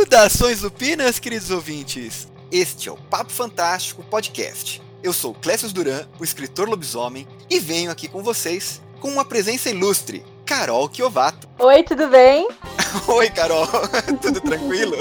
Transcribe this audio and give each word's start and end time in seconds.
Saudações 0.00 0.62
lupinas, 0.62 1.18
queridos 1.18 1.50
ouvintes! 1.50 2.26
Este 2.50 2.88
é 2.88 2.92
o 2.92 2.96
Papo 2.96 3.30
Fantástico 3.30 4.02
Podcast. 4.04 4.80
Eu 5.02 5.12
sou 5.12 5.34
Clécio 5.34 5.70
Duran, 5.70 6.06
o 6.18 6.24
escritor 6.24 6.66
lobisomem, 6.66 7.28
e 7.50 7.60
venho 7.60 7.90
aqui 7.90 8.08
com 8.08 8.22
vocês 8.22 8.80
com 9.02 9.08
uma 9.08 9.22
presença 9.22 9.68
ilustre, 9.68 10.24
Carol 10.46 10.88
Kiovato. 10.88 11.46
Oi, 11.58 11.82
tudo 11.82 12.08
bem? 12.08 12.48
Oi, 13.06 13.28
Carol. 13.28 13.68
tudo 14.22 14.40
tranquilo? 14.40 14.96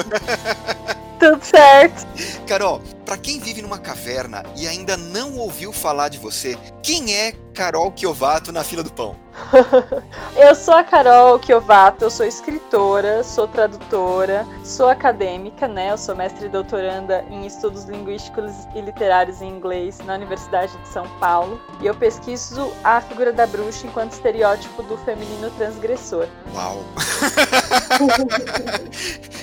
tudo 1.21 1.41
certo. 1.41 2.05
Carol, 2.45 2.81
para 3.05 3.15
quem 3.15 3.39
vive 3.39 3.61
numa 3.61 3.79
caverna 3.79 4.43
e 4.57 4.67
ainda 4.67 4.97
não 4.97 5.37
ouviu 5.37 5.71
falar 5.71 6.09
de 6.09 6.17
você, 6.17 6.57
quem 6.81 7.15
é 7.15 7.31
Carol 7.53 7.93
Kiovato 7.93 8.51
na 8.51 8.61
fila 8.61 8.83
do 8.83 8.91
pão? 8.91 9.22
eu 10.35 10.55
sou 10.55 10.73
a 10.73 10.83
Carol 10.83 11.39
Kiovato, 11.39 12.05
eu 12.05 12.09
sou 12.09 12.25
escritora, 12.25 13.23
sou 13.23 13.47
tradutora, 13.47 14.45
sou 14.63 14.87
acadêmica, 14.87 15.67
né? 15.67 15.91
Eu 15.91 15.97
sou 15.97 16.15
mestre 16.15 16.45
e 16.45 16.49
doutoranda 16.49 17.25
em 17.29 17.45
estudos 17.45 17.85
linguísticos 17.85 18.51
e 18.75 18.81
literários 18.81 19.41
em 19.41 19.49
inglês 19.49 19.99
na 20.05 20.15
Universidade 20.15 20.75
de 20.77 20.87
São 20.87 21.07
Paulo. 21.19 21.59
E 21.81 21.87
eu 21.87 21.95
pesquiso 21.95 22.71
a 22.83 23.01
figura 23.01 23.31
da 23.31 23.47
bruxa 23.47 23.87
enquanto 23.87 24.13
estereótipo 24.13 24.83
do 24.83 24.97
feminino 24.97 25.49
transgressor. 25.51 26.27
Uau! 26.53 26.83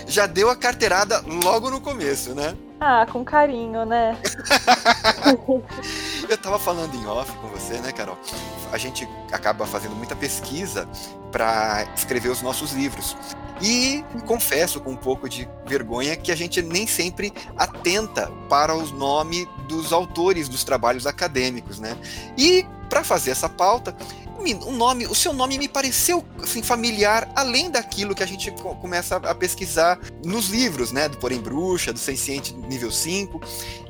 Já 0.06 0.26
deu 0.26 0.50
a 0.50 0.56
carteirada 0.56 1.22
logo 1.44 1.70
no 1.70 1.80
começo, 1.80 2.34
né? 2.34 2.56
Ah, 2.80 3.06
com 3.06 3.22
carinho, 3.22 3.84
né? 3.84 4.16
eu 6.28 6.38
tava 6.38 6.58
falando 6.58 6.94
em 6.94 7.06
off 7.06 7.30
com 7.36 7.48
você, 7.48 7.74
né, 7.74 7.92
Carol? 7.92 8.18
A 8.72 8.78
gente 8.78 9.06
acaba 9.30 9.66
fazendo 9.66 9.79
muita 9.88 10.14
pesquisa 10.14 10.88
para 11.32 11.86
escrever 11.96 12.30
os 12.30 12.42
nossos 12.42 12.72
livros. 12.72 13.16
E 13.60 14.04
confesso 14.26 14.80
com 14.80 14.92
um 14.92 14.96
pouco 14.96 15.28
de 15.28 15.48
vergonha 15.66 16.16
que 16.16 16.32
a 16.32 16.36
gente 16.36 16.62
nem 16.62 16.86
sempre 16.86 17.32
atenta 17.56 18.30
para 18.48 18.74
os 18.74 18.90
nomes 18.90 19.46
dos 19.68 19.92
autores 19.92 20.48
dos 20.48 20.64
trabalhos 20.64 21.06
acadêmicos, 21.06 21.78
né? 21.78 21.96
E 22.36 22.64
para 22.88 23.04
fazer 23.04 23.30
essa 23.30 23.48
pauta, 23.48 23.94
o 24.66 24.72
nome, 24.72 25.06
o 25.06 25.14
seu 25.14 25.32
nome 25.32 25.58
me 25.58 25.68
pareceu 25.68 26.24
assim, 26.42 26.62
familiar, 26.62 27.30
além 27.36 27.70
daquilo 27.70 28.14
que 28.14 28.22
a 28.22 28.26
gente 28.26 28.50
começa 28.80 29.16
a 29.16 29.34
pesquisar 29.34 29.98
nos 30.24 30.48
livros, 30.48 30.92
né? 30.92 31.08
Do 31.08 31.18
Porém 31.18 31.40
Bruxa, 31.40 31.92
do 31.92 31.98
Senciente 31.98 32.54
nível 32.54 32.90
5. 32.90 33.40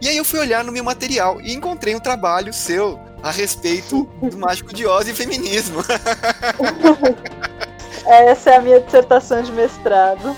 E 0.03 0.09
aí 0.09 0.17
eu 0.17 0.25
fui 0.25 0.41
olhar 0.41 0.65
no 0.65 0.73
meu 0.73 0.83
material 0.83 1.41
e 1.41 1.55
encontrei 1.55 1.95
um 1.95 2.01
trabalho 2.01 2.53
seu 2.53 2.99
a 3.23 3.31
respeito 3.31 4.05
do 4.21 4.39
Mágico 4.39 4.75
de 4.75 4.87
Oz 4.87 5.07
e 5.07 5.15
feminismo. 5.15 5.85
Essa 8.07 8.51
é 8.51 8.57
a 8.57 8.61
minha 8.61 8.81
dissertação 8.81 9.43
de 9.43 9.53
mestrado. 9.53 10.37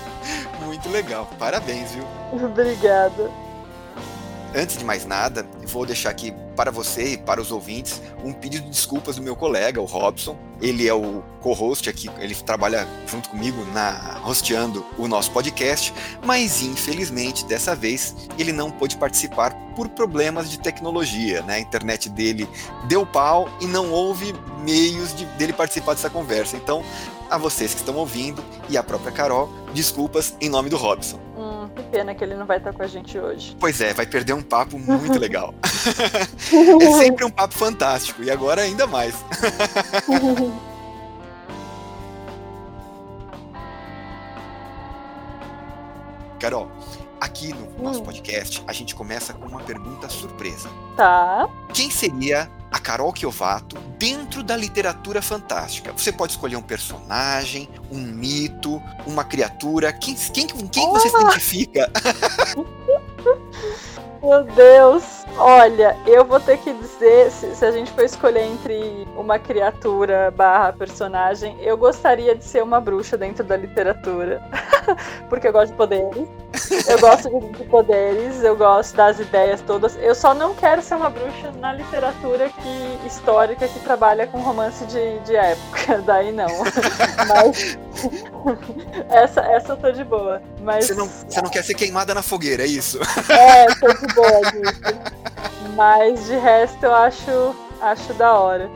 Muito 0.65 0.89
legal, 0.89 1.27
parabéns, 1.37 1.91
viu? 1.91 2.05
Obrigada. 2.31 3.31
Antes 4.55 4.77
de 4.77 4.85
mais 4.85 5.03
nada, 5.03 5.47
vou 5.65 5.83
deixar 5.83 6.11
aqui 6.11 6.31
para 6.55 6.69
você 6.69 7.13
e 7.13 7.17
para 7.17 7.41
os 7.41 7.51
ouvintes 7.51 7.99
um 8.23 8.31
pedido 8.31 8.65
de 8.65 8.69
desculpas 8.69 9.15
do 9.15 9.21
meu 9.23 9.35
colega, 9.35 9.81
o 9.81 9.85
Robson. 9.85 10.37
Ele 10.61 10.87
é 10.87 10.93
o 10.93 11.23
co-host 11.41 11.89
aqui, 11.89 12.09
ele 12.19 12.35
trabalha 12.35 12.87
junto 13.07 13.29
comigo 13.29 13.65
na 13.73 14.21
hosteando 14.25 14.85
o 14.97 15.07
nosso 15.07 15.31
podcast, 15.31 15.91
mas 16.23 16.61
infelizmente 16.61 17.43
dessa 17.45 17.75
vez 17.75 18.15
ele 18.37 18.53
não 18.53 18.69
pôde 18.69 18.95
participar 18.95 19.53
por 19.75 19.89
problemas 19.89 20.49
de 20.49 20.59
tecnologia, 20.59 21.41
né? 21.41 21.55
A 21.55 21.59
internet 21.59 22.07
dele 22.07 22.47
deu 22.87 23.05
pau 23.05 23.49
e 23.59 23.65
não 23.65 23.91
houve 23.91 24.33
meios 24.63 25.15
de 25.15 25.25
dele 25.25 25.51
participar 25.51 25.95
dessa 25.95 26.09
conversa. 26.09 26.55
Então, 26.55 26.83
a 27.29 27.37
vocês 27.37 27.73
que 27.73 27.79
estão 27.79 27.95
ouvindo 27.95 28.43
e 28.69 28.77
a 28.77 28.83
própria 28.83 29.11
Carol, 29.11 29.49
desculpas 29.73 30.35
em 30.39 30.49
nome 30.49 30.69
do 30.69 30.77
Robson. 30.77 31.19
Hum, 31.37 31.67
que 31.75 31.83
pena 31.83 32.13
que 32.15 32.23
ele 32.23 32.35
não 32.35 32.45
vai 32.45 32.57
estar 32.57 32.73
com 32.73 32.83
a 32.83 32.87
gente 32.87 33.17
hoje. 33.17 33.57
Pois 33.59 33.81
é, 33.81 33.93
vai 33.93 34.05
perder 34.05 34.33
um 34.33 34.41
papo 34.41 34.77
muito 34.79 35.17
legal. 35.19 35.53
é 36.81 36.91
sempre 36.97 37.25
um 37.25 37.29
papo 37.29 37.53
fantástico, 37.53 38.23
e 38.23 38.31
agora 38.31 38.61
ainda 38.61 38.87
mais. 38.87 39.15
Carol, 46.39 46.69
aqui 47.21 47.53
no 47.53 47.81
nosso 47.81 48.01
hum. 48.01 48.03
podcast 48.03 48.61
a 48.67 48.73
gente 48.73 48.93
começa 48.93 49.33
com 49.33 49.47
uma 49.47 49.61
pergunta 49.61 50.09
surpresa. 50.09 50.69
Tá. 50.97 51.47
Quem 51.73 51.89
seria 51.89 52.49
a 52.73 52.79
Carol 52.79 53.13
Kiovato 53.13 53.77
dentro 53.99 54.41
da 54.41 54.57
literatura 54.57 55.21
fantástica. 55.21 55.93
Você 55.93 56.11
pode 56.11 56.31
escolher 56.31 56.55
um 56.55 56.61
personagem, 56.61 57.69
um 57.91 57.99
mito, 57.99 58.81
uma 59.05 59.23
criatura. 59.23 59.93
Quem, 59.93 60.15
quem, 60.15 60.47
quem 60.47 60.87
oh. 60.87 60.93
você 60.93 61.09
se 61.09 61.15
identifica? 61.15 61.91
Meu 64.23 64.43
Deus! 64.55 65.23
Olha, 65.37 65.95
eu 66.07 66.25
vou 66.25 66.39
ter 66.39 66.57
que 66.57 66.73
dizer, 66.73 67.29
se, 67.29 67.55
se, 67.55 67.65
a 67.65 67.71
gente 67.71 67.91
for 67.91 68.05
escolher 68.05 68.43
entre 68.43 69.05
uma 69.17 69.37
criatura 69.37 70.31
barra 70.31 70.71
personagem, 70.71 71.57
eu 71.59 71.75
gostaria 71.75 72.33
de 72.33 72.43
ser 72.43 72.63
uma 72.63 72.79
bruxa 72.79 73.17
dentro 73.17 73.43
da 73.43 73.57
literatura. 73.57 74.41
Porque 75.29 75.47
eu 75.47 75.51
gosto 75.51 75.71
de 75.71 75.77
poderes. 75.77 76.27
Eu 76.87 76.99
gosto 76.99 77.29
de 77.29 77.63
poderes, 77.65 78.43
eu 78.43 78.55
gosto 78.55 78.95
das 78.95 79.19
ideias 79.19 79.61
todas. 79.61 79.95
Eu 79.97 80.15
só 80.15 80.33
não 80.33 80.53
quero 80.53 80.81
ser 80.81 80.95
uma 80.95 81.09
bruxa 81.09 81.51
na 81.59 81.73
literatura 81.73 82.49
que, 82.49 83.07
histórica 83.07 83.67
que 83.67 83.79
trabalha 83.79 84.27
com 84.27 84.39
romance 84.39 84.85
de, 84.85 85.19
de 85.19 85.35
época. 85.35 86.01
Daí 86.05 86.31
não. 86.31 86.47
Mas 87.27 87.77
essa, 89.09 89.41
essa 89.41 89.73
eu 89.73 89.77
tô 89.77 89.91
de 89.91 90.03
boa. 90.03 90.41
Mas... 90.61 90.85
Você, 90.85 90.93
não, 90.93 91.07
você 91.07 91.41
não 91.41 91.49
quer 91.49 91.63
ser 91.63 91.73
queimada 91.73 92.13
na 92.13 92.21
fogueira, 92.21 92.63
é 92.63 92.67
isso? 92.67 92.99
É, 93.29 93.65
tô 93.75 93.87
de 93.93 94.13
boa 94.13 94.41
disso. 94.51 94.81
Mas 95.75 96.25
de 96.25 96.35
resto 96.35 96.85
eu 96.85 96.93
acho, 96.93 97.55
acho 97.81 98.13
da 98.13 98.33
hora. 98.33 98.69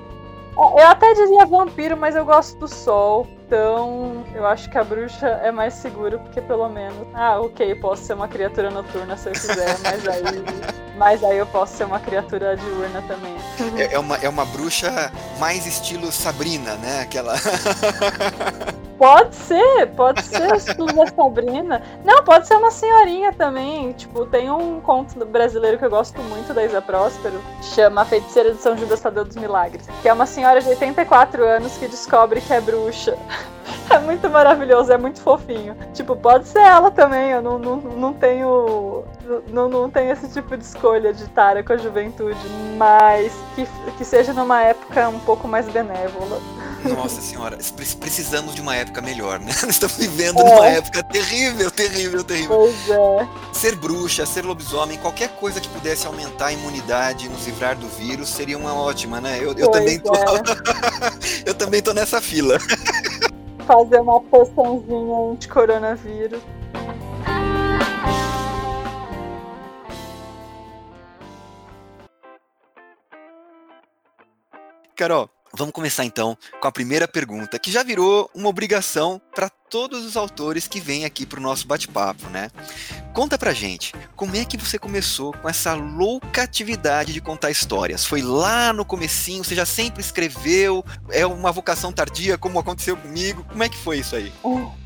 Eu 0.57 0.87
até 0.87 1.13
dizia 1.13 1.45
vampiro, 1.45 1.95
mas 1.95 2.15
eu 2.15 2.25
gosto 2.25 2.57
do 2.57 2.67
sol. 2.67 3.27
Então, 3.47 4.25
eu 4.35 4.45
acho 4.45 4.69
que 4.69 4.77
a 4.77 4.83
bruxa 4.83 5.25
é 5.25 5.53
mais 5.53 5.73
seguro, 5.75 6.19
porque 6.19 6.41
pelo 6.41 6.67
menos. 6.67 7.07
Ah, 7.13 7.39
ok, 7.39 7.75
posso 7.75 8.03
ser 8.03 8.13
uma 8.13 8.27
criatura 8.27 8.69
noturna 8.69 9.15
se 9.15 9.29
eu 9.29 9.31
quiser, 9.31 9.77
mas 9.81 10.05
aí. 10.05 10.23
mas 10.97 11.23
aí 11.23 11.37
eu 11.37 11.47
posso 11.47 11.77
ser 11.77 11.85
uma 11.85 11.99
criatura 11.99 12.57
diurna 12.57 13.01
também. 13.03 13.37
É, 13.81 13.93
é, 13.93 13.99
uma, 13.99 14.17
é 14.17 14.27
uma 14.27 14.45
bruxa 14.45 15.13
mais 15.39 15.65
estilo 15.65 16.11
Sabrina, 16.11 16.75
né? 16.75 16.99
Aquela. 16.99 17.35
Pode 18.97 19.35
ser, 19.35 19.87
pode 19.95 20.23
ser 20.23 20.51
o 20.51 20.55
estilo 20.55 20.87
da 20.87 21.05
Sabrina. 21.05 21.83
Não, 22.03 22.23
pode 22.23 22.47
ser 22.47 22.55
uma 22.55 22.71
senhorinha 22.71 23.31
também. 23.31 23.93
Tipo, 23.93 24.25
tem 24.25 24.49
um 24.49 24.81
conto 24.81 25.23
brasileiro 25.23 25.77
que 25.77 25.85
eu 25.85 25.89
gosto 25.89 26.19
muito 26.23 26.51
da 26.51 26.65
Isa 26.65 26.81
Próspero, 26.81 27.39
chama 27.61 28.01
A 28.01 28.05
Feiticeira 28.05 28.55
de 28.55 28.61
São 28.61 28.75
Judas 28.75 28.99
Tadeu 28.99 29.23
dos 29.23 29.35
Milagres, 29.35 29.87
que 30.01 30.09
é 30.09 30.13
uma 30.13 30.25
senhora 30.25 30.59
de 30.61 30.69
84 30.69 31.43
anos 31.45 31.77
que 31.77 31.87
descobre 31.87 32.41
que 32.41 32.51
é 32.51 32.59
bruxa. 32.59 33.15
É 33.89 33.99
muito 33.99 34.29
maravilhoso, 34.29 34.91
é 34.91 34.97
muito 34.97 35.21
fofinho. 35.21 35.75
Tipo, 35.93 36.15
pode 36.15 36.47
ser 36.47 36.59
ela 36.59 36.91
também, 36.91 37.31
eu 37.31 37.41
não, 37.41 37.57
não, 37.57 37.77
não 37.77 38.13
tenho. 38.13 39.05
Não, 39.47 39.69
não 39.69 39.89
tenho 39.89 40.11
esse 40.11 40.27
tipo 40.29 40.55
de 40.57 40.63
escolha 40.63 41.13
de 41.13 41.25
tara 41.29 41.63
com 41.63 41.73
a 41.73 41.77
juventude, 41.77 42.37
mas 42.77 43.33
que, 43.55 43.67
que 43.97 44.05
seja 44.05 44.33
numa 44.33 44.61
época 44.61 45.09
um 45.09 45.19
pouco 45.19 45.47
mais 45.47 45.67
benévola. 45.69 46.39
Nossa 46.83 47.21
senhora, 47.21 47.57
precisamos 47.99 48.55
de 48.55 48.61
uma 48.61 48.75
época 48.75 49.01
melhor, 49.01 49.39
né? 49.39 49.51
Estamos 49.67 49.97
vivendo 49.97 50.39
é. 50.39 50.43
numa 50.43 50.67
época 50.67 51.03
terrível, 51.03 51.71
terrível, 51.71 52.23
terrível. 52.23 52.57
Pois 52.57 52.89
é. 52.89 53.27
Ser 53.51 53.75
bruxa, 53.75 54.25
ser 54.25 54.45
lobisomem, 54.45 54.97
qualquer 54.97 55.29
coisa 55.29 55.59
que 55.59 55.67
pudesse 55.69 56.07
aumentar 56.07 56.47
a 56.47 56.53
imunidade, 56.53 57.27
nos 57.27 57.45
livrar 57.45 57.75
do 57.75 57.87
vírus, 57.87 58.29
seria 58.29 58.57
uma 58.57 58.73
ótima, 58.73 59.19
né? 59.19 59.39
Eu, 59.41 59.53
eu 59.53 59.69
também 59.69 59.99
tô. 59.99 60.13
É. 60.15 60.41
eu 61.45 61.53
também 61.53 61.81
tô 61.81 61.93
nessa 61.93 62.21
fila. 62.21 62.57
Fazer 63.67 63.99
uma 63.99 64.21
poçãozinha 64.21 65.35
de 65.37 65.47
coronavírus. 65.49 66.41
Carol, 74.95 75.29
Vamos 75.53 75.73
começar 75.73 76.05
então 76.05 76.37
com 76.59 76.67
a 76.67 76.71
primeira 76.71 77.07
pergunta, 77.07 77.57
que 77.57 77.71
já 77.71 77.81
virou 77.81 78.29
uma 78.35 78.49
obrigação 78.49 79.19
para 79.33 79.49
todos 79.69 80.05
os 80.05 80.15
autores 80.15 80.67
que 80.67 80.79
vêm 80.79 81.05
aqui 81.05 81.25
para 81.25 81.39
o 81.39 81.43
nosso 81.43 81.67
bate-papo, 81.67 82.29
né? 82.29 82.49
Conta 83.13 83.37
pra 83.37 83.51
gente, 83.51 83.93
como 84.15 84.35
é 84.35 84.45
que 84.45 84.57
você 84.57 84.77
começou 84.77 85.33
com 85.33 85.49
essa 85.49 85.73
louca 85.73 86.43
atividade 86.43 87.13
de 87.13 87.19
contar 87.19 87.49
histórias? 87.49 88.05
Foi 88.05 88.21
lá 88.21 88.71
no 88.71 88.85
comecinho, 88.85 89.43
você 89.43 89.55
já 89.55 89.65
sempre 89.65 90.01
escreveu? 90.01 90.85
É 91.09 91.25
uma 91.25 91.51
vocação 91.51 91.91
tardia, 91.91 92.37
como 92.37 92.59
aconteceu 92.59 92.95
comigo? 92.95 93.43
Como 93.49 93.63
é 93.63 93.69
que 93.69 93.77
foi 93.77 93.99
isso 93.99 94.15
aí? 94.15 94.31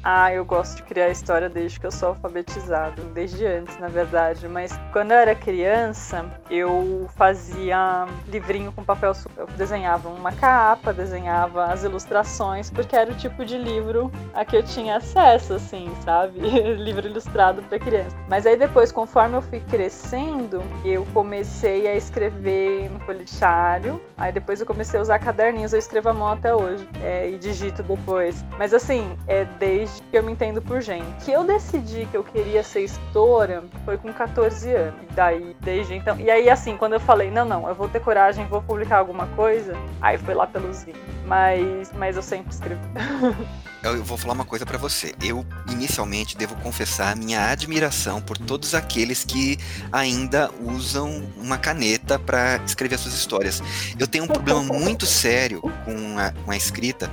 Ah, 0.03 0.33
eu 0.33 0.45
gosto 0.45 0.77
de 0.77 0.83
criar 0.83 1.09
história 1.09 1.49
desde 1.49 1.79
que 1.79 1.85
eu 1.85 1.91
sou 1.91 2.09
alfabetizado, 2.09 3.03
desde 3.13 3.45
antes, 3.45 3.77
na 3.79 3.87
verdade. 3.87 4.47
Mas 4.47 4.71
quando 4.91 5.11
eu 5.11 5.17
era 5.17 5.35
criança, 5.35 6.25
eu 6.49 7.09
fazia 7.17 8.07
livrinho 8.27 8.71
com 8.71 8.83
papel, 8.83 9.11
eu 9.37 9.45
desenhava 9.57 10.09
uma 10.09 10.31
capa, 10.31 10.93
desenhava 10.93 11.65
as 11.65 11.83
ilustrações, 11.83 12.69
porque 12.69 12.95
era 12.95 13.11
o 13.11 13.15
tipo 13.15 13.45
de 13.45 13.57
livro 13.57 14.11
a 14.33 14.45
que 14.45 14.55
eu 14.55 14.63
tinha 14.71 14.97
acesso, 14.97 15.53
assim, 15.53 15.91
sabe? 16.03 16.39
Livro 16.77 17.07
ilustrado 17.07 17.61
para 17.63 17.77
criança. 17.79 18.15
Mas 18.27 18.45
aí 18.45 18.55
depois, 18.55 18.91
conforme 18.91 19.35
eu 19.37 19.41
fui 19.41 19.59
crescendo, 19.59 20.63
eu 20.83 21.05
comecei 21.13 21.87
a 21.87 21.95
escrever 21.95 22.89
no 22.89 22.99
folhetário. 23.01 24.01
Aí 24.17 24.31
depois 24.31 24.59
eu 24.59 24.65
comecei 24.65 24.99
a 24.99 25.01
usar 25.01 25.19
caderninhos, 25.19 25.73
eu 25.73 25.79
escrevo 25.79 26.09
a 26.09 26.13
mão 26.13 26.27
até 26.27 26.53
hoje. 26.55 26.87
É, 27.03 27.29
e 27.29 27.37
digito 27.37 27.83
depois. 27.83 28.43
Mas 28.57 28.73
assim, 28.73 29.17
é 29.27 29.45
desde 29.59 30.01
que 30.03 30.17
eu 30.17 30.23
me 30.23 30.31
entendo 30.31 30.61
por 30.61 30.81
gente. 30.81 31.25
Que 31.25 31.31
eu 31.31 31.43
decidi 31.43 32.05
que 32.05 32.15
eu 32.15 32.23
queria 32.23 32.63
ser 32.63 32.81
escritora 32.81 33.63
foi 33.83 33.97
com 33.97 34.11
14 34.13 34.73
anos. 34.73 35.01
E 35.03 35.13
daí, 35.13 35.55
desde 35.59 35.95
então. 35.95 36.19
E 36.19 36.29
aí, 36.29 36.49
assim, 36.49 36.77
quando 36.77 36.93
eu 36.93 36.99
falei, 36.99 37.29
não, 37.29 37.45
não, 37.45 37.67
eu 37.67 37.75
vou 37.75 37.87
ter 37.87 37.99
coragem, 37.99 38.45
vou 38.45 38.61
publicar 38.61 38.97
alguma 38.97 39.27
coisa, 39.27 39.75
aí 40.01 40.17
foi 40.17 40.33
lá 40.33 40.47
pelos 40.47 40.83
20. 40.83 40.95
Mas, 41.25 41.91
mas 41.93 42.15
eu 42.15 42.21
sempre 42.21 42.51
escrevo. 42.51 42.81
eu 43.83 44.03
vou 44.03 44.17
falar 44.17 44.33
uma 44.33 44.45
coisa 44.45 44.65
para 44.65 44.77
você. 44.77 45.13
Eu, 45.21 45.45
inicialmente, 45.69 46.37
devo 46.37 46.55
confessar 46.57 47.15
minha 47.15 47.49
admiração 47.49 48.21
por 48.21 48.37
todos 48.37 48.75
aqueles 48.75 49.25
que 49.25 49.57
ainda 49.91 50.51
usam 50.61 51.27
uma 51.37 51.57
caneta 51.57 52.19
para 52.19 52.57
escrever 52.65 52.97
suas 52.97 53.15
histórias. 53.15 53.61
Eu 53.97 54.07
tenho 54.07 54.25
um 54.25 54.27
problema 54.27 54.61
muito 54.61 55.05
sério 55.05 55.61
com 55.61 56.19
a, 56.19 56.31
com 56.31 56.51
a 56.51 56.57
escrita, 56.57 57.11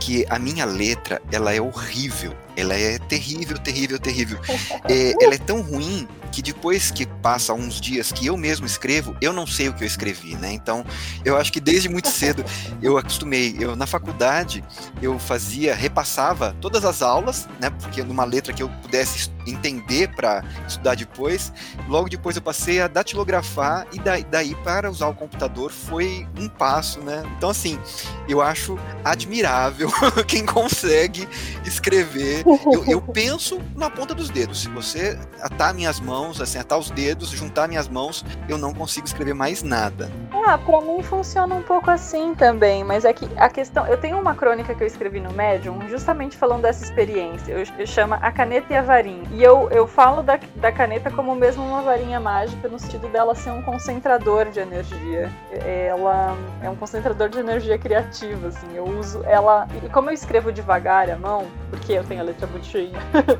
que 0.00 0.24
a 0.28 0.38
minha 0.38 0.64
letra, 0.64 1.20
ela 1.32 1.52
é 1.52 1.60
horrível. 1.60 2.34
Ela 2.56 2.74
é 2.74 2.98
terrível, 2.98 3.58
terrível, 3.58 3.98
terrível. 3.98 4.38
É, 4.86 5.14
ela 5.24 5.34
é 5.34 5.38
tão 5.38 5.62
ruim 5.62 6.06
que 6.30 6.42
depois 6.42 6.90
que 6.90 7.06
passa 7.06 7.54
uns 7.54 7.80
dias 7.80 8.10
que 8.10 8.26
eu 8.26 8.36
mesmo 8.36 8.66
escrevo, 8.66 9.16
eu 9.20 9.32
não 9.32 9.46
sei 9.46 9.68
o 9.68 9.72
que 9.72 9.84
eu 9.84 9.86
escrevi, 9.86 10.34
né? 10.34 10.52
Então, 10.52 10.84
eu 11.24 11.36
acho 11.36 11.52
que 11.52 11.60
desde 11.60 11.88
muito 11.88 12.08
cedo 12.08 12.44
eu 12.82 12.98
acostumei. 12.98 13.56
Eu 13.58 13.76
na 13.76 13.86
faculdade 13.86 14.64
eu 15.00 15.18
fazia, 15.18 15.74
repassava 15.74 16.54
todas 16.60 16.84
as 16.84 17.02
aulas, 17.02 17.48
né? 17.60 17.70
Porque 17.70 18.02
numa 18.02 18.24
letra 18.24 18.52
que 18.52 18.62
eu 18.62 18.68
pudesse 18.82 19.30
entender 19.46 20.08
para 20.08 20.42
estudar 20.66 20.94
depois. 20.96 21.52
Logo 21.88 22.08
depois 22.08 22.36
eu 22.36 22.42
passei 22.42 22.80
a 22.80 22.88
datilografar 22.88 23.86
e 23.92 23.98
daí, 23.98 24.24
daí 24.24 24.54
para 24.56 24.90
usar 24.90 25.08
o 25.08 25.14
computador 25.14 25.70
foi 25.70 26.26
um 26.38 26.48
passo, 26.48 27.00
né? 27.00 27.22
Então 27.36 27.50
assim, 27.50 27.78
eu 28.28 28.40
acho 28.40 28.78
admirável 29.04 29.90
quem 30.26 30.44
consegue 30.44 31.28
escrever. 31.64 32.43
Eu, 32.46 32.84
eu 32.86 33.00
penso 33.00 33.60
na 33.76 33.88
ponta 33.88 34.14
dos 34.14 34.28
dedos. 34.28 34.62
Se 34.62 34.68
você 34.68 35.18
atar 35.40 35.74
minhas 35.74 36.00
mãos 36.00 36.40
assim, 36.40 36.58
atar 36.58 36.78
os 36.78 36.90
dedos, 36.90 37.30
juntar 37.30 37.68
minhas 37.68 37.88
mãos, 37.88 38.24
eu 38.48 38.58
não 38.58 38.72
consigo 38.72 39.06
escrever 39.06 39.34
mais 39.34 39.62
nada. 39.62 40.10
Ah, 40.46 40.58
pra 40.58 40.80
mim 40.82 41.02
funciona 41.02 41.54
um 41.54 41.62
pouco 41.62 41.90
assim 41.90 42.34
também, 42.34 42.84
mas 42.84 43.04
é 43.04 43.12
que 43.12 43.26
a 43.36 43.48
questão. 43.48 43.86
Eu 43.86 43.96
tenho 43.96 44.20
uma 44.20 44.34
crônica 44.34 44.74
que 44.74 44.82
eu 44.82 44.86
escrevi 44.86 45.18
no 45.18 45.32
Medium, 45.32 45.88
justamente 45.88 46.36
falando 46.36 46.62
dessa 46.62 46.84
experiência. 46.84 47.52
Eu, 47.52 47.64
eu 47.78 47.86
chamo 47.86 48.14
A 48.14 48.30
Caneta 48.30 48.72
e 48.72 48.76
a 48.76 48.82
Varinha. 48.82 49.24
E 49.30 49.42
eu, 49.42 49.68
eu 49.70 49.86
falo 49.86 50.22
da, 50.22 50.38
da 50.56 50.70
caneta 50.70 51.10
como 51.10 51.34
mesmo 51.34 51.64
uma 51.64 51.80
varinha 51.80 52.20
mágica, 52.20 52.68
no 52.68 52.78
sentido 52.78 53.08
dela 53.08 53.34
ser 53.34 53.50
um 53.50 53.62
concentrador 53.62 54.50
de 54.50 54.60
energia. 54.60 55.32
Ela 55.50 56.36
é 56.62 56.68
um 56.68 56.76
concentrador 56.76 57.28
de 57.28 57.38
energia 57.38 57.78
criativa, 57.78 58.48
assim. 58.48 58.66
Eu 58.74 58.84
uso 58.84 59.22
ela. 59.24 59.66
E 59.82 59.88
como 59.88 60.10
eu 60.10 60.14
escrevo 60.14 60.52
devagar 60.52 61.08
à 61.10 61.16
mão, 61.16 61.46
porque 61.70 61.92
eu 61.92 62.04
tenho 62.04 62.20
a 62.20 62.24
letra 62.34 62.46
muito 62.48 62.66
cheia, 62.66 62.92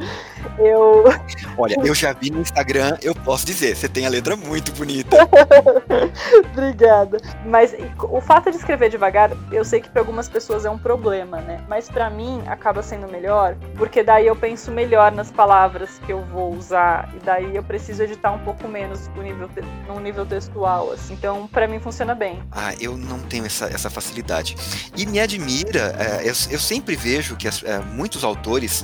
eu. 0.59 1.05
Olha, 1.59 1.77
eu 1.85 1.95
já 1.95 2.13
vi 2.13 2.31
no 2.31 2.41
Instagram 2.41 2.55
Instagram, 2.55 2.97
eu 3.03 3.15
posso 3.15 3.45
dizer, 3.45 3.77
você 3.77 3.89
tem 3.89 4.07
a 4.07 4.09
letra 4.09 4.37
muito 4.37 4.73
bonita. 4.73 5.17
Obrigada. 6.53 7.19
Mas 7.45 7.75
o 7.99 8.21
fato 8.21 8.51
de 8.51 8.57
escrever 8.57 8.89
devagar, 8.91 9.31
eu 9.51 9.65
sei 9.65 9.81
que 9.81 9.89
para 9.89 10.01
algumas 10.01 10.29
pessoas 10.29 10.65
é 10.65 10.71
um 10.71 10.79
problema, 10.79 11.41
né? 11.41 11.63
Mas 11.69 11.89
para 11.89 12.09
mim 12.09 12.43
acaba 12.47 12.83
sendo 12.83 13.09
melhor, 13.09 13.57
porque 13.77 14.03
daí 14.03 14.27
eu 14.27 14.37
penso 14.37 14.71
melhor 14.71 15.13
nas 15.13 15.31
palavras 15.31 16.01
que 16.07 16.13
eu 16.13 16.23
vou 16.27 16.55
usar 16.55 17.13
e 17.15 17.19
daí 17.25 17.57
eu 17.57 17.63
preciso 17.63 18.03
editar 18.03 18.33
um 18.33 18.39
pouco 18.39 18.69
menos 18.69 19.09
no 19.09 19.23
nível, 19.23 19.51
no 19.89 20.01
nível 20.01 20.25
textual, 20.25 20.93
assim. 20.93 21.15
Então, 21.15 21.47
para 21.49 21.67
mim 21.67 21.81
funciona 21.81 22.15
bem. 22.15 22.43
Ah, 22.53 22.73
eu 22.81 22.97
não 22.97 23.19
tenho 23.21 23.47
essa, 23.47 23.67
essa 23.67 23.91
facilidade. 23.91 24.57
E 24.97 25.07
me 25.07 25.21
admira, 25.21 25.95
é, 25.99 26.23
eu, 26.23 26.35
eu, 26.51 26.59
sempre 26.59 26.97
vejo 26.97 27.37
que 27.37 27.49
as, 27.49 27.63
é, 27.63 27.79
muitos 27.81 28.25
autores 28.25 28.84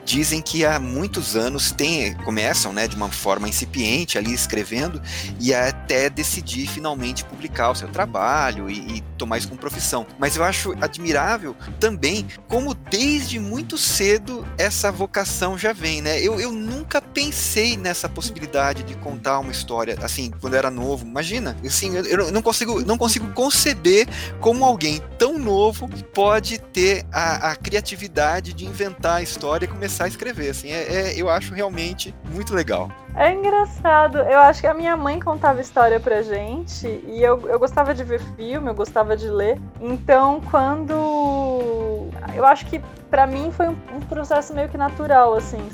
dizem 0.11 0.41
que 0.41 0.65
há 0.65 0.77
muitos 0.77 1.37
anos 1.37 1.71
tem, 1.71 2.13
começam, 2.15 2.73
né, 2.73 2.85
de 2.85 2.97
uma 2.97 3.09
forma 3.09 3.47
incipiente 3.47 4.17
ali 4.17 4.33
escrevendo 4.33 5.01
e 5.39 5.53
até 5.53 6.09
decidir 6.09 6.67
finalmente 6.67 7.23
publicar 7.23 7.71
o 7.71 7.75
seu 7.75 7.87
trabalho 7.87 8.69
e, 8.69 8.97
e 8.97 9.01
tomar 9.17 9.37
isso 9.37 9.47
como 9.47 9.59
profissão. 9.59 10.05
Mas 10.19 10.35
eu 10.35 10.43
acho 10.43 10.73
admirável 10.81 11.55
também 11.79 12.27
como 12.49 12.73
desde 12.73 13.39
muito 13.39 13.77
cedo 13.77 14.45
essa 14.57 14.91
vocação 14.91 15.57
já 15.57 15.71
vem, 15.71 16.01
né? 16.01 16.19
Eu, 16.19 16.41
eu 16.41 16.51
nunca 16.51 17.01
pensei 17.01 17.77
nessa 17.77 18.09
possibilidade 18.09 18.83
de 18.83 18.95
contar 18.95 19.39
uma 19.39 19.51
história 19.51 19.97
assim 20.01 20.29
quando 20.41 20.55
eu 20.55 20.59
era 20.59 20.69
novo. 20.69 21.05
Imagina, 21.05 21.55
assim, 21.65 21.95
eu, 21.95 22.03
eu 22.03 22.31
não 22.33 22.41
consigo 22.41 22.81
não 22.81 22.97
consigo 22.97 23.31
conceber 23.31 24.09
como 24.41 24.65
alguém 24.65 25.01
tão 25.17 25.37
novo 25.37 25.87
pode 26.13 26.57
ter 26.57 27.05
a, 27.13 27.51
a 27.51 27.55
criatividade 27.55 28.51
de 28.51 28.65
inventar 28.65 29.17
a 29.17 29.21
história 29.21 29.65
e 29.65 29.69
começar 29.69 30.00
a 30.05 30.07
escrever. 30.07 30.49
Assim, 30.49 30.71
é, 30.71 31.11
é 31.11 31.21
eu 31.21 31.29
acho 31.29 31.53
realmente 31.53 32.13
muito 32.33 32.53
legal. 32.53 32.91
É 33.15 33.31
engraçado. 33.31 34.19
Eu 34.19 34.39
acho 34.39 34.61
que 34.61 34.67
a 34.67 34.73
minha 34.73 34.95
mãe 34.95 35.19
contava 35.19 35.59
história 35.59 35.99
pra 35.99 36.21
gente 36.21 36.87
e 36.87 37.21
eu, 37.21 37.47
eu 37.49 37.59
gostava 37.59 37.93
de 37.93 38.03
ver 38.03 38.21
filme, 38.35 38.69
eu 38.69 38.75
gostava 38.75 39.17
de 39.17 39.27
ler. 39.29 39.59
Então, 39.79 40.41
quando. 40.49 42.09
Eu 42.33 42.45
acho 42.45 42.65
que 42.65 42.81
para 43.09 43.27
mim 43.27 43.51
foi 43.51 43.67
um, 43.67 43.77
um 43.93 43.99
processo 43.99 44.53
meio 44.53 44.69
que 44.69 44.77
natural, 44.77 45.33
assim. 45.35 45.69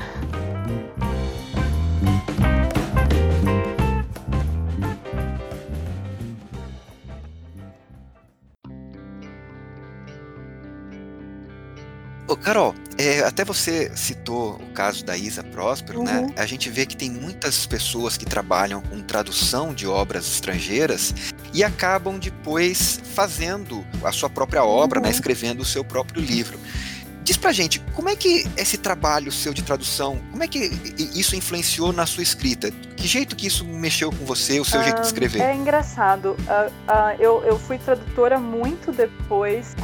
Ô, 12.28 12.36
Carol, 12.36 12.76
é, 12.98 13.22
até 13.22 13.46
você 13.46 13.90
citou 13.96 14.56
o 14.56 14.74
caso 14.74 15.06
da 15.06 15.16
Isa 15.16 15.42
Próspero, 15.44 16.04
né? 16.04 16.20
uhum. 16.20 16.28
né? 16.28 16.34
A 16.36 16.46
gente 16.46 16.70
vê 16.70 16.86
que 16.86 16.98
tem 16.98 17.10
muitas 17.10 17.66
pessoas 17.66 18.18
que 18.18 18.26
trabalham 18.26 18.82
com 18.82 19.02
tradução 19.02 19.74
de 19.74 19.88
obras 19.88 20.28
estrangeiras 20.28 21.16
e 21.54 21.64
acabam 21.64 22.20
depois 22.20 23.00
fazendo 23.16 23.86
a 24.04 24.12
sua 24.12 24.30
própria 24.30 24.62
obra, 24.66 25.00
né? 25.00 25.06
uhum. 25.08 25.12
né? 25.12 25.16
Escrevendo 25.16 25.62
o 25.62 25.66
seu 25.66 25.86
próprio 25.86 26.22
livro. 26.22 26.60
Diz 27.28 27.36
pra 27.36 27.52
gente, 27.52 27.82
como 27.94 28.08
é 28.08 28.16
que 28.16 28.50
esse 28.56 28.78
trabalho 28.78 29.34
seu 29.34 29.54
de 29.54 29.62
tradução, 29.62 30.18
como 30.32 30.42
é 30.42 30.48
que 30.48 30.72
isso 31.14 31.36
influenciou 31.36 31.92
na 31.92 32.06
sua 32.06 32.24
escrita? 32.24 32.72
Que 32.72 33.06
jeito 33.06 33.36
que 33.36 33.46
isso 33.46 33.66
mexeu 33.66 34.12
com 34.12 34.26
você, 34.26 34.62
o 34.62 34.66
seu 34.66 34.82
jeito 34.82 34.96
de 34.96 35.02
ah, 35.02 35.06
escrever? 35.06 35.42
É 35.42 35.54
engraçado. 35.54 36.38
Uh, 36.40 36.72
uh, 36.90 37.16
eu, 37.20 37.44
eu 37.44 37.60
fui 37.60 37.78
tradutora 37.78 38.40
muito 38.40 38.94
depois 38.94 39.76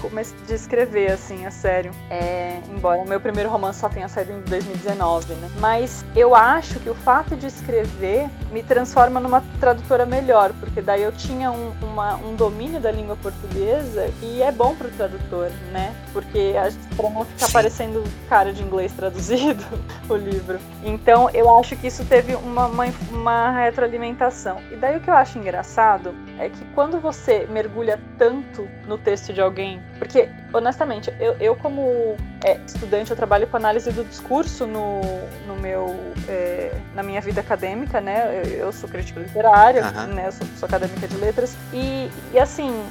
de 0.47 0.53
escrever, 0.53 1.11
assim, 1.11 1.45
a 1.45 1.51
sério. 1.51 1.91
É, 2.09 2.59
embora 2.75 3.01
o 3.01 3.07
meu 3.07 3.19
primeiro 3.19 3.49
romance 3.49 3.81
só 3.81 3.89
tenha 3.89 4.07
saído 4.07 4.31
em 4.31 4.41
2019, 4.41 5.33
né? 5.35 5.51
Mas 5.59 6.03
eu 6.15 6.33
acho 6.33 6.79
que 6.79 6.89
o 6.89 6.95
fato 6.95 7.35
de 7.35 7.45
escrever 7.45 8.29
me 8.51 8.63
transforma 8.63 9.19
numa 9.19 9.41
tradutora 9.59 10.05
melhor, 10.05 10.53
porque 10.59 10.81
daí 10.81 11.03
eu 11.03 11.11
tinha 11.11 11.51
um, 11.51 11.71
uma, 11.83 12.15
um 12.15 12.35
domínio 12.35 12.79
da 12.79 12.91
língua 12.91 13.15
portuguesa 13.17 14.09
e 14.23 14.41
é 14.41 14.51
bom 14.51 14.75
pro 14.75 14.89
tradutor, 14.89 15.51
né? 15.71 15.93
Porque 16.11 16.53
para 16.95 17.09
não 17.09 17.25
Sim. 17.37 17.51
parecendo 17.51 18.03
cara 18.29 18.53
de 18.53 18.63
inglês 18.63 18.91
traduzido 18.93 19.63
o 20.09 20.15
livro. 20.15 20.59
Então 20.83 21.29
eu 21.31 21.55
acho 21.57 21.75
que 21.75 21.87
isso 21.87 22.05
teve 22.05 22.35
uma, 22.35 22.67
uma, 22.67 22.85
uma, 23.11 23.51
retroalimentação. 23.51 24.59
E 24.71 24.75
daí 24.75 24.97
o 24.97 24.99
que 24.99 25.09
eu 25.09 25.13
acho 25.13 25.37
engraçado 25.37 26.13
é 26.39 26.49
que 26.49 26.63
quando 26.73 26.99
você 26.99 27.47
mergulha 27.49 27.99
tanto 28.17 28.67
no 28.87 28.97
texto 28.97 29.33
de 29.33 29.41
alguém, 29.41 29.81
porque 29.97 30.29
honestamente, 30.53 31.13
eu, 31.19 31.33
eu 31.39 31.55
como 31.55 32.15
é, 32.43 32.59
estudante, 32.65 33.11
eu 33.11 33.17
trabalho 33.17 33.47
com 33.47 33.57
análise 33.57 33.91
do 33.91 34.03
discurso 34.03 34.67
no, 34.67 35.01
no 35.47 35.55
meu, 35.55 35.95
é, 36.27 36.73
na 36.93 37.01
minha 37.01 37.21
vida 37.21 37.41
acadêmica, 37.41 37.99
né? 37.99 38.41
Eu, 38.43 38.51
eu 38.51 38.71
sou 38.71 38.87
crítica 38.87 39.19
literária, 39.19 39.83
uhum. 39.83 40.13
né? 40.13 40.27
Eu 40.27 40.31
sou, 40.31 40.47
sou 40.57 40.67
acadêmica 40.67 41.07
de 41.07 41.15
letras. 41.17 41.55
E, 41.73 42.09
e 42.33 42.39
assim, 42.39 42.83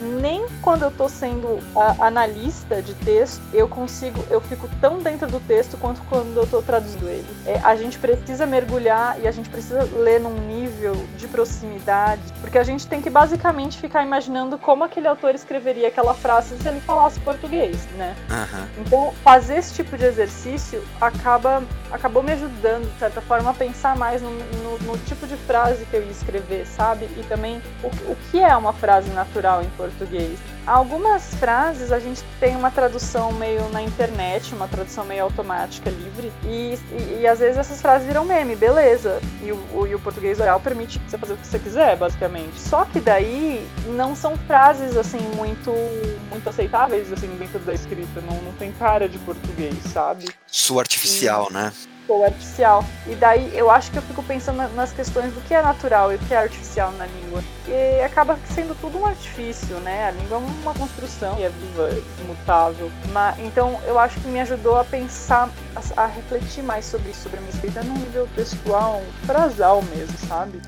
nem 0.00 0.46
quando 0.62 0.82
eu 0.82 0.90
tô 0.90 1.08
sendo 1.08 1.58
analista 1.98 2.80
de 2.82 2.94
texto, 2.94 3.42
eu 3.52 3.68
consigo, 3.68 4.24
eu 4.30 4.40
fico 4.40 4.68
tão 4.80 4.98
dentro 4.98 5.26
do 5.26 5.40
texto 5.40 5.76
quanto 5.76 6.00
quando 6.02 6.36
eu 6.36 6.46
tô 6.46 6.62
traduzindo 6.62 7.08
ele. 7.08 7.26
É, 7.46 7.58
a 7.60 7.76
gente 7.76 7.98
precisa 7.98 8.46
mergulhar 8.46 9.20
e 9.20 9.28
a 9.28 9.30
gente 9.30 9.48
precisa 9.48 9.82
ler 9.96 10.20
num 10.20 10.34
nível 10.46 10.94
de 11.16 11.28
proximidade, 11.28 12.22
porque 12.40 12.58
a 12.58 12.64
gente 12.64 12.86
tem 12.86 13.00
que 13.00 13.10
basicamente 13.10 13.78
ficar 13.78 14.04
imaginando 14.04 14.58
como 14.58 14.84
aquele 14.84 15.06
autor 15.06 15.34
escreveria 15.34 15.88
aquela 15.88 16.14
frase 16.14 16.56
se 16.56 16.68
ele 16.68 16.80
falasse 16.80 17.20
português, 17.20 17.86
né? 17.96 18.16
Uhum. 18.30 18.66
Então, 18.78 19.14
fazer 19.22 19.56
esse 19.56 19.74
tipo 19.74 19.96
de 19.96 20.04
exercício 20.04 20.82
acaba, 21.00 21.62
acabou 21.90 22.22
me 22.22 22.32
ajudando, 22.32 22.90
de 22.92 22.98
certa 22.98 23.20
forma, 23.20 23.50
a 23.50 23.54
pensar 23.54 23.96
mais 23.96 24.22
no, 24.22 24.30
no, 24.30 24.78
no 24.78 24.98
tipo 24.98 25.26
de 25.26 25.36
frase 25.36 25.84
que 25.86 25.96
eu 25.96 26.02
ia 26.02 26.10
escrever, 26.10 26.66
sabe? 26.66 27.04
E 27.16 27.24
também 27.28 27.60
o, 27.82 27.88
o 28.10 28.16
que 28.30 28.40
é 28.40 28.56
uma 28.56 28.72
frase 28.72 29.10
natural 29.10 29.62
em 29.62 29.68
português 29.70 29.89
português. 29.90 30.38
Algumas 30.66 31.34
frases 31.34 31.92
a 31.92 31.98
gente 31.98 32.22
tem 32.38 32.56
uma 32.56 32.70
tradução 32.70 33.32
meio 33.32 33.68
na 33.70 33.82
internet, 33.82 34.54
uma 34.54 34.68
tradução 34.68 35.04
meio 35.04 35.24
automática, 35.24 35.90
livre, 35.90 36.32
e, 36.44 36.78
e, 36.92 37.20
e 37.22 37.26
às 37.26 37.38
vezes 37.38 37.58
essas 37.58 37.80
frases 37.80 38.06
viram 38.06 38.24
meme, 38.24 38.54
beleza. 38.56 39.20
E 39.42 39.52
o, 39.52 39.56
o, 39.74 39.86
e 39.86 39.94
o 39.94 40.00
português 40.00 40.40
oral 40.40 40.60
permite 40.60 41.00
você 41.06 41.18
fazer 41.18 41.34
o 41.34 41.36
que 41.36 41.46
você 41.46 41.58
quiser, 41.58 41.96
basicamente. 41.96 42.58
Só 42.60 42.84
que 42.84 43.00
daí 43.00 43.66
não 43.86 44.14
são 44.14 44.36
frases 44.36 44.96
assim 44.96 45.20
muito 45.36 45.70
muito 46.30 46.48
aceitáveis 46.48 47.12
assim 47.12 47.28
dentro 47.38 47.58
da 47.60 47.74
escrita, 47.74 48.20
não, 48.20 48.36
não 48.42 48.52
tem 48.52 48.72
cara 48.72 49.08
de 49.08 49.18
português, 49.18 49.74
sabe? 49.92 50.26
Sua 50.46 50.82
artificial, 50.82 51.48
né? 51.50 51.72
Ou 52.12 52.24
artificial. 52.24 52.84
E 53.06 53.14
daí 53.14 53.50
eu 53.56 53.70
acho 53.70 53.90
que 53.90 53.98
eu 53.98 54.02
fico 54.02 54.22
pensando 54.22 54.56
nas 54.74 54.92
questões 54.92 55.32
do 55.32 55.40
que 55.42 55.54
é 55.54 55.62
natural 55.62 56.12
e 56.12 56.16
o 56.16 56.18
que 56.18 56.34
é 56.34 56.38
artificial 56.38 56.92
na 56.92 57.06
língua. 57.06 57.42
E 57.66 58.02
acaba 58.02 58.38
sendo 58.54 58.74
tudo 58.80 58.98
um 58.98 59.06
artifício, 59.06 59.76
né? 59.80 60.08
A 60.08 60.10
língua 60.10 60.38
é 60.38 60.40
uma 60.40 60.74
construção 60.74 61.38
e 61.38 61.44
é 61.44 61.48
viva, 61.48 62.02
imutável. 62.20 62.90
Mas, 63.12 63.38
então 63.40 63.80
eu 63.86 63.98
acho 63.98 64.20
que 64.20 64.28
me 64.28 64.40
ajudou 64.40 64.76
a 64.76 64.84
pensar, 64.84 65.48
a, 65.74 66.02
a 66.02 66.06
refletir 66.06 66.62
mais 66.62 66.84
sobre 66.84 67.10
isso, 67.10 67.22
sobre 67.22 67.38
a 67.38 67.40
minha 67.40 67.52
escrita 67.52 67.82
num 67.82 67.94
nível 67.94 68.28
pessoal, 68.34 69.02
frasal 69.24 69.82
mesmo, 69.82 70.16
sabe? 70.26 70.60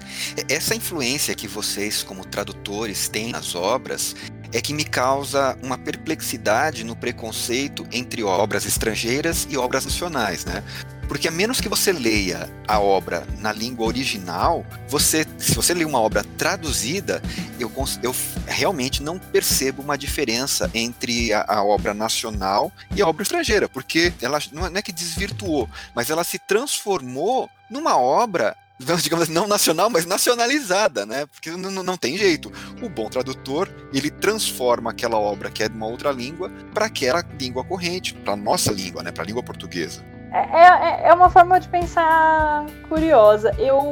Essa 0.48 0.74
influência 0.74 1.34
que 1.34 1.48
vocês, 1.48 2.02
como 2.02 2.24
tradutores, 2.24 3.08
têm 3.08 3.30
nas 3.30 3.54
obras 3.54 4.14
é 4.52 4.60
que 4.60 4.74
me 4.74 4.84
causa 4.84 5.56
uma 5.62 5.78
perplexidade 5.78 6.84
no 6.84 6.94
preconceito 6.94 7.86
entre 7.90 8.22
obras 8.22 8.66
estrangeiras 8.66 9.46
e 9.48 9.56
obras 9.56 9.84
nacionais, 9.84 10.44
né? 10.44 10.62
Porque 11.08 11.28
a 11.28 11.30
menos 11.30 11.60
que 11.60 11.68
você 11.68 11.92
leia 11.92 12.48
a 12.66 12.78
obra 12.78 13.26
na 13.38 13.52
língua 13.52 13.86
original, 13.86 14.64
você, 14.88 15.26
se 15.36 15.54
você 15.54 15.74
lê 15.74 15.84
uma 15.84 16.00
obra 16.00 16.24
traduzida, 16.38 17.20
eu, 17.58 17.70
eu 18.02 18.14
realmente 18.46 19.02
não 19.02 19.18
percebo 19.18 19.82
uma 19.82 19.98
diferença 19.98 20.70
entre 20.72 21.32
a, 21.32 21.44
a, 21.46 21.64
obra 21.64 21.92
nacional 21.92 22.72
e 22.94 23.02
a 23.02 23.06
obra 23.06 23.22
estrangeira, 23.22 23.68
porque 23.68 24.12
ela 24.22 24.38
não 24.52 24.66
é 24.66 24.80
que 24.80 24.92
desvirtuou, 24.92 25.68
mas 25.94 26.08
ela 26.08 26.24
se 26.24 26.38
transformou 26.38 27.50
numa 27.68 27.98
obra 27.98 28.56
digamos 28.84 29.24
assim, 29.24 29.32
não 29.32 29.46
nacional, 29.46 29.90
mas 29.90 30.04
nacionalizada, 30.04 31.06
né? 31.06 31.26
Porque 31.26 31.50
não, 31.50 31.70
não 31.82 31.96
tem 31.96 32.16
jeito. 32.16 32.52
O 32.82 32.88
bom 32.88 33.08
tradutor, 33.08 33.68
ele 33.92 34.10
transforma 34.10 34.90
aquela 34.90 35.18
obra 35.18 35.50
que 35.50 35.62
é 35.62 35.68
de 35.68 35.76
uma 35.76 35.86
outra 35.86 36.10
língua 36.10 36.50
para 36.72 36.86
aquela 36.86 37.24
língua 37.38 37.64
corrente, 37.64 38.14
para 38.14 38.36
nossa 38.36 38.72
língua, 38.72 39.02
né? 39.02 39.12
Para 39.12 39.24
a 39.24 39.26
língua 39.26 39.42
portuguesa. 39.42 40.04
É, 40.32 40.38
é, 40.38 41.08
é 41.08 41.14
uma 41.14 41.28
forma 41.28 41.60
de 41.60 41.68
pensar 41.68 42.64
curiosa. 42.88 43.54
Eu, 43.58 43.84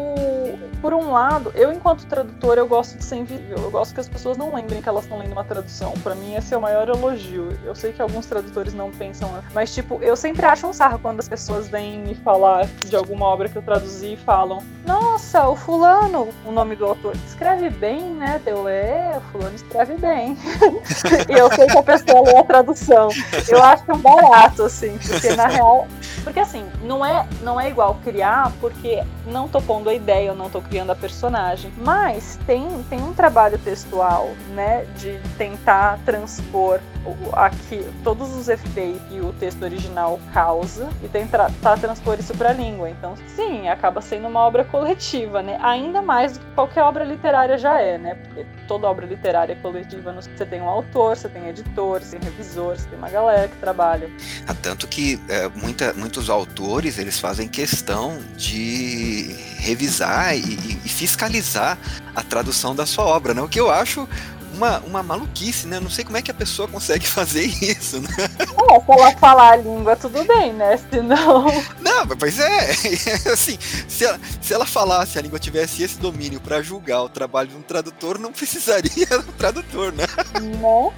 por 0.81 0.95
um 0.95 1.13
lado, 1.13 1.53
eu 1.55 1.71
enquanto 1.71 2.07
tradutor, 2.07 2.57
eu 2.57 2.67
gosto 2.67 2.97
de 2.97 3.05
ser 3.05 3.17
invisível. 3.17 3.59
Eu 3.59 3.71
gosto 3.71 3.93
que 3.93 4.01
as 4.01 4.09
pessoas 4.09 4.39
não 4.39 4.55
lembrem 4.55 4.81
que 4.81 4.89
elas 4.89 5.05
estão 5.05 5.19
lendo 5.19 5.33
uma 5.33 5.45
tradução. 5.45 5.93
Para 6.03 6.15
mim, 6.15 6.35
esse 6.35 6.55
é 6.55 6.57
o 6.57 6.61
maior 6.61 6.89
elogio. 6.89 7.59
Eu 7.63 7.75
sei 7.75 7.93
que 7.93 8.01
alguns 8.01 8.25
tradutores 8.25 8.73
não 8.73 8.91
pensam, 8.91 9.31
mas 9.53 9.75
tipo, 9.75 9.99
eu 10.03 10.17
sempre 10.17 10.47
acho 10.47 10.67
um 10.67 10.73
sarro 10.73 10.99
quando 10.99 11.21
as 11.21 11.29
pessoas 11.29 11.69
vêm 11.69 11.99
me 11.99 12.15
falar 12.15 12.67
de 12.87 12.97
alguma 12.97 13.27
obra 13.27 13.49
que 13.49 13.57
eu 13.57 13.63
traduzi 13.63 14.15
e 14.15 14.17
falam: 14.17 14.63
Nossa, 14.87 15.47
o 15.47 15.55
fulano, 15.55 16.29
o 16.47 16.53
nome 16.53 16.75
do 16.75 16.87
autor, 16.87 17.15
escreve 17.27 17.69
bem, 17.69 18.01
né? 18.15 18.41
Eu 18.47 18.67
é, 18.67 19.19
o 19.19 19.21
fulano 19.33 19.55
escreve 19.55 19.95
bem. 19.99 20.39
eu 21.29 21.53
sei 21.53 21.67
que 21.67 21.79
a 21.79 21.83
pessoa 21.83 22.23
lê 22.23 22.39
a 22.39 22.45
tradução. 22.45 23.09
Eu 23.47 23.63
acho 23.63 23.85
um 23.93 23.99
barato, 23.99 24.63
assim, 24.63 24.97
porque 24.99 25.35
na 25.35 25.47
real 25.47 25.87
porque 26.31 26.39
assim, 26.39 26.65
não 26.85 27.05
é, 27.05 27.27
não 27.43 27.61
é 27.61 27.69
igual 27.69 27.97
criar 28.05 28.53
porque 28.61 29.03
não 29.27 29.49
tô 29.49 29.61
pondo 29.61 29.91
a 29.91 29.95
ideia, 29.95 30.29
eu 30.29 30.35
não 30.37 30.49
tô 30.49 30.63
criando 30.63 30.91
a 30.91 30.95
personagem. 30.95 31.73
Mas 31.79 32.39
tem, 32.47 32.69
tem 32.89 33.03
um 33.03 33.13
trabalho 33.13 33.59
textual, 33.59 34.29
né, 34.55 34.87
de 34.97 35.19
tentar 35.37 35.99
transpor 36.07 36.79
aqui 37.33 37.85
todos 38.05 38.35
os 38.35 38.49
efeitos 38.49 39.01
que 39.09 39.21
o 39.21 39.33
texto 39.33 39.63
original 39.63 40.21
causa 40.33 40.89
e 41.03 41.09
tentar 41.09 41.51
tá, 41.63 41.77
transpor 41.77 42.19
isso 42.19 42.35
para 42.35 42.51
a 42.51 42.53
língua. 42.53 42.91
Então, 42.91 43.15
sim, 43.35 43.69
acaba 43.69 44.01
sendo 44.01 44.29
uma 44.29 44.41
obra 44.41 44.65
coletiva, 44.65 45.43
né? 45.43 45.59
Ainda 45.63 46.03
mais 46.03 46.35
do 46.35 46.41
que 46.41 46.47
qualquer 46.55 46.83
obra 46.83 47.05
literária 47.05 47.57
já 47.59 47.81
é, 47.81 47.99
né? 47.99 48.15
Porque 48.15 48.47
toda 48.67 48.87
obra 48.87 49.07
literária 49.07 49.53
é 49.53 49.57
coletiva. 49.57 50.13
Você 50.13 50.47
tem 50.47 50.61
um 50.61 50.69
autor, 50.69 51.17
você 51.17 51.29
tem 51.29 51.49
editor, 51.49 52.01
você 52.01 52.19
tem 52.19 52.31
revisor, 52.31 52.77
você 52.77 52.89
tem 52.89 52.99
uma 52.99 53.11
galera 53.11 53.49
que 53.49 53.57
trabalha. 53.57 54.11
Há 54.47 54.55
tanto 54.55 54.87
que 54.87 55.21
é, 55.29 55.49
muita, 55.49 55.93
muitos 55.95 56.29
autores 56.29 56.99
eles 56.99 57.19
fazem 57.19 57.49
questão 57.49 58.19
de 58.37 59.35
revisar 59.59 60.37
e, 60.37 60.41
e 60.85 60.89
fiscalizar 60.89 61.79
a 62.15 62.23
tradução 62.23 62.75
da 62.75 62.87
sua 62.87 63.05
obra, 63.05 63.35
né? 63.35 63.43
O 63.43 63.49
que 63.49 63.61
eu 63.61 63.71
acho 63.71 64.09
uma, 64.61 64.79
uma 64.81 65.03
maluquice, 65.03 65.67
né? 65.67 65.81
Não 65.81 65.89
sei 65.89 66.05
como 66.05 66.19
é 66.19 66.23
que 66.23 66.31
a 66.31 66.35
pessoa 66.35 66.69
consegue 66.69 67.07
fazer 67.09 67.45
isso, 67.45 68.01
né? 68.01 68.09
É, 68.71 68.81
se 68.81 68.93
ela 68.93 69.17
falar 69.17 69.53
a 69.53 69.57
língua, 69.57 69.97
tudo 69.97 70.23
bem, 70.25 70.53
né? 70.53 70.77
Senão. 70.91 71.47
Não, 71.81 72.07
mas 72.21 72.39
é, 72.39 72.71
é 72.71 73.33
assim, 73.33 73.59
se 73.89 74.05
ela, 74.05 74.21
se 74.41 74.53
ela 74.53 74.67
falasse, 74.67 75.19
a 75.19 75.23
língua 75.23 75.39
tivesse 75.39 75.83
esse 75.83 75.99
domínio 75.99 76.41
para 76.41 76.61
julgar 76.61 77.03
o 77.03 77.09
trabalho 77.09 77.49
de 77.49 77.57
um 77.57 77.63
tradutor, 77.63 78.19
não 78.19 78.33
precisaria 78.33 79.07
do 79.25 79.33
tradutor, 79.33 79.93
né? 79.93 80.05
Não. 80.61 80.93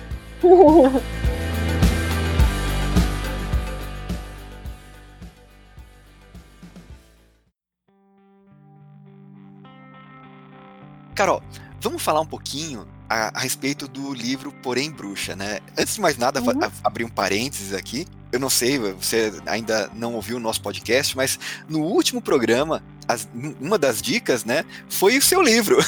Carol, 11.14 11.42
vamos 11.80 12.02
falar 12.02 12.20
um 12.20 12.26
pouquinho 12.26 12.86
a, 13.12 13.30
a, 13.34 13.40
respeito 13.40 13.86
do 13.86 14.14
livro 14.14 14.50
Porém 14.50 14.90
Bruxa, 14.90 15.36
né? 15.36 15.60
Antes 15.76 15.96
de 15.96 16.00
mais 16.00 16.16
nada, 16.16 16.40
uhum. 16.40 16.70
abrir 16.82 17.04
um 17.04 17.08
parênteses 17.08 17.74
aqui. 17.74 18.06
Eu 18.32 18.40
não 18.40 18.48
sei, 18.48 18.78
você 18.78 19.30
ainda 19.46 19.90
não 19.94 20.14
ouviu 20.14 20.38
o 20.38 20.40
nosso 20.40 20.62
podcast, 20.62 21.14
mas 21.14 21.38
no 21.68 21.80
último 21.80 22.20
programa, 22.20 22.82
as, 23.06 23.28
uma 23.60 23.78
das 23.78 24.00
dicas, 24.00 24.44
né, 24.44 24.64
foi 24.88 25.18
o 25.18 25.22
seu 25.22 25.42
livro. 25.42 25.78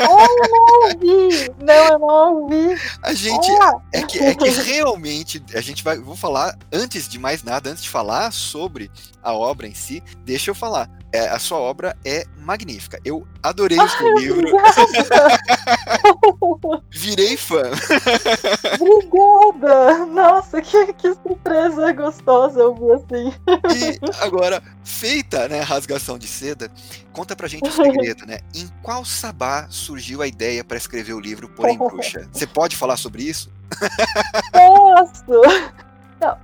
Oh, 0.00 0.22
eu 0.22 0.50
não 0.50 0.84
ouvi! 0.84 1.50
Não, 1.60 1.74
eu 1.74 1.98
não 1.98 2.42
ouvi. 2.42 2.80
A 3.02 3.12
gente. 3.12 3.50
Oh. 3.50 3.80
É, 3.92 4.02
que, 4.02 4.18
é 4.18 4.34
que 4.34 4.48
realmente, 4.48 5.42
a 5.54 5.60
gente 5.60 5.82
vai. 5.82 5.98
Vou 5.98 6.16
falar, 6.16 6.56
antes 6.72 7.08
de 7.08 7.18
mais 7.18 7.42
nada, 7.42 7.70
antes 7.70 7.82
de 7.82 7.90
falar 7.90 8.32
sobre 8.32 8.90
a 9.22 9.32
obra 9.32 9.66
em 9.66 9.74
si, 9.74 10.02
deixa 10.24 10.50
eu 10.50 10.54
falar. 10.54 10.88
É, 11.12 11.28
a 11.28 11.38
sua 11.38 11.58
obra 11.58 11.96
é 12.04 12.24
magnífica. 12.38 12.98
Eu 13.04 13.26
adorei 13.42 13.78
o 13.78 13.88
seu 13.88 14.14
livro. 14.14 14.50
Virei 16.90 17.36
fã. 17.36 17.70
Obrigada! 18.80 20.06
Nossa, 20.06 20.60
que, 20.60 20.92
que 20.94 21.14
surpresa 21.14 21.63
gostosa 21.94 22.64
ouvir 22.64 22.92
assim. 22.92 23.32
E 23.74 24.24
agora, 24.24 24.62
feita 24.82 25.48
né, 25.48 25.60
a 25.60 25.64
rasgação 25.64 26.18
de 26.18 26.26
seda, 26.26 26.70
conta 27.12 27.34
pra 27.34 27.48
gente 27.48 27.68
o 27.68 27.72
segredo, 27.72 28.26
né? 28.26 28.40
Em 28.54 28.68
qual 28.82 29.04
sabá 29.04 29.66
surgiu 29.70 30.22
a 30.22 30.26
ideia 30.26 30.64
para 30.64 30.76
escrever 30.76 31.12
o 31.12 31.20
livro 31.20 31.48
Porém 31.48 31.76
Bruxa? 31.78 32.28
Você 32.32 32.46
pode 32.46 32.76
falar 32.76 32.96
sobre 32.96 33.22
isso? 33.22 33.50
Posso! 34.52 35.84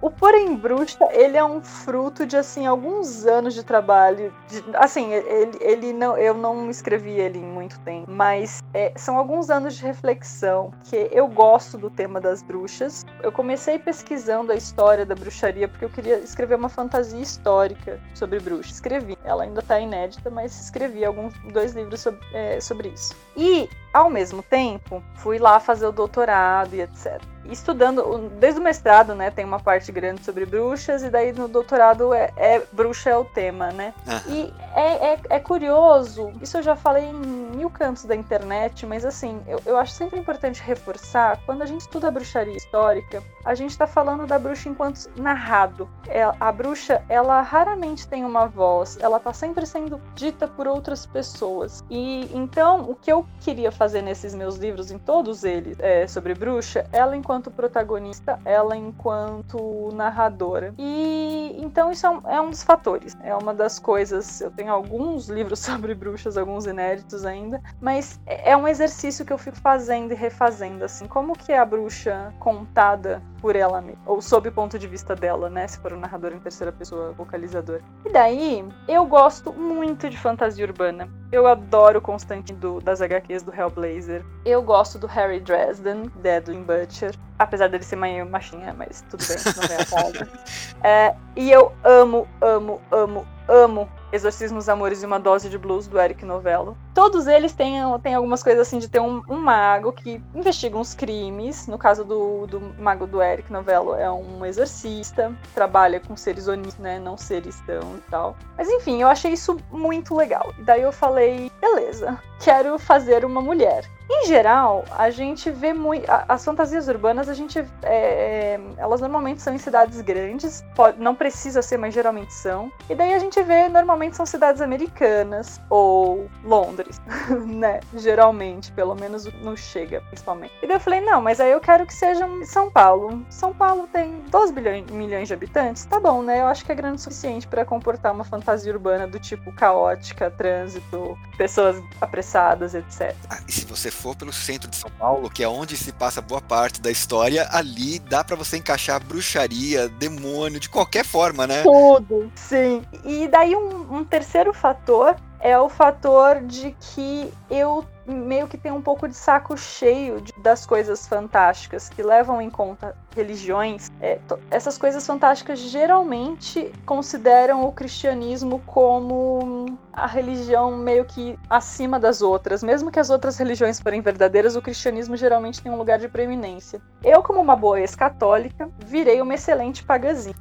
O 0.01 0.11
Porém 0.11 0.57
Bruxa, 0.57 1.09
ele 1.13 1.37
é 1.37 1.45
um 1.45 1.63
fruto 1.63 2.27
de, 2.27 2.37
assim, 2.37 2.67
alguns 2.67 3.27
anos 3.27 3.55
de 3.55 3.63
trabalho. 3.63 4.33
De, 4.49 4.65
assim, 4.75 5.13
ele, 5.13 5.59
ele 5.61 5.93
não, 5.93 6.17
eu 6.17 6.35
não 6.35 6.71
escrevi 6.71 7.13
ele 7.13 7.39
em 7.39 7.45
muito 7.45 7.79
tempo, 7.81 8.11
mas 8.11 8.63
é, 8.75 8.93
são 8.97 9.17
alguns 9.17 9.51
anos 9.51 9.77
de 9.77 9.83
reflexão 9.83 10.73
que 10.85 11.09
eu 11.13 11.27
gosto 11.29 11.79
do 11.79 11.91
tema 11.91 12.21
das 12.21 12.43
bruxas. 12.43 13.05
Eu 13.23 13.33
comecei 13.33 13.79
pesquisando 13.79 14.53
a 14.53 14.55
história 14.55 15.05
da 15.07 15.15
bruxaria 15.15 15.69
porque 15.69 15.85
eu 15.85 15.91
queria 15.91 16.19
escrever 16.19 16.57
uma 16.57 16.69
fantasia 16.69 17.21
histórica 17.21 18.01
sobre 18.15 18.41
bruxas. 18.41 18.75
Escrevi, 18.75 19.17
ela 19.25 19.45
ainda 19.45 19.61
está 19.61 19.79
inédita, 19.81 20.31
mas 20.31 20.59
escrevi 20.61 21.05
alguns 21.05 21.35
dois 21.53 21.75
livros 21.75 22.01
sobre, 22.01 22.21
é, 22.33 22.61
sobre 22.61 22.89
isso. 22.89 23.15
E 23.37 23.69
ao 23.93 24.09
mesmo 24.09 24.43
tempo, 24.43 25.03
fui 25.17 25.39
lá 25.39 25.59
fazer 25.59 25.87
o 25.87 25.93
doutorado 25.93 26.75
e 26.75 26.81
etc. 26.81 27.21
Estudando, 27.45 28.31
desde 28.39 28.61
o 28.61 28.63
mestrado, 28.63 29.15
né, 29.15 29.31
tem 29.31 29.45
uma 29.45 29.59
parte 29.59 29.91
grande 29.91 30.23
sobre 30.23 30.47
bruxas, 30.47 31.03
e 31.03 31.11
daí 31.11 31.33
no 31.33 31.49
doutorado 31.49 32.15
é, 32.15 32.31
é 32.37 32.63
bruxa 32.73 33.11
é 33.11 33.17
o 33.17 33.25
tema, 33.25 33.71
né? 33.73 33.93
Uhum. 34.07 34.35
E 34.35 34.55
é, 34.75 35.13
é, 35.15 35.21
é, 35.31 35.41
curioso, 35.41 36.33
isso 36.41 36.59
eu 36.59 36.63
já 36.63 36.77
falei 36.77 37.07
em 37.07 37.13
mil 37.15 37.69
cantos 37.69 38.05
da 38.05 38.15
internet, 38.15 38.87
mas 38.87 39.05
assim, 39.05 39.43
eu, 39.47 39.61
eu 39.67 39.77
acho 39.77 39.93
sempre 39.93 40.19
importante 40.19 40.63
reforçar, 40.63 41.41
quando 41.45 41.63
a 41.63 41.67
gente 41.67 41.81
estuda 41.81 42.09
a 42.09 42.11
bruxaria 42.11 42.57
histórica, 42.57 43.23
a 43.45 43.55
gente 43.55 43.71
está 43.71 43.87
falando 43.87 44.27
da 44.27 44.39
bruxa 44.39 44.69
enquanto 44.69 45.11
narrado. 45.17 45.89
É, 46.07 46.23
a 46.39 46.53
bruxa, 46.53 47.03
ela 47.09 47.41
raramente 47.43 48.07
tem 48.07 48.25
uma 48.25 48.47
voz, 48.47 48.97
ela 49.01 49.17
está 49.17 49.33
sempre 49.33 49.67
sendo 49.67 50.01
dita 50.15 50.47
por 50.47 50.69
outras 50.69 51.05
pessoas. 51.05 51.83
E 51.91 52.31
então, 52.33 52.89
o 52.89 52.95
que 52.95 53.11
eu 53.11 53.27
queria 53.41 53.73
fazer 53.73 54.03
nesses 54.03 54.35
meus 54.35 54.57
livros, 54.57 54.91
em 54.91 54.99
todos 54.99 55.43
eles, 55.43 55.79
é, 55.81 56.07
sobre 56.07 56.35
bruxa, 56.35 56.87
ela 56.93 57.17
enquanto 57.17 57.30
protagonista, 57.51 58.39
ela 58.45 58.77
enquanto 58.77 59.91
narradora. 59.93 60.75
E 60.79 61.57
então 61.59 61.91
isso 61.91 62.07
é 62.07 62.11
um, 62.11 62.21
é 62.29 62.41
um 62.41 62.51
dos 62.51 62.63
fatores, 62.63 63.17
é 63.23 63.35
uma 63.35 63.53
das 63.53 63.79
coisas. 63.79 64.41
Eu 64.41 64.51
tenho 64.51 64.73
alguns 64.73 65.29
livros 65.29 65.59
sobre 65.61 65.95
bruxas, 65.95 66.37
alguns 66.37 66.67
inéditos 66.67 67.25
ainda 67.25 67.51
ainda, 67.51 67.63
mas 67.81 68.21
é, 68.27 68.53
é 68.53 68.57
um 68.57 68.69
exercício 68.69 69.25
que 69.25 69.33
eu 69.33 69.39
fico 69.39 69.57
fazendo 69.57 70.13
e 70.13 70.15
refazendo, 70.15 70.85
assim, 70.85 71.07
como 71.07 71.37
que 71.37 71.53
é 71.53 71.59
a 71.59 71.65
bruxa 71.65 72.33
contada 72.39 73.23
por 73.41 73.57
ela 73.57 73.81
mesma, 73.81 74.01
ou 74.07 74.21
sob 74.21 74.49
o 74.49 74.53
ponto 74.53 74.79
de 74.79 74.87
vista 74.87 75.15
dela, 75.15 75.49
né, 75.49 75.67
se 75.67 75.79
for 75.79 75.93
um 75.93 75.99
narrador 75.99 76.33
em 76.33 76.39
terceira 76.39 76.73
pessoa, 76.73 77.13
vocalizador. 77.13 77.81
E 78.05 78.13
daí, 78.13 78.65
eu 78.87 79.05
gosto 79.07 79.53
muito 79.53 80.09
de 80.09 80.17
fantasia 80.17 80.65
urbana. 80.65 81.09
Eu 81.33 81.47
adoro 81.47 81.99
o 81.99 82.03
Constantine 82.03 82.59
do, 82.59 82.81
das 82.81 83.01
HQs 83.01 83.43
do 83.43 83.55
Hellblazer. 83.55 84.25
Eu 84.45 84.63
gosto 84.63 84.99
do 84.99 85.07
Harry 85.07 85.41
Dresden, 85.41 86.11
Deadly 86.17 86.59
Butcher. 86.59 87.15
Apesar 87.39 87.69
dele 87.69 87.85
ser 87.85 87.97
meio 87.97 88.29
machinha, 88.29 88.75
mas 88.77 89.05
tudo 89.09 89.25
bem, 89.27 89.37
não 89.57 89.69
vem 89.69 89.77
a. 89.77 90.41
É, 90.83 91.15
e 91.37 91.51
eu 91.51 91.73
amo, 91.85 92.27
amo, 92.41 92.81
amo, 92.91 93.27
amo 93.51 93.89
Exorcismos, 94.13 94.69
Amores 94.69 95.03
e 95.03 95.07
uma 95.07 95.21
Dose 95.21 95.49
de 95.49 95.57
Blues, 95.57 95.87
do 95.87 96.01
Eric 96.01 96.25
Novello. 96.25 96.77
Todos 96.95 97.27
eles 97.27 97.53
têm, 97.53 97.77
têm 98.03 98.15
algumas 98.15 98.43
coisas 98.43 98.67
assim 98.67 98.79
de 98.79 98.89
ter 98.89 99.01
um, 99.01 99.23
um 99.29 99.37
mago 99.37 99.93
que 99.93 100.21
investiga 100.35 100.77
uns 100.77 100.95
crimes. 100.95 101.69
No 101.69 101.79
caso 101.79 102.05
do, 102.05 102.47
do 102.47 102.61
mago 102.79 103.07
do 103.07 103.23
Eric 103.23 103.53
Novello, 103.53 103.95
é 103.95 104.11
um 104.11 104.45
exorcista, 104.45 105.33
trabalha 105.55 106.01
com 106.01 106.17
seres 106.17 106.49
onis, 106.49 106.77
né? 106.79 106.99
Não 106.99 107.17
seres 107.17 107.61
tão 107.61 107.97
e 107.97 108.11
tal. 108.11 108.37
Mas 108.57 108.69
enfim, 108.69 109.01
eu 109.01 109.09
achei 109.09 109.33
isso 109.33 109.57
muito 109.71 110.15
legal. 110.15 110.53
E 110.59 110.63
daí 110.63 110.83
eu 110.83 110.93
falei, 110.93 111.51
beleza, 111.61 112.19
quero 112.41 112.79
fazer 112.79 113.25
uma 113.25 113.41
mulher. 113.41 113.89
Em 114.13 114.27
geral, 114.27 114.85
a 114.91 115.09
gente 115.09 115.51
vê 115.53 115.73
muito. 115.73 116.05
As 116.29 116.45
fantasias 116.45 116.89
urbanas, 116.89 117.29
a 117.29 117.35
gente. 117.35 117.61
É, 117.61 117.67
é, 117.83 118.61
elas 118.77 119.01
normalmente 119.01 119.41
são 119.41 119.55
em 119.55 119.59
cidades 119.59 120.01
grandes, 120.01 120.65
pode, 120.75 121.01
não 121.01 121.15
precisa 121.15 121.63
ser, 121.63 121.77
mas 121.77 121.95
geralmente 121.95 122.35
são. 122.35 122.73
E 122.89 122.95
daí 122.95 123.15
a 123.15 123.21
gente 123.21 123.41
vê, 123.43 123.69
normalmente 123.69 124.17
são 124.17 124.27
cidades 124.27 124.61
americanas 124.61 125.61
ou 125.71 126.29
Londres, 126.43 127.01
né? 127.47 127.79
Geralmente, 127.95 128.73
pelo 128.73 128.97
menos 128.97 129.29
não 129.43 129.57
chega, 129.57 130.01
principalmente. 130.09 130.53
E 130.61 130.67
daí 130.67 130.77
eu 130.77 130.81
falei, 130.81 131.01
não, 131.01 131.23
mas 131.23 131.41
aí 131.41 131.53
eu 131.53 131.61
quero 131.61 131.87
que 131.87 131.95
seja 131.95 132.27
São 132.45 132.69
Paulo. 132.69 133.25
São 133.31 133.55
Paulo 133.55 133.89
tem 133.93 134.23
12 134.29 134.53
bilhões, 134.53 134.91
milhões 134.91 135.29
de 135.29 135.35
habitantes, 135.35 135.85
tá 135.85 136.01
bom, 136.01 136.21
né? 136.21 136.41
Eu 136.41 136.47
acho 136.47 136.65
que 136.65 136.73
é 136.73 136.75
grande 136.75 136.97
o 136.97 136.99
suficiente 136.99 137.47
para 137.47 137.65
comportar 137.65 138.13
uma 138.13 138.25
fantasia 138.25 138.73
urbana 138.73 139.07
do 139.07 139.21
tipo 139.21 139.53
caótica, 139.53 140.31
trânsito, 140.33 141.17
pessoas 141.39 141.81
apressadas, 142.01 142.75
etc. 142.75 143.15
Ah, 143.29 143.39
e 143.47 143.53
se 143.53 143.65
você 143.67 143.91
for 144.01 144.17
pelo 144.17 144.33
centro 144.33 144.71
de 144.71 144.77
São 144.77 144.91
Paulo, 144.91 145.29
que 145.29 145.43
é 145.43 145.49
onde 145.49 145.77
se 145.77 145.93
passa 145.93 146.23
boa 146.23 146.41
parte 146.41 146.81
da 146.81 146.91
história, 146.91 147.47
ali 147.53 147.99
dá 147.99 148.25
para 148.25 148.35
você 148.35 148.57
encaixar 148.57 149.05
bruxaria, 149.05 149.89
demônio, 149.89 150.59
de 150.59 150.69
qualquer 150.69 151.05
forma, 151.05 151.47
né? 151.47 151.63
Tudo, 151.63 152.33
sim. 152.35 152.83
E 153.05 153.29
daí 153.29 153.55
um, 153.55 153.99
um 153.99 154.05
terceiro 154.05 154.55
fator 154.55 155.17
é 155.39 155.59
o 155.59 155.69
fator 155.69 156.41
de 156.43 156.75
que 156.81 157.31
eu 157.51 157.85
meio 158.11 158.49
que 158.49 158.59
tenho 158.59 158.75
um 158.75 158.83
pouco 158.83 159.09
de 159.09 159.15
saco 159.15 159.57
cheio 159.57 160.21
de, 160.21 160.33
das 160.39 160.67
coisas 160.67 161.07
fantásticas 161.07 161.89
que 161.89 162.03
levam 162.03 162.41
em 162.41 162.51
conta 162.51 162.97
religiões. 163.15 163.91
É, 164.01 164.19
essas 164.51 164.79
coisas 164.79 165.07
fantásticas 165.07 165.59
geralmente 165.59 166.73
consideram 166.87 167.65
o 167.65 167.73
cristianismo 167.73 168.61
como 168.67 169.67
a 169.93 170.07
religião 170.07 170.77
meio 170.77 171.05
que 171.05 171.39
acima 171.49 171.99
das 171.99 172.23
outras. 172.23 172.63
Mesmo 172.63 172.91
que 172.91 172.99
as 172.99 173.11
outras 173.11 173.37
religiões 173.37 173.81
forem 173.81 174.01
verdadeiras, 174.01 174.57
o 174.57 174.63
cristianismo 174.63 175.17
geralmente 175.17 175.61
tem 175.61 175.71
um 175.71 175.77
lugar 175.77 175.99
de 175.99 176.09
preeminência. 176.09 176.81
Eu, 177.03 177.23
como 177.23 177.41
uma 177.41 177.57
boa 177.57 177.81
ex-católica, 177.81 178.71
virei 178.79 179.21
uma 179.21 179.35
excelente 179.35 179.83
pagazinha. 179.83 180.35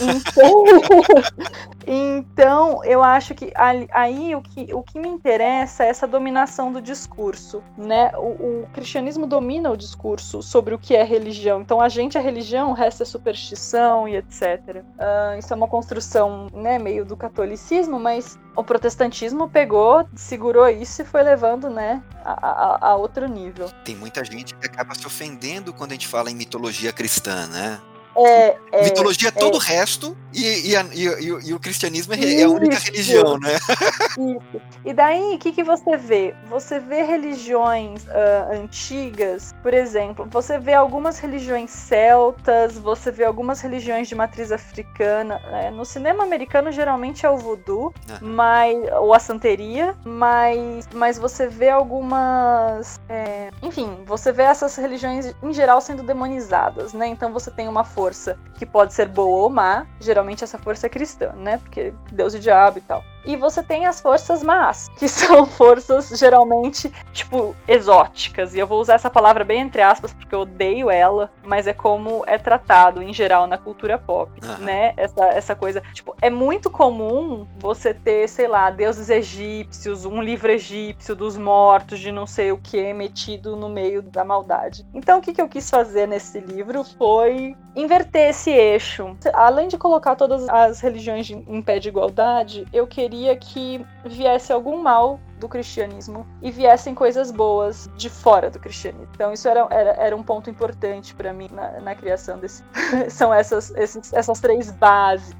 Então, 0.00 0.64
então 1.86 2.84
eu 2.84 3.02
acho 3.02 3.34
que 3.34 3.52
aí 3.92 4.34
o 4.34 4.42
que, 4.42 4.74
o 4.74 4.82
que 4.82 4.98
me 4.98 5.08
interessa 5.08 5.84
é 5.84 5.88
essa 5.88 6.06
dominação 6.06 6.72
do 6.72 6.80
discurso, 6.82 7.15
né? 7.76 8.12
O, 8.16 8.62
o 8.62 8.68
cristianismo 8.72 9.26
domina 9.26 9.70
o 9.70 9.76
discurso 9.76 10.42
sobre 10.42 10.74
o 10.74 10.78
que 10.78 10.94
é 10.94 11.02
religião. 11.02 11.60
Então 11.60 11.80
a 11.80 11.88
gente 11.88 12.18
é 12.18 12.20
religião, 12.20 12.70
o 12.70 12.74
resto 12.74 13.02
é 13.02 13.06
superstição 13.06 14.08
e 14.08 14.16
etc. 14.16 14.42
Uh, 14.76 15.38
isso 15.38 15.52
é 15.52 15.56
uma 15.56 15.68
construção, 15.68 16.48
né, 16.52 16.78
meio 16.78 17.04
do 17.04 17.16
catolicismo, 17.16 17.98
mas 17.98 18.38
o 18.54 18.64
protestantismo 18.64 19.48
pegou, 19.48 20.06
segurou 20.14 20.68
isso 20.68 21.02
e 21.02 21.04
foi 21.04 21.22
levando, 21.22 21.68
né, 21.68 22.02
a, 22.24 22.32
a, 22.32 22.88
a, 22.90 22.96
outro 22.96 23.26
nível. 23.28 23.68
Tem 23.84 23.94
muita 23.94 24.24
gente 24.24 24.54
que 24.54 24.66
acaba 24.66 24.94
se 24.94 25.06
ofendendo 25.06 25.72
quando 25.72 25.92
a 25.92 25.94
gente 25.94 26.08
fala 26.08 26.30
em 26.30 26.34
mitologia 26.34 26.92
cristã, 26.92 27.46
né? 27.48 27.80
É, 28.16 28.56
é, 28.72 28.84
Mitologia 28.84 29.28
é 29.28 29.32
todo 29.32 29.56
o 29.56 29.58
resto 29.58 30.16
e, 30.32 30.70
e, 30.70 30.76
a, 30.76 30.84
e, 30.92 31.48
e, 31.48 31.54
o 31.54 31.60
cristianismo 31.60 32.14
é, 32.14 32.40
é 32.40 32.44
a 32.44 32.48
única 32.48 32.78
religião, 32.78 33.38
né? 33.38 33.54
Isso. 34.18 34.62
E 34.84 34.92
daí, 34.92 35.34
o 35.34 35.38
que, 35.38 35.52
que 35.52 35.62
você 35.62 35.96
vê? 35.96 36.34
Você 36.48 36.78
vê 36.78 37.02
religiões 37.02 38.04
uh, 38.04 38.52
antigas, 38.52 39.54
por 39.62 39.72
exemplo, 39.72 40.26
você 40.30 40.58
vê 40.58 40.74
algumas 40.74 41.18
religiões 41.18 41.70
celtas, 41.70 42.76
você 42.78 43.10
vê 43.10 43.24
algumas 43.24 43.60
religiões 43.60 44.08
de 44.08 44.14
matriz 44.14 44.52
africana. 44.52 45.38
Né? 45.50 45.70
No 45.70 45.84
cinema 45.84 46.22
americano, 46.22 46.70
geralmente 46.70 47.24
é 47.24 47.30
o 47.30 47.36
voodoo, 47.36 47.94
mas, 48.20 48.76
ou 49.00 49.14
a 49.14 49.18
santeria, 49.18 49.96
mas, 50.04 50.86
mas 50.92 51.18
você 51.18 51.48
vê 51.48 51.70
algumas. 51.70 53.00
É, 53.08 53.50
enfim, 53.62 53.98
você 54.06 54.32
vê 54.32 54.42
essas 54.42 54.76
religiões 54.76 55.34
em 55.42 55.52
geral 55.52 55.80
sendo 55.80 56.02
demonizadas, 56.02 56.92
né? 56.92 57.06
Então 57.06 57.32
você 57.32 57.50
tem 57.50 57.68
uma 57.68 57.84
força 57.84 58.05
força 58.06 58.38
que 58.56 58.64
pode 58.64 58.94
ser 58.94 59.08
boa 59.08 59.42
ou 59.44 59.50
má, 59.50 59.84
geralmente 60.00 60.44
essa 60.44 60.56
força 60.58 60.86
é 60.86 60.88
cristã, 60.88 61.32
né? 61.32 61.58
Porque 61.58 61.92
Deus 62.12 62.34
e 62.34 62.38
diabo 62.38 62.78
e 62.78 62.80
tal. 62.80 63.02
E 63.26 63.36
você 63.36 63.62
tem 63.62 63.86
as 63.86 64.00
forças 64.00 64.42
más, 64.42 64.88
que 64.96 65.08
são 65.08 65.44
forças 65.44 66.08
geralmente, 66.16 66.92
tipo, 67.12 67.56
exóticas. 67.66 68.54
E 68.54 68.58
eu 68.58 68.66
vou 68.66 68.80
usar 68.80 68.94
essa 68.94 69.10
palavra 69.10 69.44
bem 69.44 69.60
entre 69.60 69.82
aspas, 69.82 70.12
porque 70.12 70.34
eu 70.34 70.40
odeio 70.40 70.88
ela, 70.88 71.30
mas 71.44 71.66
é 71.66 71.72
como 71.72 72.22
é 72.26 72.38
tratado 72.38 73.02
em 73.02 73.12
geral 73.12 73.46
na 73.46 73.58
cultura 73.58 73.98
pop, 73.98 74.30
uhum. 74.42 74.64
né? 74.64 74.94
Essa, 74.96 75.24
essa 75.26 75.54
coisa. 75.56 75.82
Tipo, 75.92 76.14
é 76.22 76.30
muito 76.30 76.70
comum 76.70 77.46
você 77.58 77.92
ter, 77.92 78.28
sei 78.28 78.46
lá, 78.46 78.70
deuses 78.70 79.10
egípcios, 79.10 80.04
um 80.04 80.22
livro 80.22 80.52
egípcio 80.52 81.16
dos 81.16 81.36
mortos, 81.36 81.98
de 81.98 82.12
não 82.12 82.26
sei 82.26 82.52
o 82.52 82.58
que, 82.58 82.92
metido 82.92 83.56
no 83.56 83.68
meio 83.68 84.02
da 84.02 84.24
maldade. 84.24 84.86
Então, 84.94 85.18
o 85.18 85.22
que, 85.22 85.32
que 85.32 85.42
eu 85.42 85.48
quis 85.48 85.68
fazer 85.68 86.06
nesse 86.06 86.38
livro 86.38 86.84
foi 86.84 87.56
inverter 87.74 88.30
esse 88.30 88.50
eixo. 88.50 89.16
Além 89.32 89.68
de 89.68 89.76
colocar 89.76 90.14
todas 90.14 90.48
as 90.48 90.80
religiões 90.80 91.28
em 91.30 91.62
pé 91.62 91.78
de 91.78 91.88
igualdade, 91.88 92.66
eu 92.72 92.86
queria 92.86 93.15
queria 93.16 93.36
que 93.36 93.86
viesse 94.04 94.52
algum 94.52 94.82
mal 94.82 95.18
do 95.40 95.48
cristianismo 95.48 96.26
e 96.42 96.50
viessem 96.50 96.94
coisas 96.94 97.30
boas 97.30 97.88
de 97.96 98.10
fora 98.10 98.50
do 98.50 98.58
cristianismo. 98.58 99.08
Então 99.14 99.32
isso 99.32 99.48
era, 99.48 99.66
era, 99.70 99.90
era 99.92 100.16
um 100.16 100.22
ponto 100.22 100.50
importante 100.50 101.14
para 101.14 101.32
mim 101.32 101.48
na, 101.50 101.80
na, 101.80 101.94
criação 101.94 102.38
desse. 102.38 102.62
São 103.08 103.32
essas, 103.32 103.70
esses, 103.70 104.12
essas 104.12 104.40
três 104.40 104.70
bases. 104.70 105.34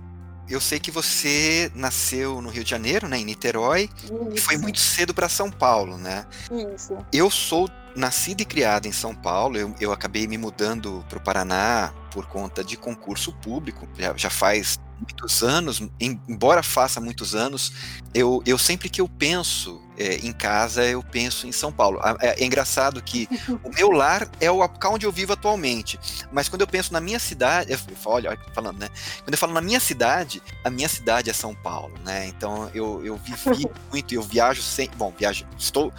Eu 0.49 0.61
sei 0.61 0.79
que 0.79 0.93
você 0.93 1.71
nasceu 1.75 2.41
no 2.41 2.49
Rio 2.49 2.63
de 2.63 2.71
Janeiro, 2.71 3.09
né, 3.09 3.19
em 3.19 3.25
Niterói, 3.25 3.91
Isso. 4.05 4.31
e 4.33 4.39
foi 4.39 4.57
muito 4.57 4.79
cedo 4.79 5.13
para 5.13 5.29
São 5.29 5.51
Paulo, 5.51 5.99
né? 5.99 6.25
Isso. 6.73 6.97
Eu 7.13 7.29
sou 7.31 7.69
nascido 7.97 8.43
e 8.43 8.45
criado 8.45 8.87
em 8.87 8.93
São 8.93 9.13
Paulo. 9.13 9.57
Eu, 9.57 9.75
eu 9.81 9.93
acabei 9.93 10.27
me 10.29 10.39
mudando 10.39 11.05
para 11.09 11.19
o 11.19 11.21
Paraná 11.21 11.93
por 12.13 12.27
conta 12.27 12.63
de 12.63 12.77
concurso 12.77 13.33
público. 13.33 13.89
Já, 13.99 14.17
já 14.17 14.31
faz 14.31 14.79
muitos 14.99 15.43
anos, 15.43 15.83
embora 16.01 16.63
faça 16.63 17.01
muitos 17.01 17.35
anos, 17.35 17.73
eu, 18.15 18.43
eu 18.47 18.57
sempre 18.57 18.89
que 18.89 19.01
eu 19.01 19.09
penso 19.09 19.81
é, 19.99 20.17
em 20.17 20.33
casa, 20.33 20.85
eu 20.85 21.03
penso 21.03 21.47
em 21.47 21.53
São 21.53 21.73
Paulo. 21.73 22.01
É, 22.21 22.43
é, 22.43 22.45
engraçado 22.45 23.03
que 23.03 23.29
o 23.63 23.71
meu 23.71 23.91
lar 23.91 24.29
é 24.41 24.51
o 24.51 24.57
local 24.57 24.95
onde 24.95 25.07
eu 25.07 25.13
vivo 25.13 25.33
atualmente, 25.33 25.99
mas 26.33 26.49
quando 26.49 26.63
eu 26.63 26.67
penso 26.67 26.93
na 26.93 27.01
minha 27.01 27.19
cidade, 27.19 27.73
eu, 27.73 27.79
olha, 28.07 28.39
falando, 28.55 28.79
né? 28.79 28.89
Quando 29.23 29.33
eu 29.33 29.39
falo 29.39 29.53
na 29.53 29.61
minha 29.61 29.81
cidade, 29.81 30.43
a 30.65 30.71
minha 30.71 30.89
cidade 30.89 31.31
é 31.31 31.33
São 31.33 31.55
Paulo, 31.55 31.95
né? 32.05 32.27
Então 32.27 32.71
eu, 32.75 33.05
eu 33.05 33.17
vivi 33.17 33.69
muito, 33.91 34.15
eu 34.15 34.23
viajo 34.23 34.63
sem, 34.63 34.91
bom, 34.97 35.13
viajo, 35.17 35.47
estou 35.59 35.93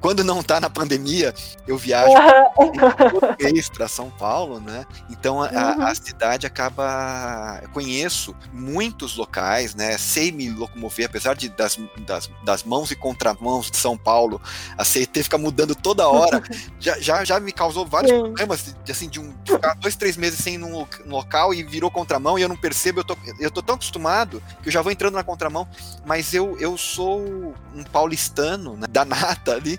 quando 0.00 0.22
não 0.22 0.42
tá 0.42 0.60
na 0.60 0.70
pandemia, 0.70 1.34
eu 1.66 1.76
viajo 1.76 2.12
para 3.74 3.88
São 3.88 4.10
Paulo, 4.10 4.60
né? 4.60 4.86
Então 5.10 5.42
a, 5.42 5.48
uhum. 5.48 5.82
a, 5.86 5.94
cidade 5.94 6.46
acaba. 6.46 7.58
Eu 7.62 7.68
conheço 7.70 8.34
muitos 8.52 9.16
locais, 9.16 9.74
né? 9.74 9.98
Sei 9.98 10.30
me 10.30 10.50
locomover, 10.50 11.06
apesar 11.06 11.34
de, 11.34 11.48
das, 11.48 11.78
das, 12.06 12.30
das 12.44 12.62
mãos 12.62 12.90
e 12.90 12.96
contramãos 12.96 13.70
de 13.70 13.76
São 13.76 13.96
Paulo, 13.96 14.40
a 14.76 14.84
CET 14.84 15.22
fica 15.22 15.36
mudando 15.36 15.74
toda 15.74 16.08
hora. 16.08 16.42
já, 16.78 16.98
já, 17.00 17.24
já 17.24 17.40
me 17.40 17.52
causou 17.52 17.84
vários 17.84 18.12
Sim. 18.12 18.20
problemas 18.20 18.74
de, 18.84 18.92
assim, 18.92 19.08
de, 19.08 19.18
um, 19.18 19.34
de 19.42 19.52
ficar 19.52 19.74
dois, 19.74 19.96
três 19.96 20.16
meses 20.16 20.38
sem 20.38 20.54
ir 20.54 20.58
num, 20.58 20.86
num, 21.04 21.16
local 21.16 21.52
e 21.52 21.62
virou 21.62 21.90
contramão 21.90 22.38
e 22.38 22.42
eu 22.42 22.48
não 22.48 22.56
percebo. 22.56 23.00
Eu 23.00 23.04
tô, 23.04 23.16
eu 23.40 23.50
tô 23.50 23.62
tão 23.62 23.74
acostumado 23.74 24.42
que 24.62 24.68
eu 24.68 24.72
já 24.72 24.80
vou 24.80 24.92
entrando 24.92 25.14
na 25.14 25.24
contramão, 25.24 25.66
mas 26.06 26.32
eu, 26.32 26.56
eu 26.60 26.76
sou 26.78 27.54
um 27.74 27.84
paulistano, 27.84 28.76
né, 28.76 28.86
da 28.88 29.04
nata 29.04 29.54
ali. 29.54 29.78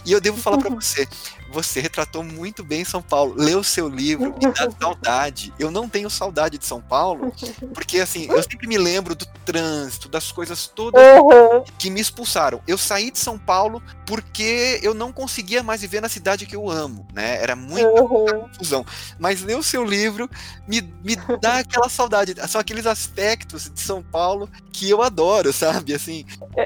E 0.05 0.11
eu 0.11 0.21
devo 0.21 0.37
falar 0.37 0.57
para 0.57 0.69
você, 0.69 1.07
você 1.51 1.79
retratou 1.79 2.23
muito 2.23 2.63
bem 2.63 2.83
São 2.85 3.01
Paulo. 3.01 3.35
Leu 3.37 3.59
o 3.59 3.63
seu 3.63 3.87
livro, 3.87 4.33
me 4.41 4.51
dá 4.53 4.69
saudade. 4.79 5.53
Eu 5.59 5.69
não 5.69 5.87
tenho 5.87 6.09
saudade 6.09 6.57
de 6.57 6.65
São 6.65 6.81
Paulo, 6.81 7.31
porque 7.73 7.99
assim, 7.99 8.27
eu 8.29 8.41
sempre 8.41 8.67
me 8.67 8.77
lembro 8.77 9.13
do 9.13 9.25
trânsito, 9.45 10.07
das 10.07 10.31
coisas 10.31 10.67
todas 10.67 11.01
uhum. 11.19 11.63
que 11.77 11.89
me 11.89 11.99
expulsaram. 11.99 12.61
Eu 12.67 12.77
saí 12.77 13.11
de 13.11 13.19
São 13.19 13.37
Paulo 13.37 13.81
porque 14.05 14.79
eu 14.81 14.93
não 14.93 15.11
conseguia 15.11 15.61
mais 15.61 15.81
viver 15.81 16.01
na 16.01 16.09
cidade 16.09 16.45
que 16.45 16.55
eu 16.55 16.69
amo, 16.69 17.05
né? 17.13 17.41
Era 17.41 17.55
muita, 17.55 17.87
uhum. 17.89 18.47
confusão. 18.47 18.85
Mas 19.19 19.41
ler 19.41 19.57
o 19.57 19.63
seu 19.63 19.83
livro 19.83 20.29
me, 20.67 20.81
me 21.03 21.15
dá 21.39 21.59
aquela 21.59 21.89
saudade. 21.89 22.35
São 22.47 22.61
aqueles 22.61 22.85
aspectos 22.85 23.69
de 23.69 23.79
São 23.79 24.01
Paulo 24.01 24.49
que 24.71 24.89
eu 24.89 25.01
adoro, 25.01 25.51
sabe? 25.51 25.93
Assim. 25.93 26.25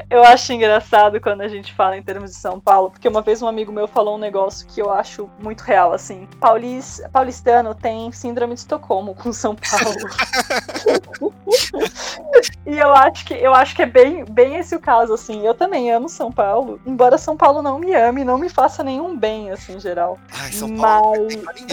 Eu 0.09 0.23
acho 0.23 0.53
engraçado 0.53 1.19
quando 1.19 1.41
a 1.41 1.47
gente 1.47 1.73
fala 1.73 1.97
em 1.97 2.03
termos 2.03 2.31
de 2.31 2.37
São 2.37 2.59
Paulo, 2.59 2.91
porque 2.91 3.07
uma 3.07 3.23
vez 3.25 3.41
um 3.41 3.47
amigo 3.47 3.71
meu 3.71 3.87
falou 3.87 4.15
um 4.15 4.19
negócio 4.19 4.67
que 4.67 4.81
eu 4.81 4.91
acho 4.91 5.29
muito 5.39 5.61
real, 5.61 5.91
assim. 5.91 6.27
Paulis, 6.39 7.01
paulistano 7.11 7.73
tem 7.73 8.11
síndrome 8.11 8.53
de 8.53 8.59
Estocolmo 8.61 9.15
com 9.15 9.33
São 9.33 9.55
Paulo. 9.55 11.33
e 12.65 12.77
eu 12.77 12.93
acho 12.93 13.25
que 13.25 13.33
eu 13.33 13.53
acho 13.53 13.75
que 13.75 13.81
é 13.81 13.85
bem, 13.85 14.23
bem 14.23 14.57
esse 14.57 14.75
o 14.75 14.79
caso, 14.79 15.13
assim. 15.13 15.45
Eu 15.45 15.55
também 15.55 15.91
amo 15.91 16.07
São 16.07 16.31
Paulo, 16.31 16.79
embora 16.85 17.17
São 17.17 17.35
Paulo 17.35 17.61
não 17.61 17.79
me 17.79 17.93
ame, 17.93 18.23
não 18.23 18.37
me 18.37 18.47
faça 18.47 18.83
nenhum 18.83 19.17
bem, 19.17 19.49
assim, 19.51 19.75
em 19.75 19.79
geral. 19.79 20.19
Ai, 20.31 20.51
São 20.51 20.75
Paulo 20.77 21.27
Mas... 21.43 21.65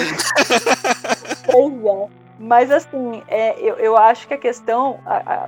pois 1.46 1.84
é. 1.84 2.21
Mas 2.42 2.72
assim, 2.72 3.22
é, 3.28 3.56
eu, 3.60 3.76
eu 3.76 3.96
acho 3.96 4.26
que 4.26 4.34
a 4.34 4.38
questão, 4.38 4.98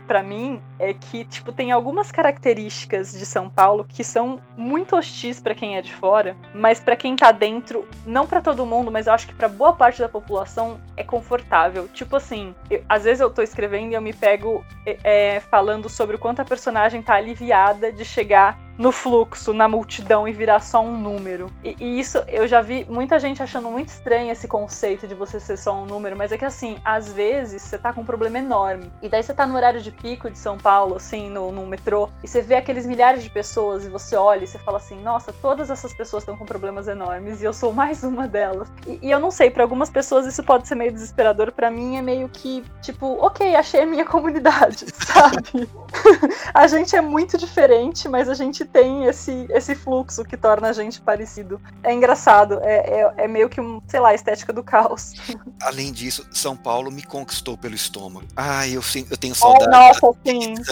para 0.06 0.22
mim, 0.22 0.62
é 0.78 0.94
que 0.94 1.24
tipo 1.24 1.50
tem 1.50 1.72
algumas 1.72 2.12
características 2.12 3.10
de 3.12 3.26
São 3.26 3.50
Paulo 3.50 3.84
que 3.84 4.04
são 4.04 4.38
muito 4.56 4.94
hostis 4.94 5.40
para 5.40 5.56
quem 5.56 5.76
é 5.76 5.82
de 5.82 5.92
fora, 5.92 6.36
mas 6.54 6.78
para 6.78 6.94
quem 6.94 7.16
tá 7.16 7.32
dentro, 7.32 7.84
não 8.06 8.28
para 8.28 8.40
todo 8.40 8.64
mundo, 8.64 8.92
mas 8.92 9.08
eu 9.08 9.12
acho 9.12 9.26
que 9.26 9.34
para 9.34 9.48
boa 9.48 9.72
parte 9.72 10.00
da 10.00 10.08
população 10.08 10.80
é 10.96 11.02
confortável. 11.02 11.88
Tipo 11.88 12.14
assim, 12.14 12.54
eu, 12.70 12.84
às 12.88 13.02
vezes 13.02 13.20
eu 13.20 13.28
tô 13.28 13.42
escrevendo 13.42 13.90
e 13.90 13.94
eu 13.94 14.00
me 14.00 14.12
pego 14.12 14.64
é, 14.86 15.34
é 15.34 15.40
falando 15.40 15.88
sobre 15.88 16.14
o 16.14 16.18
quanto 16.18 16.42
a 16.42 16.44
personagem 16.44 17.02
tá 17.02 17.14
aliviada 17.14 17.90
de 17.90 18.04
chegar 18.04 18.56
no 18.78 18.90
fluxo, 18.92 19.52
na 19.52 19.68
multidão 19.68 20.26
e 20.26 20.32
virar 20.32 20.60
só 20.60 20.82
um 20.82 20.96
número. 20.96 21.50
E, 21.62 21.76
e, 21.78 22.00
isso 22.00 22.18
eu 22.28 22.46
já 22.46 22.60
vi 22.60 22.86
muita 22.88 23.18
gente 23.18 23.42
achando 23.42 23.70
muito 23.70 23.88
estranho 23.88 24.30
esse 24.30 24.48
conceito 24.48 25.06
de 25.06 25.14
você 25.14 25.38
ser 25.38 25.56
só 25.56 25.74
um 25.74 25.86
número, 25.86 26.16
mas 26.16 26.32
é 26.32 26.38
que 26.38 26.44
assim, 26.44 26.78
às 26.84 27.12
vezes 27.12 27.62
você 27.62 27.78
tá 27.78 27.92
com 27.92 28.00
um 28.00 28.04
problema 28.04 28.38
enorme. 28.38 28.90
E 29.02 29.08
daí 29.08 29.22
você 29.22 29.32
tá 29.32 29.46
no 29.46 29.54
horário 29.54 29.80
de 29.80 29.90
pico 29.90 30.30
de 30.30 30.38
São 30.38 30.58
Paulo, 30.58 30.96
assim, 30.96 31.30
no, 31.30 31.52
no 31.52 31.66
metrô, 31.66 32.08
e 32.22 32.28
você 32.28 32.42
vê 32.42 32.56
aqueles 32.56 32.86
milhares 32.86 33.22
de 33.22 33.30
pessoas 33.30 33.84
e 33.84 33.88
você 33.88 34.16
olha 34.16 34.44
e 34.44 34.46
você 34.46 34.58
fala 34.58 34.78
assim: 34.78 35.00
nossa, 35.02 35.32
todas 35.32 35.70
essas 35.70 35.92
pessoas 35.94 36.22
estão 36.22 36.36
com 36.36 36.44
problemas 36.44 36.88
enormes 36.88 37.40
e 37.40 37.44
eu 37.44 37.52
sou 37.52 37.72
mais 37.72 38.02
uma 38.02 38.26
delas. 38.26 38.68
E, 38.86 38.98
e 39.02 39.10
eu 39.10 39.20
não 39.20 39.30
sei, 39.30 39.50
para 39.50 39.62
algumas 39.62 39.90
pessoas 39.90 40.26
isso 40.26 40.42
pode 40.42 40.66
ser 40.66 40.74
meio 40.74 40.92
desesperador, 40.92 41.52
para 41.52 41.70
mim 41.70 41.96
é 41.96 42.02
meio 42.02 42.28
que 42.28 42.64
tipo, 42.82 43.18
ok, 43.24 43.54
achei 43.54 43.82
a 43.82 43.86
minha 43.86 44.04
comunidade, 44.04 44.86
sabe? 44.94 45.68
a 46.52 46.66
gente 46.66 46.94
é 46.96 47.00
muito 47.00 47.36
diferente, 47.38 48.08
mas 48.08 48.28
a 48.28 48.34
gente 48.34 48.64
tem 48.64 49.04
esse, 49.04 49.46
esse 49.50 49.74
fluxo 49.74 50.24
que 50.24 50.36
torna 50.36 50.68
a 50.68 50.72
gente 50.72 51.00
parecido. 51.00 51.60
É 51.82 51.92
engraçado, 51.92 52.60
é, 52.62 53.00
é, 53.00 53.14
é 53.24 53.28
meio 53.28 53.48
que 53.48 53.60
um, 53.60 53.80
sei 53.86 54.00
lá, 54.00 54.14
estética 54.14 54.52
do 54.52 54.62
caos. 54.62 55.12
Além 55.62 55.92
disso, 55.92 56.26
São 56.30 56.56
Paulo 56.56 56.90
me 56.90 57.02
conquistou 57.02 57.56
pelo 57.56 57.74
estômago. 57.74 58.26
Ai, 58.36 58.72
eu, 58.72 58.82
eu 59.10 59.16
tenho 59.16 59.34
saudade. 59.34 59.64
Oh, 60.02 60.06
nossa, 60.06 60.18
sim. 60.24 60.54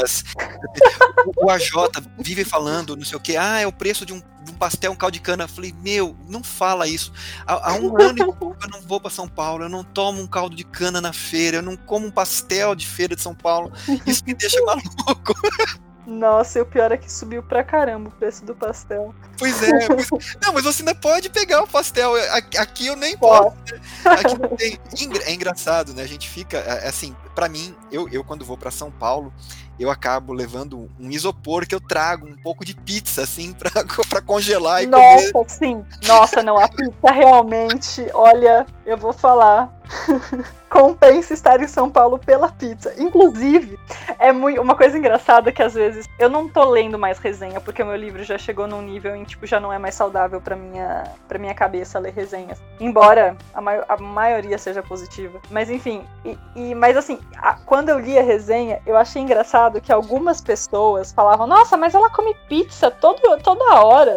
O, 1.36 1.46
o 1.46 1.50
AJ 1.50 1.70
vive 2.18 2.44
falando, 2.44 2.96
não 2.96 3.04
sei 3.04 3.16
o 3.16 3.20
que, 3.20 3.36
ah, 3.36 3.60
é 3.60 3.66
o 3.66 3.72
preço 3.72 4.04
de 4.04 4.12
um, 4.12 4.20
um 4.50 4.54
pastel, 4.54 4.92
um 4.92 4.96
caldo 4.96 5.14
de 5.14 5.20
cana. 5.20 5.44
Eu 5.44 5.48
falei, 5.48 5.74
meu, 5.82 6.16
não 6.28 6.42
fala 6.42 6.86
isso. 6.86 7.12
Há, 7.46 7.72
há 7.72 7.74
um 7.74 7.94
ano 8.00 8.18
eu 8.18 8.68
não 8.70 8.80
vou 8.82 9.00
para 9.00 9.10
São 9.10 9.28
Paulo, 9.28 9.64
eu 9.64 9.68
não 9.68 9.84
tomo 9.84 10.20
um 10.20 10.26
caldo 10.26 10.56
de 10.56 10.64
cana 10.64 11.00
na 11.00 11.12
feira, 11.12 11.58
eu 11.58 11.62
não 11.62 11.76
como 11.76 12.06
um 12.06 12.10
pastel 12.10 12.74
de 12.74 12.86
feira 12.86 13.14
de 13.14 13.22
São 13.22 13.34
Paulo. 13.34 13.72
Isso 14.06 14.22
me 14.26 14.34
deixa 14.34 14.60
maluco. 14.64 15.34
Nossa, 16.06 16.58
e 16.58 16.62
o 16.62 16.66
pior 16.66 16.90
é 16.90 16.96
que 16.96 17.10
subiu 17.10 17.42
pra 17.42 17.62
caramba 17.62 18.08
o 18.08 18.12
preço 18.12 18.44
do 18.44 18.54
pastel. 18.54 19.14
Pois 19.38 19.62
é. 19.62 19.86
Pois... 19.86 20.36
Não, 20.42 20.52
mas 20.52 20.64
você 20.64 20.82
ainda 20.82 20.94
pode 20.94 21.30
pegar 21.30 21.62
o 21.62 21.66
pastel. 21.66 22.12
Aqui 22.58 22.86
eu 22.86 22.96
nem 22.96 23.16
posso. 23.16 23.56
Né? 23.56 23.80
Aqui 24.04 24.38
não 24.38 24.56
tem. 24.56 24.78
É 25.24 25.32
engraçado, 25.32 25.94
né? 25.94 26.02
A 26.02 26.06
gente 26.06 26.28
fica. 26.28 26.58
É, 26.58 26.86
é 26.86 26.88
assim, 26.88 27.14
para 27.34 27.48
mim, 27.48 27.74
eu, 27.90 28.08
eu 28.08 28.24
quando 28.24 28.44
vou 28.44 28.56
para 28.56 28.70
São 28.70 28.90
Paulo, 28.90 29.32
eu 29.78 29.90
acabo 29.90 30.32
levando 30.32 30.90
um 30.98 31.10
isopor 31.10 31.66
que 31.66 31.74
eu 31.74 31.80
trago 31.80 32.26
um 32.26 32.36
pouco 32.36 32.64
de 32.64 32.74
pizza, 32.74 33.22
assim, 33.22 33.52
pra, 33.54 33.70
pra 34.08 34.20
congelar 34.20 34.82
e 34.82 34.86
Nossa, 34.86 35.32
comer. 35.32 35.50
sim. 35.50 35.84
Nossa, 36.06 36.42
não, 36.42 36.58
a 36.58 36.68
pizza 36.68 37.10
realmente, 37.10 38.06
olha, 38.12 38.66
eu 38.84 38.96
vou 38.96 39.12
falar. 39.12 39.72
Compensa 40.68 41.34
estar 41.34 41.60
em 41.60 41.68
São 41.68 41.90
Paulo 41.90 42.18
pela 42.18 42.48
pizza. 42.50 42.94
Inclusive, 42.96 43.78
é 44.18 44.32
muito, 44.32 44.60
uma 44.60 44.74
coisa 44.74 44.96
engraçada 44.96 45.52
que 45.52 45.62
às 45.62 45.74
vezes 45.74 46.08
eu 46.18 46.30
não 46.30 46.48
tô 46.48 46.64
lendo 46.64 46.98
mais 46.98 47.18
resenha, 47.18 47.60
porque 47.60 47.82
o 47.82 47.86
meu 47.86 47.96
livro 47.96 48.24
já 48.24 48.38
chegou 48.38 48.66
num 48.66 48.80
nível 48.80 49.14
em 49.14 49.24
tipo 49.24 49.46
já 49.46 49.60
não 49.60 49.72
é 49.72 49.78
mais 49.78 49.94
saudável 49.94 50.40
para 50.40 50.56
minha 50.56 51.04
para 51.28 51.38
minha 51.38 51.54
cabeça 51.54 51.98
ler 51.98 52.12
resenhas. 52.14 52.58
Embora 52.80 53.36
a, 53.52 53.60
mai 53.60 53.82
a 53.86 53.96
maioria 53.98 54.56
seja 54.56 54.82
positiva. 54.82 55.40
Mas 55.50 55.68
enfim, 55.68 56.04
e, 56.24 56.38
e 56.56 56.74
mas 56.74 56.96
assim, 56.96 57.18
a, 57.36 57.54
quando 57.54 57.90
eu 57.90 57.98
li 57.98 58.18
a 58.18 58.22
resenha, 58.22 58.80
eu 58.86 58.96
achei 58.96 59.20
engraçado 59.20 59.80
que 59.80 59.92
algumas 59.92 60.40
pessoas 60.40 61.12
falavam: 61.12 61.46
"Nossa, 61.46 61.76
mas 61.76 61.94
ela 61.94 62.08
come 62.08 62.34
pizza 62.48 62.90
todo, 62.90 63.20
toda 63.42 63.82
hora. 63.82 64.16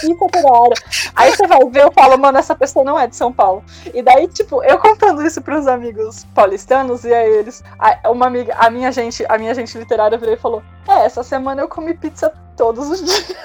Quem 0.00 0.16
come 0.16 0.28
pizza 0.28 0.40
toda 0.40 0.52
hora?" 0.52 0.74
Aí 1.14 1.30
você 1.30 1.46
vai 1.46 1.62
ver, 1.68 1.82
eu 1.82 1.92
falo: 1.92 2.16
"Mano, 2.18 2.38
essa 2.38 2.54
pessoa 2.54 2.84
não 2.84 2.98
é 2.98 3.06
de 3.06 3.16
São 3.16 3.32
Paulo". 3.32 3.62
E 3.92 4.00
daí, 4.00 4.26
tipo, 4.28 4.62
eu 4.64 4.78
contando 4.94 5.26
isso 5.26 5.42
pros 5.42 5.66
amigos 5.66 6.24
paulistanos, 6.34 7.04
e 7.04 7.12
aí 7.12 7.30
eles. 7.30 7.62
A, 7.78 8.10
uma 8.10 8.26
amiga, 8.26 8.54
a 8.56 8.70
minha 8.70 8.92
gente, 8.92 9.24
a 9.28 9.36
minha 9.36 9.54
gente 9.54 9.76
literária 9.76 10.16
virou 10.16 10.34
e 10.34 10.38
falou: 10.38 10.62
É, 10.88 11.04
essa 11.04 11.22
semana 11.22 11.60
eu 11.62 11.68
comi 11.68 11.94
pizza 11.94 12.32
todos 12.56 12.88
os 12.88 13.04
dias. 13.04 13.36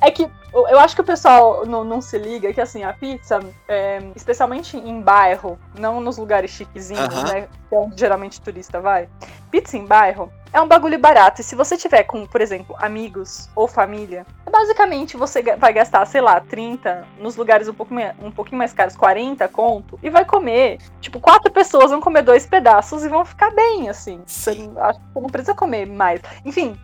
é 0.00 0.10
que 0.10 0.30
eu 0.52 0.78
acho 0.78 0.94
que 0.94 1.00
o 1.00 1.04
pessoal 1.04 1.64
não, 1.66 1.82
não 1.82 2.00
se 2.00 2.16
liga 2.18 2.52
que 2.52 2.60
assim, 2.60 2.84
a 2.84 2.92
pizza, 2.92 3.40
é, 3.66 4.00
especialmente 4.14 4.76
em 4.76 5.00
bairro, 5.00 5.58
não 5.76 6.00
nos 6.00 6.18
lugares 6.18 6.50
chiquezinhos, 6.50 7.06
uh 7.06 7.08
-huh. 7.08 7.32
né? 7.32 7.48
Que 7.68 7.74
é 7.74 7.78
onde 7.78 7.98
geralmente 7.98 8.40
turista 8.40 8.80
vai. 8.80 9.08
Pizza 9.50 9.76
em 9.76 9.86
bairro 9.86 10.30
é 10.54 10.60
um 10.60 10.68
bagulho 10.68 10.98
barato. 11.00 11.40
E 11.40 11.44
se 11.44 11.56
você 11.56 11.76
tiver 11.76 12.04
com, 12.04 12.24
por 12.24 12.40
exemplo, 12.40 12.76
amigos 12.78 13.50
ou 13.56 13.66
família, 13.66 14.24
basicamente 14.48 15.16
você 15.16 15.42
vai 15.56 15.72
gastar, 15.72 16.06
sei 16.06 16.20
lá, 16.20 16.40
30, 16.40 17.04
nos 17.18 17.34
lugares 17.34 17.66
um, 17.66 17.74
pouco, 17.74 17.92
um 18.22 18.30
pouquinho 18.30 18.58
mais 18.58 18.72
caros, 18.72 18.96
40 18.96 19.48
conto, 19.48 19.98
e 20.00 20.08
vai 20.08 20.24
comer. 20.24 20.78
Tipo, 21.00 21.18
quatro 21.18 21.52
pessoas 21.52 21.90
vão 21.90 22.00
comer 22.00 22.22
dois 22.22 22.46
pedaços 22.46 23.04
e 23.04 23.08
vão 23.08 23.24
ficar 23.24 23.50
bem, 23.50 23.88
assim. 23.88 24.22
Você, 24.24 24.70
acho 24.76 25.00
que 25.00 25.20
não 25.20 25.28
precisa 25.28 25.54
comer 25.54 25.86
mais. 25.86 26.20
Enfim, 26.44 26.78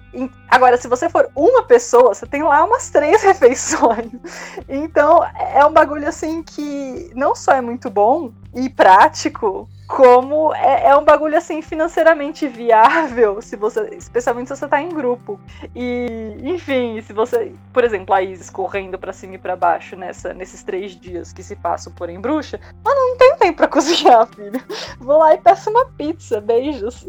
agora, 0.48 0.76
se 0.76 0.88
você 0.88 1.08
for 1.08 1.30
uma 1.36 1.62
pessoa, 1.62 2.12
você 2.12 2.26
tem 2.26 2.42
lá 2.42 2.64
umas 2.64 2.90
três 2.90 3.22
refeições. 3.22 4.10
Então, 4.68 5.24
é 5.54 5.64
um 5.64 5.72
bagulho 5.72 6.08
assim 6.08 6.42
que 6.42 7.12
não 7.14 7.36
só 7.36 7.52
é 7.52 7.60
muito 7.60 7.88
bom 7.88 8.32
e 8.52 8.68
prático, 8.68 9.68
como 9.90 10.54
é, 10.54 10.86
é, 10.86 10.96
um 10.96 11.04
bagulho 11.04 11.36
assim 11.36 11.60
financeiramente 11.60 12.46
viável, 12.46 13.42
se 13.42 13.56
você, 13.56 13.92
especialmente 13.96 14.46
se 14.46 14.56
você 14.56 14.68
tá 14.68 14.80
em 14.80 14.88
grupo. 14.88 15.38
E, 15.74 16.36
enfim, 16.44 17.02
se 17.02 17.12
você, 17.12 17.52
por 17.72 17.82
exemplo, 17.82 18.14
a 18.14 18.22
Isis 18.22 18.48
correndo 18.48 18.96
para 18.96 19.12
cima 19.12 19.34
e 19.34 19.38
para 19.38 19.56
baixo 19.56 19.96
nessa, 19.96 20.32
nesses 20.32 20.62
três 20.62 20.92
dias 20.98 21.32
que 21.32 21.42
se 21.42 21.56
passam 21.56 21.92
por 21.92 22.08
em 22.08 22.20
bruxa, 22.20 22.60
mano, 22.84 23.00
não 23.00 23.16
tem 23.16 23.36
tempo 23.36 23.56
pra 23.56 23.66
cozinhar, 23.68 24.28
filho. 24.28 24.62
Vou 25.00 25.18
lá 25.18 25.34
e 25.34 25.38
peço 25.38 25.68
uma 25.70 25.84
pizza, 25.86 26.40
beijos. 26.40 27.04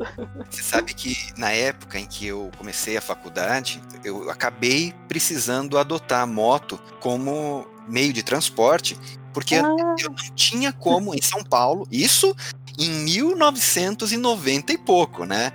Você 0.50 0.64
sabe 0.64 0.96
que 0.96 1.16
na 1.38 1.52
época 1.52 2.00
em 2.00 2.08
que 2.08 2.26
eu 2.26 2.50
comecei 2.58 2.98
a 2.98 3.02
faculdade, 3.02 3.80
eu 4.04 4.28
acabei 4.32 4.92
precisando 5.08 5.78
adotar 5.78 6.24
a 6.24 6.28
moto 6.28 6.80
como 7.00 7.68
meio 7.88 8.12
de 8.12 8.24
transporte 8.24 8.98
porque 9.34 9.56
ah. 9.56 9.60
eu 9.60 10.10
não 10.10 10.16
tinha 10.36 10.72
como 10.74 11.14
em 11.16 11.22
São 11.22 11.44
Paulo, 11.44 11.88
isso 11.92 12.36
em 12.86 12.90
1990 13.04 14.74
e 14.74 14.78
pouco, 14.78 15.26
né? 15.26 15.52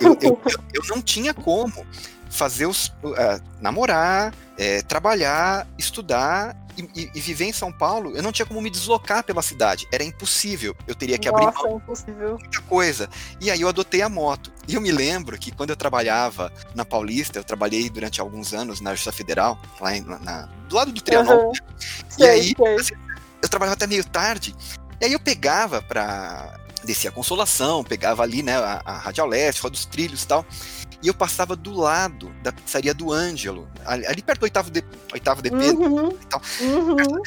Eu, 0.00 0.16
eu, 0.20 0.40
eu 0.74 0.82
não 0.88 1.02
tinha 1.02 1.34
como 1.34 1.86
fazer 2.30 2.66
os. 2.66 2.88
Uh, 3.02 3.42
namorar, 3.60 4.34
é, 4.56 4.82
trabalhar, 4.82 5.66
estudar 5.78 6.56
e, 6.76 7.10
e, 7.14 7.20
viver 7.20 7.46
em 7.46 7.52
São 7.52 7.72
Paulo, 7.72 8.16
eu 8.16 8.22
não 8.22 8.30
tinha 8.30 8.46
como 8.46 8.60
me 8.60 8.70
deslocar 8.70 9.24
pela 9.24 9.42
cidade. 9.42 9.88
Era 9.92 10.04
impossível. 10.04 10.76
Eu 10.86 10.94
teria 10.94 11.18
que 11.18 11.30
Nossa, 11.30 11.44
abrir 11.44 11.62
mão 11.62 11.82
muita 12.38 12.60
coisa. 12.62 13.08
E 13.40 13.50
aí 13.50 13.60
eu 13.60 13.68
adotei 13.68 14.02
a 14.02 14.08
moto. 14.08 14.52
E 14.66 14.74
eu 14.74 14.80
me 14.80 14.92
lembro 14.92 15.36
que 15.38 15.50
quando 15.50 15.70
eu 15.70 15.76
trabalhava 15.76 16.52
na 16.74 16.84
Paulista, 16.84 17.38
eu 17.38 17.44
trabalhei 17.44 17.88
durante 17.90 18.20
alguns 18.20 18.52
anos 18.52 18.80
na 18.80 18.90
Justiça 18.92 19.12
Federal, 19.12 19.58
lá 19.80 19.96
em, 19.96 20.02
na, 20.02 20.48
do 20.68 20.76
lado 20.76 20.92
do 20.92 21.00
Trianon. 21.00 21.46
Uhum. 21.46 21.52
E 22.10 22.14
sei, 22.14 22.28
aí 22.28 22.54
sei. 22.82 22.96
Eu 23.42 23.48
trabalhava 23.48 23.74
até 23.74 23.86
meio 23.86 24.04
tarde. 24.04 24.54
E 25.00 25.04
aí 25.04 25.12
eu 25.12 25.20
pegava 25.20 25.80
pra 25.82 26.58
descer 26.84 27.08
a 27.08 27.12
Consolação, 27.12 27.82
pegava 27.84 28.22
ali, 28.22 28.42
né, 28.42 28.56
a, 28.56 28.80
a 28.84 28.98
Radial 28.98 29.26
Leste, 29.26 29.60
Rua 29.60 29.70
dos 29.70 29.84
Trilhos 29.84 30.22
e 30.22 30.26
tal. 30.26 30.46
e 31.02 31.08
eu 31.08 31.14
passava 31.14 31.54
do 31.56 31.72
lado 31.72 32.32
da 32.42 32.52
pizzaria 32.52 32.94
do 32.94 33.12
Ângelo, 33.12 33.68
ali, 33.84 34.06
ali 34.06 34.22
perto 34.22 34.40
do 34.40 34.44
oitavo 34.44 34.70
de, 34.70 34.82
oitavo 35.12 35.42
DP 35.42 35.56
Uhum. 35.56 36.10
e 36.10 36.26
tal. 36.26 36.40
Uhum. 36.60 37.22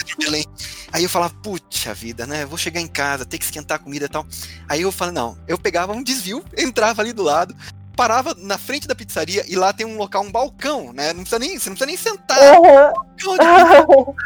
Aí 0.91 1.03
eu 1.03 1.09
falava, 1.09 1.33
puxa 1.41 1.93
vida, 1.93 2.25
né? 2.25 2.45
Vou 2.45 2.57
chegar 2.57 2.79
em 2.81 2.87
casa, 2.87 3.25
ter 3.25 3.37
que 3.37 3.45
esquentar 3.45 3.75
a 3.75 3.79
comida 3.83 4.05
e 4.05 4.09
tal. 4.09 4.25
Aí 4.67 4.81
eu 4.81 4.91
falei, 4.91 5.13
não, 5.13 5.37
eu 5.47 5.57
pegava 5.57 5.93
um 5.93 6.03
desvio, 6.03 6.43
entrava 6.57 7.01
ali 7.01 7.13
do 7.13 7.23
lado, 7.23 7.55
parava 7.95 8.35
na 8.37 8.57
frente 8.57 8.87
da 8.87 8.95
pizzaria 8.95 9.43
e 9.47 9.55
lá 9.55 9.73
tem 9.73 9.85
um 9.85 9.97
local, 9.97 10.23
um 10.23 10.31
balcão, 10.31 10.93
né? 10.93 11.13
Não 11.13 11.21
precisa 11.21 11.39
nem, 11.39 11.59
você 11.59 11.69
não 11.69 11.75
precisa 11.75 11.85
nem 11.85 11.97
sentar. 11.97 12.37
Uhum. 12.37 13.11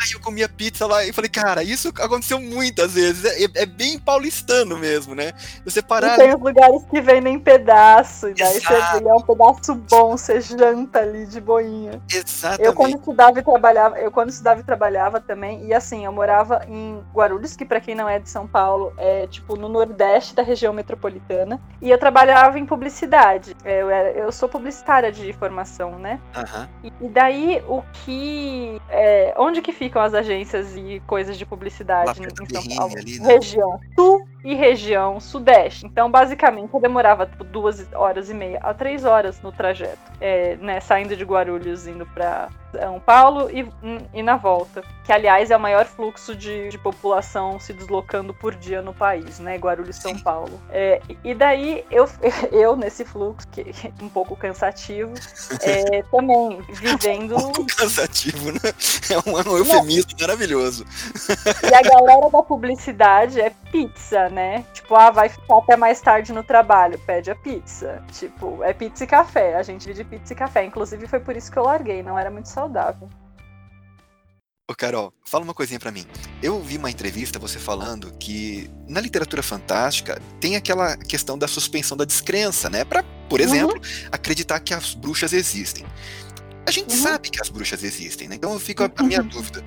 Aí 0.02 0.12
eu 0.14 0.20
comia 0.22 0.48
pizza 0.48 0.86
lá 0.86 1.04
e 1.06 1.12
falei, 1.12 1.30
cara, 1.30 1.64
isso 1.64 1.90
aconteceu 1.90 2.40
muitas 2.40 2.94
vezes. 2.94 3.26
É, 3.26 3.64
é 3.64 3.66
bem 3.66 4.00
paulistano 4.00 4.78
mesmo, 4.78 5.14
né? 5.14 5.34
Você 5.66 5.80
E 5.80 5.82
parar. 5.82 6.18
tem 6.18 6.34
os 6.34 6.42
lugares 6.42 6.84
que 6.90 7.02
vendem 7.02 7.40
pedaço, 7.40 8.30
e 8.30 8.34
daí 8.34 8.58
Exato. 8.58 8.98
você 8.98 9.04
vê, 9.04 9.10
é 9.10 9.14
um 9.14 9.22
pedaço 9.22 9.76
bom, 9.76 10.18
você 10.18 10.40
janta 10.40 11.00
ali 11.00 11.26
de 11.26 11.42
boinha. 11.42 12.02
Exatamente. 12.12 12.66
Eu 12.66 12.74
quando 12.74 12.96
estudava 12.96 13.40
e 13.40 13.44
trabalhava, 13.44 14.00
eu 14.00 14.12
quando 14.12 14.30
estudava 14.30 14.60
e 14.62 14.64
trabalhava 14.64 15.20
também, 15.20 15.66
e 15.66 15.74
assim, 15.74 16.06
eu 16.06 16.12
morava 16.12 16.66
em 16.68 17.04
Guarulhos, 17.14 17.56
que 17.56 17.66
pra 17.66 17.80
quem 17.82 17.96
não 17.96 18.08
é 18.08 18.20
de 18.20 18.30
São 18.30 18.48
Paulo, 18.48 18.94
é 18.98 19.28
tipo 19.28 19.56
no 19.56 19.68
nordeste 19.68 20.34
da 20.36 20.44
região 20.44 20.74
metropolitana, 20.74 21.60
e 21.82 21.90
eu 21.90 21.98
trabalhava 21.98 22.58
em 22.58 22.66
publicidade. 22.66 23.55
Eu, 23.64 23.90
eu 23.90 24.32
sou 24.32 24.48
publicitária 24.48 25.12
de 25.12 25.34
formação, 25.34 25.98
né? 25.98 26.20
Aham. 26.36 26.70
E, 26.84 27.08
daí 27.08 27.64
o 27.68 27.82
que. 27.94 28.80
é, 28.90 29.34
onde 29.38 29.62
que 29.62 29.72
ficam 29.72 30.02
as 30.02 30.14
agências 30.14 30.76
e 30.76 31.02
coisas 31.08 31.38
de 31.38 31.46
publicidade 31.46 32.20
perto 32.20 32.44
em 32.44 32.50
São 32.50 32.76
Paulo? 32.76 32.98
ali, 32.98 33.20
né? 33.20 33.28
Região 33.28 33.80
sul 33.96 34.28
e 34.44 34.54
região 34.54 35.20
sudeste. 35.20 35.86
Então, 35.86 36.12
basicamente, 36.12 36.74
eu 36.74 36.80
demorava 36.80 37.26
tipo, 37.26 37.44
duas 37.44 37.92
horas 37.94 38.30
e 38.30 38.34
meia 38.34 38.60
a 38.62 38.74
três 38.74 39.04
horas 39.04 39.42
no 39.42 39.52
trajeto, 39.52 39.98
é, 40.22 40.56
né? 40.58 40.80
Saindo 40.80 41.16
de 41.16 41.24
Guarulhos, 41.24 41.88
indo 41.88 42.06
pra 42.06 42.50
São 42.80 43.00
Paulo 43.00 43.50
e, 43.50 43.68
e 44.14 44.24
na 44.24 44.38
volta. 44.38 44.84
Que, 45.04 45.14
aliás, 45.14 45.52
é 45.52 45.58
o 45.58 45.60
maior 45.60 45.86
fluxo 45.86 46.36
de, 46.36 46.70
de 46.70 46.78
população 46.80 47.60
se 47.60 47.72
deslocando 47.74 48.34
por 48.34 48.56
dia 48.56 48.82
no 48.82 48.94
país, 48.94 49.40
né? 49.40 49.56
Guarulhos 49.58 49.98
São. 49.98 50.16
Paulo. 50.16 50.60
É, 50.70 51.02
e 51.24 51.36
daí 51.36 51.86
eu, 51.92 52.10
eu 52.52 52.76
nesse 52.76 53.06
fluxo, 53.06 53.48
que 53.50 53.62
é 53.62 53.66
um 54.04 54.10
pouco 54.10 54.36
cansativo, 54.36 55.14
é, 55.62 56.02
também 56.04 56.62
vivendo. 56.70 57.36
Um 57.36 57.66
cansativo, 57.66 58.52
né? 58.52 58.60
É 59.10 59.30
um, 59.30 59.38
é 59.38 59.60
eufemismo 59.60 60.12
maravilhoso. 60.20 60.86
E 61.64 61.74
a 61.74 61.82
galera 61.82 62.30
da 62.30 62.42
publicidade 62.42 63.40
é 63.40 63.52
pizza, 63.72 64.30
né? 64.30 64.66
Tipo, 64.74 64.96
ah, 64.96 65.12
vai 65.12 65.30
ficar 65.30 65.58
até 65.58 65.76
mais 65.76 66.02
tarde 66.02 66.34
no 66.34 66.44
trabalho, 66.44 66.98
pede 67.00 67.30
a 67.30 67.36
pizza. 67.36 68.02
Tipo, 68.12 68.64
é 68.64 68.74
pizza 68.74 69.04
e 69.04 69.08
café. 69.08 69.56
A 69.56 69.64
gente 69.64 69.86
vive 69.86 70.04
de 70.04 70.04
pizza 70.04 70.34
e 70.34 70.36
café. 70.36 70.64
Inclusive, 70.64 71.08
foi 71.08 71.20
por 71.20 71.36
isso 71.36 71.52
que 71.52 71.58
eu 71.58 71.64
larguei, 71.64 72.02
não 72.02 72.18
era 72.18 72.32
muito 72.32 72.50
saudável. 72.50 72.65
Ô, 74.68 74.74
Carol, 74.74 75.14
fala 75.24 75.44
uma 75.44 75.54
coisinha 75.54 75.80
pra 75.80 75.92
mim. 75.92 76.06
Eu 76.42 76.60
vi 76.60 76.78
uma 76.78 76.90
entrevista 76.90 77.38
você 77.38 77.60
falando 77.60 78.12
que 78.20 78.68
na 78.88 79.00
literatura 79.00 79.44
fantástica 79.44 80.20
tem 80.42 80.56
aquela 80.56 80.98
questão 80.98 81.38
da 81.38 81.48
suspensão 81.48 81.96
da 81.96 82.04
descrença, 82.04 82.68
né? 82.70 82.84
Pra, 82.84 83.04
por 83.30 83.40
Uhum. 83.40 83.46
exemplo, 83.46 83.82
acreditar 84.12 84.60
que 84.60 84.74
as 84.74 84.96
bruxas 84.96 85.34
existem. 85.34 85.86
A 86.68 86.72
gente 86.72 86.96
Uhum. 86.96 87.04
sabe 87.04 87.30
que 87.30 87.40
as 87.40 87.48
bruxas 87.50 87.84
existem, 87.84 88.28
né? 88.28 88.36
Então 88.36 88.52
eu 88.54 88.60
fico 88.60 88.84
a, 88.84 88.90
a 88.96 89.04
minha 89.04 89.22
dúvida. 89.22 89.64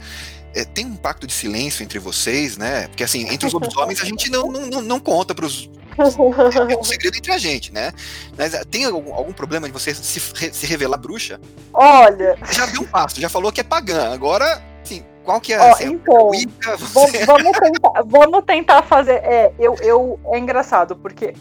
É, 0.52 0.64
tem 0.64 0.84
um 0.84 0.96
pacto 0.96 1.28
de 1.28 1.32
silêncio 1.32 1.84
entre 1.84 2.00
vocês, 2.00 2.56
né? 2.56 2.88
Porque 2.88 3.04
assim, 3.04 3.28
entre 3.28 3.46
os 3.46 3.52
lobisomens 3.54 4.00
a 4.00 4.04
gente 4.04 4.28
não, 4.30 4.50
não, 4.50 4.82
não 4.82 4.98
conta 4.98 5.32
pros. 5.32 5.70
É 5.98 6.76
um 6.76 6.84
segredo 6.84 7.16
entre 7.16 7.32
a 7.32 7.38
gente, 7.38 7.72
né? 7.72 7.92
Mas 8.36 8.54
ah, 8.54 8.64
tem 8.64 8.84
algum, 8.84 9.12
algum 9.12 9.32
problema 9.32 9.66
de 9.66 9.72
você 9.72 9.94
se, 9.94 10.20
se 10.20 10.66
revelar 10.66 10.98
bruxa? 10.98 11.40
Olha, 11.72 12.38
Já 12.50 12.66
deu 12.66 12.82
um 12.82 12.86
passo, 12.86 13.20
já 13.20 13.28
falou 13.28 13.50
que 13.50 13.60
é 13.60 13.64
pagã. 13.64 14.12
Agora, 14.12 14.62
assim, 14.82 15.04
qual 15.28 15.42
que 15.42 15.52
é 15.52 15.70
assim, 15.70 15.92
então, 15.92 16.30
Wicca, 16.30 16.74
Vamos, 16.78 17.10
você... 17.10 17.26
vamos 17.26 17.58
tentar, 17.58 18.02
vamos 18.06 18.44
tentar 18.46 18.82
fazer. 18.82 19.16
É, 19.16 19.52
eu, 19.58 19.74
eu, 19.82 20.18
é 20.32 20.38
engraçado, 20.38 20.96
porque, 20.96 21.34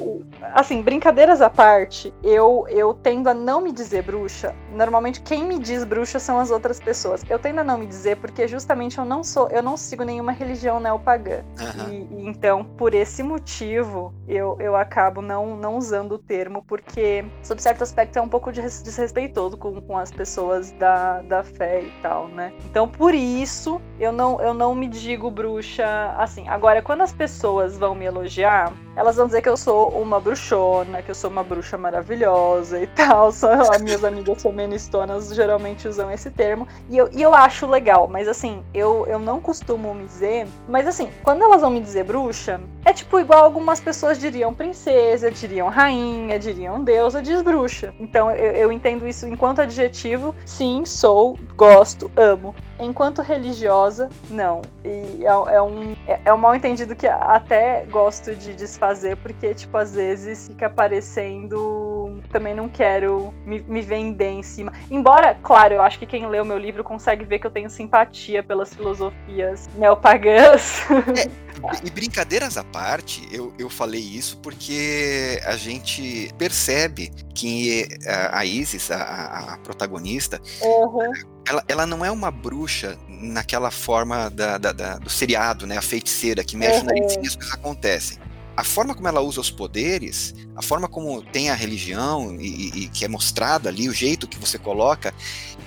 assim, 0.54 0.82
brincadeiras 0.82 1.42
à 1.42 1.50
parte, 1.50 2.14
eu, 2.22 2.66
eu 2.68 2.94
tendo 2.94 3.30
a 3.30 3.34
não 3.34 3.62
me 3.62 3.72
dizer 3.72 4.04
bruxa. 4.04 4.54
Normalmente, 4.74 5.22
quem 5.22 5.46
me 5.46 5.58
diz 5.58 5.86
bruxa 5.86 6.20
são 6.20 6.38
as 6.38 6.52
outras 6.52 6.82
pessoas. 6.82 7.22
Eu 7.30 7.40
tendo 7.40 7.60
a 7.60 7.64
não 7.64 7.78
me 7.78 7.88
dizer 7.88 8.18
porque, 8.18 8.46
justamente, 8.46 8.98
eu 8.98 9.06
não 9.06 9.24
sou, 9.24 9.48
eu 9.48 9.64
não 9.64 9.78
sigo 9.78 10.04
nenhuma 10.04 10.34
religião 10.34 10.82
neopagã. 10.82 11.46
Aham. 11.58 11.90
E, 11.90 12.08
e 12.12 12.28
então, 12.28 12.66
por 12.66 12.94
esse 12.94 13.24
motivo, 13.24 14.14
eu, 14.28 14.58
eu 14.60 14.76
acabo 14.76 15.22
não, 15.22 15.56
não 15.56 15.78
usando 15.78 16.16
o 16.16 16.18
termo, 16.18 16.62
porque, 16.68 17.24
sob 17.42 17.62
certo 17.62 17.84
aspecto, 17.84 18.20
é 18.20 18.22
um 18.22 18.28
pouco 18.28 18.52
de 18.52 18.60
res- 18.60 18.84
desrespeitoso 18.84 19.56
com, 19.56 19.80
com 19.80 19.98
as 19.98 20.12
pessoas 20.12 20.72
da, 20.72 21.22
da 21.22 21.42
fé 21.42 21.84
e 21.84 21.94
tal, 22.02 22.28
né? 22.28 22.52
Então, 22.70 22.86
por 22.86 23.16
isso, 23.16 23.77
eu 24.00 24.12
não, 24.12 24.40
eu 24.42 24.54
não 24.54 24.76
me 24.76 24.88
digo 24.88 25.30
bruxa 25.30 26.14
assim. 26.18 26.48
Agora, 26.48 26.82
quando 26.82 27.02
as 27.02 27.14
pessoas 27.14 27.78
vão 27.78 27.96
me 27.96 28.06
elogiar, 28.06 28.74
elas 28.98 29.16
vão 29.16 29.28
dizer 29.28 29.44
que 29.44 29.50
eu 29.50 29.56
sou 29.56 29.90
uma 29.90 30.20
bruxona, 30.20 31.04
que 31.04 31.12
eu 31.12 31.16
sou 31.16 31.30
uma 31.30 31.44
bruxa 31.44 31.78
maravilhosa 31.78 32.82
e 32.82 32.88
tal. 32.88 33.32
Só 33.32 33.52
as 33.72 33.80
minhas 33.80 34.04
amigas 34.04 34.42
feministonas 34.42 35.30
geralmente 35.36 35.88
usam 35.88 36.10
esse 36.12 36.32
termo. 36.32 36.68
E 36.90 36.98
eu, 36.98 37.08
e 37.14 37.22
eu 37.22 37.34
acho 37.36 37.68
legal, 37.68 38.08
mas 38.08 38.28
assim, 38.28 38.64
eu, 38.74 39.06
eu 39.06 39.20
não 39.20 39.40
costumo 39.40 39.94
me 39.94 40.06
dizer. 40.06 40.48
Mas 40.68 40.88
assim, 40.88 41.12
quando 41.22 41.44
elas 41.44 41.62
vão 41.62 41.70
me 41.70 41.80
dizer 41.80 42.06
bruxa, 42.06 42.60
é 42.84 42.92
tipo 42.92 43.20
igual 43.20 43.44
algumas 43.44 43.80
pessoas 43.80 44.18
diriam 44.18 44.52
princesa, 44.52 45.30
diriam 45.30 45.70
rainha, 45.70 46.40
diriam 46.40 46.84
deusa, 46.84 47.22
diz 47.22 47.44
bruxa. 47.44 47.94
Então 48.00 48.32
eu, 48.32 48.52
eu 48.54 48.72
entendo 48.72 49.08
isso 49.08 49.28
enquanto 49.28 49.62
adjetivo, 49.62 50.34
sim, 50.44 50.84
sou, 50.86 51.38
gosto, 51.56 52.10
amo. 52.18 52.56
Enquanto 52.80 53.22
religiosa, 53.22 54.10
não. 54.30 54.62
E 54.86 55.24
é, 55.26 55.56
é 55.56 55.62
um, 55.62 55.96
é, 56.08 56.20
é 56.26 56.34
um 56.34 56.38
mal 56.38 56.56
entendido 56.56 56.96
que 56.96 57.08
até 57.08 57.86
gosto 57.90 58.36
de 58.36 58.54
desfazer, 58.88 59.18
porque, 59.18 59.54
tipo, 59.54 59.78
às 59.78 59.94
vezes 59.94 60.48
fica 60.48 60.70
parecendo. 60.70 62.22
Também 62.32 62.56
não 62.56 62.68
quero 62.70 63.34
me, 63.46 63.62
me 63.62 63.82
vender 63.82 64.30
em 64.32 64.44
cima. 64.44 64.72
Embora, 64.90 65.36
claro, 65.42 65.76
eu 65.76 65.82
acho 65.82 66.00
que 66.00 66.06
quem 66.06 66.28
lê 66.28 66.40
o 66.40 66.46
meu 66.46 66.58
livro 66.58 66.84
consegue 66.84 67.24
ver 67.26 67.40
que 67.40 67.48
eu 67.48 67.52
tenho 67.52 67.70
simpatia 67.70 68.42
pelas 68.44 68.74
filosofias 68.74 69.70
neopagãs. 69.76 70.82
E 71.84 71.90
brincadeiras 71.90 72.56
à 72.56 72.64
parte, 72.64 73.28
eu, 73.32 73.52
eu 73.58 73.68
falei 73.68 74.00
isso 74.00 74.38
porque 74.44 75.42
a 75.44 75.58
gente 75.58 76.32
percebe 76.38 77.12
que 77.34 77.88
a, 78.06 78.38
a 78.42 78.46
Isis, 78.46 78.92
a- 78.92 79.54
a, 79.54 79.58
protagonista, 79.64 80.40
Uhum. 80.62 81.12
ela, 81.50 81.64
ela 81.68 81.86
não 81.88 82.06
é 82.06 82.12
uma 82.12 82.30
bruxa 82.30 82.96
naquela 83.10 83.72
forma 83.72 84.30
da, 84.30 84.60
da- 84.60 84.72
da- 84.72 84.98
do 85.00 85.10
seriado, 85.10 85.66
né? 85.66 85.78
A 85.80 85.82
feiticeira 85.82 86.44
que 86.44 86.56
mexe 86.56 86.84
na 86.84 86.92
Uhum. 86.94 87.00
e 87.00 87.06
as 87.28 87.36
coisas 87.36 87.52
acontecem. 87.56 88.20
A 88.58 88.64
forma 88.64 88.96
como 88.96 89.08
ela 89.08 89.22
usa 89.22 89.40
os 89.40 89.52
poderes, 89.52 90.34
a 90.56 90.64
forma 90.64 90.88
como 90.88 91.22
tem 91.22 91.52
a 91.52 91.54
religião 91.54 92.36
e, 92.42 92.86
e- 92.86 92.90
que 92.90 93.06
é 93.06 93.08
mostrado 93.08 93.70
ali, 93.70 93.88
o 93.88 93.94
jeito 93.94 94.28
que 94.28 94.40
você 94.40 94.58
coloca, 94.58 95.14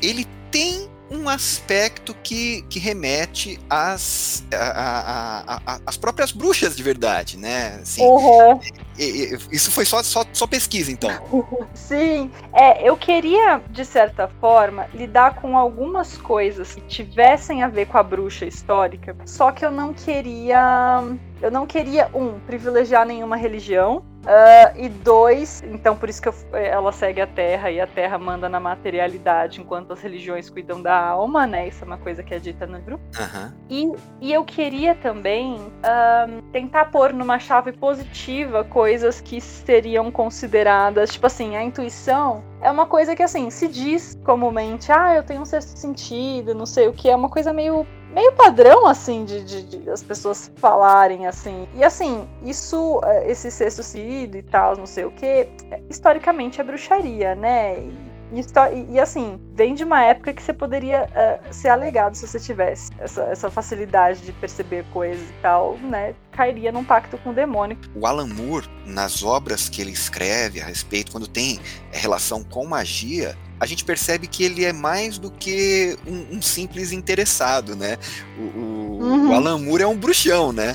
ele 0.02 0.26
tem 0.50 0.89
um 1.10 1.28
aspecto 1.28 2.14
que, 2.22 2.62
que 2.70 2.78
remete 2.78 3.58
às, 3.68 4.44
a- 4.52 4.56
a- 4.56 5.40
a- 5.56 5.74
a- 5.74 5.80
às 5.84 5.96
próprias 5.96 6.30
bruxas 6.30 6.76
de 6.76 6.82
verdade, 6.82 7.36
né? 7.36 7.80
Assim, 7.82 8.02
Uhum. 8.02 8.60
e- 8.96 9.04
e- 9.34 9.38
isso 9.50 9.72
foi 9.72 9.84
só, 9.84 10.02
só, 10.02 10.24
só 10.32 10.46
pesquisa, 10.46 10.92
então. 10.92 11.10
Sim, 11.74 12.30
é, 12.52 12.88
eu 12.88 12.96
queria, 12.96 13.60
de 13.70 13.84
certa 13.84 14.28
forma, 14.40 14.86
lidar 14.94 15.34
com 15.40 15.58
algumas 15.58 16.16
coisas 16.16 16.74
que 16.74 16.80
tivessem 16.82 17.62
a 17.62 17.68
ver 17.68 17.86
com 17.86 17.98
a 17.98 18.02
bruxa 18.02 18.44
histórica, 18.46 19.16
só 19.26 19.50
que 19.50 19.64
eu 19.64 19.70
não 19.70 19.92
queria. 19.92 21.02
Eu 21.42 21.50
não 21.50 21.66
queria, 21.66 22.08
um, 22.14 22.38
privilegiar 22.40 23.06
nenhuma 23.06 23.34
religião. 23.36 24.04
Ah, 24.26 24.72
e 24.76 24.88
dois, 24.88 25.62
então 25.64 25.96
por 25.96 26.08
isso 26.08 26.20
que 26.20 26.28
eu- 26.28 26.34
ela 26.52 26.92
segue 26.92 27.20
a 27.20 27.26
Terra 27.26 27.70
e 27.70 27.80
a 27.80 27.86
Terra 27.86 28.18
manda 28.18 28.48
na 28.48 28.60
materialidade, 28.60 29.60
enquanto 29.60 29.92
as 29.92 30.00
religiões 30.00 30.50
cuidam 30.50 30.80
da 30.82 30.96
alma, 30.96 31.46
né? 31.46 31.68
Isso 31.68 31.84
é 31.84 31.86
uma 31.86 31.98
coisa 31.98 32.22
que 32.22 32.34
é 32.34 32.38
dita 32.38 32.66
no 32.66 32.78
livro. 32.78 33.00
Aham. 33.18 33.54
E, 33.68 33.92
e 34.20 34.32
eu 34.32 34.44
queria 34.44 34.94
também 34.94 35.70
ahn, 35.82 36.40
tentar 36.52 36.86
pôr 36.86 37.12
numa 37.12 37.38
chave 37.38 37.72
positiva 37.72 38.64
coisas 38.64 39.20
que 39.20 39.40
seriam 39.40 40.10
consideradas, 40.10 41.12
tipo 41.12 41.26
assim, 41.26 41.56
a 41.56 41.62
intuição 41.62 42.42
é 42.60 42.70
uma 42.70 42.86
coisa 42.86 43.16
que 43.16 43.22
assim, 43.22 43.48
se 43.50 43.68
diz 43.68 44.18
comumente, 44.24 44.92
ah, 44.92 45.14
eu 45.14 45.22
tenho 45.22 45.40
um 45.40 45.44
sexto 45.46 45.76
sentido, 45.78 46.54
não 46.54 46.66
sei 46.66 46.88
o 46.88 46.92
que, 46.92 47.08
é 47.08 47.16
uma 47.16 47.28
coisa 47.28 47.52
meio 47.52 47.86
meio 48.12 48.32
padrão, 48.32 48.86
assim, 48.86 49.24
de, 49.24 49.44
de, 49.44 49.62
de 49.62 49.90
as 49.90 50.02
pessoas 50.02 50.50
falarem, 50.56 51.26
assim. 51.26 51.66
E, 51.74 51.84
assim, 51.84 52.28
isso, 52.42 53.00
eh, 53.04 53.30
esse 53.30 53.50
sexto 53.50 53.82
sentido 53.82 54.36
e 54.36 54.42
tal, 54.42 54.76
não 54.76 54.86
sei 54.86 55.04
o 55.04 55.10
que, 55.10 55.48
historicamente 55.88 56.60
é 56.60 56.64
bruxaria, 56.64 57.34
né? 57.34 57.78
E, 57.78 58.10
E, 58.32 58.94
e, 58.94 59.00
assim, 59.00 59.40
vem 59.54 59.74
de 59.74 59.82
uma 59.82 60.04
época 60.04 60.32
que 60.32 60.40
você 60.40 60.52
poderia 60.52 61.08
uh, 61.08 61.52
ser 61.52 61.68
alegado 61.68 62.14
se 62.14 62.28
você 62.28 62.38
tivesse 62.38 62.92
essa, 63.00 63.22
essa 63.24 63.50
facilidade 63.50 64.20
de 64.20 64.32
perceber 64.32 64.84
coisas 64.92 65.28
e 65.28 65.32
tal, 65.42 65.76
né? 65.78 66.14
Cairia 66.30 66.70
num 66.70 66.84
pacto 66.84 67.18
com 67.18 67.30
o 67.30 67.34
demônio. 67.34 67.76
O 67.92 68.06
Alan 68.06 68.28
Moore, 68.28 68.68
nas 68.86 69.24
obras 69.24 69.68
que 69.68 69.82
ele 69.82 69.90
escreve 69.90 70.60
a 70.60 70.64
respeito, 70.64 71.10
quando 71.10 71.26
tem 71.26 71.58
relação 71.90 72.44
com 72.44 72.64
magia, 72.64 73.36
a 73.60 73.66
gente 73.66 73.84
percebe 73.84 74.26
que 74.26 74.42
ele 74.42 74.64
é 74.64 74.72
mais 74.72 75.18
do 75.18 75.30
que 75.30 75.96
um, 76.06 76.38
um 76.38 76.42
simples 76.42 76.92
interessado, 76.92 77.76
né? 77.76 77.98
O, 78.38 78.42
o, 78.42 78.98
uhum. 79.02 79.28
o, 79.28 79.34
Alan 79.34 79.58
Moore 79.58 79.82
é 79.82 79.86
um 79.86 79.96
bruxão, 79.96 80.50
né? 80.50 80.74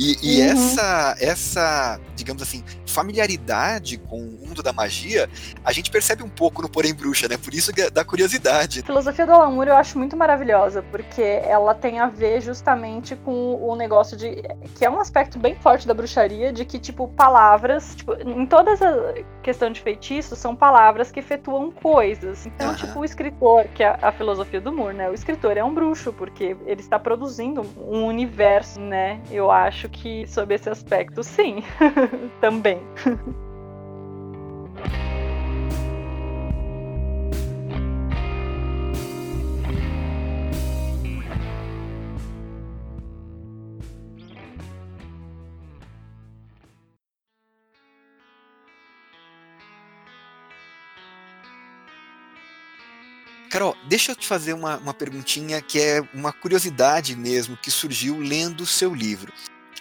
E, 0.00 0.16
e 0.22 0.40
uhum. 0.40 0.52
essa, 0.52 1.16
essa, 1.20 2.00
digamos 2.16 2.42
assim, 2.42 2.64
familiaridade 2.86 3.98
com 3.98 4.16
o 4.16 4.46
mundo 4.46 4.62
da 4.62 4.72
magia, 4.72 5.28
a 5.62 5.72
gente 5.72 5.90
percebe 5.90 6.22
um 6.22 6.28
pouco 6.28 6.62
no 6.62 6.70
Porém 6.70 6.94
Bruxa, 6.94 7.28
né? 7.28 7.36
Por 7.36 7.52
isso 7.52 7.70
da 7.92 8.02
curiosidade. 8.02 8.80
A 8.80 8.86
filosofia 8.86 9.26
do 9.26 9.32
Alan 9.32 9.50
Moore 9.50 9.68
eu 9.68 9.76
acho 9.76 9.98
muito 9.98 10.16
maravilhosa, 10.16 10.82
porque 10.90 11.20
ela 11.20 11.74
tem 11.74 12.00
a 12.00 12.06
ver 12.06 12.40
justamente 12.40 13.14
com 13.14 13.62
o 13.62 13.76
negócio 13.76 14.16
de. 14.16 14.42
que 14.74 14.86
é 14.86 14.90
um 14.90 14.98
aspecto 14.98 15.38
bem 15.38 15.54
forte 15.56 15.86
da 15.86 15.92
bruxaria, 15.92 16.50
de 16.50 16.64
que, 16.64 16.78
tipo, 16.78 17.06
palavras, 17.08 17.94
tipo, 17.94 18.14
em 18.14 18.46
toda 18.46 18.70
essa 18.70 19.14
questão 19.42 19.70
de 19.70 19.82
feitiço, 19.82 20.34
são 20.34 20.56
palavras 20.56 21.10
que 21.10 21.20
efetuam 21.20 21.70
coisas. 21.70 22.46
Então, 22.46 22.70
uhum. 22.70 22.76
tipo, 22.76 23.00
o 23.00 23.04
escritor, 23.04 23.64
que 23.74 23.84
é 23.84 23.98
a 24.00 24.10
filosofia 24.12 24.62
do 24.62 24.72
Moore, 24.72 24.96
né? 24.96 25.10
O 25.10 25.14
escritor 25.14 25.58
é 25.58 25.62
um 25.62 25.74
bruxo, 25.74 26.10
porque 26.10 26.56
ele 26.64 26.80
está 26.80 26.98
produzindo 26.98 27.60
um 27.76 28.06
universo, 28.06 28.80
né? 28.80 29.20
Eu 29.30 29.50
acho 29.50 29.89
que, 29.90 30.26
sob 30.26 30.54
esse 30.54 30.68
aspecto, 30.68 31.22
sim, 31.22 31.62
também. 32.40 32.80
Carol, 53.50 53.76
deixa 53.88 54.12
eu 54.12 54.16
te 54.16 54.28
fazer 54.28 54.52
uma, 54.52 54.76
uma 54.78 54.94
perguntinha 54.94 55.60
que 55.60 55.80
é 55.80 56.00
uma 56.14 56.32
curiosidade 56.32 57.16
mesmo 57.16 57.56
que 57.56 57.68
surgiu 57.68 58.16
lendo 58.16 58.60
o 58.60 58.66
seu 58.66 58.94
livro 58.94 59.32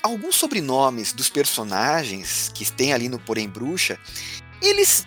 alguns 0.01 0.35
sobrenomes 0.35 1.13
dos 1.13 1.29
personagens 1.29 2.51
que 2.53 2.69
tem 2.71 2.93
ali 2.93 3.09
no 3.09 3.19
Porém 3.19 3.47
Bruxa, 3.47 3.99
eles 4.62 5.05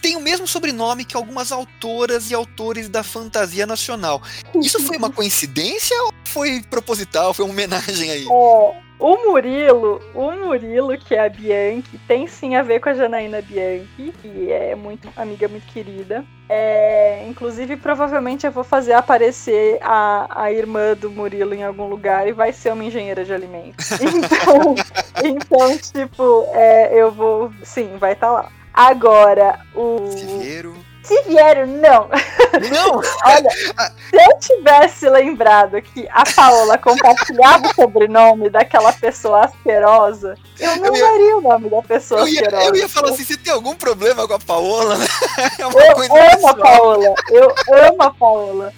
têm 0.00 0.16
o 0.16 0.20
mesmo 0.20 0.46
sobrenome 0.46 1.04
que 1.04 1.16
algumas 1.16 1.50
autoras 1.50 2.30
e 2.30 2.34
autores 2.34 2.88
da 2.88 3.02
fantasia 3.02 3.66
nacional. 3.66 4.22
Isso 4.62 4.80
foi 4.80 4.96
uma 4.96 5.10
coincidência 5.12 6.00
ou 6.04 6.12
foi 6.24 6.62
proposital? 6.62 7.34
Foi 7.34 7.44
uma 7.44 7.52
homenagem 7.52 8.10
aí? 8.10 8.24
É, 8.24 8.85
o 8.98 9.30
Murilo, 9.30 10.00
o 10.14 10.32
Murilo, 10.32 10.96
que 10.96 11.14
é 11.14 11.26
a 11.26 11.28
Bianchi, 11.28 11.98
tem 12.08 12.26
sim 12.26 12.54
a 12.54 12.62
ver 12.62 12.80
com 12.80 12.88
a 12.88 12.94
Janaína 12.94 13.42
Bianchi, 13.42 14.12
que 14.22 14.50
é 14.50 14.74
muito 14.74 15.08
amiga 15.16 15.48
muito 15.48 15.66
querida. 15.66 16.24
É, 16.48 17.26
inclusive, 17.28 17.76
provavelmente 17.76 18.46
eu 18.46 18.52
vou 18.52 18.64
fazer 18.64 18.92
aparecer 18.92 19.78
a, 19.82 20.44
a 20.44 20.52
irmã 20.52 20.94
do 20.94 21.10
Murilo 21.10 21.54
em 21.54 21.64
algum 21.64 21.88
lugar 21.88 22.26
e 22.28 22.32
vai 22.32 22.52
ser 22.52 22.72
uma 22.72 22.84
engenheira 22.84 23.24
de 23.24 23.32
alimentos. 23.32 23.90
Então, 24.16 24.74
então 25.24 25.78
tipo, 25.78 26.46
é, 26.52 26.94
eu 26.94 27.10
vou. 27.10 27.52
Sim, 27.62 27.96
vai 27.98 28.12
estar 28.12 28.28
tá 28.28 28.32
lá. 28.32 28.52
Agora, 28.72 29.58
o. 29.74 30.10
Civeiro. 30.12 30.74
Se 31.06 31.22
vieram, 31.22 31.66
não. 31.66 32.08
Não! 32.70 32.96
Olha, 33.24 33.50
se 33.50 34.16
eu 34.16 34.38
tivesse 34.40 35.08
lembrado 35.08 35.80
que 35.80 36.08
a 36.10 36.24
Paola 36.34 36.76
compartilhava 36.76 37.68
o 37.68 37.74
sobrenome 37.74 38.50
daquela 38.50 38.92
pessoa 38.92 39.44
asquerosa, 39.44 40.36
eu 40.58 40.76
não 40.76 40.86
eu 40.86 40.96
ia, 40.96 41.02
daria 41.02 41.36
o 41.36 41.40
nome 41.40 41.70
da 41.70 41.80
pessoa 41.82 42.22
eu 42.22 42.28
ia, 42.28 42.40
asquerosa. 42.40 42.64
Eu 42.64 42.74
ia 42.74 42.88
falar 42.88 43.10
assim, 43.10 43.24
você 43.24 43.36
tem 43.36 43.52
algum 43.52 43.76
problema 43.76 44.26
com 44.26 44.34
a 44.34 44.38
Paola? 44.38 44.96
É 45.38 45.62
eu 45.62 45.68
amo 45.68 46.14
pessoal. 46.14 46.50
a 46.50 46.54
Paola. 46.56 47.14
Eu 47.30 47.54
amo 47.68 48.02
a 48.02 48.10
Paola. 48.10 48.72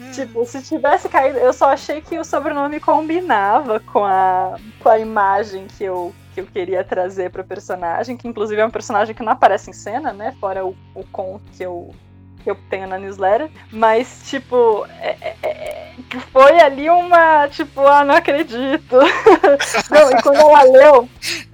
Hum. 0.00 0.10
Tipo, 0.12 0.44
se 0.44 0.62
tivesse 0.62 1.08
caído, 1.08 1.38
eu 1.38 1.52
só 1.52 1.70
achei 1.70 2.00
que 2.00 2.18
o 2.18 2.24
sobrenome 2.24 2.80
combinava 2.80 3.80
com 3.80 4.04
a, 4.04 4.56
com 4.80 4.88
a 4.88 4.98
imagem 4.98 5.66
que 5.66 5.84
eu 5.84 6.14
que 6.44 6.48
eu 6.48 6.52
queria 6.52 6.84
trazer 6.84 7.30
para 7.30 7.44
personagem, 7.44 8.16
que 8.16 8.28
inclusive 8.28 8.60
é 8.60 8.66
um 8.66 8.70
personagem 8.70 9.14
que 9.14 9.22
não 9.22 9.32
aparece 9.32 9.70
em 9.70 9.72
cena, 9.72 10.12
né? 10.12 10.34
Fora 10.40 10.64
o, 10.64 10.74
o 10.94 11.04
conto 11.12 11.44
que 11.56 11.62
eu, 11.62 11.94
que 12.42 12.50
eu 12.50 12.56
tenho 12.68 12.86
na 12.86 12.98
newsletter. 12.98 13.50
Mas, 13.70 14.22
tipo, 14.24 14.86
é, 15.00 15.16
é, 15.20 15.36
é, 15.42 15.92
foi 16.32 16.60
ali 16.60 16.88
uma, 16.88 17.48
tipo, 17.48 17.86
ah, 17.86 18.04
não 18.04 18.14
acredito. 18.14 18.96
não, 19.90 20.10
e 20.10 20.22
quando 20.22 20.36
ela 20.36 20.62
leu, 20.62 21.08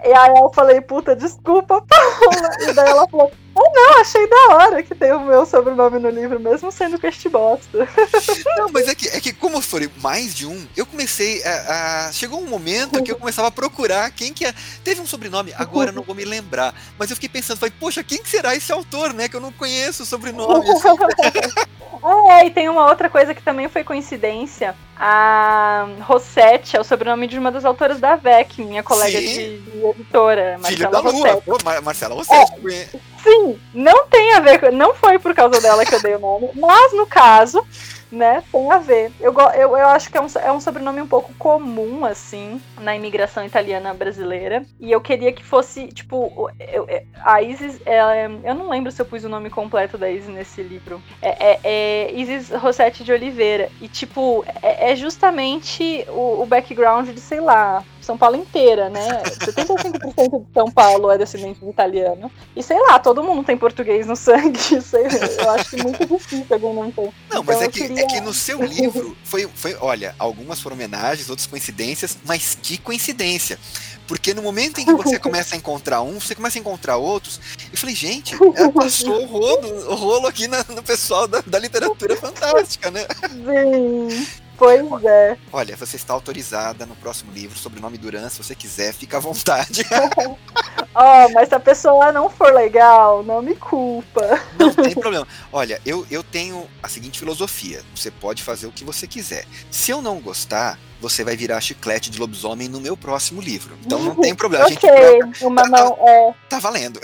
e 0.05 0.12
aí 0.12 0.35
eu 0.37 0.51
falei, 0.53 0.81
puta, 0.81 1.16
desculpa, 1.16 1.83
Paula. 1.83 2.51
E 2.68 2.72
daí 2.72 2.88
ela 2.88 3.09
falou, 3.09 3.31
oh, 3.57 3.73
não, 3.75 4.01
achei 4.01 4.29
da 4.29 4.55
hora 4.55 4.83
que 4.83 4.95
tem 4.95 5.12
o 5.12 5.21
meu 5.21 5.47
sobrenome 5.47 5.99
no 5.99 6.11
livro, 6.11 6.38
mesmo 6.38 6.71
sendo 6.71 6.99
que 6.99 7.07
este 7.07 7.29
bosta. 7.29 7.88
Não, 8.57 8.71
mas 8.71 8.88
é 8.88 8.95
que, 8.95 9.09
é 9.09 9.21
que 9.21 9.33
como 9.33 9.61
foram 9.61 9.90
mais 9.99 10.35
de 10.35 10.47
um, 10.47 10.66
eu 10.77 10.85
comecei 10.85 11.42
a, 11.45 12.09
a, 12.09 12.12
Chegou 12.12 12.40
um 12.40 12.47
momento 12.47 13.03
que 13.03 13.11
eu 13.11 13.16
começava 13.16 13.49
a 13.49 13.51
procurar 13.51 14.11
quem 14.11 14.33
que 14.33 14.45
é. 14.45 14.55
Teve 14.85 15.01
um 15.01 15.07
sobrenome, 15.07 15.53
agora 15.57 15.92
não 15.92 16.03
vou 16.03 16.14
me 16.14 16.25
lembrar. 16.25 16.75
Mas 16.99 17.11
eu 17.11 17.16
fiquei 17.16 17.29
pensando, 17.29 17.59
falei, 17.59 17.75
poxa, 17.79 18.05
quem 18.05 18.23
que 18.23 18.29
será 18.29 18.55
esse 18.55 18.73
autor, 18.73 19.12
né? 19.12 19.29
Que 19.29 19.37
eu 19.37 19.40
não 19.40 19.53
conheço 19.53 20.03
o 20.03 20.07
sobrenome. 20.07 20.64
Assim. 20.71 21.59
é, 22.31 22.47
e 22.47 22.51
tem 22.51 22.69
uma 22.69 22.87
outra 22.87 23.09
coisa 23.09 23.35
que 23.35 23.42
também 23.42 23.69
foi 23.69 23.85
coincidência. 23.85 24.75
A 24.99 25.87
Rossetti 26.01 26.77
é 26.77 26.81
o 26.81 26.85
sobrenome 26.85 27.27
de 27.27 27.39
uma 27.39 27.53
das 27.53 27.67
autoras 27.67 28.01
da 28.01 28.17
VEC, 28.17 28.65
minha 28.65 28.83
colega 28.83 29.19
de, 29.21 29.59
de, 29.59 29.85
editora, 29.85 30.59
Marcela 30.59 31.01
Rossetti. 31.01 31.43
Pô, 31.45 31.59
Marcela 31.83 32.15
Rossetti. 32.15 32.53
É, 32.67 32.99
sim, 33.23 33.61
não 33.75 34.07
tem 34.07 34.35
a 34.35 34.41
ver, 34.41 34.73
não 34.73 34.95
foi 34.95 35.19
por 35.19 35.35
causa 35.35 35.61
dela 35.61 35.85
que 35.85 35.95
eu 35.95 36.01
dei 36.01 36.15
o 36.15 36.19
nome, 36.19 36.49
mas 36.55 36.95
no 36.95 37.07
caso, 37.07 37.63
né? 38.11 38.42
Tem 38.53 38.73
a 38.73 38.79
ver. 38.79 39.12
Eu, 39.21 39.35
eu, 39.55 39.77
eu 39.77 39.88
acho 39.88 40.11
que 40.11 40.16
é 40.16 40.21
um, 40.21 40.27
é 40.40 40.53
um 40.53 40.61
sobrenome 40.61 41.01
um 41.01 41.07
pouco 41.07 41.33
comum, 41.35 42.05
assim, 42.05 42.61
na 42.81 42.95
imigração 42.95 43.45
italiana 43.45 43.92
brasileira. 43.95 44.64
E 44.81 44.90
eu 44.90 45.01
queria 45.01 45.33
que 45.33 45.45
fosse, 45.45 45.88
tipo, 45.88 46.51
eu, 46.59 46.87
a 47.23 47.42
Isis. 47.42 47.81
É, 47.85 48.27
eu 48.27 48.55
não 48.55 48.69
lembro 48.69 48.90
se 48.92 49.01
eu 49.01 49.07
pus 49.07 49.25
o 49.25 49.29
nome 49.29 49.51
completo 49.51 49.99
da 49.99 50.11
Isis 50.11 50.29
nesse 50.29 50.62
livro. 50.62 51.03
É, 51.21 51.53
é, 51.53 51.61
é 51.64 52.12
Isis 52.12 52.51
Rossetti 52.51 53.05
de 53.05 53.12
Oliveira. 53.12 53.71
E, 53.81 53.88
tipo, 53.88 54.45
é, 54.62 54.92
é 54.92 54.97
justamente 54.97 56.05
o, 56.09 56.42
o 56.42 56.47
background 56.47 57.09
de, 57.09 57.21
sei 57.21 57.40
lá, 57.40 57.83
são 58.07 58.16
Paulo 58.16 58.37
inteira, 58.37 58.88
né? 58.88 59.23
75% 59.25 60.47
de 60.47 60.55
São 60.55 60.71
Paulo 60.71 61.11
é 61.11 61.19
descendente 61.19 61.61
de 61.61 61.69
italiano. 61.69 62.31
E 62.55 62.62
sei 62.62 62.79
lá, 62.79 62.99
todo 62.99 63.23
mundo 63.23 63.45
tem 63.45 63.57
português 63.57 64.07
no 64.07 64.14
sangue. 64.14 64.59
Eu 65.42 65.51
acho 65.51 65.71
que 65.71 65.83
muito 65.83 66.07
difícil 66.07 66.47
alguém 66.51 66.73
não. 66.73 66.87
Não, 66.87 67.12
então, 67.27 67.45
mas 67.45 67.61
é 67.62 67.69
que, 67.69 67.81
queria... 67.81 68.03
é 68.03 68.07
que 68.07 68.21
no 68.21 68.33
seu 68.33 68.62
livro 68.64 69.16
foi, 69.25 69.49
foi, 69.55 69.77
olha, 69.81 70.14
algumas 70.19 70.61
foram 70.61 70.77
homenagens, 70.77 71.29
outras 71.29 71.47
coincidências, 71.47 72.16
mas 72.25 72.57
que 72.61 72.79
coincidência. 72.79 73.59
Porque 74.07 74.33
no 74.33 74.42
momento 74.42 74.81
em 74.81 74.85
que 74.85 74.95
você 74.95 75.19
começa 75.19 75.57
a 75.57 75.59
encontrar 75.59 76.01
um, 76.03 76.21
você 76.21 76.35
começa 76.35 76.57
a 76.57 76.61
encontrar 76.61 76.97
outros. 76.97 77.40
Eu 77.73 77.77
falei, 77.77 77.95
gente, 77.95 78.37
ela 78.55 78.71
passou 78.71 79.21
o 79.21 79.27
rolo, 79.27 79.90
o 79.90 79.95
rolo 79.97 80.27
aqui 80.29 80.47
na, 80.47 80.64
no 80.69 80.83
pessoal 80.83 81.27
da, 81.27 81.42
da 81.45 81.59
literatura 81.59 82.16
fantástica, 82.16 82.88
né? 82.88 83.05
Sim. 83.29 84.27
Pois 84.57 85.05
é. 85.05 85.37
Olha, 85.53 85.77
você 85.77 85.97
está 85.97 86.14
autorizada 86.14 86.87
no 86.87 86.97
próximo 86.97 87.33
livro, 87.33 87.59
sobrenome 87.59 87.99
Duran, 87.99 88.29
se 88.29 88.42
você 88.42 88.55
quiser, 88.55 88.92
fica 88.92 89.19
à 89.19 89.21
vontade. 89.21 89.85
Ó, 90.95 91.27
oh, 91.27 91.29
mas 91.33 91.49
se 91.49 91.55
a 91.55 91.61
pessoa 91.61 92.11
não 92.11 92.31
for 92.31 92.53
legal, 92.53 93.23
não 93.23 93.42
me 93.42 93.55
culpa. 93.55 94.40
Não 94.59 94.73
tem 94.73 94.95
problema. 94.95 95.29
Olha, 95.53 95.81
eu, 95.85 96.07
eu 96.11 96.23
tenho 96.23 96.66
a 96.83 96.88
seguinte 96.88 97.19
filosofia: 97.19 97.83
você 97.95 98.11
pode 98.11 98.42
fazer 98.42 98.66
o 98.66 98.73
que 98.73 98.83
você 98.83 99.07
quiser. 99.07 99.45
Se 99.71 99.90
eu 99.90 100.01
não 100.01 100.21
gostar, 100.21 100.79
você 101.01 101.23
vai 101.23 101.37
virar 101.37 101.61
chiclete 101.61 102.11
de 102.11 102.19
lobisomem 102.19 102.69
no 102.69 102.81
meu 102.81 102.97
próximo 102.97 103.42
livro. 103.42 103.77
Então 103.85 103.99
não 103.99 104.14
tem 104.14 104.35
problema. 104.35 104.64
ok, 104.64 104.90
gente, 105.23 105.45
uma 105.45 105.62
tá, 105.62 105.69
mão 105.69 105.99
é. 106.01 106.35
Tá 106.49 106.59
valendo. 106.59 106.99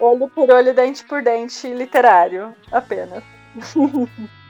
olho 0.00 0.28
por 0.28 0.50
olho, 0.50 0.74
dente 0.74 1.04
por 1.04 1.22
dente, 1.22 1.72
literário, 1.72 2.54
apenas. 2.72 3.22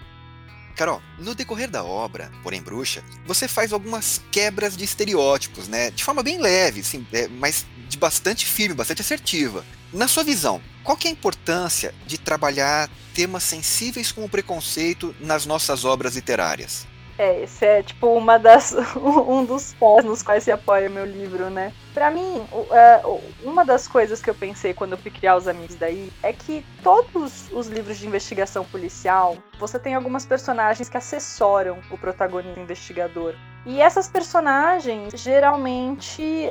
Carol, 0.82 1.00
no 1.16 1.32
decorrer 1.32 1.70
da 1.70 1.84
obra, 1.84 2.28
porém 2.42 2.60
bruxa, 2.60 3.04
você 3.24 3.46
faz 3.46 3.72
algumas 3.72 4.20
quebras 4.32 4.76
de 4.76 4.82
estereótipos, 4.82 5.68
né? 5.68 5.92
De 5.92 6.02
forma 6.02 6.24
bem 6.24 6.40
leve, 6.40 6.80
assim, 6.80 7.06
é, 7.12 7.28
mas 7.28 7.64
de 7.88 7.96
bastante 7.96 8.44
firme, 8.44 8.74
bastante 8.74 9.00
assertiva. 9.00 9.64
Na 9.92 10.08
sua 10.08 10.24
visão, 10.24 10.60
qual 10.82 10.96
que 10.96 11.06
é 11.06 11.10
a 11.10 11.12
importância 11.12 11.94
de 12.04 12.18
trabalhar 12.18 12.90
temas 13.14 13.44
sensíveis 13.44 14.10
como 14.10 14.26
o 14.26 14.28
preconceito 14.28 15.14
nas 15.20 15.46
nossas 15.46 15.84
obras 15.84 16.16
literárias? 16.16 16.84
É, 17.18 17.42
esse 17.42 17.64
é 17.64 17.82
tipo 17.82 18.08
uma 18.14 18.38
das 18.38 18.74
um 18.96 19.44
dos 19.44 19.74
pós 19.74 20.04
nos 20.04 20.22
quais 20.22 20.44
se 20.44 20.50
apoia 20.50 20.88
meu 20.88 21.04
livro, 21.04 21.50
né? 21.50 21.72
Para 21.92 22.10
mim, 22.10 22.46
é, 22.70 23.02
uma 23.44 23.64
das 23.64 23.86
coisas 23.86 24.22
que 24.22 24.30
eu 24.30 24.34
pensei 24.34 24.72
quando 24.72 24.92
eu 24.92 24.98
fui 24.98 25.10
criar 25.10 25.36
os 25.36 25.46
amigos 25.46 25.76
daí 25.76 26.10
é 26.22 26.32
que 26.32 26.64
todos 26.82 27.50
os 27.52 27.66
livros 27.68 27.98
de 27.98 28.06
investigação 28.06 28.64
policial, 28.64 29.36
você 29.58 29.78
tem 29.78 29.94
algumas 29.94 30.24
personagens 30.24 30.88
que 30.88 30.96
assessoram 30.96 31.78
o 31.90 31.98
protagonista 31.98 32.58
investigador. 32.58 33.34
E 33.64 33.80
essas 33.80 34.08
personagens, 34.08 35.12
geralmente, 35.14 36.50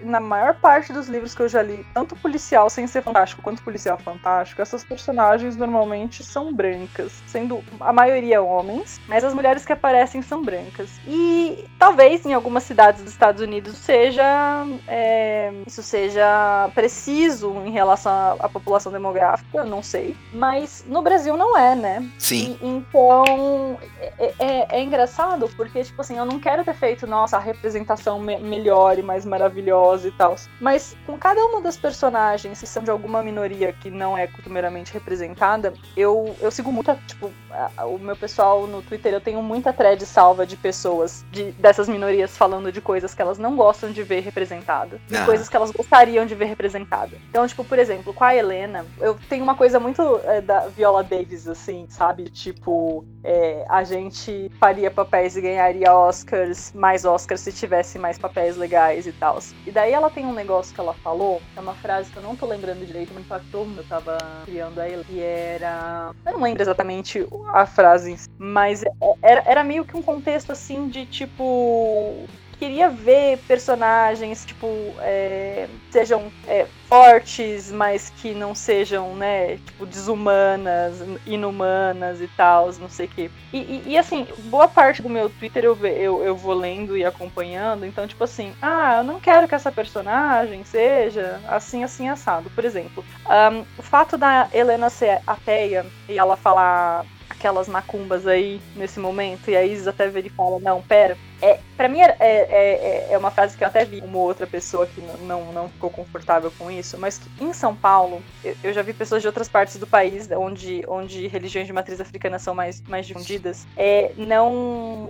na 0.00 0.20
maior 0.20 0.54
parte 0.54 0.92
dos 0.92 1.08
livros 1.08 1.34
que 1.34 1.42
eu 1.42 1.48
já 1.48 1.62
li, 1.62 1.86
tanto 1.92 2.16
policial 2.16 2.70
sem 2.70 2.86
ser 2.86 3.02
fantástico 3.02 3.42
quanto 3.42 3.62
policial 3.62 3.98
fantástico, 3.98 4.62
essas 4.62 4.84
personagens 4.84 5.56
normalmente 5.56 6.24
são 6.24 6.52
brancas, 6.52 7.12
sendo 7.26 7.62
a 7.80 7.92
maioria 7.92 8.42
homens, 8.42 9.00
mas 9.06 9.22
as 9.22 9.34
mulheres 9.34 9.64
que 9.64 9.72
aparecem 9.72 10.22
são 10.22 10.42
brancas. 10.42 10.88
E 11.06 11.64
talvez 11.78 12.24
em 12.24 12.32
algumas 12.32 12.62
cidades 12.62 13.02
dos 13.02 13.12
Estados 13.12 13.42
Unidos 13.42 13.76
seja 13.76 14.64
é, 14.86 15.52
isso 15.66 15.82
seja 15.82 16.70
preciso 16.74 17.52
em 17.64 17.70
relação 17.70 18.36
à, 18.40 18.48
população 18.48 18.90
demográfica, 18.90 19.64
não 19.64 19.82
sei. 19.82 20.16
Mas 20.32 20.84
no 20.86 21.02
Brasil 21.02 21.36
não 21.36 21.56
é, 21.56 21.74
né? 21.74 22.10
Sim. 22.18 22.58
E, 22.62 22.66
então 22.66 23.78
é, 24.18 24.32
é, 24.38 24.66
é 24.70 24.82
engraçado 24.82 25.48
porque, 25.56 25.82
tipo, 25.82 25.97
tipo 25.98 26.02
assim, 26.02 26.16
eu 26.16 26.24
não 26.24 26.38
quero 26.38 26.64
ter 26.64 26.74
feito, 26.74 27.08
nossa, 27.08 27.36
a 27.36 27.40
representação 27.40 28.20
me 28.20 28.38
melhor 28.38 28.98
e 28.98 29.02
mais 29.02 29.24
maravilhosa 29.24 30.06
e 30.06 30.12
tal. 30.12 30.36
Mas 30.60 30.96
com 31.04 31.18
cada 31.18 31.44
uma 31.44 31.60
das 31.60 31.76
personagens, 31.76 32.58
se 32.58 32.66
são 32.68 32.84
de 32.84 32.90
alguma 32.90 33.20
minoria 33.20 33.72
que 33.72 33.90
não 33.90 34.16
é 34.16 34.28
costumeiramente 34.28 34.92
representada, 34.92 35.74
eu, 35.96 36.36
eu 36.40 36.52
sigo 36.52 36.70
muita, 36.70 36.96
tipo, 37.06 37.32
a, 37.50 37.84
o 37.84 37.98
meu 37.98 38.14
pessoal 38.14 38.66
no 38.68 38.80
Twitter, 38.80 39.12
eu 39.12 39.20
tenho 39.20 39.42
muita 39.42 39.72
thread 39.72 40.04
salva 40.06 40.46
de 40.46 40.56
pessoas 40.56 41.24
de, 41.32 41.50
dessas 41.52 41.88
minorias 41.88 42.36
falando 42.36 42.70
de 42.70 42.80
coisas 42.80 43.12
que 43.12 43.20
elas 43.20 43.38
não 43.38 43.56
gostam 43.56 43.90
de 43.90 44.02
ver 44.04 44.20
representada. 44.20 45.00
De 45.08 45.16
ah. 45.16 45.24
coisas 45.24 45.48
que 45.48 45.56
elas 45.56 45.72
gostariam 45.72 46.24
de 46.26 46.34
ver 46.36 46.44
representada. 46.44 47.16
Então, 47.28 47.44
tipo, 47.48 47.64
por 47.64 47.78
exemplo, 47.78 48.14
com 48.14 48.22
a 48.22 48.34
Helena, 48.36 48.86
eu 49.00 49.18
tenho 49.28 49.42
uma 49.42 49.56
coisa 49.56 49.80
muito 49.80 50.20
é, 50.24 50.40
da 50.40 50.68
Viola 50.68 51.02
Davis, 51.02 51.48
assim, 51.48 51.86
sabe? 51.88 52.24
Tipo, 52.30 53.04
é, 53.24 53.64
a 53.68 53.82
gente 53.82 54.48
faria 54.60 54.90
papéis 54.92 55.36
e 55.36 55.40
ganharia 55.40 55.87
Oscars, 55.94 56.72
mais 56.74 57.04
Oscars 57.04 57.40
se 57.40 57.52
tivesse 57.52 57.98
mais 57.98 58.18
papéis 58.18 58.56
legais 58.56 59.06
e 59.06 59.12
tal. 59.12 59.38
E 59.66 59.70
daí 59.70 59.92
ela 59.92 60.10
tem 60.10 60.26
um 60.26 60.32
negócio 60.32 60.74
que 60.74 60.80
ela 60.80 60.94
falou, 60.94 61.40
é 61.56 61.60
uma 61.60 61.74
frase 61.74 62.10
que 62.10 62.18
eu 62.18 62.22
não 62.22 62.36
tô 62.36 62.46
lembrando 62.46 62.84
direito, 62.84 63.14
me 63.14 63.20
impactou 63.20 63.64
quando 63.64 63.78
eu 63.78 63.84
tava 63.84 64.18
criando 64.44 64.80
ela, 64.80 65.04
que 65.04 65.20
era. 65.20 66.10
Eu 66.26 66.32
não 66.32 66.42
lembro 66.42 66.62
exatamente 66.62 67.26
a 67.52 67.66
frase, 67.66 68.16
mas 68.38 68.82
é, 68.82 68.88
era, 69.22 69.42
era 69.46 69.64
meio 69.64 69.84
que 69.84 69.96
um 69.96 70.02
contexto 70.02 70.52
assim 70.52 70.88
de 70.88 71.06
tipo 71.06 72.26
queria 72.58 72.88
ver 72.90 73.38
personagens, 73.46 74.44
tipo, 74.44 74.66
é, 75.00 75.68
sejam 75.90 76.32
é, 76.46 76.66
fortes, 76.88 77.70
mas 77.70 78.10
que 78.10 78.34
não 78.34 78.54
sejam, 78.54 79.14
né, 79.14 79.56
tipo, 79.58 79.86
desumanas, 79.86 80.96
inumanas 81.26 82.20
e 82.20 82.28
tal, 82.28 82.72
não 82.78 82.88
sei 82.88 83.06
o 83.06 83.08
quê. 83.08 83.30
E, 83.52 83.58
e, 83.58 83.82
e, 83.88 83.98
assim, 83.98 84.26
boa 84.44 84.66
parte 84.66 85.02
do 85.02 85.08
meu 85.08 85.30
Twitter 85.30 85.64
eu, 85.64 85.76
eu, 85.86 86.24
eu 86.24 86.36
vou 86.36 86.54
lendo 86.54 86.96
e 86.96 87.04
acompanhando, 87.04 87.86
então, 87.86 88.06
tipo 88.06 88.24
assim, 88.24 88.52
ah, 88.60 88.98
eu 88.98 89.04
não 89.04 89.20
quero 89.20 89.46
que 89.46 89.54
essa 89.54 89.70
personagem 89.70 90.64
seja 90.64 91.40
assim, 91.46 91.84
assim, 91.84 92.08
assado. 92.08 92.50
Por 92.50 92.64
exemplo, 92.64 93.04
um, 93.26 93.64
o 93.78 93.82
fato 93.82 94.16
da 94.18 94.48
Helena 94.52 94.90
ser 94.90 95.20
ateia 95.26 95.86
e 96.08 96.18
ela 96.18 96.36
falar 96.36 97.04
aquelas 97.28 97.68
macumbas 97.68 98.26
aí 98.26 98.60
nesse 98.74 98.98
momento, 98.98 99.50
e 99.50 99.56
a 99.56 99.64
Isis 99.64 99.86
até 99.86 100.10
fala, 100.30 100.58
não, 100.60 100.82
pera. 100.82 101.16
É, 101.40 101.60
pra 101.76 101.88
mim 101.88 102.00
é, 102.00 102.16
é, 102.18 102.26
é, 102.28 103.08
é, 103.10 103.18
uma 103.18 103.30
frase 103.30 103.56
que 103.56 103.62
eu 103.62 103.68
até 103.68 103.84
vi 103.84 104.00
uma 104.00 104.18
outra 104.18 104.46
pessoa 104.46 104.86
que 104.86 105.00
não, 105.22 105.52
não 105.52 105.68
ficou 105.68 105.88
confortável 105.88 106.52
com 106.58 106.70
isso, 106.70 106.98
mas 106.98 107.18
que 107.18 107.44
em 107.44 107.52
São 107.52 107.74
Paulo, 107.74 108.22
eu, 108.44 108.56
eu 108.64 108.72
já 108.72 108.82
vi 108.82 108.92
pessoas 108.92 109.22
de 109.22 109.28
outras 109.28 109.48
partes 109.48 109.76
do 109.76 109.86
país, 109.86 110.28
onde, 110.32 110.82
onde 110.88 111.28
religiões 111.28 111.66
de 111.66 111.72
matriz 111.72 112.00
africana 112.00 112.38
são 112.38 112.54
mais, 112.54 112.82
mais 112.82 113.06
difundidas, 113.06 113.66
é, 113.76 114.12
não. 114.16 114.48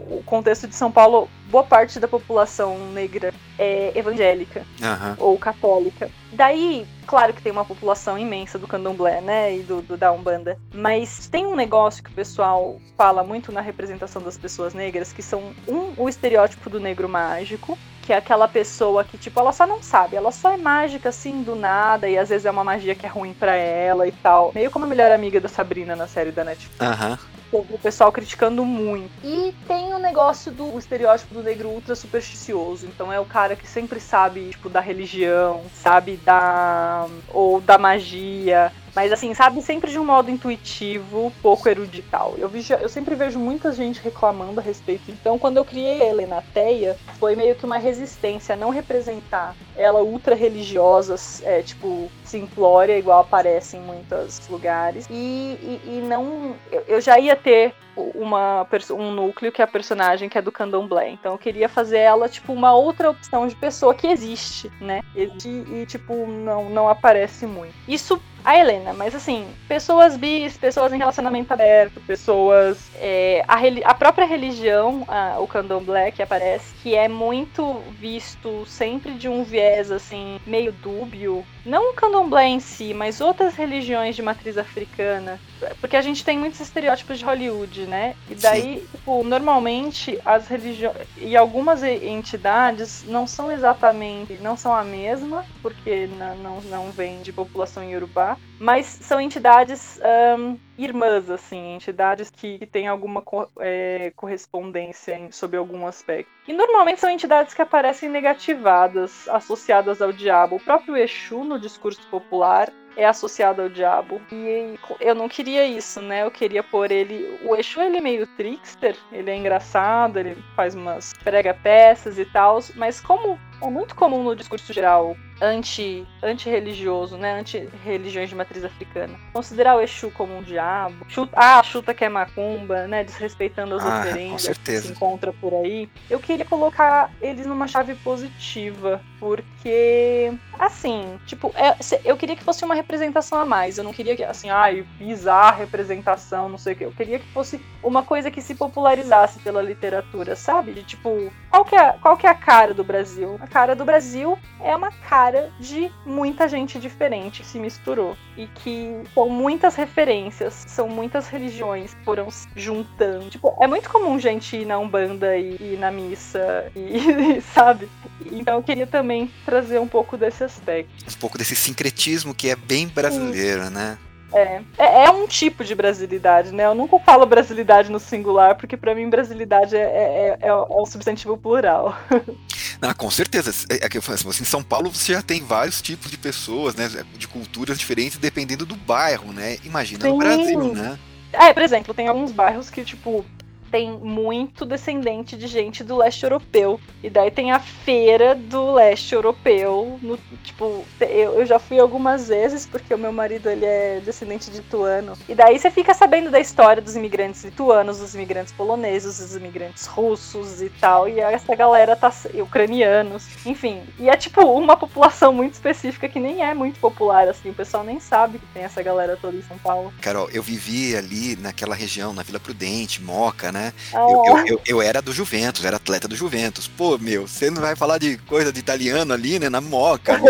O 0.08 0.22
contexto 0.24 0.66
de 0.66 0.74
São 0.74 0.90
Paulo, 0.90 1.28
boa 1.46 1.64
parte 1.64 1.98
da 1.98 2.08
população 2.08 2.78
negra 2.92 3.32
é 3.58 3.92
evangélica 3.94 4.64
uhum. 4.80 5.14
ou 5.18 5.38
católica. 5.38 6.10
Daí, 6.32 6.86
claro 7.08 7.32
que 7.32 7.40
tem 7.40 7.50
uma 7.50 7.64
população 7.64 8.18
imensa 8.18 8.58
do 8.58 8.68
candomblé, 8.68 9.22
né, 9.22 9.56
e 9.56 9.62
do, 9.62 9.80
do, 9.80 9.96
da 9.96 10.12
Umbanda, 10.12 10.58
mas 10.74 11.26
tem 11.26 11.46
um 11.46 11.56
negócio 11.56 12.04
que 12.04 12.10
o 12.10 12.14
pessoal 12.14 12.78
fala 12.98 13.24
muito 13.24 13.50
na 13.50 13.62
representação 13.62 14.20
das 14.20 14.36
pessoas 14.36 14.74
negras, 14.74 15.10
que 15.10 15.22
são, 15.22 15.54
um, 15.66 15.94
o 15.96 16.06
estereótipo 16.06 16.68
do 16.68 16.78
negro 16.78 17.08
mágico, 17.08 17.78
que 18.08 18.12
é 18.14 18.16
aquela 18.16 18.48
pessoa 18.48 19.04
que, 19.04 19.18
tipo, 19.18 19.38
ela 19.38 19.52
só 19.52 19.66
não 19.66 19.82
sabe, 19.82 20.16
ela 20.16 20.32
só 20.32 20.50
é 20.50 20.56
mágica, 20.56 21.10
assim, 21.10 21.42
do 21.42 21.54
nada, 21.54 22.08
e 22.08 22.16
às 22.16 22.30
vezes 22.30 22.46
é 22.46 22.50
uma 22.50 22.64
magia 22.64 22.94
que 22.94 23.04
é 23.04 23.08
ruim 23.08 23.34
para 23.34 23.54
ela 23.54 24.08
e 24.08 24.12
tal. 24.12 24.50
Meio 24.54 24.70
como 24.70 24.86
a 24.86 24.88
melhor 24.88 25.12
amiga 25.12 25.38
da 25.38 25.46
Sabrina 25.48 25.94
na 25.94 26.06
série 26.06 26.32
da 26.32 26.42
Netflix. 26.42 26.80
Aham. 26.80 27.10
Uhum 27.10 27.38
o 27.50 27.78
pessoal 27.78 28.12
criticando 28.12 28.64
muito. 28.64 29.10
E 29.24 29.54
tem 29.66 29.94
o 29.94 29.98
negócio 29.98 30.52
do 30.52 30.74
o 30.74 30.78
estereótipo 30.78 31.34
do 31.34 31.42
negro 31.42 31.68
ultra 31.68 31.94
supersticioso. 31.94 32.86
Então 32.86 33.12
é 33.12 33.18
o 33.18 33.24
cara 33.24 33.56
que 33.56 33.66
sempre 33.66 34.00
sabe, 34.00 34.50
tipo, 34.50 34.68
da 34.68 34.80
religião, 34.80 35.62
sabe 35.74 36.16
da. 36.18 37.06
ou 37.32 37.60
da 37.60 37.78
magia. 37.78 38.70
Mas 38.98 39.12
assim, 39.12 39.32
sabe, 39.32 39.62
sempre 39.62 39.92
de 39.92 39.96
um 39.96 40.04
modo 40.04 40.28
intuitivo, 40.28 41.32
pouco 41.40 41.68
erudital. 41.68 42.34
Eu, 42.36 42.48
vi, 42.48 42.66
eu 42.80 42.88
sempre 42.88 43.14
vejo 43.14 43.38
muita 43.38 43.70
gente 43.70 44.00
reclamando 44.02 44.58
a 44.58 44.62
respeito. 44.62 45.08
Então, 45.08 45.38
quando 45.38 45.56
eu 45.56 45.64
criei 45.64 46.02
a 46.02 46.06
Helena 46.06 46.42
Teia, 46.52 46.96
foi 47.16 47.36
meio 47.36 47.54
que 47.54 47.64
uma 47.64 47.78
resistência 47.78 48.54
a 48.54 48.58
não 48.58 48.70
representar 48.70 49.54
ela 49.76 50.02
ultra 50.02 50.34
religiosa, 50.34 51.14
é, 51.44 51.62
tipo, 51.62 52.10
simplória, 52.24 52.98
igual 52.98 53.20
aparece 53.20 53.76
em 53.76 53.80
muitos 53.80 54.40
lugares. 54.48 55.06
E, 55.08 55.14
e, 55.14 55.80
e 55.86 56.04
não. 56.04 56.56
Eu, 56.72 56.82
eu 56.88 57.00
já 57.00 57.20
ia 57.20 57.36
ter 57.36 57.76
uma, 58.14 58.66
um 58.92 59.12
núcleo 59.12 59.52
que 59.52 59.60
é 59.60 59.64
a 59.64 59.68
personagem 59.68 60.28
que 60.28 60.38
é 60.38 60.42
do 60.42 60.52
candomblé. 60.52 61.10
Então 61.10 61.32
eu 61.32 61.38
queria 61.38 61.68
fazer 61.68 61.98
ela, 61.98 62.28
tipo, 62.28 62.52
uma 62.52 62.74
outra 62.74 63.10
opção 63.10 63.46
de 63.46 63.54
pessoa 63.54 63.94
que 63.94 64.06
existe, 64.06 64.70
né? 64.80 65.02
Existe 65.14 65.48
e, 65.48 65.86
tipo, 65.86 66.26
não, 66.26 66.68
não 66.70 66.88
aparece 66.88 67.46
muito. 67.46 67.74
Isso 67.86 68.20
a 68.44 68.56
Helena, 68.56 68.92
mas 68.94 69.14
assim, 69.14 69.46
pessoas 69.66 70.16
bis, 70.16 70.56
pessoas 70.56 70.92
em 70.92 70.98
relacionamento 70.98 71.52
aberto, 71.52 72.00
pessoas. 72.00 72.90
É, 72.94 73.44
a, 73.46 73.56
a, 73.90 73.94
própria 73.94 74.26
religião, 74.26 75.04
a, 75.06 75.38
o 75.38 75.46
candomblé 75.46 76.10
que 76.10 76.22
aparece, 76.22 76.74
que 76.88 76.94
é 76.94 77.06
muito 77.06 77.82
visto 78.00 78.64
sempre 78.64 79.12
de 79.12 79.28
um 79.28 79.44
viés, 79.44 79.90
assim, 79.90 80.40
meio 80.46 80.72
dúbio. 80.72 81.44
Não 81.66 81.90
o 81.90 81.94
candomblé 81.94 82.46
em 82.46 82.60
si, 82.60 82.94
mas 82.94 83.20
outras 83.20 83.54
religiões 83.54 84.16
de 84.16 84.22
matriz 84.22 84.56
africana. 84.56 85.38
Porque 85.82 85.98
a 85.98 86.00
gente 86.00 86.24
tem 86.24 86.38
muitos 86.38 86.60
estereótipos 86.60 87.18
de 87.18 87.26
Hollywood, 87.26 87.86
né? 87.86 88.16
E 88.30 88.34
daí, 88.34 88.86
tipo, 88.90 89.22
normalmente 89.22 90.18
as 90.24 90.48
religiões 90.48 90.96
e 91.18 91.36
algumas 91.36 91.82
entidades 91.82 93.04
não 93.06 93.26
são 93.26 93.52
exatamente, 93.52 94.38
não 94.40 94.56
são 94.56 94.74
a 94.74 94.82
mesma, 94.82 95.44
porque 95.60 96.08
não, 96.42 96.62
não, 96.62 96.90
vem 96.90 97.20
de 97.20 97.34
população 97.34 97.84
iorubá, 97.84 98.38
mas 98.58 98.86
são 98.86 99.20
entidades 99.20 100.00
um, 100.38 100.58
irmãs, 100.76 101.30
assim, 101.30 101.74
entidades 101.74 102.30
que, 102.30 102.58
que 102.58 102.66
têm 102.66 102.88
alguma 102.88 103.22
co 103.22 103.48
é, 103.60 104.12
correspondência 104.16 105.16
em, 105.16 105.30
sob 105.30 105.56
algum 105.56 105.86
aspecto. 105.86 106.30
E 106.46 106.52
normalmente 106.52 107.00
são 107.00 107.10
entidades 107.10 107.54
que 107.54 107.62
aparecem 107.62 108.08
negativadas, 108.08 109.28
associadas 109.28 110.02
ao 110.02 110.12
diabo. 110.12 110.56
O 110.56 110.60
próprio 110.60 110.96
Exu, 110.96 111.44
no 111.44 111.58
discurso 111.58 112.00
popular, 112.08 112.72
é 112.96 113.06
associado 113.06 113.62
ao 113.62 113.68
diabo. 113.68 114.20
E 114.32 114.76
eu 115.00 115.14
não 115.14 115.28
queria 115.28 115.64
isso, 115.64 116.00
né? 116.00 116.24
Eu 116.24 116.30
queria 116.30 116.62
pôr 116.62 116.90
ele. 116.90 117.38
O 117.44 117.54
Exu 117.54 117.80
ele 117.80 117.98
é 117.98 118.00
meio 118.00 118.26
trickster, 118.26 118.96
ele 119.12 119.30
é 119.30 119.36
engraçado, 119.36 120.18
ele 120.18 120.36
faz 120.56 120.74
umas 120.74 121.12
prega 121.22 121.54
peças 121.54 122.18
e 122.18 122.24
tal, 122.24 122.58
mas 122.74 123.00
como 123.00 123.38
é 123.60 123.70
muito 123.70 123.94
comum 123.94 124.22
no 124.22 124.36
discurso 124.36 124.72
geral 124.72 125.16
anti, 125.40 126.06
anti-religioso, 126.22 127.16
né? 127.16 127.38
Anti-religiões 127.38 128.28
de 128.28 128.34
matriz 128.34 128.64
africana. 128.64 129.18
Considerar 129.32 129.76
o 129.76 129.80
Exu 129.80 130.10
como 130.10 130.36
um 130.36 130.42
diabo. 130.42 131.04
Chuta, 131.08 131.32
ah, 131.36 131.62
chuta 131.62 131.94
que 131.94 132.04
é 132.04 132.08
macumba, 132.08 132.86
né? 132.86 133.04
Desrespeitando 133.04 133.74
as 133.74 133.84
ah, 133.84 134.00
oferendas 134.00 134.58
que 134.58 134.80
se 134.80 134.92
encontra 134.92 135.32
por 135.32 135.54
aí. 135.54 135.88
Eu 136.08 136.20
queria 136.20 136.44
colocar 136.44 137.10
eles 137.20 137.46
numa 137.46 137.66
chave 137.66 137.94
positiva, 137.96 139.00
porque 139.18 140.32
Assim, 140.58 141.18
tipo, 141.24 141.54
é, 141.54 141.76
eu 142.04 142.16
queria 142.16 142.34
que 142.34 142.42
fosse 142.42 142.64
uma 142.64 142.74
representação 142.74 143.38
a 143.38 143.46
mais. 143.46 143.78
Eu 143.78 143.84
não 143.84 143.92
queria 143.92 144.16
que, 144.16 144.24
assim, 144.24 144.50
ai, 144.50 144.84
pisar 144.98 145.56
representação, 145.56 146.48
não 146.48 146.58
sei 146.58 146.72
o 146.72 146.76
que. 146.76 146.84
Eu 146.84 146.92
queria 146.92 147.20
que 147.20 147.26
fosse 147.28 147.60
uma 147.80 148.02
coisa 148.02 148.28
que 148.28 148.42
se 148.42 148.56
popularizasse 148.56 149.38
pela 149.38 149.62
literatura, 149.62 150.34
sabe? 150.34 150.72
De 150.72 150.82
tipo, 150.82 151.32
qual 151.48 151.64
que, 151.64 151.76
é, 151.76 151.92
qual 152.02 152.16
que 152.16 152.26
é 152.26 152.30
a 152.30 152.34
cara 152.34 152.74
do 152.74 152.82
Brasil? 152.82 153.38
Cara 153.50 153.74
do 153.74 153.84
Brasil 153.84 154.38
é 154.62 154.74
uma 154.74 154.90
cara 154.90 155.50
de 155.58 155.90
muita 156.04 156.48
gente 156.48 156.78
diferente 156.78 157.42
que 157.42 157.48
se 157.48 157.58
misturou. 157.58 158.16
E 158.36 158.46
que 158.46 159.02
são 159.14 159.28
muitas 159.28 159.74
referências, 159.74 160.64
são 160.66 160.88
muitas 160.88 161.28
religiões 161.28 161.94
que 161.94 162.04
foram 162.04 162.30
se 162.30 162.46
juntando. 162.54 163.30
Tipo, 163.30 163.56
é 163.60 163.66
muito 163.66 163.88
comum 163.90 164.18
gente 164.18 164.56
ir 164.56 164.64
na 164.64 164.78
Umbanda 164.78 165.36
e 165.36 165.74
ir 165.74 165.78
na 165.78 165.90
missa, 165.90 166.70
e, 166.76 167.40
sabe? 167.54 167.88
Então 168.30 168.56
eu 168.56 168.62
queria 168.62 168.86
também 168.86 169.30
trazer 169.44 169.78
um 169.78 169.88
pouco 169.88 170.16
desse 170.16 170.44
aspecto. 170.44 170.92
Um 171.08 171.18
pouco 171.18 171.38
desse 171.38 171.56
sincretismo 171.56 172.34
que 172.34 172.48
é 172.48 172.56
bem 172.56 172.86
brasileiro, 172.88 173.66
Sim. 173.66 173.74
né? 173.74 173.98
É, 174.32 174.60
é, 174.76 175.04
é, 175.04 175.10
um 175.10 175.26
tipo 175.26 175.64
de 175.64 175.74
brasilidade, 175.74 176.52
né? 176.52 176.66
Eu 176.66 176.74
nunca 176.74 176.98
falo 176.98 177.24
brasilidade 177.24 177.90
no 177.90 177.98
singular, 177.98 178.56
porque 178.56 178.76
para 178.76 178.94
mim 178.94 179.08
brasilidade 179.08 179.74
é, 179.74 179.80
é, 179.80 180.38
é, 180.40 180.48
é, 180.48 180.54
um 180.54 180.86
substantivo 180.86 181.36
plural. 181.36 181.96
Ah, 182.80 182.94
com 182.94 183.10
certeza. 183.10 183.50
É, 183.68 183.86
é 183.86 183.88
que 183.88 183.98
eu 183.98 184.02
falo 184.02 184.14
assim, 184.14 184.42
em 184.42 184.46
São 184.46 184.62
Paulo 184.62 184.88
você 184.88 185.12
já 185.12 185.20
tem 185.20 185.42
vários 185.42 185.82
tipos 185.82 186.08
de 186.12 186.16
pessoas, 186.16 186.76
né? 186.76 186.88
De 187.16 187.26
culturas 187.26 187.76
diferentes, 187.76 188.18
dependendo 188.18 188.64
do 188.64 188.76
bairro, 188.76 189.32
né? 189.32 189.56
Imagina 189.64 190.02
Sim. 190.02 190.10
no 190.10 190.18
Brasil, 190.18 190.74
né? 190.74 190.96
É, 191.32 191.52
por 191.52 191.62
exemplo, 191.62 191.92
tem 191.92 192.06
alguns 192.06 192.30
bairros 192.30 192.70
que, 192.70 192.84
tipo, 192.84 193.24
tem 193.70 193.92
muito 193.92 194.64
descendente 194.64 195.36
de 195.36 195.46
gente 195.46 195.84
do 195.84 195.96
leste 195.96 196.22
europeu. 196.24 196.80
E 197.02 197.10
daí 197.10 197.30
tem 197.30 197.52
a 197.52 197.58
feira 197.58 198.34
do 198.34 198.72
leste 198.72 199.14
europeu. 199.14 199.98
No, 200.02 200.18
tipo, 200.42 200.84
eu, 201.00 201.40
eu 201.40 201.46
já 201.46 201.58
fui 201.58 201.78
algumas 201.78 202.28
vezes, 202.28 202.66
porque 202.66 202.92
o 202.92 202.98
meu 202.98 203.12
marido 203.12 203.48
ele 203.48 203.64
é 203.64 204.00
descendente 204.04 204.50
de 204.50 204.58
lituano. 204.58 205.12
E 205.28 205.34
daí 205.34 205.58
você 205.58 205.70
fica 205.70 205.94
sabendo 205.94 206.30
da 206.30 206.40
história 206.40 206.82
dos 206.82 206.96
imigrantes 206.96 207.44
lituanos, 207.44 207.98
dos 207.98 208.14
imigrantes 208.14 208.52
poloneses, 208.52 209.18
dos 209.18 209.36
imigrantes 209.36 209.86
russos 209.86 210.62
e 210.62 210.70
tal. 210.70 211.08
E 211.08 211.20
essa 211.20 211.54
galera 211.54 211.94
tá. 211.94 212.12
ucranianos, 212.34 213.26
enfim. 213.46 213.82
E 213.98 214.08
é 214.08 214.16
tipo 214.16 214.42
uma 214.42 214.76
população 214.76 215.32
muito 215.32 215.54
específica 215.54 216.08
que 216.08 216.20
nem 216.20 216.42
é 216.42 216.54
muito 216.54 216.80
popular, 216.80 217.28
assim. 217.28 217.50
O 217.50 217.54
pessoal 217.54 217.84
nem 217.84 218.00
sabe 218.00 218.38
que 218.38 218.46
tem 218.46 218.64
essa 218.64 218.82
galera 218.82 219.16
toda 219.20 219.36
em 219.36 219.42
São 219.42 219.58
Paulo. 219.58 219.92
Carol, 220.00 220.28
eu 220.30 220.42
vivi 220.42 220.96
ali 220.96 221.36
naquela 221.36 221.74
região, 221.74 222.12
na 222.12 222.22
Vila 222.22 222.40
Prudente, 222.40 223.02
Moca, 223.02 223.52
né? 223.52 223.57
Né? 223.58 223.72
Eu, 223.92 224.24
eu, 224.24 224.46
eu, 224.46 224.60
eu, 224.66 224.82
era 224.82 225.02
do 225.02 225.12
Juventus, 225.12 225.64
era 225.64 225.76
atleta 225.76 226.06
do 226.06 226.14
Juventus. 226.14 226.68
Pô, 226.68 226.96
meu, 226.98 227.26
você 227.26 227.50
não 227.50 227.60
vai 227.60 227.74
falar 227.74 227.98
de 227.98 228.16
coisa 228.18 228.52
de 228.52 228.60
italiano 228.60 229.12
ali, 229.12 229.38
né? 229.38 229.48
Na 229.48 229.60
moca. 229.60 230.18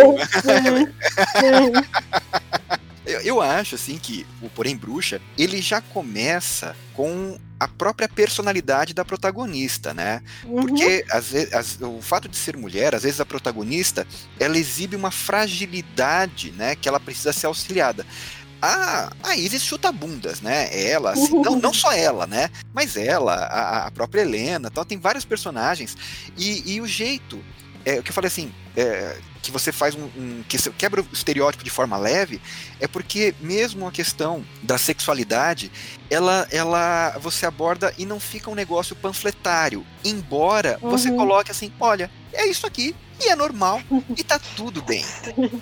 eu, 3.05 3.21
eu 3.21 3.43
acho, 3.43 3.75
assim, 3.75 3.99
que 3.99 4.27
o 4.41 4.49
Porém 4.49 4.77
Bruxa, 4.77 5.21
ele 5.37 5.61
já 5.61 5.81
começa 5.81 6.75
com 6.95 7.39
a 7.61 7.67
própria 7.67 8.09
personalidade 8.09 8.95
da 8.95 9.05
protagonista, 9.05 9.93
né? 9.93 10.23
Uhum. 10.45 10.63
Porque 10.63 11.05
às 11.11 11.33
vezes, 11.33 11.53
as, 11.53 11.79
o 11.81 12.01
fato 12.01 12.29
de 12.29 12.37
ser 12.37 12.57
mulher, 12.57 12.95
às 12.95 13.03
vezes 13.03 13.21
a 13.21 13.27
protagonista, 13.27 14.07
ela 14.39 14.57
exibe 14.57 14.95
uma 14.95 15.11
fragilidade, 15.11 16.53
né? 16.53 16.77
Que 16.77 16.89
ela 16.89 17.01
precisa 17.01 17.33
ser 17.33 17.47
auxiliada 17.47 18.07
a, 18.61 19.13
a 19.23 19.37
Isis 19.37 19.63
chuta 19.63 19.93
bundas, 19.93 20.41
né? 20.41 20.69
Ela, 20.73 21.13
assim, 21.13 21.41
não, 21.41 21.57
não 21.57 21.73
só 21.73 21.93
ela, 21.93 22.27
né? 22.27 22.51
Mas 22.73 22.97
ela, 22.97 23.35
a, 23.35 23.87
a 23.87 23.91
própria 23.91 24.23
Helena, 24.23 24.71
tal, 24.71 24.85
tem 24.85 24.99
vários 24.99 25.25
personagens. 25.25 25.97
E, 26.37 26.75
e 26.75 26.81
o 26.81 26.87
jeito, 26.87 27.43
é, 27.85 28.01
o 28.01 28.03
que 28.03 28.11
eu 28.11 28.15
falei 28.15 28.29
assim, 28.29 28.53
é, 28.77 29.19
que 29.43 29.51
você 29.51 29.73
faz 29.73 29.95
um, 29.95 30.05
um, 30.05 30.45
que 30.49 30.59
quebra 30.73 31.01
o 31.01 31.07
estereótipo 31.13 31.65
de 31.65 31.71
forma 31.71 31.97
leve, 31.97 32.41
é 32.81 32.87
porque 32.87 33.35
mesmo 33.41 33.87
a 33.87 33.93
questão 33.93 34.45
da 34.63 34.77
sexualidade, 34.77 35.71
ela, 36.11 36.47
ela 36.51 37.17
você 37.19 37.47
aborda 37.47 37.95
e 37.97 38.05
não 38.05 38.21
fica 38.21 38.51
um 38.51 38.55
negócio 38.55 38.95
panfletário. 38.97 39.87
Embora 40.05 40.79
uhum. 40.83 40.91
você 40.91 41.11
coloque 41.11 41.51
assim, 41.51 41.73
olha, 41.81 42.11
é 42.33 42.47
isso 42.47 42.67
aqui, 42.67 42.95
e 43.21 43.29
é 43.29 43.37
normal 43.37 43.81
e 44.17 44.23
tá 44.23 44.39
tudo 44.57 44.83
bem. 44.83 45.05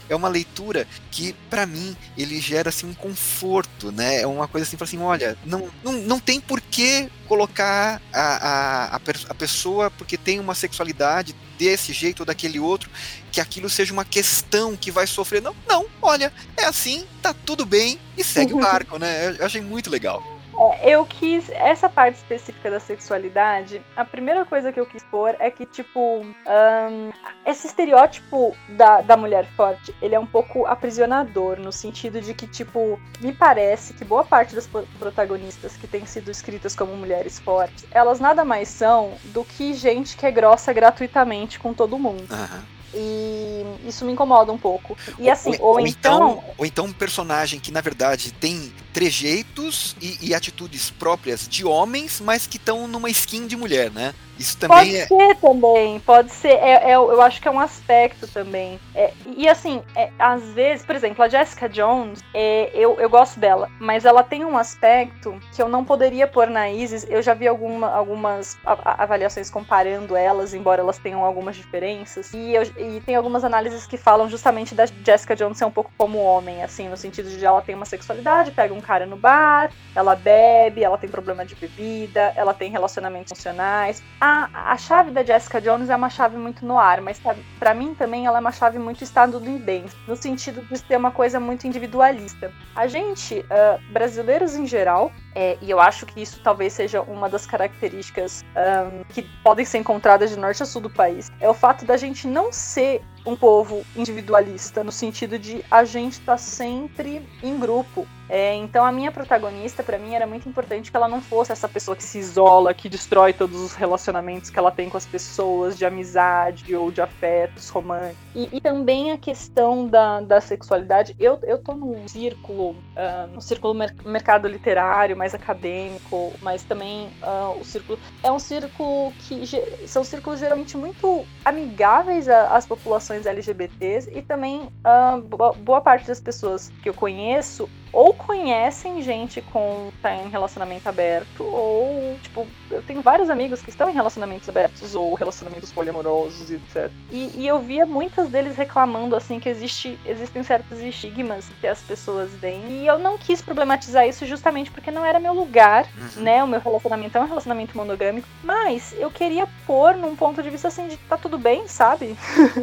É 0.09 0.15
uma 0.15 0.29
leitura 0.29 0.87
que 1.11 1.33
para 1.49 1.67
mim 1.67 1.97
ele 2.17 2.41
gera 2.41 2.69
assim 2.69 2.87
um 2.87 2.95
conforto, 2.95 3.91
né? 3.91 4.21
É 4.21 4.27
uma 4.27 4.47
coisa 4.47 4.67
assim, 4.67 4.77
assim, 4.81 4.99
olha, 4.99 5.37
não, 5.45 5.71
não, 5.83 5.93
não 5.93 6.21
tem 6.21 6.41
por 6.41 6.61
que 6.61 7.11
colocar 7.27 8.01
a, 8.13 8.95
a, 8.95 8.97
a 8.97 9.35
pessoa 9.35 9.91
porque 9.91 10.17
tem 10.17 10.39
uma 10.39 10.55
sexualidade 10.55 11.35
desse 11.59 11.93
jeito 11.93 12.21
ou 12.21 12.27
daquele 12.27 12.61
outro, 12.61 12.91
que 13.33 13.41
aquilo 13.41 13.69
seja 13.69 13.93
uma 13.93 14.05
questão 14.05 14.77
que 14.77 14.91
vai 14.91 15.07
sofrer. 15.07 15.43
Não, 15.43 15.57
não, 15.67 15.87
olha, 16.03 16.33
é 16.57 16.65
assim, 16.65 17.07
tá 17.23 17.35
tudo 17.35 17.65
bem 17.65 17.99
e 18.17 18.23
segue 18.23 18.53
o 18.53 18.61
barco, 18.61 18.99
né? 18.99 19.37
Eu 19.39 19.47
achei 19.47 19.61
muito 19.61 19.91
legal. 19.91 20.36
É, 20.59 20.91
eu 20.91 21.05
quis. 21.05 21.51
Essa 21.51 21.89
parte 21.89 22.17
específica 22.17 22.71
da 22.71 22.81
sexualidade, 22.81 23.83
a 23.97 24.05
primeira 24.05 24.45
coisa 24.45 24.73
que 24.73 24.81
eu 24.81 24.87
quis 24.87 25.03
pôr 25.05 25.37
é 25.39 25.51
que, 25.51 25.67
tipo, 25.67 26.01
um, 26.21 27.13
esse 27.45 27.67
estereótipo 27.67 28.57
da, 28.71 29.01
da 29.01 29.17
mulher 29.17 29.47
forte, 29.57 29.95
ele 30.01 30.15
é 30.15 30.21
um 30.21 30.27
pouco 30.27 30.67
aprisionador, 30.67 31.59
no 31.59 31.73
sentido 31.73 32.21
de 32.21 32.35
que, 32.35 32.47
tipo, 32.47 32.99
me 33.21 33.33
parece 33.33 33.95
que 33.95 34.05
boa 34.05 34.25
parte 34.25 34.55
das 34.55 34.69
protagonistas 34.99 35.77
que 35.77 35.87
têm 35.87 36.07
sido 36.07 36.31
escritas 36.31 36.75
como 36.75 36.97
mulheres 36.97 37.39
fortes, 37.39 37.85
elas 37.91 38.21
nada 38.21 38.45
mais 38.45 38.69
são 38.69 39.15
do 39.25 39.45
que 39.45 39.75
gente 39.75 40.17
que 40.17 40.27
é 40.27 40.31
grossa 40.31 40.73
gratuitamente 40.73 41.59
com 41.59 41.75
todo 41.75 41.99
mundo. 41.99 42.27
Uhum. 42.31 42.77
E 42.95 43.65
isso 43.87 44.05
me 44.05 44.13
incomoda 44.13 44.51
um 44.51 44.59
pouco. 44.59 44.97
E 45.19 45.29
assim, 45.29 45.55
ou, 45.59 45.61
ou, 45.61 45.73
ou 45.75 45.81
então, 45.81 46.15
então, 46.31 46.45
Ou 46.57 46.67
então 46.67 46.85
um 46.87 46.93
personagem 46.93 47.61
que, 47.61 47.71
na 47.71 47.81
verdade, 47.81 48.33
tem 48.33 48.73
trejeitos 48.97 49.95
e, 50.01 50.29
e 50.29 50.35
atitudes 50.35 50.89
próprias 50.89 51.47
de 51.47 51.67
homens, 51.67 52.19
mas 52.19 52.47
que 52.47 52.57
estão 52.57 52.89
numa 52.89 53.11
skin 53.11 53.47
de 53.47 53.55
mulher, 53.55 53.91
né? 53.91 54.15
Isso 54.39 54.57
também 54.59 54.77
pode 54.79 54.97
é... 54.97 55.07
ser 55.07 55.37
também, 55.37 56.01
pode 56.01 56.33
ser. 56.33 56.53
É, 56.53 56.91
é, 56.91 56.95
eu 56.95 57.21
acho 57.23 57.41
que 57.41 57.49
é 57.49 57.51
um 57.51 57.61
aspecto 57.61 58.27
também. 58.29 58.79
É, 58.95 59.13
e 59.27 59.49
assim, 59.49 59.83
é, 59.95 60.11
às 60.19 60.43
vezes, 60.51 60.85
por 60.85 60.95
exemplo, 60.95 61.25
a 61.25 61.29
Jessica 61.29 61.69
Jones, 61.69 62.23
é, 62.35 62.71
eu, 62.75 62.99
eu 63.01 63.09
gosto 63.09 63.41
dela, 63.41 63.71
mas 63.81 64.05
ela 64.05 64.23
tem 64.23 64.45
um 64.45 64.57
aspecto 64.57 65.39
que 65.55 65.63
eu 65.63 65.69
não 65.69 65.85
poderia 65.85 66.27
pôr 66.27 66.49
na 66.49 66.71
Isis. 66.71 67.07
Eu 67.09 67.23
já 67.23 67.35
vi 67.35 67.49
alguma, 67.49 67.89
algumas 67.89 68.59
avaliações 68.65 69.51
comparando 69.51 70.15
elas, 70.15 70.53
embora 70.53 70.83
elas 70.83 70.99
tenham 70.99 71.25
algumas 71.25 71.57
diferenças. 71.57 72.33
E, 72.35 72.55
eu, 72.55 72.63
e 72.63 73.01
tem 73.01 73.15
algumas 73.15 73.43
análises 73.43 73.87
que 73.87 73.97
falam 73.97 74.29
justamente 74.29 74.75
da 74.75 74.85
Jessica 74.87 75.35
Jones 75.35 75.59
ser 75.59 75.65
um 75.65 75.71
pouco 75.71 75.91
como 75.97 76.19
homem, 76.19 76.63
assim, 76.63 76.89
no 76.89 76.97
sentido 76.97 77.31
de 77.31 77.45
ela 77.45 77.63
tem 77.63 77.75
uma 77.75 77.87
sexualidade, 77.87 78.51
pega 78.51 78.75
um 78.75 78.81
cara 78.87 79.07
no 79.07 79.17
bar, 79.17 79.71
ela 79.95 80.15
bebe, 80.15 80.85
ela 80.85 80.99
tem 80.99 81.09
problema 81.11 81.45
de 81.45 81.55
bebida, 81.55 82.33
ela 82.37 82.55
tem 82.55 82.71
relacionamentos 82.71 83.33
funcionais 83.33 84.03
a, 84.21 84.73
a 84.73 84.79
chave 84.79 85.11
da 85.11 85.23
Jessica 85.23 85.61
Jones 85.61 85.91
é 85.91 85.97
uma 85.97 86.09
chave 86.09 86.37
muito 86.37 86.65
no 86.65 86.79
ar, 86.79 87.01
mas 87.01 87.21
para 87.59 87.75
mim 87.75 87.95
também 87.95 88.27
ela 88.27 88.39
é 88.39 88.41
uma 88.41 88.53
chave 88.53 88.79
muito 88.79 89.05
estadunidense, 89.05 89.95
no 90.07 90.17
sentido 90.17 90.63
de 90.63 90.79
ser 90.79 90.97
uma 90.97 91.11
coisa 91.11 91.39
muito 91.39 91.67
individualista. 91.67 92.53
A 92.75 92.87
gente, 92.87 93.41
uh, 93.41 93.93
brasileiros 93.93 94.55
em 94.55 94.67
geral, 94.67 95.13
é, 95.35 95.59
e 95.61 95.71
eu 95.71 95.79
acho 95.79 96.07
que 96.07 96.23
isso 96.23 96.41
talvez 96.43 96.73
seja 96.73 97.03
uma 97.03 97.29
das 97.29 97.47
características 97.47 98.45
um, 98.57 99.05
que 99.05 99.23
podem 99.43 99.65
ser 99.65 99.79
encontradas 99.79 100.31
de 100.31 100.39
norte 100.39 100.63
a 100.63 100.67
sul 100.67 100.81
do 100.81 100.91
país, 100.91 101.31
é 101.41 101.49
o 101.49 101.55
fato 101.55 101.85
da 101.85 101.97
gente 101.97 102.27
não 102.27 102.53
ser 102.53 103.03
um 103.27 103.37
povo 103.37 103.85
individualista, 103.95 104.83
no 104.83 104.93
sentido 104.93 105.39
de 105.39 105.65
a 105.71 105.85
gente 105.85 106.21
tá 106.21 106.39
sempre 106.39 107.27
em 107.43 107.59
grupo. 107.59 108.07
É, 108.29 108.55
então 108.55 108.85
a 108.85 108.93
minha 108.93 109.13
protagonista, 109.13 109.83
para 109.83 109.99
mim, 109.99 110.15
era 110.15 110.27
muito 110.27 110.49
importante 110.49 110.91
que 110.91 110.97
ela 110.97 111.09
não 111.09 111.21
fosse 111.21 111.53
essa 111.53 111.69
pessoa 111.69 111.97
que 111.97 112.03
se 112.03 112.19
isola, 112.19 112.75
que 112.75 112.89
destrói 112.89 113.33
todos 113.33 113.61
os 113.61 113.75
relacionamentos 113.75 114.51
que 114.51 114.59
ela 114.59 114.71
tem 114.71 114.89
com 114.89 114.97
as 114.97 115.07
pessoas, 115.07 115.77
de 115.77 115.85
amizade 115.85 116.75
ou 116.75 116.91
de 116.91 117.01
afetos 117.01 117.69
românticos. 117.69 118.17
E, 118.35 118.49
e 118.53 118.61
também 118.61 119.13
a 119.13 119.19
questão 119.19 119.87
da, 119.87 120.21
da 120.21 120.41
sexualidade. 120.41 121.15
Eu, 121.19 121.39
eu 121.43 121.59
tô 121.59 121.75
num 121.75 122.07
círculo, 122.09 122.71
uh, 122.71 123.37
um 123.37 123.41
círculo 123.41 123.75
mer 123.75 123.95
mercado 124.05 124.49
literário, 124.49 125.17
mais 125.17 125.35
acadêmico, 125.35 126.33
mas 126.43 126.63
também 126.65 127.09
uh, 127.23 127.59
o 127.61 127.65
círculo. 127.65 127.99
É 128.23 128.31
um 128.31 128.39
círculo 128.39 129.13
que. 129.21 129.47
São 129.87 130.03
círculos 130.05 130.41
geralmente 130.41 130.77
muito 130.77 131.25
amigáveis 131.45 132.29
às 132.29 132.67
populações 132.67 133.27
LGBTs 133.27 134.11
e 134.13 134.23
também 134.23 134.63
uh, 134.63 135.21
boa 135.59 135.81
parte 135.81 136.07
das 136.07 136.21
pessoas 136.21 136.73
que 136.83 136.89
eu 136.89 136.95
conheço 136.95 137.69
ou 137.93 138.13
conhecem 138.13 139.03
gente 139.03 139.41
com 139.41 139.91
tá 140.03 140.15
em 140.15 140.29
relacionamento 140.29 140.89
aberto, 140.89 141.43
ou, 141.43 142.17
tipo, 142.23 142.47
eu 142.71 142.83
tenho 142.83 143.01
vários 143.01 143.31
amigos 143.31 143.63
que 143.63 143.71
estão 143.71 143.89
em 143.89 143.93
relacionamentos 143.93 144.49
abertos 144.49 144.95
ou 144.95 145.15
relacionamentos 145.15 145.73
poliamorosos, 145.73 146.51
etc. 146.51 146.91
E, 147.11 147.31
e 147.37 147.47
eu 147.47 147.59
via 147.59 147.87
muitas 147.87 148.29
deles 148.29 148.57
reclamando, 148.57 149.17
assim, 149.17 149.41
que 149.41 149.49
existe, 149.49 149.99
existem 150.05 150.43
certos 150.43 150.81
estigmas 150.81 151.47
que 151.61 151.67
as 151.67 151.81
pessoas 151.81 152.31
têm. 152.41 152.63
E 152.69 152.87
eu 152.87 152.99
não 152.99 153.17
quis 153.17 153.41
problematizar 153.41 154.07
isso 154.07 154.27
justamente 154.27 154.71
porque 154.71 154.91
não 154.91 155.05
era 155.05 155.19
meu 155.19 155.33
lugar, 155.33 155.87
uhum. 155.97 156.23
né? 156.23 156.43
O 156.45 156.47
meu 156.47 156.61
relacionamento 156.61 157.17
é 157.17 157.21
um 157.21 157.27
relacionamento 157.27 157.77
monogâmico. 157.77 158.29
Mas 158.43 158.95
eu 158.99 159.11
queria 159.11 159.49
pôr 159.67 159.95
num 159.97 160.15
ponto 160.15 160.43
de 160.43 160.51
vista, 160.51 160.69
assim, 160.69 160.89
de 160.89 160.97
tá 160.97 161.17
tudo 161.17 161.39
bem, 161.39 161.67
sabe? 161.69 162.17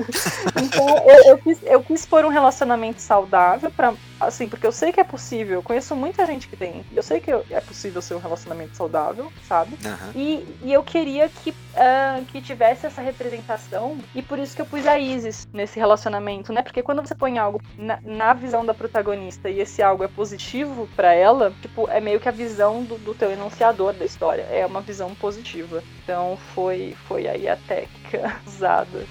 então 0.62 0.88
eu, 1.08 1.24
eu, 1.32 1.38
quis, 1.38 1.60
eu 1.64 1.82
quis 1.82 2.06
pôr 2.06 2.26
um 2.26 2.30
relacionamento 2.30 3.02
saudável 3.02 3.72
para 3.72 3.94
assim, 4.28 4.48
porque 4.48 4.66
eu 4.66 4.72
sei 4.72 4.92
que 4.92 5.00
é 5.00 5.04
possível, 5.04 5.56
eu 5.56 5.64
conheço 5.64 5.96
muita 5.96 6.26
gente 6.26 6.48
que 6.48 6.56
tem, 6.56 6.84
eu 6.94 7.04
sei 7.04 7.20
que 7.20 7.32
é 7.32 7.62
possível 7.62 8.02
ser 8.02 8.16
um 8.16 8.20
relacionamento 8.20 8.76
saudável, 8.76 9.32
sabe? 9.48 9.78
Uhum. 9.86 10.12
E, 10.16 10.48
e 10.64 10.74
eu 10.74 10.84
queria 10.84 11.30
que, 11.30 11.52
uh, 11.52 12.26
que 12.26 12.42
tivesse 12.42 12.86
essa 12.86 13.02
representação, 13.02 13.98
e 14.14 14.22
por 14.22 14.40
isso 14.40 14.56
que 14.56 14.62
eu 14.62 14.66
pus 14.66 14.86
a 14.88 14.98
Isis 14.98 15.48
nesse 15.54 15.80
relacionamento, 15.80 16.52
né? 16.52 16.62
Porque 16.62 16.82
quando 16.82 17.06
você 17.06 17.16
põe 17.16 17.38
algo 17.38 17.62
na, 17.78 18.00
na 18.04 18.34
visão 18.34 18.66
da 18.66 18.74
protagonista 18.74 19.50
e 19.50 19.60
esse 19.60 19.82
algo 19.82 20.04
é 20.04 20.08
positivo 20.08 20.88
para 20.96 21.14
ela, 21.14 21.54
tipo, 21.62 21.90
é 21.90 22.00
meio 22.00 22.20
que 22.20 22.30
a 22.30 22.32
visão 22.32 22.84
do, 22.84 22.98
do 22.98 23.14
teu 23.14 23.32
enunciador 23.32 23.94
da 23.94 24.06
história, 24.06 24.44
é 24.44 24.66
uma 24.66 24.82
visão 24.82 25.14
positiva. 25.16 25.84
Então 26.04 26.38
foi, 26.54 26.96
foi 27.08 27.28
aí 27.28 27.48
a 27.48 27.56
técnica 27.56 28.40
usada. 28.46 29.06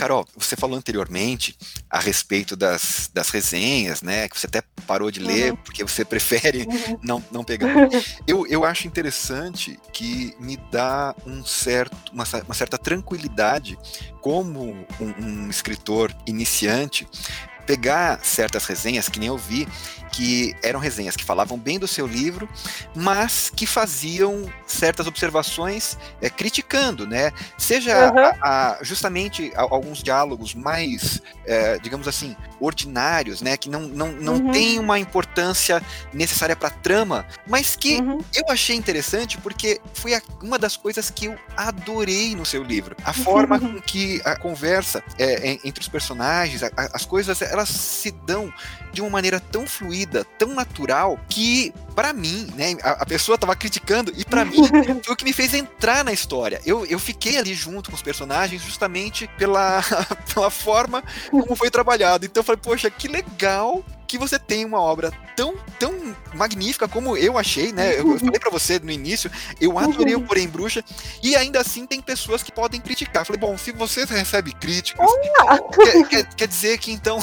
Carol, 0.00 0.26
você 0.34 0.56
falou 0.56 0.78
anteriormente 0.78 1.54
a 1.90 2.00
respeito 2.00 2.56
das, 2.56 3.10
das 3.12 3.28
resenhas, 3.28 4.00
né? 4.00 4.30
Que 4.30 4.40
você 4.40 4.46
até 4.46 4.62
parou 4.86 5.10
de 5.10 5.20
ler 5.20 5.50
uhum. 5.50 5.56
porque 5.58 5.84
você 5.84 6.06
prefere 6.08 6.62
uhum. 6.62 6.98
não, 7.02 7.24
não 7.30 7.44
pegar. 7.44 7.68
Eu, 8.26 8.46
eu 8.46 8.64
acho 8.64 8.86
interessante 8.86 9.78
que 9.92 10.34
me 10.38 10.56
dá 10.70 11.14
um 11.26 11.44
certo, 11.44 12.12
uma, 12.12 12.24
uma 12.44 12.54
certa 12.54 12.78
tranquilidade 12.78 13.76
como 14.20 14.86
um, 15.00 15.24
um 15.24 15.50
escritor 15.50 16.14
iniciante 16.26 17.06
pegar 17.70 18.18
certas 18.24 18.66
resenhas, 18.66 19.08
que 19.08 19.20
nem 19.20 19.28
eu 19.28 19.38
vi, 19.38 19.68
que 20.10 20.56
eram 20.60 20.80
resenhas 20.80 21.14
que 21.14 21.24
falavam 21.24 21.56
bem 21.56 21.78
do 21.78 21.86
seu 21.86 22.04
livro, 22.04 22.48
mas 22.96 23.48
que 23.54 23.64
faziam 23.64 24.52
certas 24.66 25.06
observações 25.06 25.96
é, 26.20 26.28
criticando, 26.28 27.06
né? 27.06 27.32
Seja 27.56 28.10
uhum. 28.10 28.18
a, 28.18 28.34
a, 28.42 28.78
justamente 28.82 29.52
a, 29.54 29.62
alguns 29.62 30.02
diálogos 30.02 30.52
mais, 30.52 31.22
é, 31.46 31.78
digamos 31.78 32.08
assim, 32.08 32.36
ordinários, 32.58 33.40
né? 33.40 33.56
Que 33.56 33.70
não, 33.70 33.82
não, 33.82 34.08
não 34.12 34.34
uhum. 34.34 34.50
tem 34.50 34.78
uma 34.78 34.98
importância 34.98 35.80
necessária 36.12 36.56
para 36.56 36.68
a 36.68 36.72
trama, 36.72 37.24
mas 37.46 37.76
que 37.76 38.00
uhum. 38.00 38.18
eu 38.34 38.50
achei 38.50 38.74
interessante 38.74 39.38
porque 39.38 39.80
foi 39.94 40.14
a, 40.14 40.22
uma 40.42 40.58
das 40.58 40.76
coisas 40.76 41.08
que 41.08 41.26
eu 41.26 41.38
adorei 41.56 42.34
no 42.34 42.44
seu 42.44 42.64
livro. 42.64 42.96
A 43.04 43.12
forma 43.14 43.60
com 43.60 43.80
que 43.80 44.20
a 44.24 44.34
conversa 44.36 45.04
é, 45.18 45.58
entre 45.64 45.80
os 45.80 45.88
personagens, 45.88 46.62
as 46.76 47.04
coisas, 47.04 47.40
elas 47.42 47.59
se 47.66 48.10
dão 48.10 48.52
de 48.92 49.00
uma 49.00 49.10
maneira 49.10 49.40
tão 49.40 49.66
fluida, 49.66 50.24
tão 50.38 50.54
natural, 50.54 51.18
que 51.28 51.72
para 51.94 52.12
mim, 52.12 52.48
né, 52.56 52.76
a, 52.82 53.02
a 53.02 53.06
pessoa 53.06 53.36
tava 53.36 53.54
criticando 53.54 54.12
e 54.16 54.24
para 54.24 54.44
mim 54.44 54.56
foi 55.04 55.14
o 55.14 55.16
que 55.16 55.24
me 55.24 55.32
fez 55.32 55.54
entrar 55.54 56.04
na 56.04 56.12
história. 56.12 56.60
Eu, 56.64 56.84
eu 56.86 56.98
fiquei 56.98 57.38
ali 57.38 57.54
junto 57.54 57.90
com 57.90 57.96
os 57.96 58.02
personagens 58.02 58.62
justamente 58.62 59.28
pela, 59.36 59.82
pela 60.32 60.50
forma 60.50 61.02
como 61.30 61.54
foi 61.54 61.70
trabalhado. 61.70 62.24
Então 62.24 62.40
eu 62.40 62.44
falei, 62.44 62.60
poxa, 62.62 62.90
que 62.90 63.08
legal 63.08 63.84
que 64.10 64.18
você 64.18 64.40
tem 64.40 64.64
uma 64.64 64.80
obra 64.80 65.12
tão, 65.36 65.54
tão 65.78 66.16
magnífica 66.34 66.88
como 66.88 67.16
eu 67.16 67.38
achei, 67.38 67.72
né? 67.72 68.00
Eu, 68.00 68.18
falei 68.18 68.40
para 68.40 68.50
você 68.50 68.76
no 68.80 68.90
início, 68.90 69.30
eu 69.60 69.78
adorei 69.78 70.16
o 70.16 70.20
Porém 70.20 70.48
Bruxa, 70.48 70.84
e 71.22 71.36
ainda 71.36 71.60
assim 71.60 71.86
tem 71.86 72.00
pessoas 72.02 72.42
que 72.42 72.50
podem 72.50 72.80
criticar. 72.80 73.24
falei, 73.24 73.38
bom, 73.38 73.56
se 73.56 73.70
você 73.70 74.04
recebe 74.04 74.52
críticas, 74.52 75.08
quer, 75.72 76.08
quer, 76.08 76.34
quer 76.34 76.48
dizer 76.48 76.78
que 76.78 76.90
então 76.90 77.20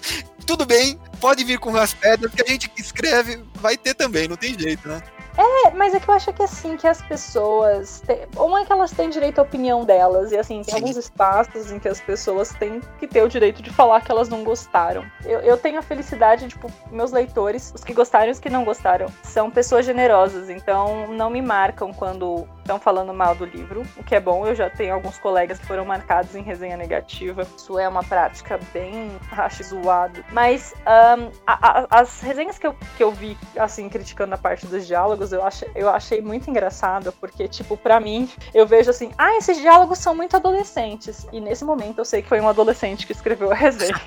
tudo 0.50 0.66
bem, 0.66 0.98
pode 1.20 1.44
vir 1.44 1.60
com 1.60 1.76
as 1.76 1.94
pedras, 1.94 2.34
que 2.34 2.42
a 2.42 2.44
gente 2.44 2.68
que 2.68 2.80
escreve 2.80 3.40
vai 3.54 3.76
ter 3.76 3.94
também, 3.94 4.26
não 4.26 4.36
tem 4.36 4.58
jeito, 4.58 4.88
né? 4.88 5.00
É, 5.38 5.70
mas 5.70 5.94
é 5.94 6.00
que 6.00 6.08
eu 6.08 6.14
acho 6.14 6.32
que 6.32 6.42
assim, 6.42 6.76
que 6.76 6.88
as 6.88 7.00
pessoas. 7.02 8.02
Têm, 8.04 8.26
uma 8.36 8.60
é 8.60 8.64
que 8.64 8.72
elas 8.72 8.90
têm 8.90 9.08
direito 9.08 9.38
à 9.38 9.42
opinião 9.42 9.84
delas, 9.84 10.32
e 10.32 10.36
assim, 10.36 10.56
tem 10.62 10.74
Sim. 10.74 10.80
alguns 10.80 10.96
espaços 10.96 11.70
em 11.70 11.78
que 11.78 11.88
as 11.88 12.00
pessoas 12.00 12.50
têm 12.54 12.80
que 12.98 13.06
ter 13.06 13.22
o 13.22 13.28
direito 13.28 13.62
de 13.62 13.70
falar 13.70 14.00
que 14.00 14.10
elas 14.10 14.28
não 14.28 14.42
gostaram. 14.42 15.04
Eu, 15.24 15.38
eu 15.38 15.56
tenho 15.56 15.78
a 15.78 15.82
felicidade, 15.82 16.48
tipo, 16.48 16.68
meus 16.90 17.12
leitores, 17.12 17.72
os 17.72 17.84
que 17.84 17.94
gostaram 17.94 18.26
e 18.26 18.30
os 18.32 18.40
que 18.40 18.50
não 18.50 18.64
gostaram, 18.64 19.06
são 19.22 19.52
pessoas 19.52 19.86
generosas, 19.86 20.50
então 20.50 21.06
não 21.12 21.30
me 21.30 21.40
marcam 21.40 21.92
quando 21.92 22.44
estão 22.70 22.78
falando 22.78 23.12
mal 23.12 23.34
do 23.34 23.44
livro, 23.44 23.82
o 23.96 24.04
que 24.04 24.14
é 24.14 24.20
bom. 24.20 24.46
Eu 24.46 24.54
já 24.54 24.70
tenho 24.70 24.94
alguns 24.94 25.18
colegas 25.18 25.58
que 25.58 25.66
foram 25.66 25.84
marcados 25.84 26.36
em 26.36 26.42
resenha 26.42 26.76
negativa. 26.76 27.44
Isso 27.56 27.76
é 27.78 27.88
uma 27.88 28.04
prática 28.04 28.60
bem, 28.72 29.10
acho, 29.32 29.64
zoado. 29.64 30.24
Mas 30.30 30.72
um, 30.86 31.30
a, 31.44 31.80
a, 31.80 31.86
as 31.90 32.20
resenhas 32.20 32.58
que 32.58 32.66
eu, 32.66 32.76
que 32.96 33.02
eu 33.02 33.10
vi, 33.10 33.36
assim, 33.56 33.88
criticando 33.88 34.34
a 34.34 34.38
parte 34.38 34.66
dos 34.66 34.86
diálogos, 34.86 35.32
eu, 35.32 35.44
ach, 35.44 35.64
eu 35.74 35.88
achei 35.88 36.20
muito 36.20 36.48
engraçado, 36.48 37.12
porque, 37.20 37.48
tipo, 37.48 37.76
para 37.76 37.98
mim, 37.98 38.30
eu 38.54 38.66
vejo 38.66 38.90
assim, 38.90 39.10
ah, 39.18 39.36
esses 39.36 39.58
diálogos 39.58 39.98
são 39.98 40.14
muito 40.14 40.36
adolescentes. 40.36 41.26
E 41.32 41.40
nesse 41.40 41.64
momento 41.64 41.98
eu 41.98 42.04
sei 42.04 42.22
que 42.22 42.28
foi 42.28 42.40
um 42.40 42.48
adolescente 42.48 43.04
que 43.04 43.12
escreveu 43.12 43.50
a 43.50 43.54
resenha. 43.54 43.94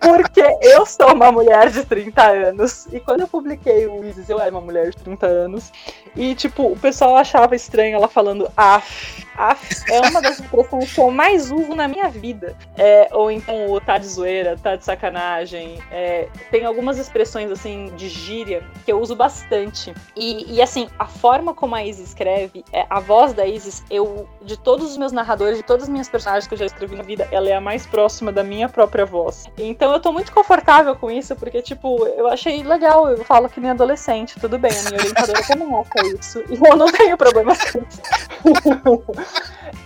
porque 0.00 0.42
eu 0.62 0.84
sou 0.86 1.14
uma 1.14 1.30
mulher 1.30 1.70
de 1.70 1.84
30 1.84 2.22
anos. 2.22 2.86
E 2.92 2.98
quando 2.98 3.20
eu 3.20 3.28
publiquei 3.28 3.86
o 3.86 4.04
Isis, 4.04 4.28
eu 4.28 4.40
era 4.40 4.50
uma 4.50 4.60
mulher 4.60 4.90
de 4.90 4.96
30 4.96 5.26
anos. 5.26 5.72
E, 6.16 6.34
tipo, 6.34 6.76
pessoal 6.80 7.16
achava 7.16 7.54
estranho 7.54 7.96
ela 7.96 8.08
falando 8.08 8.50
af. 8.56 9.26
Af 9.36 9.84
é 9.90 10.00
uma 10.00 10.20
das 10.20 10.40
expressões 10.40 10.92
que 10.92 11.00
eu 11.00 11.10
mais 11.10 11.50
uso 11.50 11.74
na 11.74 11.86
minha 11.86 12.08
vida. 12.08 12.56
É, 12.76 13.08
ou 13.12 13.30
então 13.30 13.70
o 13.70 13.80
tá 13.80 13.96
de 13.96 14.06
zoeira, 14.06 14.56
tá 14.60 14.76
de 14.76 14.84
sacanagem. 14.84 15.78
É, 15.90 16.28
tem 16.50 16.64
algumas 16.64 16.98
expressões 16.98 17.50
assim 17.50 17.92
de 17.96 18.08
gíria 18.08 18.62
que 18.84 18.92
eu 18.92 19.00
uso 19.00 19.14
bastante. 19.14 19.94
E, 20.16 20.54
e 20.54 20.60
assim, 20.60 20.88
a 20.98 21.06
forma 21.06 21.54
como 21.54 21.74
a 21.74 21.84
Isis 21.84 22.08
escreve, 22.08 22.64
é, 22.72 22.84
a 22.90 23.00
voz 23.00 23.32
da 23.32 23.46
Isis, 23.46 23.82
eu, 23.90 24.28
de 24.42 24.58
todos 24.58 24.90
os 24.90 24.96
meus 24.96 25.12
narradores, 25.12 25.58
de 25.58 25.64
todas 25.64 25.84
as 25.84 25.88
minhas 25.88 26.08
personagens 26.08 26.46
que 26.46 26.54
eu 26.54 26.58
já 26.58 26.66
escrevi 26.66 26.96
na 26.96 27.02
vida, 27.02 27.28
ela 27.30 27.48
é 27.48 27.54
a 27.54 27.60
mais 27.60 27.86
próxima 27.86 28.32
da 28.32 28.42
minha 28.42 28.68
própria 28.68 29.06
voz. 29.06 29.48
Então 29.56 29.89
eu 29.92 30.00
tô 30.00 30.12
muito 30.12 30.32
confortável 30.32 30.94
com 30.96 31.10
isso, 31.10 31.34
porque, 31.36 31.62
tipo, 31.62 32.06
eu 32.06 32.28
achei 32.28 32.62
legal, 32.62 33.08
eu 33.08 33.24
falo 33.24 33.48
que 33.48 33.60
nem 33.60 33.70
adolescente, 33.70 34.38
tudo 34.40 34.58
bem, 34.58 34.70
a 34.70 34.82
minha 34.90 35.00
orientadora 35.00 35.42
também 35.46 35.68
acha 35.74 36.06
isso. 36.18 36.44
E 36.48 36.58
eu 36.66 36.76
não 36.76 36.90
tenho 36.92 37.16
problema 37.16 37.54
com 37.56 37.78
isso. 37.78 38.00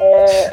é... 0.00 0.50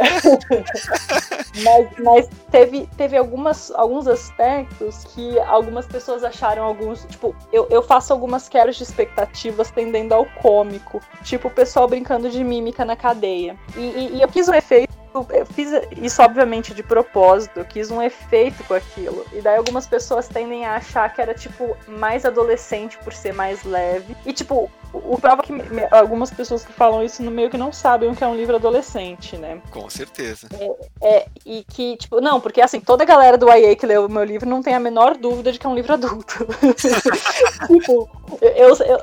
mas, 1.64 1.88
mas 2.00 2.30
teve, 2.52 2.88
teve 2.98 3.18
algumas, 3.18 3.72
alguns 3.72 4.08
aspectos 4.08 5.04
que 5.06 5.40
algumas 5.42 5.88
pessoas 5.88 6.24
acharam 6.24 6.64
alguns. 6.64 7.06
Tipo, 7.06 7.36
eu, 7.52 7.68
eu 7.70 7.82
faço 7.82 8.14
algumas 8.14 8.48
quebras 8.48 8.76
de 8.76 8.84
expectativas 8.84 9.72
tendendo 9.72 10.14
ao 10.14 10.26
cômico. 10.42 11.02
Tipo, 11.24 11.48
o 11.48 11.52
pessoal 11.52 11.88
brincando 11.88 12.30
de 12.30 12.44
mímica 12.44 12.86
na 12.86 12.96
cadeia. 12.96 13.56
E, 13.76 13.80
e, 13.80 14.16
e 14.18 14.22
eu 14.22 14.28
quis 14.28 14.48
um 14.48 14.54
efeito 14.54 15.01
eu 15.32 15.46
fiz 15.46 15.70
isso, 15.98 16.22
obviamente, 16.22 16.74
de 16.74 16.84
propósito. 16.84 17.60
Eu 17.60 17.66
quis 17.66 17.92
um 17.92 18.02
efeito 18.02 18.64
com 18.64 18.74
aquilo. 18.74 19.26
E 19.34 19.42
daí 19.42 19.58
algumas 19.58 19.86
pessoas 19.86 20.28
tendem 20.28 20.66
a 20.66 20.76
achar 20.76 21.14
que 21.14 21.22
era, 21.22 21.34
tipo, 21.34 21.76
mais 21.88 22.26
adolescente 22.26 22.98
por 23.00 23.14
ser 23.14 23.34
mais 23.34 23.64
leve. 23.64 24.16
E, 24.26 24.34
tipo, 24.34 24.70
o 24.94 25.18
prova 25.18 25.42
que 25.42 25.54
algumas 25.92 26.30
pessoas 26.32 26.66
que 26.66 26.74
falam 26.74 27.04
isso 27.04 27.24
no 27.24 27.32
meio 27.32 27.50
que 27.50 27.58
não 27.58 27.72
sabem 27.72 28.10
o 28.10 28.16
que 28.16 28.24
é 28.24 28.28
um 28.28 28.36
livro 28.36 28.56
adolescente, 28.56 29.38
né? 29.38 29.62
Com 29.72 29.90
certeza. 29.90 30.48
É, 30.60 31.18
é, 31.18 31.26
e 31.46 31.64
que, 31.64 31.96
tipo, 31.98 32.20
não, 32.20 32.42
porque 32.42 32.62
assim, 32.62 32.80
toda 32.80 33.04
a 33.04 33.06
galera 33.06 33.38
do 33.38 33.50
YA 33.50 33.76
que 33.76 33.86
leu 33.86 34.06
o 34.06 34.12
meu 34.12 34.24
livro 34.24 34.50
não 34.50 34.62
tem 34.62 34.74
a 34.74 34.80
menor 34.80 35.16
dúvida 35.16 35.52
de 35.52 35.60
que 35.60 35.66
é 35.66 35.70
um 35.70 35.76
livro 35.76 35.94
adulto. 35.94 36.46
tipo, 37.68 38.10
eu, 38.42 38.76
eu, 38.76 39.00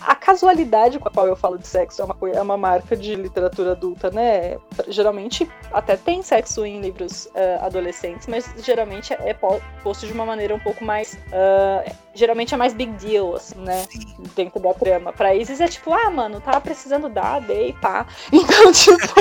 a 0.00 0.14
casualidade 0.14 0.98
com 0.98 1.08
a 1.08 1.10
qual 1.10 1.26
eu 1.26 1.36
falo 1.36 1.58
de 1.58 1.66
sexo 1.66 2.02
é 2.02 2.04
uma, 2.04 2.16
é 2.32 2.40
uma 2.40 2.56
marca 2.56 2.96
de 2.96 3.14
literatura 3.14 3.72
adulta, 3.72 4.10
né? 4.10 4.56
Geralmente 4.88 5.48
até 5.72 5.96
tem 5.96 6.22
sexo 6.22 6.64
em 6.64 6.80
livros 6.80 7.26
uh, 7.26 7.64
adolescentes, 7.64 8.26
mas 8.26 8.52
geralmente 8.58 9.12
é 9.12 9.34
posto 9.82 10.06
de 10.06 10.12
uma 10.12 10.24
maneira 10.24 10.54
um 10.54 10.60
pouco 10.60 10.84
mais. 10.84 11.14
Uh, 11.14 11.90
geralmente 12.14 12.54
é 12.54 12.56
mais 12.56 12.72
big 12.72 12.92
deal, 12.92 13.36
assim, 13.36 13.58
né? 13.58 13.84
Dentro 14.34 14.60
da 14.60 14.74
trama. 14.74 15.12
Pra 15.12 15.34
Isis 15.34 15.60
é 15.60 15.68
tipo, 15.68 15.92
ah, 15.92 16.10
mano, 16.10 16.40
tava 16.40 16.60
precisando 16.60 17.08
dar, 17.08 17.40
dei, 17.40 17.74
pá. 17.74 18.06
Então, 18.32 18.72
tipo, 18.72 19.20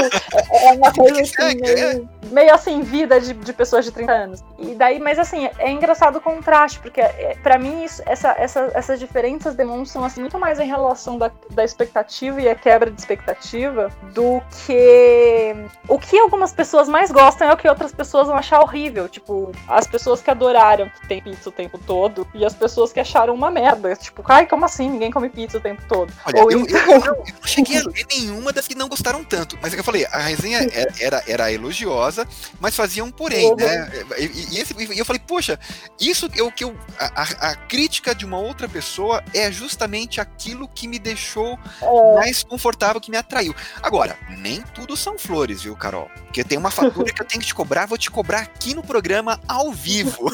é, 0.51 0.68
é 0.68 0.74
uma 0.74 0.93
coisa 0.93 1.22
assim, 1.22 1.60
meio, 1.60 2.10
meio 2.32 2.53
assim, 2.53 2.82
vida 2.82 3.20
de, 3.20 3.34
de 3.34 3.53
pessoas 3.53 3.86
de 3.86 3.91
30 3.91 4.12
anos. 4.12 4.43
E 4.57 4.74
daí, 4.76 4.99
mas 4.99 5.20
assim, 5.20 5.49
é 5.57 5.72
engraçado 5.72 6.18
o 6.18 6.22
contraste, 6.22 6.80
porque 6.80 7.01
é, 7.01 7.38
para 7.43 7.57
mim 7.57 7.84
isso, 7.84 8.01
essa, 8.05 8.36
essa, 8.38 8.72
essas 8.74 8.99
diferenças 8.99 9.49
demonstram 9.56 10.04
assim, 10.04 10.22
muito 10.22 10.38
mais 10.39 10.60
em 10.60 10.68
relação 10.68 11.18
da, 11.18 11.32
da 11.52 11.64
expectativa 11.64 12.41
e 12.41 12.50
a 12.50 12.56
quebra 12.56 12.89
de 12.91 13.00
expectativa 13.00 13.91
do 14.14 14.41
que 14.66 15.56
o 15.88 15.97
que 15.97 16.18
algumas 16.20 16.52
pessoas 16.52 16.88
mais 16.88 17.12
gostam 17.12 17.50
é 17.50 17.54
o 17.54 17.58
que 17.58 17.68
outras 17.68 17.91
pessoas 17.93 18.28
vão 18.28 18.36
achar 18.36 18.62
horrível. 18.62 19.08
Tipo, 19.10 19.52
as 19.68 19.88
pessoas 19.88 20.22
que 20.22 20.30
adoraram 20.30 20.89
que 20.89 21.08
tem 21.08 21.22
pizza 21.22 21.50
o 21.50 21.52
tempo 21.52 21.78
todo 21.78 22.28
e 22.34 22.45
as 22.45 22.54
pessoas 22.54 22.91
que 22.91 23.00
acharam 23.00 23.34
uma 23.34 23.52
merda. 23.52 23.95
Tipo, 23.95 24.24
ai, 24.28 24.45
como 24.45 24.66
assim? 24.66 24.89
Ninguém 24.89 25.12
come 25.12 25.30
pizza 25.30 25.58
o 25.58 25.62
tempo 25.62 25.82
todo. 25.88 26.12
Olha, 26.26 26.43
Ou 26.43 26.52
eu, 26.52 26.60
então... 26.62 26.80
eu, 26.80 26.91
eu, 26.91 27.00
não, 27.00 27.16
eu, 27.16 27.47
cheguei 27.47 27.78
a 27.78 27.84
ler 27.84 28.06
nenhuma 28.10 28.52
das 28.52 28.68
que 28.68 28.76
não 28.76 28.88
gostaram 28.88 29.24
tanto. 29.24 29.58
Mas 29.62 29.72
é 29.72 29.76
que 29.76 29.80
eu 29.80 29.84
falei, 29.84 30.06
a 30.12 30.20
resenha 30.20 30.68
era, 30.72 30.93
era, 31.00 31.24
era 31.28 31.52
elogiosa, 31.52 32.28
mas 32.60 32.76
fazia 32.76 33.04
um 33.04 33.12
porém, 33.12 33.50
uhum. 33.50 33.56
né? 33.56 33.89
E, 34.18 34.56
e, 34.56 34.60
esse, 34.60 34.74
e, 34.78 35.00
eu 35.00 35.06
falei, 35.06 35.22
poxa, 35.26 35.60
isso 36.00 36.30
é 36.36 36.43
o 36.43 36.52
que 36.52 36.64
eu. 36.64 36.76
A, 36.97 37.50
a, 37.52 37.56
crítica 37.56 38.16
de 38.16 38.26
uma 38.26 38.38
outra 38.38 38.68
pessoa 38.68 39.24
é 39.34 39.39
justamente 39.52 40.20
aquilo 40.20 40.68
que 40.68 40.88
me 40.88 41.00
deixou 41.00 41.58
é. 41.82 42.16
mais 42.16 42.44
confortável, 42.44 43.02
que 43.02 43.12
me 43.12 43.18
atraiu. 43.18 43.56
Agora, 43.82 44.18
nem 44.38 44.62
tudo 44.62 44.96
são 44.96 45.18
flores, 45.18 45.64
viu, 45.64 45.76
Carol? 45.76 46.10
Porque 46.26 46.44
tem 46.44 46.58
uma 46.58 46.72
fatura 46.72 47.12
que 47.12 47.22
eu 47.22 47.26
tenho 47.26 47.42
que 47.42 47.48
te 47.48 47.56
cobrar, 47.56 47.86
vou 47.86 47.98
te 47.98 48.12
cobrar 48.12 48.42
aqui 48.42 48.74
no 48.76 48.84
programa 48.84 49.40
ao 49.48 49.72
vivo. 49.72 50.32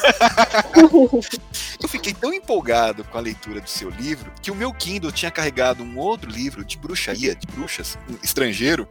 eu 1.82 1.88
fiquei 1.88 2.14
tão 2.14 2.34
empolgado 2.34 3.04
com 3.06 3.18
a 3.18 3.22
leitura 3.22 3.62
do 3.62 3.70
seu 3.70 3.90
livro 3.90 4.32
que 4.42 4.52
o 4.52 4.56
meu 4.56 4.74
Kindle 4.74 5.12
tinha 5.12 5.32
carregado 5.32 5.84
um 5.84 5.98
outro 5.98 6.30
livro 6.30 6.66
de 6.66 6.78
bruxaria, 6.78 7.36
de 7.36 7.48
bruxas, 7.48 7.98
um 8.10 8.18
estrangeiro, 8.24 8.88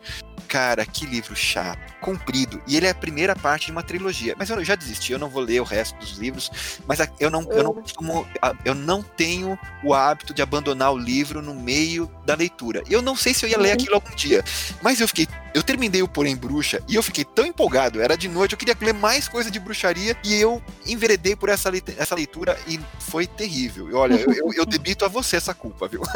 Cara, 0.54 0.86
que 0.86 1.04
livro 1.04 1.34
chato, 1.34 1.80
comprido. 2.00 2.62
E 2.64 2.76
ele 2.76 2.86
é 2.86 2.90
a 2.90 2.94
primeira 2.94 3.34
parte 3.34 3.66
de 3.66 3.72
uma 3.72 3.82
trilogia. 3.82 4.36
Mas 4.38 4.50
eu 4.50 4.62
já 4.62 4.76
desisti, 4.76 5.10
eu 5.12 5.18
não 5.18 5.28
vou 5.28 5.42
ler 5.42 5.60
o 5.60 5.64
resto 5.64 5.98
dos 5.98 6.16
livros. 6.16 6.78
Mas 6.86 7.00
eu 7.18 7.28
não, 7.28 7.42
eu 7.50 7.64
não 7.64 7.72
uhum. 7.72 7.82
costumo. 7.82 8.24
Eu 8.64 8.72
não 8.72 9.02
tenho 9.02 9.58
o 9.82 9.92
hábito 9.92 10.32
de 10.32 10.40
abandonar 10.40 10.92
o 10.92 10.96
livro 10.96 11.42
no 11.42 11.52
meio 11.52 12.08
da 12.24 12.36
leitura. 12.36 12.84
Eu 12.88 13.02
não 13.02 13.16
sei 13.16 13.34
se 13.34 13.44
eu 13.44 13.50
ia 13.50 13.58
ler 13.58 13.70
uhum. 13.70 13.74
aquilo 13.74 13.94
algum 13.96 14.14
dia. 14.14 14.44
Mas 14.80 15.00
eu 15.00 15.08
fiquei. 15.08 15.26
Eu 15.54 15.62
terminei 15.62 16.02
o 16.02 16.08
Porém 16.08 16.34
Bruxa 16.34 16.82
e 16.88 16.96
eu 16.96 17.02
fiquei 17.02 17.24
tão 17.24 17.46
empolgado. 17.46 18.02
Era 18.02 18.16
de 18.16 18.28
noite, 18.28 18.52
eu 18.52 18.58
queria 18.58 18.76
ler 18.80 18.92
mais 18.92 19.28
coisa 19.28 19.48
de 19.48 19.60
bruxaria. 19.60 20.16
E 20.24 20.34
eu 20.34 20.60
enveredei 20.84 21.36
por 21.36 21.48
essa, 21.48 21.70
essa 21.96 22.16
leitura 22.16 22.58
e 22.66 22.80
foi 22.98 23.24
terrível. 23.24 23.88
E 23.88 23.94
olha, 23.94 24.14
eu, 24.14 24.32
eu, 24.32 24.52
eu 24.52 24.66
debito 24.66 25.04
a 25.04 25.08
você 25.08 25.36
essa 25.36 25.54
culpa, 25.54 25.86
viu? 25.86 26.02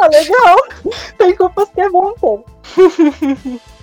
ah, 0.00 0.06
legal. 0.06 0.56
Tem 1.18 1.34
culpa 1.34 1.66
que 1.66 1.80
é 1.80 1.90
bom 1.90 2.14
ter. 2.20 2.44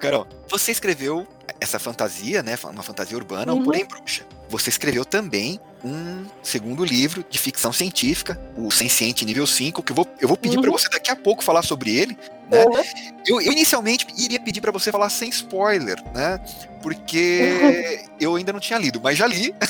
Carol, 0.00 0.26
você 0.48 0.72
escreveu 0.72 1.26
essa 1.60 1.78
fantasia, 1.78 2.42
né? 2.42 2.58
Uma 2.64 2.82
fantasia 2.82 3.16
urbana, 3.16 3.52
uhum. 3.52 3.64
porém 3.64 3.84
bruxa. 3.84 4.24
Você 4.48 4.70
escreveu 4.70 5.04
também 5.04 5.60
um 5.84 6.24
segundo 6.42 6.84
livro 6.84 7.24
de 7.28 7.38
ficção 7.38 7.72
científica, 7.72 8.40
o 8.56 8.70
Senciente 8.70 9.24
Nível 9.24 9.46
5, 9.46 9.82
que 9.82 9.92
eu 9.92 9.96
vou, 9.96 10.06
eu 10.20 10.28
vou 10.28 10.36
pedir 10.36 10.56
uhum. 10.56 10.62
para 10.62 10.70
você 10.70 10.88
daqui 10.88 11.10
a 11.10 11.16
pouco 11.16 11.44
falar 11.44 11.62
sobre 11.62 11.96
ele. 11.96 12.16
Né? 12.50 12.64
Uhum. 12.64 12.82
Eu, 13.26 13.40
eu, 13.40 13.52
inicialmente 13.52 14.06
iria 14.16 14.40
pedir 14.40 14.60
para 14.60 14.72
você 14.72 14.90
falar 14.90 15.10
sem 15.10 15.28
spoiler, 15.28 16.02
né? 16.14 16.40
Porque 16.82 18.00
eu 18.18 18.36
ainda 18.36 18.52
não 18.52 18.60
tinha 18.60 18.78
lido, 18.78 19.00
mas 19.02 19.18
já 19.18 19.26
li. 19.26 19.54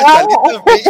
já 0.00 0.22
li 0.22 0.34
também. 0.42 0.82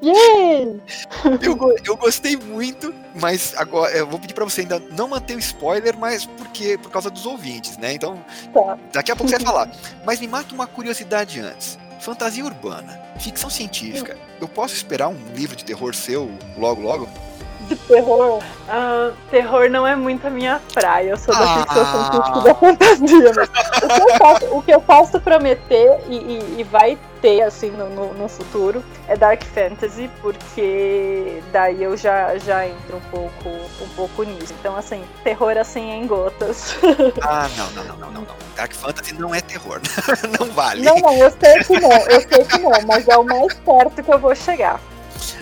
eu, 1.42 1.76
eu 1.84 1.96
gostei 1.96 2.36
muito, 2.36 2.94
mas 3.14 3.52
agora 3.56 3.96
eu 3.96 4.06
vou 4.06 4.20
pedir 4.20 4.34
para 4.34 4.44
você 4.44 4.60
ainda 4.60 4.78
não 4.92 5.08
manter 5.08 5.34
o 5.34 5.38
spoiler, 5.40 5.96
mas 5.98 6.24
porque 6.24 6.78
por 6.78 6.90
causa 6.90 7.10
dos 7.10 7.26
ouvintes, 7.26 7.76
né? 7.76 7.94
Então, 7.94 8.22
tá. 8.52 8.78
daqui 8.92 9.10
a 9.10 9.16
pouco 9.16 9.28
você 9.28 9.38
vai 9.38 9.46
falar. 9.46 9.70
Mas 10.04 10.20
me 10.20 10.28
mata 10.28 10.54
uma 10.54 10.66
curiosidade 10.66 11.40
antes. 11.40 11.78
Fantasia 11.98 12.44
urbana, 12.44 13.00
ficção 13.18 13.50
científica. 13.50 14.16
Eu 14.40 14.46
posso 14.46 14.72
esperar 14.74 15.08
um 15.08 15.18
livro 15.34 15.56
de 15.56 15.64
terror 15.64 15.92
seu 15.96 16.30
logo 16.56 16.80
logo? 16.80 17.08
De 17.68 17.76
terror. 17.76 18.42
Uh, 18.68 19.14
terror 19.30 19.68
não 19.70 19.86
é 19.86 19.94
muito 19.94 20.26
a 20.26 20.30
minha 20.30 20.60
praia. 20.72 21.10
Eu 21.10 21.16
sou 21.16 21.34
da 21.34 21.44
ah. 21.44 21.58
ficção 21.58 21.86
científica 21.86 22.40
da 22.40 22.54
fantasia. 22.54 23.32
Mas 23.36 23.48
o, 23.48 23.88
que 23.88 24.12
eu 24.12 24.18
posso, 24.18 24.56
o 24.56 24.62
que 24.62 24.70
eu 24.70 24.80
posso 24.80 25.20
prometer 25.20 26.00
e, 26.08 26.16
e, 26.16 26.60
e 26.60 26.64
vai 26.64 26.98
ter 27.20 27.42
assim 27.42 27.70
no, 27.70 27.88
no, 27.88 28.14
no, 28.14 28.28
futuro 28.28 28.84
é 29.08 29.16
Dark 29.16 29.42
Fantasy, 29.42 30.08
porque 30.20 31.42
daí 31.52 31.82
eu 31.82 31.96
já, 31.96 32.38
já 32.38 32.66
entro 32.66 32.96
um 32.96 33.10
pouco, 33.10 33.48
um 33.48 33.88
pouco 33.96 34.22
nisso. 34.22 34.54
Então, 34.58 34.76
assim, 34.76 35.04
terror 35.24 35.56
assim 35.56 35.90
em 35.90 36.06
gotas. 36.06 36.76
Ah, 37.20 37.48
não, 37.56 37.70
não, 37.70 37.84
não, 37.84 37.96
não, 37.96 38.10
não, 38.12 38.22
não. 38.22 38.36
Dark 38.56 38.72
Fantasy 38.72 39.14
não 39.14 39.34
é 39.34 39.40
terror. 39.40 39.80
não 40.38 40.46
vale. 40.52 40.82
Não, 40.82 40.96
não, 40.96 41.12
eu 41.14 41.30
sei 41.30 41.64
que 41.64 41.80
não, 41.80 41.92
eu 41.92 42.20
sei 42.20 42.44
que 42.44 42.58
não, 42.58 42.70
mas 42.86 43.08
é 43.08 43.16
o 43.16 43.24
mais 43.24 43.54
perto 43.54 44.02
que 44.02 44.12
eu 44.12 44.18
vou 44.18 44.34
chegar. 44.34 44.80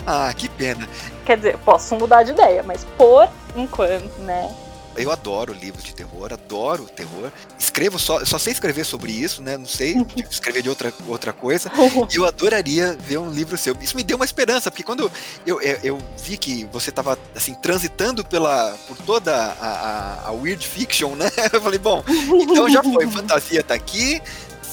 Ah, 0.05 0.33
que 0.35 0.49
pena. 0.49 0.87
Quer 1.27 1.35
dizer, 1.35 1.57
posso 1.57 1.93
mudar 1.95 2.23
de 2.23 2.31
ideia, 2.31 2.63
mas 2.63 2.85
por 2.97 3.27
enquanto, 3.53 4.17
né? 4.19 4.49
Eu 4.95 5.11
adoro 5.11 5.51
livros 5.51 5.83
de 5.83 5.93
terror, 5.93 6.31
adoro 6.31 6.85
terror. 6.85 7.29
Escrevo 7.59 7.99
só, 7.99 8.23
só 8.23 8.39
sei 8.39 8.53
escrever 8.53 8.85
sobre 8.85 9.11
isso, 9.11 9.41
né? 9.41 9.57
Não 9.57 9.65
sei 9.65 9.97
escrever 10.31 10.61
de 10.61 10.69
outra, 10.69 10.93
outra 11.05 11.33
coisa. 11.33 11.69
E 12.09 12.15
eu 12.15 12.25
adoraria 12.25 12.95
ver 12.97 13.17
um 13.17 13.29
livro 13.29 13.57
seu. 13.57 13.75
Isso 13.81 13.97
me 13.97 14.05
deu 14.05 14.15
uma 14.15 14.23
esperança, 14.23 14.71
porque 14.71 14.83
quando 14.83 15.11
eu, 15.45 15.61
eu, 15.61 15.79
eu 15.83 15.97
vi 16.17 16.37
que 16.37 16.63
você 16.71 16.91
estava 16.91 17.19
assim 17.35 17.53
transitando 17.55 18.23
pela 18.23 18.77
por 18.87 18.95
toda 18.95 19.35
a, 19.35 19.67
a, 19.67 20.27
a, 20.29 20.31
weird 20.31 20.65
fiction, 20.65 21.13
né? 21.13 21.29
Eu 21.51 21.61
falei, 21.61 21.79
bom, 21.79 22.01
então 22.07 22.69
já 22.69 22.81
foi, 22.81 23.05
fantasia 23.07 23.61
tá 23.61 23.73
aqui, 23.73 24.21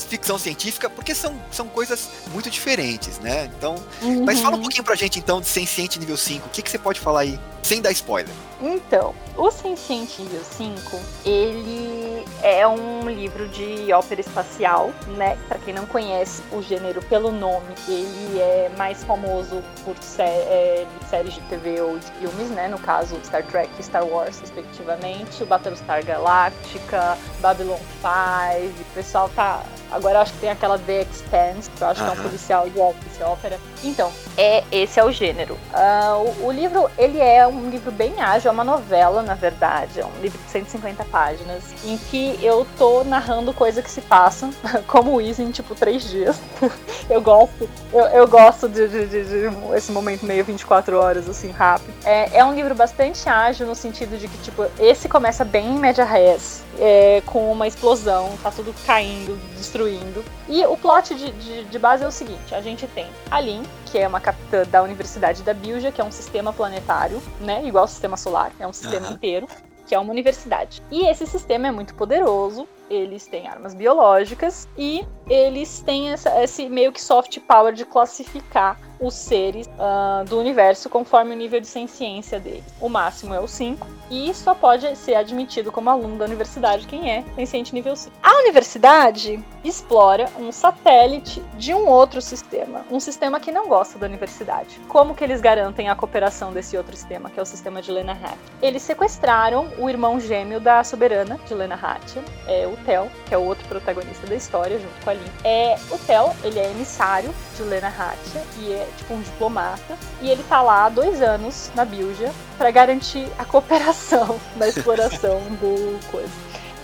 ficção 0.09 0.39
científica, 0.39 0.91
porque 0.91 1.15
são, 1.15 1.41
são 1.51 1.69
coisas 1.69 2.09
muito 2.33 2.51
diferentes, 2.51 3.19
né? 3.19 3.51
Então, 3.57 3.77
uhum. 4.03 4.25
mas 4.25 4.41
fala 4.41 4.55
um 4.55 4.57
uhum. 4.57 4.63
pouquinho 4.63 4.85
pra 4.85 4.95
gente 4.95 5.19
então 5.19 5.41
de 5.41 5.47
Senciente 5.47 5.99
nível 5.99 6.17
5. 6.17 6.47
O 6.47 6.51
que, 6.51 6.63
que 6.63 6.71
você 6.71 6.79
pode 6.79 7.01
falar 7.01 7.21
aí, 7.21 7.39
sem 7.63 7.81
dar 7.81 7.93
spoiler? 7.93 8.35
Então, 8.67 9.15
o 9.37 9.51
Senciente 9.51 10.23
nível 10.23 10.43
5, 10.43 10.99
ele 11.27 12.25
é 12.43 12.67
um 12.67 13.07
livro 13.11 13.47
de 13.49 13.93
ópera 13.93 14.23
espacial, 14.23 14.91
né? 15.19 15.37
Para 15.47 15.59
quem 15.59 15.75
não 15.75 15.85
conhece 15.85 16.43
o 16.51 16.63
gênero 16.63 17.03
pelo 17.03 17.31
nome, 17.31 17.75
ele 17.87 18.41
é 18.41 18.71
mais 18.79 19.05
famoso 19.05 19.63
por 19.85 19.95
sé 20.01 20.25
é, 20.25 20.87
séries 21.11 21.35
de 21.35 21.41
TV 21.43 21.79
ou 21.83 21.99
de 21.99 22.07
filmes, 22.13 22.49
né? 22.53 22.67
No 22.67 22.79
caso, 22.79 23.21
Star 23.23 23.45
Trek 23.45 23.69
e 23.79 23.83
Star 23.83 24.07
Wars, 24.07 24.41
respectivamente, 24.41 25.43
o 25.43 25.47
Battlestar 25.47 26.03
Galactica, 26.03 27.19
Babylon 27.41 27.77
5, 27.77 28.81
o 28.81 28.95
pessoal 28.95 29.29
tá 29.37 29.63
Agora 29.95 30.23
acho 30.23 30.33
que 30.33 30.41
tem 30.41 30.51
aquela 30.51 30.77
The 30.77 31.03
Expanse, 31.03 31.71
que 31.71 31.81
eu 31.81 31.87
acho 31.87 32.03
que 32.03 32.11
é 32.11 32.13
um 32.13 32.23
policial 32.23 32.69
de 32.69 32.81
ópera. 33.23 33.61
Então, 33.85 34.11
é, 34.37 34.65
esse 34.73 34.99
é 34.99 35.05
o 35.05 35.13
gênero. 35.13 35.55
Uh, 35.73 36.43
o, 36.43 36.47
o, 36.47 36.53
livro, 36.53 36.91
ele 36.99 37.21
é 37.21 37.47
um 37.47 37.71
livro 37.71 37.93
bem 37.93 38.21
ágil, 38.21 38.51
uma 38.55 38.65
novela, 38.65 39.23
na 39.23 39.35
verdade. 39.35 40.01
É 40.01 40.07
um 40.07 40.21
livro 40.23 40.39
de 40.39 40.51
150 40.51 41.05
páginas, 41.05 41.63
em 41.85 41.99
que 41.99 42.39
eu 42.43 42.67
tô 42.79 43.05
narrando 43.05 43.53
coisa 43.53 43.83
que 43.83 43.91
se 43.91 44.01
passa, 44.01 44.51
como 44.89 45.21
isso 45.21 45.43
em, 45.43 45.51
tipo, 45.51 45.75
três 45.75 46.09
dias. 46.09 46.41
eu 47.11 47.21
gosto, 47.21 47.69
eu, 47.93 48.05
eu 48.07 48.27
gosto 48.27 48.69
de, 48.69 48.89
de, 48.89 49.07
de, 49.07 49.25
de, 49.25 49.75
esse 49.77 49.93
momento 49.93 50.25
meio 50.25 50.45
24 50.45 50.99
horas, 50.99 51.29
assim, 51.29 51.51
rápido. 51.51 51.93
É, 52.05 52.39
é 52.39 52.45
um 52.45 52.55
livro 52.55 52.75
bastante 52.75 53.29
ágil, 53.29 53.67
no 53.67 53.75
sentido 53.75 54.19
de 54.19 54.29
que, 54.29 54.39
tipo, 54.39 54.65
esse 54.79 55.09
começa 55.09 55.45
bem 55.45 55.75
em 55.75 55.79
média 55.79 56.05
res, 56.05 56.64
é, 56.79 57.23
com 57.27 57.51
uma 57.51 57.67
explosão, 57.67 58.37
tá 58.43 58.51
tudo 58.51 58.75
caindo, 58.87 59.37
destruindo. 59.57 60.25
E 60.49 60.65
o 60.67 60.77
plot 60.77 61.15
de, 61.15 61.31
de, 61.33 61.65
de, 61.65 61.79
base 61.79 62.05
é 62.05 62.07
o 62.07 62.13
seguinte: 62.13 62.55
a 62.55 62.61
gente 62.61 62.87
tem 62.89 63.07
a 63.31 63.41
Lin, 63.41 63.63
que 63.87 63.99
é 63.99 64.07
uma 64.07 64.21
capitã 64.21 64.65
da 64.65 64.83
Universidade 64.83 65.43
da 65.43 65.55
Bilja, 65.55 65.93
que 65.93 66.01
é 66.01 66.05
um 66.05 66.13
sistema 66.13 66.53
planetário, 66.53 67.23
né? 67.41 67.65
Igual 67.65 67.85
ao 67.85 67.89
sistema 67.89 68.17
solar, 68.17 68.53
é 68.59 68.67
um 68.67 68.73
sistema 68.73 69.09
uhum. 69.09 69.15
inteiro, 69.15 69.49
que 69.87 69.95
é 69.95 69.99
uma 69.99 70.11
universidade. 70.11 70.83
E 70.91 71.07
esse 71.07 71.27
sistema 71.27 71.69
é 71.69 71.71
muito 71.71 71.95
poderoso, 71.95 72.67
eles 72.91 73.27
têm 73.27 73.49
armas 73.49 73.75
biológicas 73.75 74.69
e 74.77 75.07
eles 75.29 75.81
têm 75.81 76.11
essa, 76.11 76.43
esse 76.43 76.69
meio 76.69 76.93
que 76.93 77.03
soft 77.03 77.39
power 77.41 77.73
de 77.73 77.85
classificar 77.85 78.79
os 79.07 79.15
seres 79.15 79.67
uh, 79.67 80.25
do 80.25 80.39
universo 80.39 80.89
conforme 80.89 81.35
o 81.35 81.37
nível 81.37 81.61
de 81.61 81.67
ciência 81.67 82.41
deles. 82.41 82.65
O 82.81 82.89
máximo 82.89 83.35
é 83.35 83.41
o 83.41 83.47
5, 83.47 83.87
e 84.11 84.33
só 84.35 84.55
pode 84.55 84.97
ser 84.97 85.15
admitido 85.15 85.73
como 85.73 85.91
aluno 85.91 86.17
da 86.17 86.25
universidade 86.25 86.87
quem 86.87 87.11
é 87.11 87.25
ciente 87.47 87.75
nível 87.75 87.95
5. 87.95 88.15
A 88.23 88.39
universidade 88.39 89.43
explora 89.65 90.29
um 90.39 90.53
satélite 90.53 91.43
de 91.57 91.73
um 91.73 91.87
outro 91.87 92.21
sistema, 92.21 92.85
um 92.91 93.01
sistema 93.01 93.41
que 93.41 93.51
não 93.51 93.69
gosta 93.69 93.99
da 93.99 94.07
universidade. 94.07 94.79
Como 94.89 95.15
que 95.15 95.25
eles 95.25 95.41
garantem 95.41 95.89
a 95.89 95.95
cooperação 95.95 96.53
desse 96.53 96.77
outro 96.77 96.97
sistema, 96.97 97.31
que 97.31 97.39
é 97.39 97.43
o 97.43 97.47
sistema 97.47 97.81
de 97.81 97.91
Lena 97.91 98.13
Hatt? 98.13 98.39
Eles 98.61 98.83
sequestraram 98.83 99.69
o 99.79 99.89
irmão 99.89 100.21
gêmeo 100.21 100.61
da 100.61 100.85
soberana 100.85 101.39
de 101.47 101.55
Lena 101.55 101.75
Hatt, 101.75 102.19
é 102.47 102.67
o 102.67 102.77
Tel, 102.85 103.11
que 103.27 103.35
é 103.35 103.39
o 103.39 103.45
outro 103.45 103.67
protagonista 103.69 104.27
da 104.27 104.35
história, 104.35 104.79
junto 104.79 105.05
com 105.05 105.11
a 105.11 105.15
Lin. 105.15 105.31
É, 105.43 105.77
o 105.91 105.99
Tel, 105.99 106.35
ele 106.45 106.59
é 106.59 106.71
emissário 106.71 107.35
de 107.57 107.63
Lena 107.63 107.89
Hatt 107.89 108.19
e 108.59 108.73
é 108.73 108.89
tipo 108.97 109.15
um 109.15 109.21
diplomata, 109.21 109.97
e 110.21 110.31
ele 110.31 110.43
tá 110.45 110.63
lá 110.63 110.87
há 110.87 110.89
dois 110.89 111.21
anos 111.21 111.71
na 111.75 111.85
Bilja 111.85 112.33
para 112.57 112.71
garantir 112.71 113.29
a 113.39 113.45
cooperação 113.45 114.41
na 114.57 114.69
exploração 114.69 115.41
do 115.61 115.99
coisa. 116.11 116.33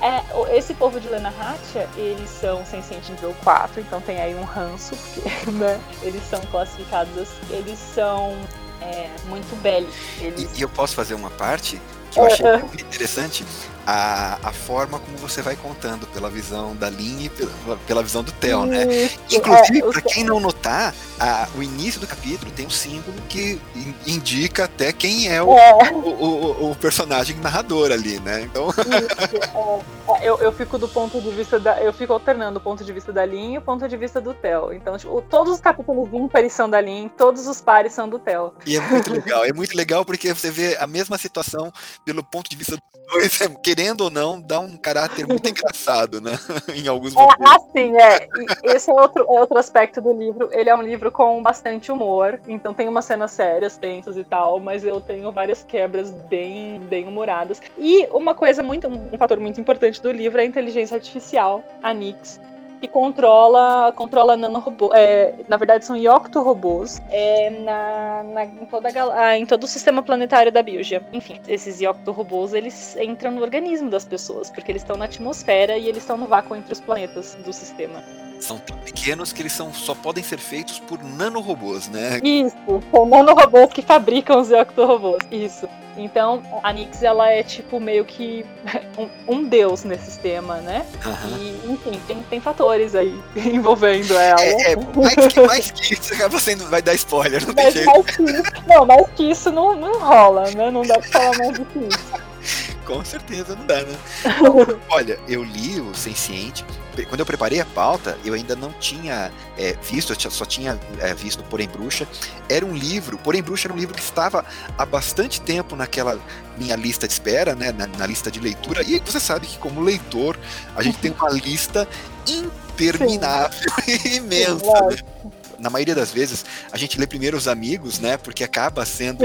É, 0.02 0.56
esse 0.56 0.72
povo 0.72 0.98
de 0.98 1.08
Lena 1.08 1.28
Hatia, 1.28 1.86
eles 1.94 2.30
são 2.30 2.64
senciente 2.64 3.12
nível 3.12 3.36
4, 3.44 3.82
então 3.82 4.00
tem 4.00 4.18
aí 4.18 4.34
um 4.34 4.44
ranço, 4.44 4.96
porque 4.96 5.50
né, 5.52 5.78
eles 6.02 6.22
são 6.28 6.40
classificados 6.50 7.16
assim, 7.18 7.54
eles 7.54 7.78
são 7.94 8.34
é, 8.80 9.11
muito 9.26 9.54
bélicos. 9.61 9.94
Eles... 10.20 10.50
E, 10.54 10.58
e, 10.58 10.62
eu 10.62 10.68
posso 10.70 10.94
fazer 10.94 11.14
uma 11.14 11.30
parte 11.30 11.80
que 12.11 12.18
eu 12.18 12.24
achei 12.24 12.46
muito 12.56 12.82
interessante? 12.82 13.44
A, 13.87 14.39
a 14.43 14.53
forma 14.53 14.99
como 14.99 15.16
você 15.16 15.43
vai 15.43 15.57
contando, 15.57 16.07
pela 16.09 16.31
visão 16.31 16.74
da 16.76 16.91
Lin 16.91 17.24
e 17.24 17.28
pela, 17.28 17.76
pela 17.87 18.03
visão 18.03 18.22
do 18.22 18.33
Theo, 18.33 18.66
né? 18.66 19.11
Inclusive, 19.31 19.78
é, 19.78 19.93
para 19.93 20.01
quem 20.03 20.24
não 20.24 20.41
notar, 20.41 20.95
a, 21.18 21.49
o 21.57 21.62
início 21.62 22.01
do 22.01 22.07
capítulo 22.07 22.51
tem 22.53 22.66
um 22.66 22.70
símbolo 22.70 23.16
que 23.28 23.61
indica 24.07 24.64
até 24.64 24.93
quem 24.93 25.28
é 25.28 25.43
o, 25.43 25.57
é. 25.57 25.93
o, 25.93 25.99
o, 25.99 26.70
o, 26.70 26.76
personagem 26.76 27.37
narrador 27.37 27.93
ali, 27.93 28.18
né? 28.20 28.43
Então. 28.43 28.68
Isso, 28.70 30.16
é. 30.16 30.28
eu, 30.28 30.39
eu 30.39 30.53
fico 30.53 30.78
do 30.78 30.89
ponto 30.89 31.20
de 31.20 31.31
vista 31.31 31.59
da. 31.59 31.81
Eu 31.83 31.93
fico 31.93 32.12
alternando 32.12 32.59
o 32.59 32.62
ponto 32.62 32.85
de 32.85 32.93
vista 32.93 33.12
da 33.12 33.24
Lin 33.24 33.55
e 33.55 33.59
o 33.59 33.62
ponto 33.62 33.87
de 33.89 33.97
vista 33.97 34.20
do 34.20 34.35
Theo. 34.35 34.72
Então, 34.72 34.97
tipo, 34.97 35.22
todos 35.22 35.55
os 35.55 35.61
capítulos 35.61 36.09
ímpares 36.12 36.53
são 36.53 36.68
da 36.68 36.81
Lin, 36.81 37.11
todos 37.16 37.47
os 37.47 37.61
pares 37.61 37.93
são 37.93 38.09
do 38.09 38.18
Theo. 38.18 38.53
E 38.66 38.76
é 38.76 38.81
muito 38.81 39.12
legal, 39.12 39.45
é 39.45 39.53
muito 39.53 39.76
legal 39.76 40.05
porque 40.05 40.33
você 40.33 40.51
vê 40.51 40.76
a 40.78 40.87
mesma 40.87 41.18
situação 41.18 41.72
pelo 42.05 42.22
ponto 42.22 42.49
de 42.49 42.57
vista 42.57 42.76
dos 42.76 43.12
dois, 43.12 43.41
é, 43.41 43.49
querendo 43.71 44.01
ou 44.01 44.11
não, 44.11 44.41
dá 44.41 44.59
um 44.59 44.77
caráter 44.77 45.25
muito 45.29 45.47
engraçado, 45.49 46.21
né? 46.21 46.33
em 46.75 46.89
alguns 46.89 47.14
momentos. 47.14 47.47
É, 47.47 47.55
assim, 47.55 47.97
é. 47.97 48.29
Esse 48.64 48.91
é 48.91 48.93
outro, 48.93 49.23
é 49.23 49.41
outro 49.41 49.59
aspecto 49.59 50.01
do 50.01 50.12
livro. 50.12 50.49
Ele 50.53 50.68
é 50.68 50.75
um 50.75 50.83
livro 50.83 51.12
com 51.12 51.41
bastante 51.41 51.93
humor, 51.93 52.41
então 52.49 52.75
tem 52.75 52.89
umas 52.89 53.05
cenas 53.05 53.31
sérias, 53.31 53.77
tensas 53.77 54.16
e 54.16 54.25
tal, 54.25 54.59
mas 54.59 54.85
eu 54.85 55.01
tenho 55.01 55.31
várias 55.31 55.62
quebras 55.62 56.11
bem, 56.29 56.81
bem 56.81 57.07
humoradas. 57.07 57.62
E 57.79 58.09
uma 58.11 58.35
coisa 58.35 58.61
muito, 58.61 58.89
um 58.89 59.16
fator 59.16 59.39
muito 59.39 59.61
importante 59.61 60.03
do 60.03 60.11
livro 60.11 60.41
é 60.41 60.43
a 60.43 60.47
inteligência 60.47 60.97
artificial, 60.97 61.62
a 61.81 61.95
Nix 61.95 62.41
que 62.81 62.89
controla, 62.89 63.93
controla 63.95 64.37
nanorobô. 64.37 64.91
É, 64.95 65.35
na 65.49 65.57
verdade, 65.57 65.85
são 65.85 65.97
Yocto-robôs 65.97 67.01
é, 67.11 67.51
na, 67.51 68.22
na, 68.22 68.45
em, 68.45 68.66
toda 68.66 68.89
a, 69.14 69.39
em 69.39 69.47
todo 69.47 69.64
o 69.64 69.66
sistema 69.66 70.03
planetário 70.03 70.51
da 70.51 70.62
Bilgia. 70.62 71.03
Enfim, 71.12 71.41
esses 71.47 71.81
Yocto-robôs 71.81 72.55
eles 72.55 72.97
entram 72.97 73.31
no 73.31 73.43
organismo 73.43 73.91
das 73.91 74.05
pessoas, 74.05 74.51
porque 74.51 74.72
eles 74.72 74.83
estão 74.83 74.97
na 74.97 75.05
atmosfera 75.05 75.76
e 75.76 75.89
eles 75.89 76.03
estão 76.03 76.16
no 76.16 76.26
vácuo 76.26 76.57
entre 76.57 76.72
os 76.72 76.81
planetas 76.81 77.35
do 77.45 77.53
sistema 77.53 78.03
são 78.41 78.59
tão 78.59 78.76
pequenos 78.78 79.33
que 79.33 79.43
eles 79.43 79.53
são, 79.53 79.72
só 79.72 79.95
podem 79.95 80.24
ser 80.24 80.39
feitos 80.39 80.78
por 80.78 81.03
nanorobôs, 81.03 81.89
né? 81.89 82.20
Isso, 82.22 82.57
são 82.91 83.07
nanorobôs 83.07 83.70
que 83.72 83.83
fabricam 83.83 84.41
os 84.41 84.51
Octorobôs. 84.51 85.22
Isso. 85.31 85.68
Então, 85.97 86.43
a 86.62 86.72
Nix, 86.72 87.03
ela 87.03 87.28
é 87.31 87.43
tipo 87.43 87.78
meio 87.78 88.05
que 88.05 88.45
um, 88.97 89.35
um 89.37 89.45
deus 89.45 89.85
nesse 89.85 90.07
sistema, 90.07 90.57
né? 90.59 90.87
Uhum. 91.05 91.39
E, 91.39 91.72
enfim, 91.72 92.01
tem, 92.07 92.22
tem 92.22 92.41
fatores 92.71 92.95
aí 92.95 93.21
envolvendo 93.37 94.14
ela. 94.16 94.41
É, 94.41 94.73
é 94.73 94.77
mais, 94.77 95.14
que, 95.14 95.41
mais 95.41 95.71
que 95.71 95.95
isso, 95.95 96.41
sendo, 96.41 96.66
vai 96.68 96.81
dar 96.81 96.95
spoiler, 96.95 97.45
não 97.47 97.55
mas 97.55 97.64
tem 97.64 97.73
jeito. 97.73 97.87
Mais 97.87 98.16
que 98.16 98.23
isso, 98.23 98.53
não, 98.66 98.87
mais 98.87 99.07
que 99.16 99.31
isso 99.31 99.51
não, 99.51 99.77
não 99.77 99.99
rola, 99.99 100.51
né? 100.51 100.71
Não 100.71 100.83
dá 100.83 100.99
pra 100.99 101.09
falar 101.09 101.39
mais 101.39 101.59
do 101.59 101.64
que 101.64 101.79
isso. 101.79 102.31
Com 102.87 103.05
certeza 103.05 103.55
não 103.55 103.66
dá, 103.66 103.83
né? 103.83 103.97
Olha, 104.91 105.18
eu 105.29 105.45
li 105.45 105.81
o 105.81 105.95
Senciente. 105.95 106.64
Quando 107.09 107.21
eu 107.21 107.27
preparei 107.27 107.61
a 107.61 107.64
pauta, 107.64 108.18
eu 108.25 108.35
ainda 108.35 108.57
não 108.57 108.73
tinha 108.73 109.31
é, 109.57 109.77
visto, 109.81 110.12
eu 110.12 110.31
só 110.31 110.45
tinha 110.45 110.79
é, 110.99 111.14
visto 111.14 111.43
Porém 111.45 111.68
Bruxa. 111.68 112.07
Era 112.49 112.66
um 112.66 112.75
livro, 112.75 113.16
Porém 113.16 113.43
Bruxa 113.43 113.68
era 113.68 113.75
um 113.75 113.77
livro 113.77 113.95
que 113.95 114.03
estava 114.03 114.45
há 114.77 114.85
bastante 114.85 115.41
tempo 115.41 115.77
naquela 115.77 116.18
minha 116.59 116.75
lista 116.75 117.07
de 117.07 117.12
espera, 117.12 117.55
né? 117.55 117.71
Na, 117.71 117.87
na 117.87 118.07
lista 118.07 118.29
de 118.29 118.41
leitura. 118.41 118.83
E 118.83 118.99
você 118.99 119.21
sabe 119.21 119.47
que, 119.47 119.57
como 119.57 119.81
leitor, 119.81 120.37
a 120.75 120.83
gente 120.83 120.99
tem 120.99 121.12
uma 121.12 121.31
lista 121.31 121.89
interminável 122.31 123.72
e 123.87 124.16
imensa. 124.16 124.87
Né? 124.91 125.31
na 125.61 125.68
maioria 125.68 125.95
das 125.95 126.11
vezes, 126.11 126.45
a 126.72 126.78
gente 126.78 126.99
lê 126.99 127.07
primeiro 127.07 127.37
os 127.37 127.47
amigos, 127.47 128.01
né? 128.01 128.16
Porque 128.16 128.43
acaba 128.43 128.85
sendo 128.87 129.24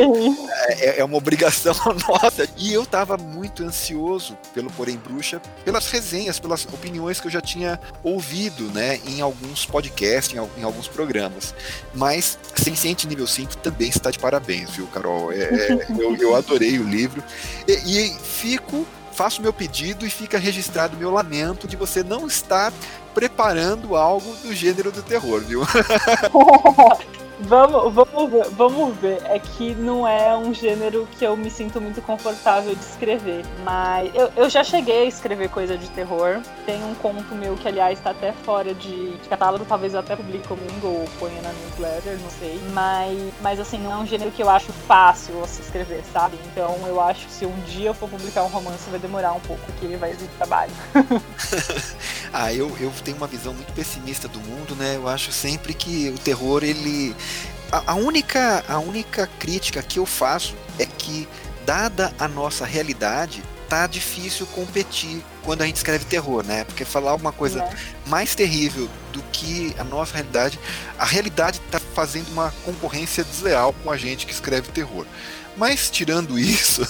é, 0.67 0.99
é, 0.99 1.03
uma 1.03 1.17
obrigação 1.17 1.73
nossa. 2.07 2.47
E 2.57 2.73
eu 2.73 2.85
tava 2.85 3.17
muito 3.17 3.63
ansioso 3.63 4.37
pelo 4.53 4.69
Porém 4.71 4.97
Bruxa, 4.97 5.41
pelas 5.63 5.89
resenhas, 5.89 6.37
pelas 6.37 6.65
opiniões 6.65 7.19
que 7.19 7.27
eu 7.27 7.31
já 7.31 7.41
tinha 7.41 7.79
ouvido, 8.03 8.63
né? 8.73 8.99
Em 9.07 9.21
alguns 9.21 9.65
podcasts, 9.65 10.35
em, 10.35 10.59
em 10.59 10.63
alguns 10.63 10.87
programas. 10.87 11.55
Mas 11.93 12.37
Senciente 12.55 13.07
Nível 13.07 13.27
5 13.27 13.57
também 13.57 13.89
está 13.89 14.11
de 14.11 14.19
parabéns, 14.19 14.71
viu, 14.71 14.87
Carol? 14.87 15.31
É, 15.31 15.43
é 15.43 15.87
eu, 15.97 16.15
eu 16.17 16.35
adorei 16.35 16.77
o 16.79 16.83
livro. 16.83 17.23
e, 17.67 17.71
e 17.71 18.13
fico 18.13 18.85
faço 19.15 19.41
meu 19.41 19.53
pedido 19.53 20.05
e 20.05 20.09
fica 20.09 20.37
registrado 20.37 20.97
meu 20.97 21.09
lamento 21.09 21.67
de 21.67 21.75
você 21.75 22.03
não 22.03 22.27
estar 22.27 22.73
preparando 23.13 23.95
algo 23.95 24.35
do 24.43 24.53
gênero 24.53 24.91
do 24.91 25.01
terror, 25.01 25.39
viu? 25.41 25.61
Vamos, 27.39 27.93
vamos, 27.93 28.31
ver, 28.31 28.49
vamos 28.51 28.97
ver. 28.97 29.21
É 29.25 29.39
que 29.39 29.75
não 29.75 30.07
é 30.07 30.35
um 30.35 30.53
gênero 30.53 31.07
que 31.17 31.25
eu 31.25 31.35
me 31.35 31.49
sinto 31.49 31.81
muito 31.81 32.01
confortável 32.01 32.73
de 32.73 32.83
escrever. 32.83 33.45
Mas 33.63 34.13
eu, 34.15 34.31
eu 34.35 34.49
já 34.49 34.63
cheguei 34.63 35.03
a 35.03 35.05
escrever 35.05 35.49
coisa 35.49 35.77
de 35.77 35.87
terror. 35.89 36.39
Tem 36.65 36.83
um 36.83 36.95
conto 36.95 37.35
meu 37.35 37.55
que, 37.55 37.67
aliás, 37.67 37.97
está 37.97 38.11
até 38.11 38.31
fora 38.31 38.73
de, 38.73 39.17
de, 39.17 39.29
catálogo. 39.29 39.65
Talvez 39.65 39.93
eu 39.93 39.99
até 39.99 40.15
publique 40.15 40.47
comigo 40.47 40.87
ou 40.87 41.05
ponha 41.19 41.41
na 41.41 41.51
newsletter, 41.51 42.17
não 42.19 42.29
sei. 42.29 42.59
Mas, 42.73 43.33
mas, 43.41 43.59
assim, 43.59 43.77
não 43.77 43.91
é 43.91 43.97
um 43.97 44.05
gênero 44.05 44.31
que 44.31 44.41
eu 44.41 44.49
acho 44.49 44.71
fácil 44.87 45.35
se 45.47 45.61
escrever, 45.61 46.03
sabe? 46.13 46.37
Então 46.45 46.75
eu 46.87 47.01
acho 47.01 47.25
que 47.25 47.31
se 47.31 47.45
um 47.45 47.59
dia 47.61 47.89
eu 47.89 47.93
for 47.93 48.09
publicar 48.09 48.43
um 48.43 48.47
romance, 48.47 48.89
vai 48.89 48.99
demorar 48.99 49.33
um 49.33 49.39
pouco, 49.41 49.61
porque 49.65 49.85
ele 49.85 49.97
vai 49.97 50.11
exigir 50.11 50.29
trabalho. 50.37 50.71
ah, 52.33 52.53
eu, 52.53 52.75
eu 52.79 52.91
tenho 53.03 53.17
uma 53.17 53.27
visão 53.27 53.53
muito 53.53 53.73
pessimista 53.73 54.27
do 54.27 54.39
mundo, 54.39 54.75
né? 54.75 54.95
Eu 54.95 55.07
acho 55.07 55.31
sempre 55.31 55.73
que 55.73 56.09
o 56.09 56.17
terror, 56.17 56.63
ele 56.63 57.15
a, 57.71 57.91
a, 57.91 57.95
única, 57.95 58.63
a 58.67 58.79
única 58.79 59.27
crítica 59.39 59.81
que 59.81 59.99
eu 59.99 60.05
faço 60.05 60.55
é 60.79 60.85
que, 60.85 61.27
dada 61.65 62.13
a 62.19 62.27
nossa 62.27 62.65
realidade, 62.65 63.43
tá 63.67 63.87
difícil 63.87 64.45
competir 64.47 65.23
quando 65.43 65.61
a 65.61 65.65
gente 65.65 65.77
escreve 65.77 66.05
terror, 66.05 66.43
né? 66.45 66.63
Porque 66.63 66.85
falar 66.85 67.15
uma 67.15 67.31
coisa 67.31 67.63
é. 67.63 67.75
mais 68.07 68.35
terrível 68.35 68.89
do 69.11 69.21
que 69.31 69.75
a 69.77 69.83
nossa 69.83 70.13
realidade, 70.13 70.59
a 70.97 71.05
realidade 71.05 71.59
está 71.65 71.79
fazendo 71.79 72.29
uma 72.29 72.53
concorrência 72.63 73.23
desleal 73.23 73.73
com 73.83 73.91
a 73.91 73.97
gente 73.97 74.25
que 74.25 74.31
escreve 74.31 74.69
terror. 74.69 75.05
Mas 75.57 75.89
tirando 75.89 76.37
isso, 76.39 76.81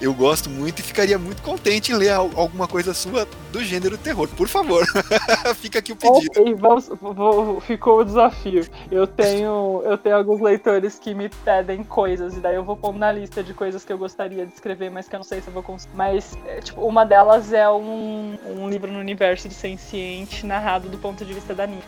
eu 0.00 0.12
gosto 0.12 0.50
muito 0.50 0.80
e 0.80 0.82
ficaria 0.82 1.18
muito 1.18 1.42
contente 1.42 1.92
em 1.92 1.94
ler 1.94 2.10
alguma 2.10 2.66
coisa 2.66 2.92
sua 2.94 3.26
do 3.52 3.62
gênero 3.62 3.96
terror. 3.96 4.28
Por 4.28 4.48
favor, 4.48 4.84
fica 5.56 5.78
aqui 5.78 5.92
o 5.92 5.96
pedido. 5.96 6.30
Okay, 6.30 6.54
vamos, 6.54 6.90
vou, 7.00 7.60
ficou 7.60 8.00
o 8.00 8.04
desafio. 8.04 8.66
Eu 8.90 9.06
tenho, 9.06 9.82
eu 9.84 9.96
tenho 9.96 10.16
alguns 10.16 10.40
leitores 10.40 10.98
que 10.98 11.14
me 11.14 11.28
pedem 11.28 11.82
coisas 11.82 12.36
e 12.36 12.40
daí 12.40 12.56
eu 12.56 12.64
vou 12.64 12.76
pôr 12.76 12.94
na 12.94 13.10
lista 13.10 13.42
de 13.42 13.54
coisas 13.54 13.84
que 13.84 13.92
eu 13.92 13.98
gostaria 13.98 14.44
de 14.44 14.52
escrever, 14.52 14.90
mas 14.90 15.08
que 15.08 15.14
eu 15.14 15.18
não 15.18 15.24
sei 15.24 15.40
se 15.40 15.48
eu 15.48 15.52
vou 15.52 15.62
conseguir. 15.62 15.94
Mas 15.96 16.36
é, 16.46 16.60
tipo, 16.60 16.82
uma 16.82 17.04
delas 17.04 17.52
é 17.52 17.68
um, 17.70 18.38
um 18.56 18.68
livro 18.68 18.90
no 18.92 18.98
universo 18.98 19.48
de 19.48 19.54
Senciente 19.54 20.44
narrado 20.44 20.88
do 20.88 20.98
ponto 20.98 21.24
de 21.24 21.32
vista 21.32 21.54
da 21.54 21.66
Nina. 21.66 21.82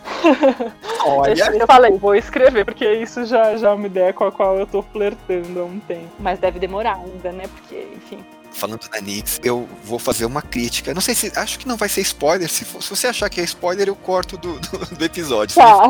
Olha, 1.05 1.35
eu 1.57 1.67
falei, 1.67 1.93
vou 1.99 2.15
escrever 2.15 2.65
porque 2.65 2.91
isso 2.95 3.25
já 3.27 3.57
já 3.57 3.71
é 3.71 3.73
uma 3.73 3.87
ideia 3.87 4.13
com 4.13 4.25
a 4.25 4.33
qual 4.33 4.59
eu 4.59 4.67
tô 4.67 4.83
flertando 4.83 5.61
há 5.61 5.65
um 5.65 5.81
tempo 5.81 6.20
mas 6.21 6.39
deve 6.39 6.59
demorar 6.59 6.97
ainda, 6.97 7.33
né? 7.33 7.45
Porque, 7.49 7.89
enfim, 7.95 8.25
falando 8.53 8.89
da 8.89 9.01
Nix, 9.01 9.41
eu 9.43 9.69
vou 9.85 9.99
fazer 9.99 10.25
uma 10.25 10.43
crítica. 10.43 10.93
Não 10.93 11.01
sei 11.01 11.15
se. 11.15 11.33
Acho 11.37 11.59
que 11.59 11.67
não 11.67 11.77
vai 11.77 11.89
ser 11.89 12.01
spoiler. 12.03 12.49
Se, 12.49 12.65
for, 12.65 12.83
se 12.83 12.91
você 12.91 13.07
achar 13.07 13.29
que 13.29 13.41
é 13.41 13.45
spoiler, 13.45 13.89
eu 13.89 13.97
corto 13.97 14.37
do, 14.37 14.59
do, 14.59 14.97
do 14.97 15.05
episódio. 15.05 15.55
Tá. 15.55 15.83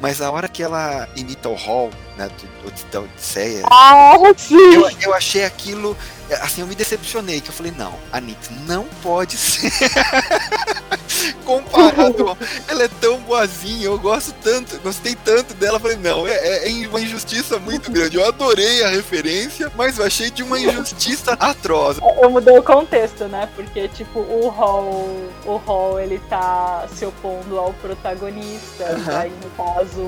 Mas 0.00 0.20
a 0.20 0.30
hora 0.30 0.48
que 0.48 0.62
ela 0.62 1.08
imita 1.16 1.48
o 1.48 1.54
Hall, 1.54 1.90
né, 2.16 2.28
do, 2.28 2.90
da 2.90 3.00
Odisseia. 3.00 3.62
Ah, 3.70 4.14
sim! 4.36 4.74
Eu, 4.74 4.88
eu 5.00 5.14
achei 5.14 5.44
aquilo. 5.44 5.96
Assim, 6.42 6.60
eu 6.60 6.66
me 6.66 6.74
decepcionei, 6.74 7.40
que 7.40 7.48
eu 7.48 7.54
falei, 7.54 7.72
não, 7.76 7.94
a 8.12 8.20
Nix 8.20 8.50
não 8.66 8.84
pode 9.02 9.36
ser. 9.38 9.70
Comparado, 11.44 12.36
ela 12.68 12.84
é 12.84 12.88
tão 13.00 13.18
boazinha, 13.20 13.86
eu 13.86 13.98
gosto 13.98 14.32
tanto, 14.42 14.78
gostei 14.80 15.16
tanto 15.16 15.54
dela, 15.54 15.80
falei, 15.80 15.96
não, 15.96 16.26
é, 16.26 16.68
é 16.68 16.88
uma 16.88 17.00
injustiça 17.00 17.58
muito 17.58 17.90
grande. 17.90 18.16
Eu 18.16 18.26
adorei 18.26 18.84
a 18.84 18.88
referência, 18.88 19.70
mas 19.74 19.98
eu 19.98 20.04
achei 20.04 20.30
de 20.30 20.42
uma 20.42 20.58
injustiça 20.58 21.32
atroz. 21.40 21.98
Eu 22.20 22.30
mudei 22.30 22.58
o 22.58 22.62
contexto, 22.62 23.24
né? 23.24 23.48
Porque, 23.56 23.88
tipo, 23.88 24.20
o 24.20 24.48
Hall, 24.48 25.30
o 25.46 25.56
Hall, 25.56 26.00
ele 26.00 26.20
tá 26.28 26.86
se 26.94 27.04
opondo 27.04 27.58
ao 27.58 27.72
protagonista, 27.74 28.84
uhum. 28.84 29.16
aí 29.16 29.32
no 29.42 29.50
caso, 29.50 30.02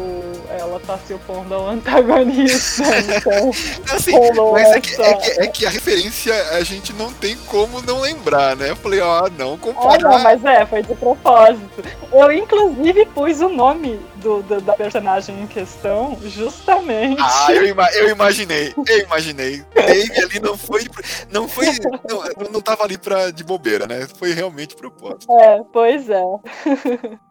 ela 0.51 0.81
tá 0.81 0.99
se 1.07 1.15
opondo 1.15 1.55
ao 1.55 1.69
antagonista, 1.71 2.85
então... 2.99 3.51
assim, 3.95 4.13
mas 4.53 4.69
é 4.69 4.81
que, 4.81 5.03
é, 5.03 5.15
que, 5.15 5.31
é 5.41 5.47
que, 5.47 5.67
a 5.67 5.71
referência 5.71 6.10
a 6.53 6.63
gente 6.63 6.93
não 6.93 7.13
tem 7.13 7.37
como 7.47 7.81
não 7.83 8.01
lembrar, 8.01 8.57
né? 8.57 8.71
Eu 8.71 8.77
falei, 8.77 9.01
ah, 9.01 9.31
não, 9.37 9.57
comparar... 9.57 9.95
Ah, 9.95 9.99
não, 9.99 10.19
mas 10.23 10.45
é, 10.45 10.67
foi 10.67 10.83
de 10.83 10.95
propósito. 10.95 11.83
Eu, 12.13 12.33
inclusive, 12.33 13.07
pus 13.07 13.41
o 13.41 13.49
nome 13.49 14.01
do, 14.17 14.43
do, 14.43 14.61
da 14.61 14.75
personagem 14.75 15.41
em 15.43 15.47
questão 15.47 16.19
justamente. 16.23 17.21
Ah, 17.21 17.53
eu, 17.53 17.67
ima 17.67 17.89
eu 17.93 18.09
imaginei, 18.11 18.75
eu 18.87 18.99
imaginei. 19.01 19.65
Dave 19.75 20.19
ali 20.19 20.41
não 20.41 20.57
foi. 20.57 20.87
Não 21.31 21.49
foi. 21.49 21.67
Não, 22.09 22.51
não 22.53 22.61
tava 22.61 22.85
ali 22.85 22.99
pra, 22.99 23.31
de 23.31 23.45
bobeira, 23.45 23.87
né? 23.87 24.07
Foi 24.19 24.33
realmente 24.33 24.75
propósito. 24.75 25.33
É, 25.41 25.63
pois 25.73 26.09
é. 26.09 26.23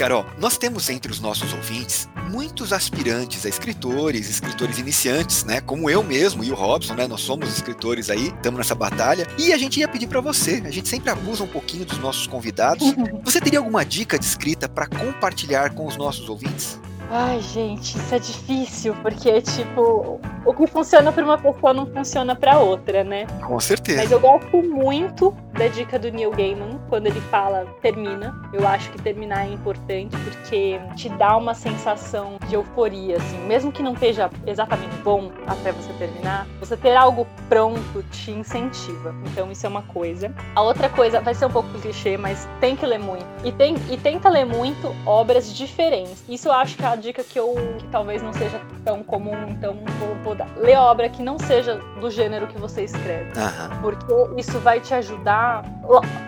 Carol, 0.00 0.24
nós 0.38 0.56
temos 0.56 0.88
entre 0.88 1.12
os 1.12 1.20
nossos 1.20 1.52
ouvintes 1.52 2.08
muitos 2.30 2.72
aspirantes 2.72 3.44
a 3.44 3.50
escritores, 3.50 4.30
escritores 4.30 4.78
iniciantes, 4.78 5.44
né? 5.44 5.60
Como 5.60 5.90
eu 5.90 6.02
mesmo 6.02 6.42
e 6.42 6.50
o 6.50 6.54
Robson, 6.54 6.94
né? 6.94 7.06
Nós 7.06 7.20
somos 7.20 7.52
escritores 7.52 8.08
aí, 8.08 8.28
estamos 8.28 8.56
nessa 8.56 8.74
batalha. 8.74 9.26
E 9.36 9.52
a 9.52 9.58
gente 9.58 9.78
ia 9.78 9.86
pedir 9.86 10.06
para 10.06 10.22
você, 10.22 10.62
a 10.64 10.70
gente 10.70 10.88
sempre 10.88 11.10
abusa 11.10 11.44
um 11.44 11.46
pouquinho 11.46 11.84
dos 11.84 11.98
nossos 11.98 12.26
convidados. 12.26 12.94
Você 13.22 13.42
teria 13.42 13.58
alguma 13.58 13.84
dica 13.84 14.18
de 14.18 14.24
escrita 14.24 14.66
para 14.66 14.86
compartilhar 14.86 15.74
com 15.74 15.86
os 15.86 15.98
nossos 15.98 16.26
ouvintes? 16.30 16.80
Ai, 17.12 17.40
gente, 17.40 17.98
isso 17.98 18.14
é 18.14 18.18
difícil, 18.20 18.94
porque, 19.02 19.42
tipo, 19.42 20.20
o 20.46 20.54
que 20.54 20.64
funciona 20.68 21.10
para 21.10 21.24
uma 21.24 21.36
pessoa 21.36 21.74
não 21.74 21.84
funciona 21.84 22.36
para 22.36 22.60
outra, 22.60 23.02
né? 23.02 23.26
Com 23.44 23.58
certeza. 23.58 24.00
Mas 24.00 24.12
eu 24.12 24.20
gosto 24.20 24.62
muito 24.62 25.34
da 25.54 25.66
dica 25.66 25.98
do 25.98 26.10
Neil 26.12 26.30
Gaiman, 26.30 26.78
quando 26.88 27.08
ele 27.08 27.20
fala 27.22 27.66
termina. 27.82 28.34
Eu 28.52 28.66
acho 28.66 28.90
que 28.92 29.02
terminar 29.02 29.44
é 29.44 29.52
importante, 29.52 30.16
porque 30.18 30.80
te 30.94 31.08
dá 31.08 31.36
uma 31.36 31.52
sensação 31.52 32.38
de 32.48 32.54
euforia, 32.54 33.16
assim. 33.16 33.38
Mesmo 33.46 33.72
que 33.72 33.82
não 33.82 33.94
esteja 33.94 34.30
exatamente 34.46 34.94
bom 34.98 35.32
até 35.48 35.72
você 35.72 35.92
terminar, 35.94 36.46
você 36.60 36.76
ter 36.76 36.94
algo 36.94 37.26
pronto 37.48 38.04
te 38.12 38.30
incentiva. 38.30 39.12
Então, 39.26 39.50
isso 39.50 39.66
é 39.66 39.68
uma 39.68 39.82
coisa. 39.82 40.32
A 40.54 40.62
outra 40.62 40.88
coisa, 40.88 41.20
vai 41.20 41.34
ser 41.34 41.46
um 41.46 41.50
pouco 41.50 41.68
clichê, 41.80 42.16
mas 42.16 42.48
tem 42.60 42.76
que 42.76 42.86
ler 42.86 43.00
muito. 43.00 43.26
E, 43.44 43.50
tem, 43.50 43.74
e 43.90 43.96
tenta 43.96 44.28
ler 44.28 44.44
muito 44.44 44.94
obras 45.04 45.52
diferentes. 45.52 46.22
Isso 46.28 46.46
eu 46.46 46.52
acho 46.52 46.76
que 46.76 46.84
é 46.84 46.86
a 46.86 46.99
dica 47.00 47.24
que 47.24 47.38
eu 47.38 47.54
que 47.78 47.86
talvez 47.88 48.22
não 48.22 48.32
seja 48.32 48.60
tão 48.84 49.02
comum, 49.02 49.48
então 49.48 49.76
vou, 49.98 50.14
vou 50.22 50.34
dar. 50.34 50.48
Lê 50.56 50.74
obra 50.76 51.08
que 51.08 51.22
não 51.22 51.38
seja 51.38 51.76
do 52.00 52.10
gênero 52.10 52.46
que 52.46 52.58
você 52.58 52.84
escreve. 52.84 53.30
Uhum. 53.38 53.80
Porque 53.80 54.40
isso 54.40 54.58
vai 54.60 54.80
te 54.80 54.94
ajudar. 54.94 55.64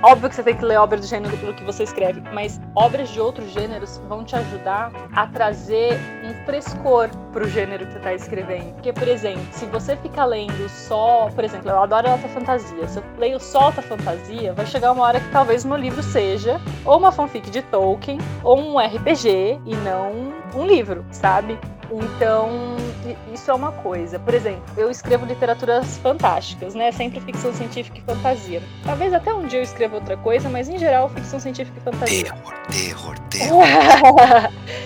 Óbvio 0.03 0.29
que 0.29 0.35
você 0.35 0.43
tem 0.43 0.57
que 0.57 0.65
ler 0.65 0.79
obra 0.79 0.99
do 0.99 1.07
gênero 1.07 1.37
pelo 1.39 1.55
que 1.55 1.63
você 1.63 1.85
escreve, 1.85 2.21
mas 2.33 2.61
obras 2.75 3.09
de 3.11 3.21
outros 3.21 3.51
gêneros 3.51 4.01
vão 4.09 4.25
te 4.25 4.35
ajudar 4.35 4.91
a 5.15 5.27
trazer 5.27 5.99
um 6.25 6.45
frescor 6.45 7.09
pro 7.33 7.49
gênero 7.49 7.87
que 7.87 7.93
você 7.93 7.99
tá 8.01 8.15
escrevendo. 8.15 8.73
Porque, 8.75 8.93
por 8.93 9.07
exemplo, 9.07 9.47
se 9.53 9.67
você 9.67 9.97
fica 9.97 10.25
lendo 10.25 10.69
só, 10.69 11.29
por 11.35 11.45
exemplo, 11.45 11.71
eu 11.71 11.79
adoro 11.81 12.11
alta 12.11 12.29
fantasia. 12.29 12.89
Se 12.89 12.99
eu 12.99 13.05
leio 13.19 13.39
só 13.39 13.65
alta 13.65 13.83
fantasia, 13.83 14.53
vai 14.53 14.67
chegar 14.67 14.93
uma 14.93 15.05
hora 15.05 15.21
que 15.21 15.31
talvez 15.31 15.65
o 15.65 15.69
meu 15.69 15.77
livro 15.77 16.03
seja 16.03 16.61
ou 16.85 16.99
uma 16.99 17.13
fanfic 17.13 17.51
de 17.51 17.63
Tolkien, 17.63 18.19
ou 18.43 18.59
um 18.59 18.79
RPG, 18.79 19.61
e 19.65 19.75
não 19.77 20.42
um 20.55 20.67
livro, 20.67 21.05
sabe? 21.11 21.59
Então, 21.91 22.77
isso 23.33 23.51
é 23.51 23.55
uma 23.55 23.73
coisa. 23.73 24.19
Por 24.19 24.33
exemplo, 24.33 24.63
eu 24.77 24.91
escrevo 24.91 25.27
literaturas 25.27 25.99
fantásticas, 25.99 26.75
né? 26.75 26.91
Sempre 26.91 27.21
ficção 27.21 27.53
científica 27.53 27.99
e 27.99 28.01
fantasia. 28.01 28.63
Talvez 28.85 29.13
até 29.13 29.33
um 29.35 29.47
dia 29.47 29.59
eu 29.59 29.63
escreva 29.63 29.97
outra 29.97 30.17
coisa, 30.17 30.49
mas 30.49 30.69
em 30.69 30.79
geral, 30.79 31.09
ficção 31.11 31.39
científica 31.39 31.79
e 31.79 31.83
fantasia. 31.83 32.25
Terror, 32.25 32.55
terror, 32.71 33.19
terror. 33.29 33.63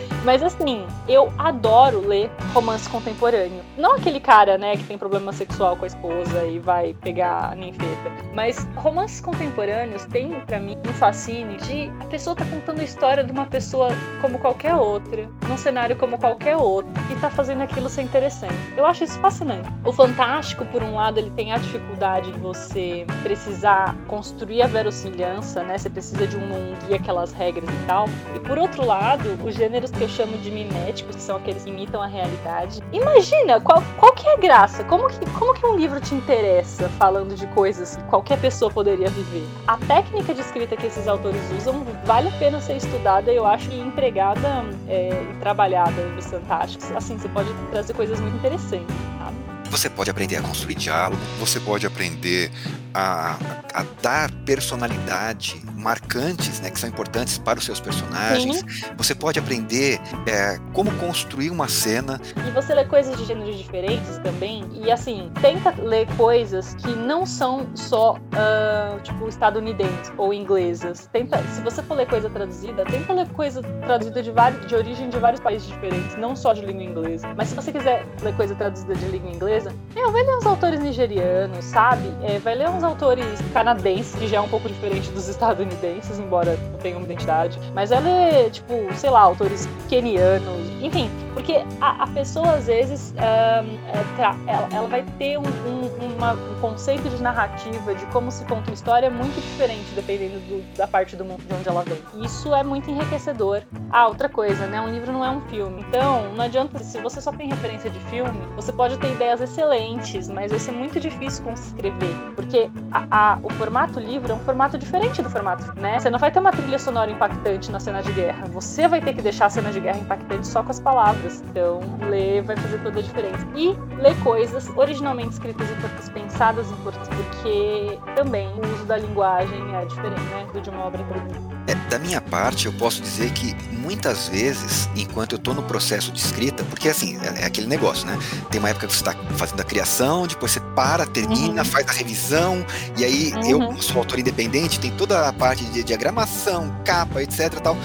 mas 0.26 0.42
assim, 0.42 0.84
eu 1.06 1.32
adoro 1.38 2.00
ler 2.00 2.28
romance 2.52 2.88
contemporâneo. 2.88 3.62
Não 3.78 3.94
aquele 3.94 4.18
cara, 4.18 4.58
né, 4.58 4.76
que 4.76 4.82
tem 4.82 4.98
problema 4.98 5.32
sexual 5.32 5.76
com 5.76 5.84
a 5.84 5.86
esposa 5.86 6.44
e 6.44 6.58
vai 6.58 6.94
pegar 6.94 7.52
a 7.52 7.54
ninfeta. 7.54 8.10
Mas 8.34 8.66
romances 8.74 9.20
contemporâneos 9.20 10.04
têm, 10.06 10.40
para 10.40 10.58
mim, 10.58 10.76
um 10.84 10.92
fascínio 10.94 11.56
de 11.58 11.92
a 12.00 12.06
pessoa 12.06 12.34
tá 12.34 12.44
contando 12.44 12.80
a 12.80 12.84
história 12.84 13.22
de 13.22 13.30
uma 13.30 13.46
pessoa 13.46 13.90
como 14.20 14.40
qualquer 14.40 14.74
outra, 14.74 15.28
num 15.48 15.56
cenário 15.56 15.94
como 15.94 16.18
qualquer 16.18 16.56
outro 16.56 16.90
e 17.08 17.14
tá 17.20 17.30
fazendo 17.30 17.62
aquilo 17.62 17.88
ser 17.88 18.02
interessante. 18.02 18.56
Eu 18.76 18.84
acho 18.84 19.04
isso 19.04 19.20
fascinante. 19.20 19.68
O 19.84 19.92
fantástico, 19.92 20.64
por 20.66 20.82
um 20.82 20.96
lado, 20.96 21.20
ele 21.20 21.30
tem 21.30 21.52
a 21.52 21.58
dificuldade 21.58 22.32
de 22.32 22.38
você 22.40 23.06
precisar 23.22 23.96
construir 24.08 24.62
a 24.62 24.66
verossimilhança, 24.66 25.62
né? 25.62 25.78
Você 25.78 25.88
precisa 25.88 26.26
de 26.26 26.36
um, 26.36 26.42
um 26.42 26.74
guia, 26.84 26.96
aquelas 26.96 27.32
regras 27.32 27.70
e 27.70 27.86
tal. 27.86 28.06
E 28.34 28.40
por 28.40 28.58
outro 28.58 28.84
lado, 28.84 29.38
os 29.44 29.54
gêneros 29.54 29.92
que 29.92 30.02
eu 30.02 30.15
chamo 30.16 30.38
de 30.38 30.50
miméticos, 30.50 31.14
que 31.14 31.22
são 31.22 31.36
aqueles 31.36 31.64
que 31.64 31.70
imitam 31.70 32.00
a 32.00 32.06
realidade. 32.06 32.80
Imagina, 32.92 33.60
qual, 33.60 33.82
qual 33.98 34.12
que 34.12 34.26
é 34.26 34.32
a 34.32 34.36
graça? 34.36 34.82
Como 34.84 35.08
que, 35.08 35.30
como 35.30 35.52
que 35.52 35.66
um 35.66 35.76
livro 35.76 36.00
te 36.00 36.14
interessa 36.14 36.88
falando 36.90 37.34
de 37.34 37.46
coisas 37.48 37.96
que 37.96 38.02
qualquer 38.04 38.40
pessoa 38.40 38.70
poderia 38.70 39.10
viver? 39.10 39.46
A 39.66 39.76
técnica 39.76 40.32
de 40.32 40.40
escrita 40.40 40.76
que 40.76 40.86
esses 40.86 41.06
autores 41.06 41.40
usam 41.58 41.84
vale 42.04 42.28
a 42.28 42.32
pena 42.38 42.60
ser 42.60 42.76
estudada, 42.76 43.30
eu 43.30 43.46
acho, 43.46 43.70
e 43.70 43.78
empregada 43.78 44.64
é, 44.88 45.10
e 45.30 45.36
trabalhada 45.38 46.02
nos 46.14 46.26
fantásticos 46.26 46.90
assim, 46.92 47.18
você 47.18 47.28
pode 47.28 47.52
trazer 47.70 47.92
coisas 47.92 48.18
muito 48.20 48.36
interessantes, 48.36 48.94
sabe? 49.18 49.45
Você 49.70 49.90
pode 49.90 50.10
aprender 50.10 50.36
a 50.36 50.42
construir 50.42 50.74
diálogo, 50.74 51.20
você 51.38 51.60
pode 51.60 51.86
aprender 51.86 52.50
a, 52.94 53.36
a 53.74 53.84
dar 54.00 54.30
personalidade 54.44 55.62
marcantes, 55.86 56.60
né, 56.60 56.70
que 56.70 56.80
são 56.80 56.88
importantes 56.88 57.38
para 57.38 57.58
os 57.58 57.64
seus 57.64 57.78
personagens. 57.78 58.58
Sim. 58.58 58.66
Você 58.96 59.14
pode 59.14 59.38
aprender 59.38 60.00
é, 60.26 60.58
como 60.72 60.90
construir 60.96 61.50
uma 61.50 61.68
cena. 61.68 62.20
E 62.36 62.50
você 62.50 62.74
lê 62.74 62.84
coisas 62.84 63.16
de 63.16 63.24
gêneros 63.24 63.56
diferentes 63.56 64.18
também. 64.18 64.64
E 64.72 64.90
assim, 64.90 65.30
tenta 65.40 65.70
ler 65.80 66.08
coisas 66.16 66.74
que 66.74 66.88
não 66.88 67.24
são 67.24 67.68
só 67.74 68.14
uh, 68.14 69.00
tipo 69.02 69.28
estadunidenses 69.28 70.12
ou 70.16 70.34
inglesas. 70.34 71.08
Tenta, 71.12 71.40
se 71.54 71.60
você 71.60 71.82
for 71.82 71.96
ler 71.96 72.08
coisa 72.08 72.28
traduzida, 72.28 72.84
tenta 72.84 73.12
ler 73.12 73.28
coisa 73.28 73.62
traduzida 73.62 74.22
de, 74.22 74.30
vários, 74.32 74.66
de 74.66 74.74
origem 74.74 75.08
de 75.08 75.18
vários 75.18 75.40
países 75.40 75.68
diferentes, 75.68 76.16
não 76.16 76.34
só 76.34 76.52
de 76.52 76.62
língua 76.62 76.82
inglesa. 76.82 77.32
Mas 77.36 77.48
se 77.48 77.54
você 77.54 77.70
quiser 77.70 78.06
ler 78.22 78.34
coisa 78.34 78.54
traduzida 78.54 78.94
de 78.94 79.04
língua 79.06 79.30
inglesa, 79.30 79.55
meu, 79.64 80.12
vai 80.12 80.22
ler 80.22 80.36
uns 80.36 80.46
autores 80.46 80.80
nigerianos, 80.80 81.64
sabe? 81.64 82.12
É, 82.22 82.38
vai 82.38 82.54
ler 82.54 82.68
uns 82.68 82.84
autores 82.84 83.40
canadenses, 83.52 84.14
que 84.14 84.26
já 84.26 84.38
é 84.38 84.40
um 84.40 84.48
pouco 84.48 84.68
diferente 84.68 85.10
dos 85.10 85.28
estadunidenses 85.28 86.18
embora 86.18 86.56
não 86.72 86.78
tenham 86.78 86.98
uma 86.98 87.04
identidade. 87.04 87.58
Mas 87.74 87.90
ela 87.90 88.08
é, 88.08 88.50
tipo, 88.50 88.72
sei 88.94 89.10
lá, 89.10 89.20
autores 89.20 89.68
kenianos, 89.88 90.66
enfim, 90.82 91.10
porque 91.32 91.64
a, 91.80 92.04
a 92.04 92.06
pessoa 92.08 92.52
às 92.52 92.66
vezes 92.66 93.12
um, 93.12 93.18
é, 93.18 94.52
ela, 94.52 94.68
ela, 94.72 94.88
vai 94.88 95.04
ter 95.18 95.38
um, 95.38 95.42
um, 95.42 96.14
uma, 96.16 96.32
um, 96.32 96.60
conceito 96.60 97.08
de 97.08 97.22
narrativa, 97.22 97.94
de 97.94 98.06
como 98.06 98.30
se 98.30 98.44
conta 98.44 98.70
uma 98.70 98.74
história 98.74 99.10
muito 99.10 99.40
diferente 99.40 99.86
dependendo 99.94 100.38
do, 100.40 100.76
da 100.76 100.86
parte 100.86 101.16
do 101.16 101.24
mundo 101.24 101.42
de 101.46 101.54
onde 101.54 101.68
ela 101.68 101.82
vem. 101.82 101.98
Isso 102.24 102.54
é 102.54 102.62
muito 102.62 102.90
enriquecedor. 102.90 103.62
Ah, 103.90 104.08
outra 104.08 104.28
coisa, 104.28 104.66
né? 104.66 104.80
Um 104.80 104.88
livro 104.88 105.12
não 105.12 105.24
é 105.24 105.30
um 105.30 105.40
filme. 105.42 105.84
Então, 105.88 106.32
não 106.34 106.44
adianta, 106.44 106.78
se 106.78 106.98
você 107.00 107.20
só 107.20 107.32
tem 107.32 107.48
referência 107.48 107.90
de 107.90 107.98
filme, 108.00 108.40
você 108.54 108.72
pode 108.72 108.96
ter 108.98 109.12
ideias 109.12 109.40
excelentes, 109.46 110.28
mas 110.28 110.50
vai 110.50 110.60
ser 110.60 110.72
muito 110.72 111.00
difícil 111.00 111.44
escrever, 111.52 112.14
porque 112.34 112.70
a, 112.92 113.06
a, 113.10 113.38
o 113.42 113.50
formato 113.50 113.98
livro 113.98 114.30
é 114.30 114.34
um 114.34 114.40
formato 114.40 114.76
diferente 114.76 115.22
do 115.22 115.30
formato 115.30 115.56
né? 115.80 115.98
Você 115.98 116.10
não 116.10 116.18
vai 116.18 116.30
ter 116.30 116.38
uma 116.38 116.50
trilha 116.50 116.78
sonora 116.78 117.10
impactante 117.10 117.70
na 117.70 117.80
cena 117.80 118.02
de 118.02 118.12
guerra. 118.12 118.46
Você 118.46 118.88
vai 118.88 119.00
ter 119.00 119.14
que 119.14 119.22
deixar 119.22 119.46
a 119.46 119.50
cena 119.50 119.70
de 119.70 119.80
guerra 119.80 119.98
impactante 119.98 120.46
só 120.46 120.62
com 120.62 120.70
as 120.70 120.80
palavras. 120.80 121.42
Então, 121.48 121.80
ler 122.08 122.42
vai 122.42 122.56
fazer 122.56 122.78
toda 122.82 122.98
a 122.98 123.02
diferença. 123.02 123.46
E 123.54 123.68
ler 124.00 124.16
coisas 124.22 124.70
originalmente 124.76 125.30
escritas 125.30 125.70
em 125.70 125.74
português, 125.76 126.08
pensadas 126.10 126.70
em 126.70 126.76
português, 126.76 127.08
porque 127.08 127.98
também 128.14 128.48
o 128.48 128.74
uso 128.74 128.84
da 128.84 128.96
linguagem 128.96 129.74
é 129.74 129.84
diferente, 129.84 130.20
né? 130.20 130.46
Do 130.52 130.60
de 130.60 130.70
uma 130.70 130.84
obra 130.84 131.02
traduzida. 131.04 131.55
É, 131.66 131.74
da 131.90 131.98
minha 131.98 132.20
parte, 132.20 132.66
eu 132.66 132.72
posso 132.72 133.02
dizer 133.02 133.30
que 133.32 133.54
muitas 133.72 134.28
vezes, 134.28 134.88
enquanto 134.96 135.32
eu 135.32 135.36
estou 135.36 135.54
no 135.54 135.62
processo 135.62 136.10
de 136.10 136.18
escrita, 136.18 136.64
porque 136.64 136.88
assim, 136.88 137.18
é, 137.20 137.42
é, 137.42 137.44
aquele 137.46 137.66
negócio, 137.66 138.06
né? 138.06 138.18
Tem 138.50 138.58
uma 138.58 138.68
época 138.68 138.86
que 138.86 138.92
você 138.92 139.00
está 139.00 139.14
fazendo 139.36 139.60
a 139.60 139.64
criação, 139.64 140.26
depois 140.26 140.52
você 140.52 140.60
para, 140.60 141.06
termina, 141.06 141.62
uhum. 141.62 141.64
faz 141.64 141.88
a 141.88 141.92
revisão, 141.92 142.64
e 142.96 143.04
aí 143.04 143.32
uhum. 143.32 143.50
eu, 143.50 143.58
como 143.60 143.82
sou 143.82 143.98
autor 143.98 144.18
independente, 144.18 144.80
tem 144.80 144.90
toda 144.90 145.28
a 145.28 145.32
parte 145.32 145.64
de 145.66 145.82
diagramação, 145.82 146.74
capa, 146.84 147.22
etc. 147.22 147.60
tal. 147.60 147.76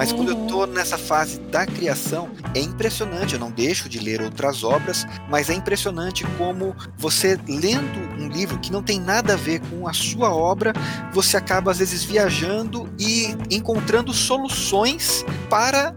Mas 0.00 0.14
quando 0.14 0.30
eu 0.30 0.44
estou 0.44 0.66
nessa 0.66 0.96
fase 0.96 1.38
da 1.38 1.66
criação, 1.66 2.30
é 2.54 2.58
impressionante. 2.58 3.34
Eu 3.34 3.38
não 3.38 3.50
deixo 3.50 3.86
de 3.86 3.98
ler 3.98 4.22
outras 4.22 4.64
obras, 4.64 5.06
mas 5.28 5.50
é 5.50 5.52
impressionante 5.52 6.24
como 6.38 6.74
você 6.96 7.38
lendo 7.46 8.00
um 8.18 8.26
livro 8.26 8.58
que 8.58 8.72
não 8.72 8.82
tem 8.82 8.98
nada 8.98 9.34
a 9.34 9.36
ver 9.36 9.60
com 9.60 9.86
a 9.86 9.92
sua 9.92 10.34
obra, 10.34 10.72
você 11.12 11.36
acaba 11.36 11.70
às 11.70 11.80
vezes 11.80 12.02
viajando 12.02 12.88
e 12.98 13.36
encontrando 13.50 14.10
soluções 14.14 15.22
para 15.50 15.94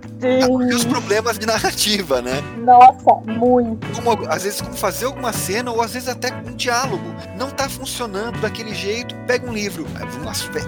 os 0.74 0.84
problemas 0.84 1.40
de 1.40 1.46
narrativa, 1.46 2.22
né? 2.22 2.42
Nossa, 2.58 3.16
muito. 3.26 3.88
Como, 3.94 4.12
às 4.28 4.44
vezes 4.44 4.60
como 4.60 4.76
fazer 4.76 5.06
alguma 5.06 5.32
cena 5.32 5.72
ou 5.72 5.82
às 5.82 5.94
vezes 5.94 6.10
até 6.10 6.34
um 6.34 6.56
diálogo 6.56 7.04
não 7.38 7.48
está 7.48 7.70
funcionando 7.70 8.42
daquele 8.42 8.74
jeito, 8.76 9.16
pega 9.28 9.50
um 9.50 9.54
livro 9.54 9.86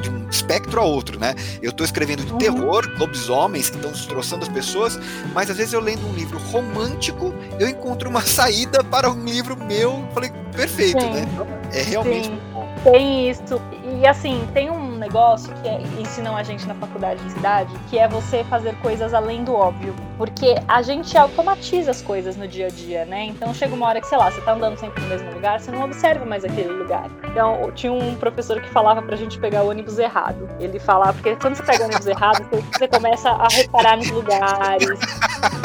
de 0.01 0.09
um 0.09 0.29
espectro 0.29 0.79
a 0.79 0.83
outro, 0.83 1.19
né? 1.19 1.35
Eu 1.61 1.71
estou 1.71 1.85
escrevendo 1.85 2.23
de 2.23 2.31
uhum. 2.31 2.37
terror, 2.37 2.87
lobisomens 3.27 3.69
que 3.69 3.75
estão 3.75 3.91
destroçando 3.91 4.43
as 4.43 4.49
pessoas, 4.49 4.99
mas 5.33 5.49
às 5.49 5.57
vezes 5.57 5.73
eu 5.73 5.79
lendo 5.79 6.07
um 6.07 6.13
livro 6.13 6.37
romântico, 6.37 7.33
eu 7.59 7.67
encontro 7.67 8.09
uma 8.09 8.21
saída 8.25 8.83
para 8.83 9.09
um 9.09 9.23
livro 9.23 9.55
meu, 9.57 10.07
falei, 10.13 10.31
perfeito, 10.51 11.01
Sim. 11.01 11.09
né? 11.11 11.27
É 11.71 11.81
realmente 11.81 12.27
Sim. 12.27 12.39
Tem 12.85 13.31
isso. 13.31 13.59
E 13.99 14.05
assim, 14.05 14.47
tem 14.53 14.69
um 14.69 14.95
negócio 14.95 15.51
que 15.55 15.67
é, 15.67 15.81
ensinam 15.99 16.37
a 16.37 16.43
gente 16.43 16.67
na 16.67 16.75
faculdade 16.75 17.23
de 17.23 17.31
cidade, 17.31 17.73
que 17.89 17.97
é 17.97 18.07
você 18.07 18.43
fazer 18.43 18.75
coisas 18.75 19.11
além 19.11 19.43
do 19.43 19.55
óbvio. 19.55 19.95
Porque 20.19 20.55
a 20.67 20.83
gente 20.83 21.17
automatiza 21.17 21.89
as 21.89 22.03
coisas 22.03 22.37
no 22.37 22.47
dia 22.47 22.67
a 22.67 22.69
dia, 22.69 23.03
né? 23.03 23.25
Então 23.25 23.51
chega 23.55 23.73
uma 23.73 23.87
hora 23.87 23.99
que, 23.99 24.05
sei 24.05 24.19
lá, 24.19 24.29
você 24.29 24.39
tá 24.41 24.53
andando 24.53 24.77
sempre 24.77 25.01
no 25.01 25.09
mesmo 25.09 25.33
lugar, 25.33 25.59
você 25.59 25.71
não 25.71 25.81
observa 25.81 26.25
mais 26.25 26.45
aquele 26.45 26.69
lugar. 26.69 27.09
Então, 27.23 27.71
tinha 27.73 27.91
um 27.91 28.15
professor 28.15 28.61
que 28.61 28.69
falava 28.69 29.01
pra 29.01 29.15
gente 29.15 29.39
pegar 29.39 29.63
o 29.63 29.69
ônibus 29.69 29.97
errado. 29.97 30.47
Ele 30.59 30.77
falava, 30.77 31.13
porque 31.13 31.35
quando 31.37 31.55
você 31.55 31.63
pega 31.63 31.83
o 31.83 31.87
ônibus 31.87 32.05
errado, 32.05 32.47
você 32.71 32.87
começa 32.87 33.31
a 33.31 33.47
reparar 33.47 33.97
nos 33.97 34.11
lugares. 34.11 34.99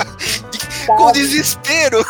Com 0.86 1.12
desespero! 1.12 2.02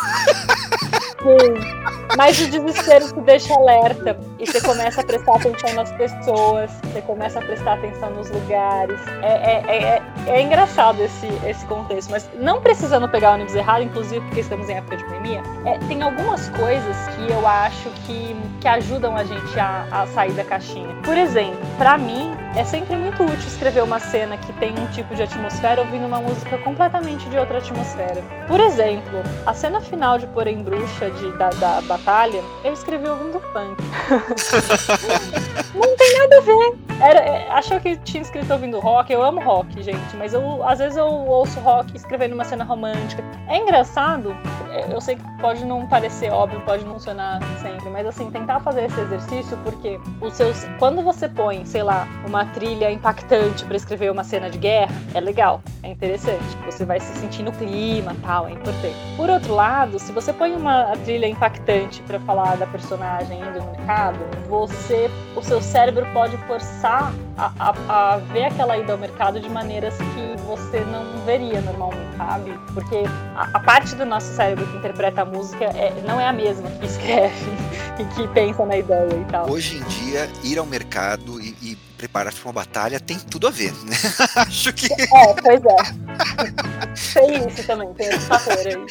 Sim. 1.21 1.90
Mas 2.17 2.39
o 2.39 2.49
desespero 2.49 3.07
te 3.07 3.21
deixa 3.21 3.53
alerta 3.53 4.19
e 4.39 4.45
você 4.45 4.61
começa 4.61 5.01
a 5.01 5.03
prestar 5.03 5.35
atenção 5.35 5.73
nas 5.73 5.91
pessoas, 5.93 6.71
você 6.83 7.01
começa 7.01 7.39
a 7.39 7.41
prestar 7.41 7.73
atenção 7.73 8.11
nos 8.11 8.29
lugares. 8.29 8.99
É, 9.21 9.31
é, 9.31 9.75
é, 9.75 10.01
é 10.27 10.41
engraçado 10.41 11.01
esse, 11.01 11.27
esse 11.45 11.65
contexto, 11.65 12.11
mas 12.11 12.29
não 12.39 12.61
precisando 12.61 13.07
pegar 13.09 13.31
o 13.31 13.33
ônibus 13.35 13.55
errado, 13.55 13.83
inclusive 13.83 14.21
porque 14.25 14.41
estamos 14.41 14.69
em 14.69 14.73
época 14.73 14.97
de 14.97 15.03
pandemia, 15.05 15.41
é, 15.65 15.77
tem 15.87 16.01
algumas 16.01 16.49
coisas 16.49 16.95
que 17.15 17.31
eu 17.31 17.47
acho 17.47 17.89
que, 18.05 18.35
que 18.59 18.67
ajudam 18.67 19.15
a 19.15 19.23
gente 19.23 19.59
a, 19.59 19.87
a 19.91 20.07
sair 20.07 20.33
da 20.33 20.43
caixinha. 20.43 20.95
Por 21.03 21.17
exemplo, 21.17 21.59
para 21.77 21.97
mim, 21.97 22.35
é 22.55 22.63
sempre 22.65 22.95
muito 22.95 23.23
útil 23.23 23.47
escrever 23.47 23.83
uma 23.83 23.99
cena 23.99 24.37
que 24.37 24.51
tem 24.53 24.71
um 24.77 24.87
tipo 24.87 25.15
de 25.15 25.23
atmosfera 25.23 25.81
ouvindo 25.81 26.05
uma 26.05 26.19
música 26.19 26.57
completamente 26.59 27.29
de 27.29 27.37
outra 27.37 27.59
atmosfera. 27.59 28.21
Por 28.47 28.59
exemplo, 28.59 29.19
a 29.45 29.53
cena 29.53 29.79
final 29.79 30.17
de 30.17 30.27
Porém 30.27 30.61
Bruxa, 30.61 31.09
de, 31.11 31.31
da, 31.37 31.49
da 31.49 31.81
batalha, 31.81 32.43
eu 32.63 32.73
escrevi 32.73 33.07
ouvindo 33.07 33.39
funk. 33.39 33.81
não 35.73 35.95
tem 35.95 36.19
nada 36.19 36.37
a 36.37 36.41
ver. 36.41 36.73
Era, 37.01 37.19
é, 37.19 37.49
achou 37.51 37.79
que 37.79 37.97
tinha 37.97 38.21
escrito 38.21 38.51
ouvindo 38.51 38.79
rock, 38.79 39.11
eu 39.11 39.23
amo 39.23 39.41
rock, 39.41 39.81
gente, 39.81 40.15
mas 40.17 40.33
eu 40.33 40.63
às 40.67 40.77
vezes 40.77 40.97
eu 40.97 41.05
ouço 41.05 41.59
rock 41.61 41.95
escrevendo 41.95 42.33
uma 42.33 42.43
cena 42.43 42.63
romântica. 42.63 43.23
É 43.47 43.57
engraçado, 43.57 44.35
é, 44.69 44.93
eu 44.93 45.01
sei 45.01 45.15
que 45.15 45.23
pode 45.39 45.65
não 45.65 45.87
parecer 45.87 46.31
óbvio, 46.31 46.61
pode 46.61 46.85
não 46.85 46.93
funcionar 46.93 47.39
sempre, 47.59 47.89
mas 47.89 48.05
assim, 48.05 48.29
tentar 48.29 48.59
fazer 48.59 48.85
esse 48.85 48.99
exercício 48.99 49.57
porque 49.63 49.99
os 50.21 50.33
seus. 50.33 50.65
Quando 50.77 51.01
você 51.01 51.27
põe, 51.27 51.65
sei 51.65 51.81
lá, 51.81 52.07
uma 52.25 52.40
trilha 52.45 52.91
impactante 52.91 53.65
para 53.65 53.75
escrever 53.75 54.11
uma 54.11 54.23
cena 54.23 54.49
de 54.49 54.57
guerra, 54.57 54.93
é 55.13 55.19
legal, 55.19 55.61
é 55.83 55.89
interessante. 55.89 56.43
Você 56.65 56.85
vai 56.85 56.99
se 56.99 57.13
sentir 57.19 57.43
no 57.43 57.51
clima 57.51 58.15
tal, 58.21 58.47
é 58.47 58.51
importante. 58.51 58.95
Por 59.15 59.29
outro 59.29 59.53
lado, 59.53 59.99
se 59.99 60.11
você 60.11 60.33
põe 60.33 60.53
uma 60.53 60.95
trilha 61.03 61.27
impactante 61.27 62.01
para 62.03 62.19
falar 62.21 62.57
da 62.57 62.67
personagem 62.67 63.39
indo 63.39 63.59
no 63.59 63.71
mercado, 63.71 64.19
você. 64.47 65.09
o 65.35 65.41
seu 65.41 65.61
cérebro 65.61 66.05
pode 66.13 66.37
forçar 66.47 67.13
a, 67.37 67.51
a, 67.59 68.13
a 68.13 68.17
ver 68.17 68.45
aquela 68.45 68.77
ida 68.77 68.93
ao 68.93 68.97
mercado 68.97 69.39
de 69.39 69.49
maneiras 69.49 69.95
que 69.97 70.41
você 70.45 70.79
não 70.81 71.25
veria 71.25 71.61
normalmente, 71.61 72.17
sabe? 72.17 72.51
Porque 72.73 73.03
a, 73.35 73.57
a 73.57 73.59
parte 73.59 73.95
do 73.95 74.05
nosso 74.05 74.33
cérebro 74.33 74.65
que 74.67 74.77
interpreta 74.77 75.21
a 75.21 75.25
música 75.25 75.65
é, 75.65 75.93
não 76.05 76.19
é 76.19 76.27
a 76.27 76.33
mesma 76.33 76.69
que 76.71 76.85
escreve 76.85 77.51
e 77.99 78.05
que 78.15 78.27
pensa 78.29 78.65
na 78.65 78.77
ideia 78.77 79.13
e 79.13 79.25
tal. 79.31 79.49
Hoje 79.49 79.77
em 79.77 79.83
dia, 79.83 80.29
ir 80.43 80.57
ao 80.57 80.65
mercado 80.65 81.39
e, 81.39 81.55
e 81.61 81.70
preparar 82.01 82.33
para 82.33 82.43
uma 82.43 82.53
batalha 82.53 82.99
tem 82.99 83.19
tudo 83.19 83.47
a 83.47 83.51
ver, 83.51 83.71
né? 83.85 83.95
Acho 84.35 84.73
que. 84.73 84.91
É, 84.91 85.07
pois 85.07 85.61
é. 85.63 87.13
tem 87.13 87.47
isso 87.47 87.67
também, 87.67 87.93
tem 87.93 88.07
esse 88.07 88.25
fator 88.25 88.57
aí. 88.57 88.85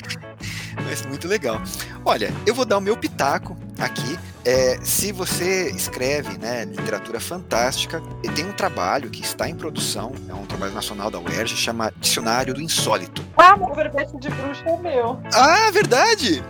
Mas 0.84 1.04
muito 1.04 1.26
legal. 1.26 1.60
Olha, 2.04 2.32
eu 2.46 2.54
vou 2.54 2.64
dar 2.64 2.78
o 2.78 2.80
meu 2.80 2.96
pitaco 2.96 3.56
aqui. 3.78 4.18
É, 4.44 4.78
se 4.82 5.12
você 5.12 5.70
escreve 5.70 6.38
né, 6.38 6.64
literatura 6.64 7.20
fantástica, 7.20 8.00
tem 8.34 8.46
um 8.46 8.52
trabalho 8.52 9.10
que 9.10 9.22
está 9.22 9.48
em 9.48 9.54
produção, 9.54 10.12
é 10.28 10.32
um 10.32 10.46
trabalho 10.46 10.72
nacional 10.72 11.10
da 11.10 11.18
UERJ, 11.18 11.56
chama 11.56 11.92
Dicionário 11.98 12.54
do 12.54 12.62
Insólito. 12.62 13.22
Ah, 13.36 13.54
o 13.56 13.74
verbete 13.74 14.16
de 14.18 14.30
bruxa 14.30 14.64
é 14.66 14.76
meu. 14.78 15.20
Ah, 15.34 15.70
verdade! 15.72 16.42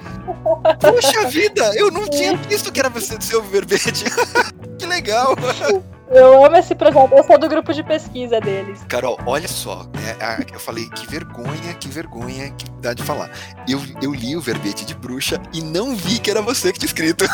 Puxa 0.78 1.26
vida, 1.28 1.72
eu 1.74 1.90
não 1.90 2.08
tinha 2.08 2.36
visto 2.36 2.70
que 2.70 2.78
era 2.78 2.90
você 2.90 3.16
do 3.16 3.24
seu 3.24 3.42
verbete. 3.42 4.04
que 4.78 4.86
legal! 4.86 5.34
Eu 6.10 6.44
amo 6.44 6.56
esse 6.56 6.74
projeto, 6.74 7.14
eu 7.14 7.22
sou 7.22 7.38
do 7.38 7.48
grupo 7.48 7.72
de 7.72 7.84
pesquisa 7.84 8.40
deles. 8.40 8.80
Carol, 8.88 9.16
olha 9.24 9.46
só, 9.46 9.84
né? 9.94 10.16
Eu 10.52 10.58
falei 10.58 10.90
que 10.90 11.06
vergonha, 11.06 11.72
que 11.78 11.86
vergonha, 11.86 12.50
que 12.50 12.68
dá 12.80 12.92
de 12.92 13.02
falar. 13.04 13.30
Eu, 13.68 13.80
eu 14.02 14.12
li 14.12 14.36
o 14.36 14.40
verbete 14.40 14.84
de 14.84 14.92
bruxa 14.92 15.40
e 15.52 15.62
não 15.62 15.94
vi 15.94 16.18
que 16.18 16.28
era 16.28 16.42
você 16.42 16.72
que 16.72 16.80
tinha 16.80 16.88
escrito. 16.88 17.24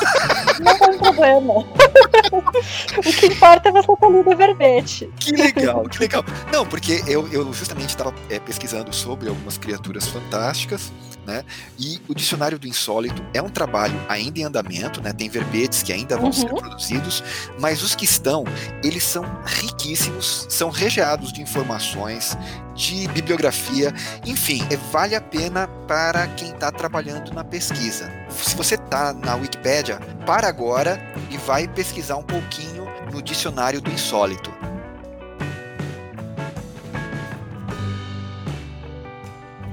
Não 0.61 0.79
tem 0.79 0.99
problema. 0.99 1.55
o 1.55 3.01
que 3.01 3.27
importa 3.27 3.71
é 3.71 3.73
você 3.73 3.97
ter 3.97 4.11
lido 4.11 4.31
o 4.31 4.37
verbete. 4.37 5.11
Que 5.19 5.33
legal, 5.33 5.83
que 5.89 5.99
legal. 5.99 6.23
Não, 6.53 6.67
porque 6.67 7.03
eu, 7.07 7.27
eu 7.33 7.51
justamente 7.55 7.91
estava 7.91 8.15
é, 8.29 8.39
pesquisando 8.39 8.93
sobre 8.93 9.29
algumas 9.29 9.57
criaturas 9.57 10.07
fantásticas 10.07 10.93
né? 11.27 11.45
E 11.79 12.01
o 12.09 12.15
Dicionário 12.15 12.59
do 12.59 12.69
Insólito 12.69 13.23
é 13.35 13.43
um 13.43 13.49
trabalho 13.49 14.01
ainda 14.09 14.39
em 14.39 14.45
andamento, 14.45 15.03
né? 15.03 15.13
Tem 15.13 15.29
verbetes 15.29 15.83
que 15.83 15.93
ainda 15.93 16.17
vão 16.17 16.27
uhum. 16.27 16.33
ser 16.33 16.49
produzidos, 16.49 17.23
mas 17.59 17.83
os 17.83 17.95
que 17.95 18.05
estão, 18.05 18.45
eles 18.83 19.03
são 19.03 19.25
riquíssimos, 19.45 20.47
são 20.49 20.71
recheados 20.71 21.33
de 21.33 21.43
informações, 21.43 22.37
de 22.75 23.09
bibliografia, 23.09 23.93
enfim, 24.25 24.67
é, 24.71 24.77
vale 24.77 25.15
a 25.15 25.21
pena 25.21 25.67
para 25.89 26.27
quem 26.29 26.51
está 26.51 26.71
trabalhando 26.71 27.33
na 27.33 27.43
pesquisa. 27.43 28.11
Se 28.31 28.55
você 28.55 28.75
está 28.75 29.13
na 29.13 29.35
Wikipédia, 29.35 29.99
para 30.27 30.49
agora 30.49 31.01
e 31.31 31.37
vai 31.39 31.67
pesquisar 31.67 32.17
um 32.17 32.23
pouquinho 32.23 32.87
no 33.13 33.23
Dicionário 33.23 33.81
do 33.81 33.91
Insólito. 33.91 34.53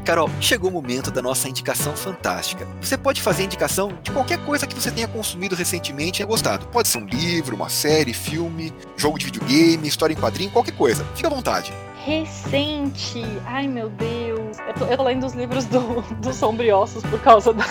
Carol, 0.03 0.29
chegou 0.41 0.69
o 0.69 0.73
momento 0.73 1.09
da 1.09 1.21
nossa 1.21 1.47
indicação 1.47 1.95
fantástica. 1.95 2.67
Você 2.81 2.97
pode 2.97 3.21
fazer 3.21 3.43
indicação 3.43 3.97
de 4.03 4.11
qualquer 4.11 4.37
coisa 4.45 4.67
que 4.67 4.75
você 4.75 4.91
tenha 4.91 5.07
consumido 5.07 5.55
recentemente 5.55 6.21
e 6.21 6.25
gostado. 6.25 6.67
Pode 6.67 6.89
ser 6.89 6.97
um 6.97 7.05
livro, 7.05 7.55
uma 7.55 7.69
série, 7.69 8.13
filme, 8.13 8.73
jogo 8.97 9.17
de 9.17 9.25
videogame, 9.25 9.87
história 9.87 10.13
em 10.13 10.17
quadrinho, 10.17 10.51
qualquer 10.51 10.75
coisa. 10.75 11.05
Fique 11.15 11.25
à 11.25 11.29
vontade. 11.29 11.71
Recente. 12.05 13.23
Ai 13.45 13.65
meu 13.65 13.89
Deus. 13.89 14.57
Eu 14.59 14.73
tô, 14.73 14.85
eu 14.85 14.97
tô 14.97 15.03
lendo 15.03 15.25
os 15.25 15.33
livros 15.33 15.65
do, 15.65 16.01
do 16.19 16.33
Sombriossos 16.33 17.01
por 17.03 17.19
causa 17.21 17.53
da, 17.53 17.65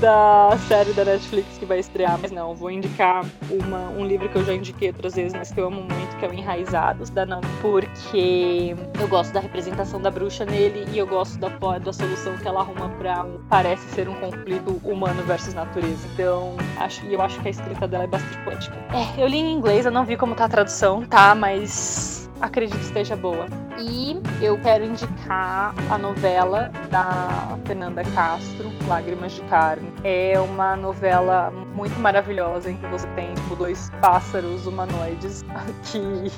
da 0.00 0.58
série 0.66 0.94
da 0.94 1.04
Netflix 1.04 1.58
que 1.58 1.66
vai 1.66 1.80
estrear, 1.80 2.18
mas 2.18 2.30
não, 2.30 2.54
vou 2.54 2.70
indicar 2.70 3.26
uma, 3.50 3.90
um 3.90 4.06
livro 4.06 4.26
que 4.30 4.36
eu 4.36 4.44
já 4.44 4.54
indiquei 4.54 4.88
outras 4.88 5.14
vezes, 5.16 5.34
mas 5.34 5.52
que 5.52 5.60
eu 5.60 5.66
amo 5.66 5.82
muito, 5.82 6.16
que 6.16 6.24
é 6.24 6.28
o 6.28 6.32
Enraizados, 6.32 7.10
da 7.10 7.26
não, 7.26 7.42
porque 7.60 8.74
eu 8.98 9.06
gosto 9.06 9.34
da 9.34 9.40
representação 9.40 10.00
da 10.00 10.10
bruxa 10.10 10.46
nele 10.46 10.86
e 10.90 10.98
eu 10.98 11.06
gosto 11.06 11.38
da, 11.38 11.48
da 11.78 11.92
solução 11.92 12.34
que 12.38 12.48
ela 12.48 12.60
arruma 12.60 12.88
pra 12.98 13.26
parece 13.50 13.86
ser 13.90 14.08
um 14.08 14.14
conflito 14.14 14.80
humano 14.82 15.22
versus 15.24 15.52
natureza. 15.52 16.08
Então, 16.14 16.56
acho, 16.78 17.04
e 17.04 17.12
eu 17.12 17.20
acho 17.20 17.38
que 17.40 17.48
a 17.48 17.50
escrita 17.50 17.86
dela 17.86 18.04
é 18.04 18.06
bastante 18.06 18.38
poética. 18.38 18.76
É, 18.94 19.22
eu 19.22 19.28
li 19.28 19.36
em 19.36 19.52
inglês, 19.52 19.84
eu 19.84 19.92
não 19.92 20.06
vi 20.06 20.16
como 20.16 20.34
tá 20.34 20.46
a 20.46 20.48
tradução, 20.48 21.04
tá? 21.04 21.34
Mas 21.34 22.29
acredito 22.40 22.80
esteja 22.80 23.16
boa. 23.16 23.69
E 23.80 24.20
eu 24.42 24.58
quero 24.58 24.84
indicar 24.84 25.74
a 25.90 25.96
novela 25.96 26.70
da 26.90 27.56
Fernanda 27.64 28.02
Castro, 28.14 28.70
Lágrimas 28.86 29.32
de 29.32 29.40
Carne. 29.42 29.90
É 30.04 30.38
uma 30.38 30.76
novela 30.76 31.50
muito 31.74 31.98
maravilhosa 31.98 32.70
em 32.70 32.76
que 32.76 32.86
você 32.88 33.06
tem 33.08 33.32
tipo, 33.34 33.56
dois 33.56 33.90
pássaros 34.02 34.66
humanoides 34.66 35.42
que 35.90 36.30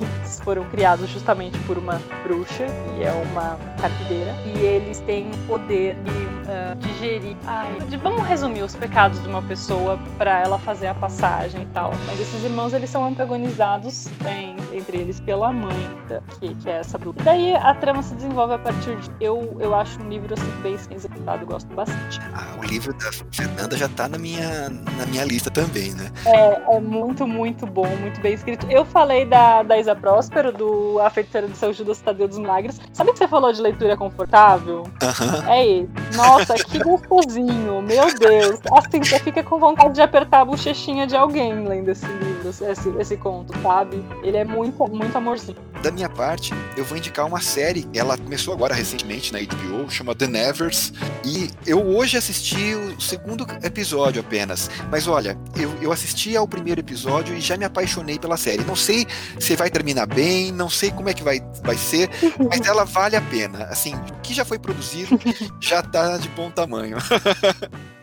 foram 0.45 0.65
criados 0.67 1.09
justamente 1.09 1.59
por 1.61 1.79
uma 1.79 2.01
bruxa 2.23 2.67
e 2.97 3.03
é 3.03 3.11
uma 3.33 3.59
carpideira. 3.81 4.33
E 4.47 4.59
eles 4.61 5.01
têm 5.01 5.29
o 5.31 5.47
poder 5.49 5.97
de 5.97 6.11
uh, 6.11 6.77
digerir. 6.77 7.37
Ai, 7.45 7.77
vamos 8.01 8.25
resumir 8.25 8.63
os 8.63 8.77
pecados 8.77 9.21
de 9.21 9.29
uma 9.29 9.43
pessoa 9.43 9.99
para 10.17 10.41
ela 10.43 10.61
fazer 10.61 10.87
a 10.87 10.95
passagem 10.95 11.63
e 11.63 11.67
tal. 11.67 11.91
Mas 12.07 12.21
esses 12.21 12.45
irmãos 12.45 12.73
eles 12.73 12.89
são 12.89 13.05
antagonizados 13.05 14.07
em, 14.29 14.55
entre 14.77 14.99
eles 14.99 15.19
pela 15.19 15.53
mãe, 15.53 15.91
que, 16.39 16.55
que 16.55 16.71
é 16.71 16.79
essa 16.79 16.99
bruxa 16.99 17.32
daí 17.33 17.55
a 17.55 17.75
trama 17.75 18.03
se 18.03 18.15
desenvolve 18.15 18.55
a 18.55 18.59
partir 18.59 18.97
de. 18.97 19.11
Eu, 19.21 19.57
eu 19.59 19.75
acho 19.75 20.01
um 20.01 20.09
livro 20.09 20.35
assim, 20.35 20.51
bem 20.63 20.77
executado, 20.91 21.47
gosto 21.47 21.73
bastante. 21.75 22.21
Ah, 22.35 22.55
o 22.59 22.65
livro 22.65 22.93
da 22.95 23.11
Fernanda 23.33 23.77
já 23.77 23.89
tá 23.89 24.09
na 24.09 24.19
minha, 24.19 24.69
na 24.69 25.07
minha 25.07 25.25
lista 25.25 25.51
também, 25.51 25.93
né? 25.93 26.11
É, 26.27 26.77
é 26.77 26.81
muito, 26.81 27.27
muito 27.27 27.67
bom, 27.67 27.87
muito 28.01 28.21
bem 28.21 28.35
escrito. 28.35 28.67
Eu 28.71 28.85
falei 28.85 29.25
da, 29.25 29.63
da 29.63 29.79
Isa 29.79 29.95
Próspero, 29.95 30.53
do 30.53 30.99
A 31.01 31.09
Feiticeira 31.09 31.49
de 31.49 31.57
São 31.57 31.73
Judas 31.73 32.01
Tadeu 32.01 32.29
dos 32.29 32.39
Milagres. 32.39 32.81
Sabe 32.93 33.13
que 33.13 33.19
você 33.19 33.29
falou 33.29 33.53
de 33.53 33.61
leitura 33.61 33.97
confortável? 33.97 34.83
Uhum. 34.83 35.51
É 35.51 35.67
esse. 35.67 36.17
Nossa, 36.17 36.55
que 36.55 36.79
gostosinho, 36.79 37.81
meu 37.83 38.15
Deus. 38.19 38.61
Assim, 38.73 39.03
você 39.03 39.19
fica 39.19 39.43
com 39.43 39.59
vontade 39.59 39.95
de 39.95 40.03
apertar 40.03 40.41
a 40.41 40.45
bochechinha 40.45 41.07
de 41.07 41.17
alguém 41.17 41.67
lendo 41.67 41.89
esse 41.89 42.07
livro, 42.07 42.51
esse, 42.51 42.89
esse 42.99 43.17
conto, 43.17 43.57
sabe? 43.63 44.05
Ele 44.23 44.37
é 44.37 44.45
muito, 44.45 44.87
muito 44.89 45.17
amorzinho. 45.17 45.57
Da 45.83 45.91
minha 45.91 46.09
parte, 46.09 46.55
eu 46.77 46.85
vou 46.85 46.97
indicar 46.97 47.22
uma 47.25 47.41
série, 47.41 47.87
ela 47.95 48.17
começou 48.17 48.55
agora 48.55 48.75
recentemente 48.75 49.33
na 49.33 49.41
HBO, 49.41 49.91
chama 49.91 50.15
The 50.15 50.27
Nevers, 50.27 50.93
e 51.25 51.51
eu 51.67 51.87
hoje 51.87 52.17
assisti 52.17 52.75
o 52.75 53.01
segundo 53.01 53.47
episódio 53.63 54.21
apenas, 54.21 54.71
mas 54.91 55.07
olha, 55.07 55.37
eu, 55.57 55.73
eu 55.81 55.93
assisti 55.93 56.37
ao 56.37 56.47
primeiro 56.47 56.81
episódio 56.81 57.35
e 57.35 57.41
já 57.41 57.57
me 57.57 57.65
apaixonei 57.65 58.19
pela 58.19 58.37
série. 58.37 58.65
Não 58.65 58.77
sei 58.77 59.07
se 59.39 59.57
vai 59.57 59.71
terminar 59.71 60.07
bem, 60.07 60.53
não 60.53 60.69
sei 60.69 60.91
como 60.91 61.09
é 61.09 61.15
que 61.15 61.23
vai, 61.23 61.41
vai 61.63 61.77
ser, 61.77 62.11
mas 62.51 62.67
ela 62.67 62.85
vale 62.85 63.17
a 63.17 63.21
pena. 63.21 63.65
Assim, 63.65 63.95
o 63.95 64.21
que 64.23 64.35
já 64.35 64.45
foi 64.45 64.59
produzido 64.59 65.19
já 65.61 65.83
tá 65.83 66.17
de 66.19 66.29
bom 66.31 66.51
tamanho. 66.51 66.97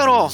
Carol, 0.00 0.30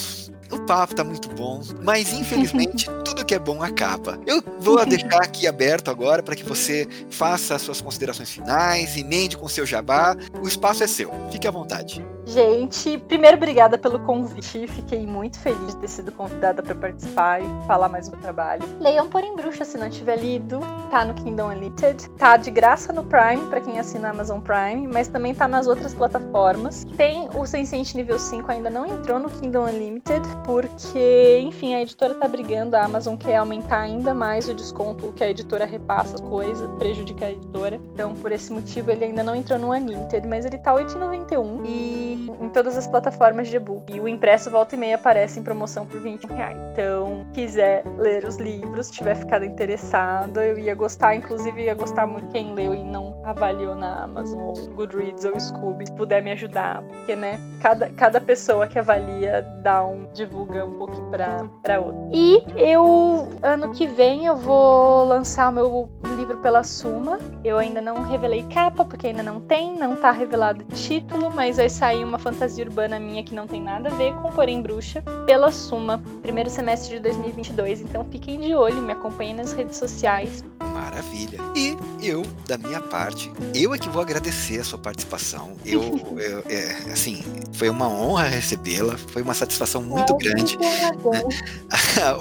o 0.53 0.61
papo 0.61 0.95
tá 0.95 1.03
muito 1.03 1.29
bom, 1.31 1.61
mas 1.83 2.13
infelizmente 2.13 2.87
tudo 3.05 3.25
que 3.25 3.35
é 3.35 3.39
bom 3.39 3.61
acaba. 3.61 4.17
Eu 4.25 4.41
vou 4.61 4.79
deixar 4.87 5.25
aqui 5.25 5.45
aberto 5.49 5.91
agora 5.91 6.23
para 6.23 6.37
que 6.37 6.45
você 6.45 6.87
faça 7.11 7.57
as 7.57 7.63
suas 7.63 7.81
considerações 7.81 8.31
finais, 8.31 8.97
emende 8.97 9.37
com 9.37 9.49
seu 9.49 9.67
jabá. 9.67 10.17
O 10.41 10.47
espaço 10.47 10.85
é 10.85 10.87
seu. 10.87 11.11
Fique 11.33 11.49
à 11.49 11.51
vontade. 11.51 12.01
Gente, 12.27 12.99
primeiro, 12.99 13.37
obrigada 13.37 13.79
pelo 13.79 14.01
convite. 14.01 14.67
Fiquei 14.67 15.07
muito 15.07 15.39
feliz 15.39 15.69
de 15.69 15.77
ter 15.77 15.89
sido 15.89 16.11
convidada 16.11 16.61
para 16.61 16.75
participar 16.75 17.41
e 17.41 17.47
falar 17.69 17.89
mais 17.89 18.09
do 18.09 18.17
trabalho. 18.17 18.65
Leiam 18.81 19.09
Porém 19.09 19.37
Bruxa 19.37 19.65
se 19.65 19.79
não 19.79 19.89
tiver 19.89 20.17
lido. 20.17 20.59
Tá 20.91 21.05
no 21.05 21.15
Kingdom 21.15 21.51
Unlimited. 21.51 22.11
Tá 22.19 22.37
de 22.37 22.51
graça 22.51 22.93
no 22.93 23.05
Prime, 23.05 23.47
para 23.49 23.61
quem 23.61 23.79
assina 23.79 24.11
Amazon 24.11 24.41
Prime, 24.41 24.89
mas 24.89 25.07
também 25.07 25.37
tá 25.37 25.47
nas 25.47 25.69
outras 25.69 25.95
plataformas. 25.95 26.85
Tem 26.97 27.29
o 27.29 27.43
Sense8 27.43 27.95
nível 27.95 28.19
5, 28.19 28.51
ainda 28.51 28.71
não 28.71 28.87
entrou 28.87 29.21
no 29.21 29.31
Kingdom 29.31 29.65
Unlimited, 29.67 30.27
porque, 30.45 31.39
enfim, 31.45 31.75
a 31.77 31.83
editora 31.83 32.15
tá 32.15 32.27
brigando. 32.27 32.75
A 32.75 32.85
Amazon 32.85 33.17
quer 33.17 33.37
aumentar 33.37 33.83
ainda 33.83 34.13
mais 34.13 34.49
o 34.49 34.55
desconto 34.55 35.13
que 35.13 35.23
a 35.23 35.31
editora 35.31 35.65
repassa 35.65 36.17
as 36.17 36.21
coisas, 36.21 36.69
prejudica 36.77 37.27
a 37.27 37.31
editora. 37.31 37.81
Então, 37.95 38.15
por 38.15 38.33
esse 38.33 38.53
motivo, 38.53 38.91
ele 38.91 39.05
ainda 39.05 39.23
não 39.23 39.37
entrou 39.37 39.61
no 39.61 39.71
Unlimited, 39.71 40.27
mas 40.27 40.45
ele 40.45 40.59
tá 40.59 40.75
8,91 40.75 41.65
e 41.65 42.16
em 42.41 42.49
todas 42.49 42.77
as 42.77 42.87
plataformas 42.87 43.49
de 43.49 43.57
e-book. 43.57 43.93
E 43.93 44.01
o 44.01 44.09
impresso 44.09 44.51
volta 44.51 44.75
e 44.75 44.79
meia 44.79 44.97
aparece 44.97 45.39
em 45.39 45.43
promoção 45.43 45.87
por 45.87 46.01
20 46.01 46.25
reais. 46.27 46.57
Então, 46.73 47.27
quiser 47.33 47.85
ler 47.99 48.25
os 48.25 48.37
livros, 48.37 48.91
tiver 48.91 49.15
ficado 49.15 49.45
interessado, 49.45 50.41
eu 50.41 50.59
ia 50.59 50.75
gostar, 50.75 51.15
inclusive 51.15 51.63
ia 51.63 51.75
gostar 51.75 52.07
muito 52.07 52.29
quem 52.29 52.55
leu 52.55 52.75
e 52.75 52.83
não 52.83 53.21
avaliou 53.25 53.75
na 53.75 54.05
Amazon 54.05 54.41
ou 54.41 54.55
Goodreads 54.75 55.25
ou 55.25 55.39
Scooby, 55.39 55.87
se 55.87 55.93
puder 55.93 56.23
me 56.23 56.31
ajudar, 56.33 56.83
porque 56.83 57.17
né, 57.17 57.41
cada, 57.61 57.89
cada 57.91 58.21
pessoa 58.21 58.67
que 58.67 58.79
avalia 58.79 59.43
dá 59.63 59.85
um 59.85 60.07
divulga 60.13 60.65
um 60.65 60.75
pouco 60.75 61.11
para 61.11 61.45
para 61.63 61.81
outra. 61.81 62.09
E 62.13 62.43
eu 62.57 63.29
ano 63.43 63.73
que 63.73 63.87
vem 63.87 64.27
eu 64.27 64.37
vou 64.37 65.05
lançar 65.05 65.49
o 65.49 65.53
meu 65.53 65.91
livro 66.17 66.39
pela 66.39 66.63
Suma. 66.63 67.19
Eu 67.45 67.59
ainda 67.59 67.81
não 67.81 68.03
revelei 68.03 68.45
capa 68.45 68.85
porque 68.85 69.09
ainda 69.09 69.23
não 69.23 69.41
tem, 69.41 69.77
não 69.77 69.97
tá 69.97 70.11
revelado 70.11 70.65
título, 70.65 71.31
mas 71.35 71.57
vai 71.57 71.69
sair 71.69 72.05
uma 72.07 72.19
fantasia 72.19 72.65
urbana 72.65 72.99
minha 72.99 73.23
que 73.23 73.35
não 73.35 73.47
tem 73.47 73.61
nada 73.61 73.89
a 73.89 73.95
ver 73.95 74.15
com 74.15 74.31
Porém 74.31 74.63
Bruxa, 74.63 75.03
pela 75.27 75.51
Suma, 75.51 76.03
primeiro 76.23 76.49
semestre 76.49 76.97
de 76.97 77.01
2022. 77.03 77.81
Então 77.83 78.05
fiquem 78.11 78.41
de 78.41 78.55
olho, 78.55 78.81
me 78.83 78.93
acompanhem 78.93 79.35
nas 79.35 79.53
redes 79.53 79.77
sociais. 79.77 80.45
Maravilha. 80.61 81.39
E 81.55 81.77
eu, 82.03 82.23
da 82.47 82.57
minha 82.57 82.81
parte, 82.81 83.33
eu 83.55 83.75
é 83.75 83.79
que 83.79 83.89
vou 83.89 84.01
agradecer 84.01 84.61
a 84.61 84.65
sua 84.65 84.79
participação. 84.79 85.57
Eu, 85.65 85.83
eu 86.19 86.45
é, 86.49 86.93
assim, 86.93 87.25
foi 87.53 87.69
uma 87.69 87.89
honra 87.89 88.25
recebê-la, 88.25 88.97
foi 88.97 89.23
uma 89.23 89.35
satisfação 89.35 89.83
muito 89.83 90.15
é, 90.15 90.17
grande. 90.17 90.57
Né? 90.59 90.93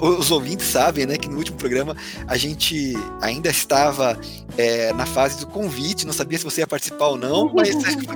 Os 0.00 0.30
ouvintes 0.30 0.66
sabem, 0.66 1.06
né, 1.06 1.16
que 1.16 1.28
no 1.28 1.36
último 1.36 1.56
programa 1.58 1.96
a 2.26 2.36
gente 2.36 2.94
ainda 3.20 3.50
estava 3.50 4.18
é, 4.56 4.92
na 4.94 5.06
fase 5.06 5.38
do 5.38 5.46
convite, 5.46 6.06
não 6.06 6.12
sabia 6.12 6.38
se 6.38 6.44
você 6.44 6.62
ia 6.62 6.66
participar 6.66 7.08
ou 7.08 7.18
não, 7.18 7.52
mas 7.54 7.70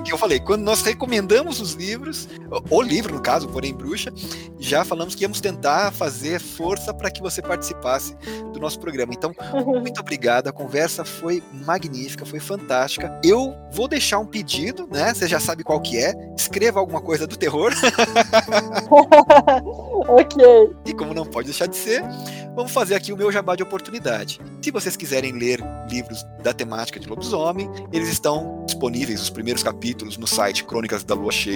que 0.05 0.13
eu 0.13 0.19
falei, 0.19 0.41
quando 0.41 0.63
nós 0.63 0.83
recomendamos 0.83 1.60
os 1.61 1.74
livros, 1.74 2.28
o 2.69 2.82
livro 2.82 3.15
no 3.15 3.20
caso, 3.20 3.49
porém 3.49 3.74
bruxa, 3.74 4.12
já 4.59 4.85
falamos 4.85 5.15
que 5.15 5.23
íamos 5.23 5.41
tentar 5.41 5.93
fazer 5.93 6.41
força 6.41 6.93
para 6.93 7.11
que 7.11 7.20
você 7.20 7.43
participasse 7.43 8.16
do 8.53 8.61
nosso 8.61 8.78
programa. 8.78 9.12
Então, 9.12 9.32
muito 9.81 10.01
obrigado, 10.01 10.49
a 10.49 10.53
conversa 10.53 11.05
foi 11.05 11.43
magnífica, 11.53 12.24
foi 12.24 12.41
fantástica. 12.41 13.20
Eu 13.24 13.55
vou 13.73 13.89
deixar 13.89 14.19
um 14.19 14.27
pedido, 14.27 14.89
né? 14.91 15.15
Você 15.15 15.28
já 15.28 15.41
sabe 15.41 15.65
qual 15.65 15.81
que 15.81 15.99
é. 15.99 16.15
Escreva 16.37 16.81
alguma 16.81 17.01
coisa 17.01 17.27
do 17.27 17.37
terror. 17.37 17.73
ok. 20.09 20.45
E 20.87 20.95
como 20.95 21.15
não 21.15 21.24
pode 21.24 21.47
deixar 21.47 21.66
de 21.66 21.77
ser, 21.77 22.03
vamos 22.55 22.73
fazer 22.73 22.95
aqui 22.95 23.12
o 23.12 23.16
meu 23.16 23.31
jabá 23.31 23.57
de 23.57 23.62
oportunidade. 23.62 24.41
Se 24.62 24.70
vocês 24.70 24.97
quiserem 24.97 25.32
ler 25.32 25.61
livros 25.89 26.24
da 26.43 26.53
temática 26.53 26.99
de 26.99 27.09
lobisomem, 27.09 27.70
eles 27.93 28.09
estão 28.09 28.65
disponíveis, 28.66 29.20
os 29.20 29.31
primeiros 29.31 29.62
capítulos, 29.62 30.16
no 30.16 30.27
site 30.27 30.65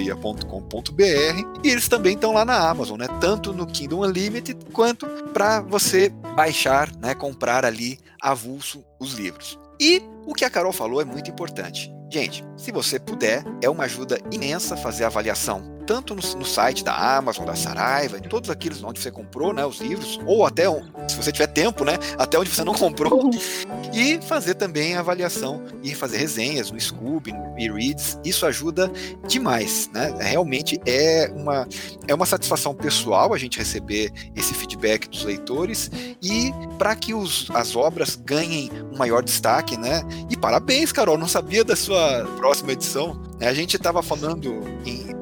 crônicasdaluacheia.com.br 0.03 1.61
e 1.63 1.69
eles 1.69 1.87
também 1.87 2.15
estão 2.15 2.33
lá 2.33 2.43
na 2.43 2.57
Amazon, 2.69 2.99
né? 2.99 3.07
Tanto 3.19 3.53
no 3.53 3.65
Kindle 3.65 4.01
Unlimited 4.01 4.65
quanto 4.73 5.05
para 5.33 5.61
você 5.61 6.09
baixar, 6.35 6.91
né? 6.97 7.13
Comprar 7.15 7.65
ali 7.65 7.99
avulso 8.21 8.83
os 8.99 9.13
livros. 9.13 9.59
E 9.79 10.01
o 10.25 10.33
que 10.33 10.45
a 10.45 10.49
Carol 10.49 10.73
falou 10.73 11.01
é 11.01 11.05
muito 11.05 11.29
importante. 11.29 11.93
Gente, 12.11 12.45
se 12.55 12.71
você 12.71 12.99
puder, 12.99 13.43
é 13.61 13.69
uma 13.69 13.85
ajuda 13.85 14.19
imensa 14.31 14.77
fazer 14.77 15.03
a 15.03 15.07
avaliação 15.07 15.75
tanto 15.85 16.15
no, 16.15 16.21
no, 16.37 16.45
site 16.45 16.83
da 16.83 17.17
Amazon, 17.17 17.45
da 17.45 17.55
Saraiva, 17.55 18.19
de 18.19 18.27
todos 18.27 18.49
aqueles 18.49 18.83
onde 18.83 18.99
você 18.99 19.11
comprou 19.11 19.53
né, 19.53 19.65
os 19.65 19.79
livros, 19.79 20.19
ou 20.25 20.45
até, 20.45 20.63
se 21.07 21.15
você 21.15 21.31
tiver 21.31 21.47
tempo, 21.47 21.85
né, 21.85 21.93
até 22.17 22.39
onde 22.39 22.49
você 22.49 22.63
não 22.63 22.73
comprou, 22.73 23.29
e 23.93 24.19
fazer 24.21 24.55
também 24.55 24.95
a 24.95 24.99
avaliação 24.99 25.63
e 25.83 25.95
fazer 25.95 26.17
resenhas 26.17 26.71
no 26.71 26.79
Scooby, 26.79 27.31
no 27.31 27.57
e-reads, 27.57 28.19
isso 28.23 28.45
ajuda 28.45 28.91
demais, 29.27 29.89
né? 29.93 30.13
Realmente 30.19 30.79
é 30.85 31.31
uma, 31.35 31.67
é 32.07 32.13
uma 32.13 32.25
satisfação 32.25 32.75
pessoal 32.75 33.33
a 33.33 33.37
gente 33.37 33.57
receber 33.57 34.11
esse 34.35 34.53
feedback 34.53 35.07
dos 35.07 35.23
leitores 35.23 35.89
e 36.21 36.51
para 36.77 36.95
que 36.95 37.13
os, 37.13 37.49
as 37.53 37.75
obras 37.75 38.15
ganhem 38.15 38.69
um 38.93 38.97
maior 38.97 39.23
destaque, 39.23 39.77
né? 39.77 40.01
E 40.29 40.37
parabéns, 40.37 40.91
Carol, 40.91 41.17
não 41.17 41.27
sabia 41.27 41.63
da 41.63 41.75
sua 41.75 42.25
próxima 42.37 42.73
edição. 42.73 43.21
A 43.39 43.53
gente 43.53 43.75
estava 43.75 44.01
falando 44.03 44.61
em, 44.85 45.15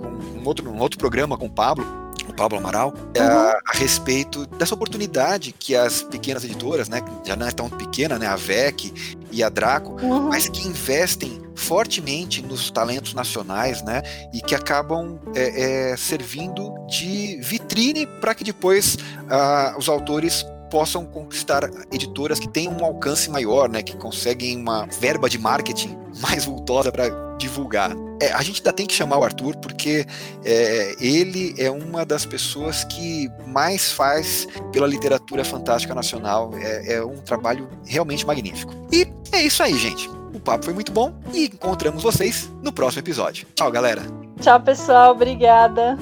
um 0.44 0.46
outro, 0.46 0.70
um 0.70 0.80
outro 0.80 0.98
programa 0.98 1.38
com 1.38 1.46
o 1.46 1.50
Pablo, 1.50 2.03
o 2.34 2.36
Pablo 2.36 2.58
Amaral, 2.58 2.94
é 3.14 3.22
uhum. 3.22 3.28
a, 3.28 3.60
a, 3.68 3.78
respeito 3.78 4.46
dessa 4.48 4.74
oportunidade 4.74 5.54
que 5.58 5.76
as 5.76 6.02
pequenas 6.02 6.44
editoras, 6.44 6.90
né, 6.90 7.02
já 7.24 7.36
não 7.36 7.48
é 7.48 7.52
tão 7.52 7.70
pequena, 7.70 8.18
né, 8.18 8.28
a 8.28 8.36
VEC 8.36 8.92
e 9.32 9.44
a 9.44 9.50
Draco, 9.50 9.92
uhum. 10.02 10.30
mas 10.30 10.50
que 10.50 10.68
investem 10.68 11.42
fortemente 11.56 12.42
nos 12.42 12.72
talentos 12.72 13.14
nacionais, 13.14 13.84
né, 13.84 14.02
e 14.34 14.42
que 14.42 14.56
acabam 14.56 15.20
é, 15.36 15.92
é, 15.92 15.98
servindo 15.98 16.74
de 16.88 17.38
vitrine 17.42 18.08
para 18.20 18.34
que 18.34 18.44
depois 18.44 18.96
uh, 18.96 19.78
os 19.78 19.88
autores 19.88 20.44
possam 20.74 21.06
conquistar 21.06 21.70
editoras 21.92 22.40
que 22.40 22.50
têm 22.50 22.68
um 22.68 22.84
alcance 22.84 23.30
maior, 23.30 23.70
né, 23.70 23.84
que 23.84 23.96
conseguem 23.96 24.58
uma 24.58 24.88
verba 25.00 25.30
de 25.30 25.38
marketing 25.38 25.96
mais 26.20 26.46
vultosa 26.46 26.92
para 26.92 27.10
divulgar. 27.38 27.92
É, 28.20 28.34
a 28.34 28.42
gente 28.42 28.60
ainda 28.60 28.74
tem 28.74 28.88
que 28.88 28.94
chamar 28.96 29.20
o 29.20 29.24
Arthur 29.24 29.56
porque 29.58 30.04
é, 30.44 30.96
ele 31.00 31.54
é 31.60 31.70
uma 31.70 32.04
das 32.04 32.26
pessoas 32.26 32.84
que 32.86 33.30
mais 33.46 33.92
faz 33.92 34.48
pela 34.72 34.88
literatura 34.88 35.46
fantástica 35.46 35.94
nacional. 35.94 36.50
É, 36.56 36.96
é 36.96 37.06
um 37.06 37.18
trabalho 37.18 37.70
realmente 37.86 38.26
magnífico. 38.26 38.74
E 38.92 39.08
é 39.32 39.44
isso 39.44 39.62
aí, 39.62 39.78
gente. 39.78 40.10
O 40.34 40.40
papo 40.40 40.66
foi 40.66 40.74
muito 40.74 40.92
bom 40.92 41.14
e 41.32 41.46
encontramos 41.46 42.02
vocês 42.02 42.52
no 42.64 42.74
próximo 42.74 43.02
episódio. 43.02 43.46
Tchau, 43.54 43.70
galera. 43.70 44.02
Tchau, 44.42 44.60
pessoal. 44.60 45.12
Obrigada. 45.12 46.00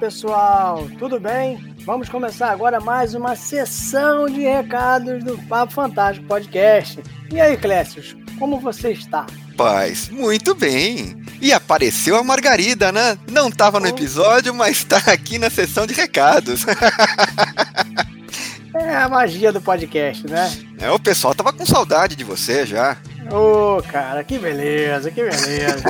Pessoal, 0.00 0.88
tudo 0.98 1.20
bem? 1.20 1.74
Vamos 1.84 2.08
começar 2.08 2.50
agora 2.50 2.80
mais 2.80 3.14
uma 3.14 3.36
sessão 3.36 4.30
de 4.30 4.40
recados 4.40 5.22
do 5.22 5.36
Papo 5.46 5.74
Fantástico 5.74 6.26
Podcast. 6.26 7.02
E 7.30 7.38
aí, 7.38 7.54
Clécius, 7.54 8.16
como 8.38 8.58
você 8.58 8.92
está? 8.92 9.26
Paz, 9.58 10.08
muito 10.08 10.54
bem. 10.54 11.22
E 11.38 11.52
apareceu 11.52 12.16
a 12.16 12.24
Margarida, 12.24 12.90
né? 12.90 13.18
Não 13.30 13.50
estava 13.50 13.78
no 13.78 13.88
episódio, 13.88 14.54
mas 14.54 14.78
está 14.78 14.96
aqui 15.12 15.38
na 15.38 15.50
sessão 15.50 15.86
de 15.86 15.92
recados. 15.92 16.64
é 18.74 18.96
a 18.96 19.06
magia 19.06 19.52
do 19.52 19.60
podcast, 19.60 20.26
né? 20.26 20.50
É, 20.80 20.90
o 20.90 20.98
pessoal 20.98 21.34
tava 21.34 21.52
com 21.52 21.66
saudade 21.66 22.16
de 22.16 22.24
você 22.24 22.64
já. 22.64 22.96
Ô, 23.30 23.76
oh, 23.76 23.82
cara, 23.82 24.24
que 24.24 24.38
beleza, 24.38 25.10
que 25.10 25.22
beleza. 25.22 25.84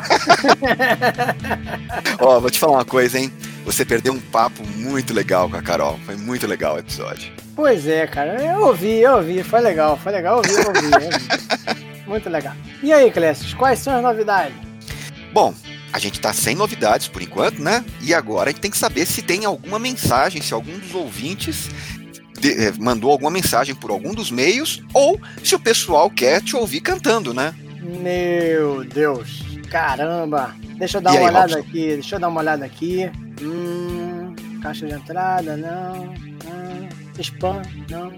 Ó, 2.21 2.37
oh, 2.37 2.41
vou 2.41 2.51
te 2.51 2.59
falar 2.59 2.73
uma 2.73 2.85
coisa, 2.85 3.19
hein? 3.19 3.33
Você 3.71 3.85
perdeu 3.85 4.13
um 4.13 4.21
papo 4.21 4.67
muito 4.67 5.15
legal 5.15 5.49
com 5.49 5.57
a 5.57 5.63
Carol. 5.63 5.97
Foi 6.05 6.17
muito 6.17 6.45
legal 6.45 6.75
o 6.75 6.79
episódio. 6.81 7.33
Pois 7.55 7.87
é, 7.87 8.05
cara. 8.05 8.43
Eu 8.43 8.67
ouvi, 8.67 8.99
eu 8.99 9.13
ouvi. 9.13 9.45
Foi 9.45 9.61
legal, 9.61 9.97
foi 9.97 10.11
legal 10.11 10.43
eu 10.43 10.61
ouvi. 10.61 10.61
Eu 10.61 10.69
ouvi. 10.69 12.03
muito 12.05 12.29
legal. 12.29 12.53
E 12.83 12.93
aí, 12.93 13.13
Clécio, 13.13 13.57
quais 13.57 13.79
são 13.79 13.95
as 13.95 14.03
novidades? 14.03 14.57
Bom, 15.33 15.55
a 15.93 16.01
gente 16.01 16.21
tá 16.21 16.33
sem 16.33 16.57
novidades 16.57 17.07
por 17.07 17.23
enquanto, 17.23 17.63
né? 17.63 17.85
E 18.03 18.13
agora 18.13 18.51
a 18.51 18.53
gente 18.53 18.61
tem 18.61 18.73
que 18.73 18.77
saber 18.77 19.07
se 19.07 19.23
tem 19.23 19.45
alguma 19.45 19.79
mensagem, 19.79 20.43
se 20.43 20.53
algum 20.53 20.77
dos 20.77 20.93
ouvintes 20.93 21.69
de, 22.41 22.51
eh, 22.51 22.73
mandou 22.77 23.13
alguma 23.13 23.31
mensagem 23.31 23.73
por 23.73 23.93
algum 23.93 24.13
dos 24.13 24.33
meios, 24.33 24.83
ou 24.93 25.21
se 25.45 25.55
o 25.55 25.61
pessoal 25.61 26.11
quer 26.11 26.43
te 26.43 26.57
ouvir 26.57 26.81
cantando, 26.81 27.33
né? 27.33 27.55
Meu 27.81 28.85
Deus, 28.85 29.45
caramba! 29.71 30.57
Deixa 30.81 30.97
eu 30.97 31.03
dar 31.03 31.13
e 31.13 31.19
uma 31.19 31.29
aí, 31.29 31.29
olhada 31.29 31.55
Robson? 31.57 31.69
aqui, 31.69 31.87
deixa 31.89 32.17
eu 32.17 32.21
dar 32.21 32.29
uma 32.29 32.41
olhada 32.41 32.65
aqui. 32.65 33.11
Hum, 33.43 34.35
caixa 34.63 34.87
de 34.87 34.95
entrada, 34.95 35.55
não. 35.55 36.05
Hum, 36.05 36.89
spam, 37.19 37.61
não. 37.91 38.11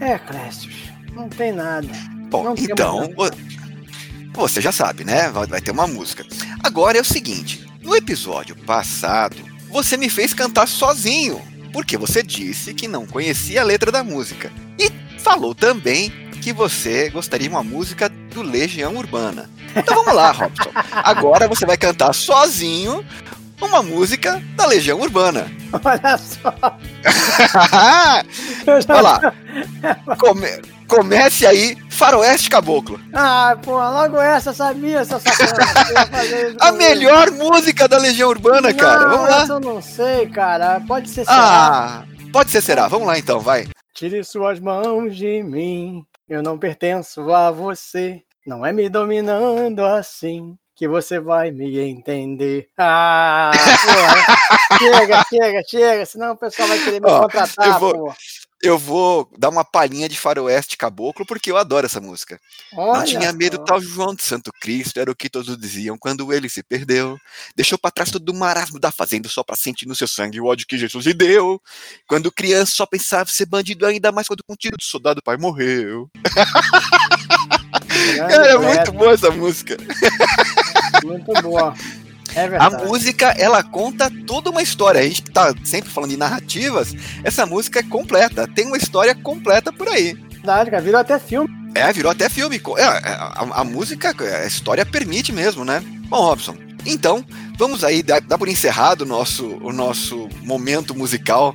é, 0.04 0.18
Clécio, 0.18 0.68
não 1.12 1.28
tem 1.28 1.52
nada. 1.52 1.86
Bom, 2.28 2.42
não 2.42 2.54
então, 2.58 3.08
você 4.32 4.60
já 4.60 4.72
sabe, 4.72 5.04
né? 5.04 5.30
Vai 5.30 5.60
ter 5.60 5.70
uma 5.70 5.86
música. 5.86 6.26
Agora 6.60 6.98
é 6.98 7.00
o 7.00 7.04
seguinte: 7.04 7.64
no 7.80 7.94
episódio 7.94 8.56
passado, 8.56 9.36
você 9.70 9.96
me 9.96 10.10
fez 10.10 10.34
cantar 10.34 10.66
sozinho 10.66 11.40
porque 11.72 11.96
você 11.96 12.20
disse 12.20 12.74
que 12.74 12.88
não 12.88 13.06
conhecia 13.06 13.60
a 13.60 13.64
letra 13.64 13.92
da 13.92 14.02
música. 14.02 14.50
E 14.76 14.90
falou 15.20 15.54
também 15.54 16.12
que 16.44 16.52
você 16.52 17.08
gostaria 17.08 17.48
de 17.48 17.54
uma 17.54 17.64
música 17.64 18.06
do 18.06 18.42
Legião 18.42 18.94
Urbana. 18.96 19.48
Então 19.74 19.96
vamos 19.96 20.14
lá, 20.14 20.30
Robson. 20.30 20.70
Agora 20.92 21.48
você 21.48 21.64
vai 21.64 21.78
cantar 21.78 22.12
sozinho 22.12 23.02
uma 23.62 23.82
música 23.82 24.42
da 24.54 24.66
Legião 24.66 25.00
Urbana. 25.00 25.50
Olha 25.72 26.18
só. 26.18 26.52
Olha 28.92 29.00
lá. 29.00 29.32
Come, 30.18 30.46
comece 30.86 31.46
aí, 31.46 31.78
Faroeste 31.88 32.50
Caboclo. 32.50 33.00
Ah, 33.14 33.56
pô, 33.62 33.78
logo 33.78 34.20
essa, 34.20 34.52
sabia, 34.52 34.98
essa 34.98 35.18
A 36.60 36.72
melhor 36.72 37.30
música 37.30 37.88
da 37.88 37.96
Legião 37.96 38.28
Urbana, 38.28 38.68
não, 38.68 38.76
cara. 38.76 39.08
Vamos 39.08 39.30
lá. 39.30 39.46
eu 39.48 39.60
não 39.60 39.80
sei, 39.80 40.26
cara. 40.26 40.78
Pode 40.86 41.08
ser 41.08 41.24
será. 41.24 41.38
Ah, 41.38 42.02
pode 42.30 42.50
ser 42.50 42.60
será. 42.60 42.86
Vamos 42.86 43.06
lá 43.06 43.18
então, 43.18 43.40
vai. 43.40 43.66
Tire 43.94 44.22
suas 44.22 44.60
mãos 44.60 45.16
de 45.16 45.42
mim. 45.42 46.04
Eu 46.28 46.42
não 46.42 46.58
pertenço 46.58 47.32
a 47.32 47.50
você. 47.50 48.22
Não 48.46 48.64
é 48.64 48.72
me 48.72 48.88
dominando 48.88 49.80
assim 49.84 50.56
que 50.74 50.88
você 50.88 51.20
vai 51.20 51.50
me 51.50 51.78
entender. 51.78 52.68
Ah, 52.78 53.52
porra. 53.84 54.78
chega, 54.78 55.24
chega, 55.28 55.62
chega, 55.66 56.06
senão 56.06 56.32
o 56.32 56.36
pessoal 56.36 56.68
vai 56.68 56.78
querer 56.78 57.00
me 57.00 57.08
Ó, 57.08 57.20
contratar, 57.20 57.78
vou, 57.78 58.12
Eu 58.66 58.78
vou 58.78 59.30
dar 59.38 59.48
uma 59.48 59.64
palhinha 59.64 60.08
de 60.08 60.18
faroeste 60.18 60.76
caboclo, 60.76 61.26
porque 61.26 61.50
eu 61.50 61.56
adoro 61.56 61.86
essa 61.86 62.00
música. 62.00 62.40
Olha 62.72 62.98
Não 62.98 63.04
tinha 63.04 63.32
medo 63.32 63.56
só. 63.56 63.64
tal 63.64 63.80
João 63.80 64.14
de 64.14 64.22
Santo 64.22 64.50
Cristo, 64.60 64.98
era 64.98 65.10
o 65.10 65.14
que 65.14 65.28
todos 65.28 65.56
diziam 65.58 65.96
quando 65.98 66.32
ele 66.32 66.48
se 66.48 66.62
perdeu. 66.62 67.18
Deixou 67.54 67.78
para 67.78 67.90
trás 67.90 68.10
todo 68.10 68.28
o 68.28 68.34
marasmo 68.34 68.78
da 68.78 68.90
fazenda 68.90 69.28
só 69.28 69.42
pra 69.42 69.56
sentir 69.56 69.86
no 69.86 69.94
seu 69.94 70.08
sangue 70.08 70.40
o 70.40 70.46
ódio 70.46 70.66
que 70.66 70.78
Jesus 70.78 71.06
lhe 71.06 71.14
deu. 71.14 71.60
Quando 72.06 72.32
criança 72.32 72.72
só 72.74 72.86
pensava 72.86 73.30
ser 73.30 73.46
bandido, 73.46 73.86
ainda 73.86 74.10
mais 74.10 74.26
quando 74.26 74.44
com 74.44 74.56
tiro 74.56 74.76
do 74.76 74.84
soldado 74.84 75.20
o 75.20 75.22
pai 75.22 75.36
morreu. 75.36 76.10
Cara, 78.16 78.46
é 78.46 78.58
muito 78.58 78.92
boa 78.92 79.12
essa 79.12 79.30
música. 79.30 79.76
Muito 81.02 81.32
boa. 81.42 81.74
É 82.34 82.56
a 82.58 82.70
música, 82.70 83.28
ela 83.38 83.62
conta 83.62 84.10
toda 84.26 84.50
uma 84.50 84.62
história. 84.62 85.00
A 85.00 85.04
gente 85.04 85.22
tá 85.22 85.54
sempre 85.64 85.90
falando 85.90 86.10
de 86.10 86.16
narrativas. 86.16 86.94
Essa 87.22 87.46
música 87.46 87.80
é 87.80 87.82
completa. 87.82 88.46
Tem 88.46 88.66
uma 88.66 88.76
história 88.76 89.14
completa 89.14 89.72
por 89.72 89.88
aí. 89.88 90.14
Verdade, 90.14 90.70
cara. 90.70 90.82
Virou 90.82 91.00
até 91.00 91.18
filme. 91.18 91.48
É, 91.74 91.92
virou 91.92 92.10
até 92.10 92.28
filme. 92.28 92.60
É, 92.76 92.82
é, 92.82 92.84
a, 92.84 93.46
a, 93.54 93.64
música, 93.64 94.14
a 94.42 94.46
história 94.46 94.84
permite 94.84 95.32
mesmo, 95.32 95.64
né? 95.64 95.82
Bom, 96.08 96.20
Robson, 96.20 96.56
então, 96.86 97.24
vamos 97.56 97.82
aí 97.82 98.02
dar, 98.02 98.20
dar 98.20 98.36
por 98.36 98.48
encerrado 98.48 99.02
o 99.02 99.06
nosso, 99.06 99.46
o 99.62 99.72
nosso 99.72 100.28
momento 100.42 100.94
musical 100.94 101.54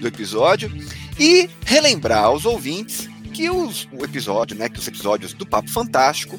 do 0.00 0.06
episódio 0.06 0.70
e 1.18 1.48
relembrar 1.64 2.24
aos 2.24 2.44
ouvintes 2.44 3.08
que 3.32 3.48
os, 3.48 3.88
o 3.92 4.04
episódio, 4.04 4.56
né, 4.56 4.68
que 4.68 4.78
os 4.78 4.88
episódios 4.88 5.32
do 5.32 5.46
Papo 5.46 5.70
Fantástico 5.70 6.38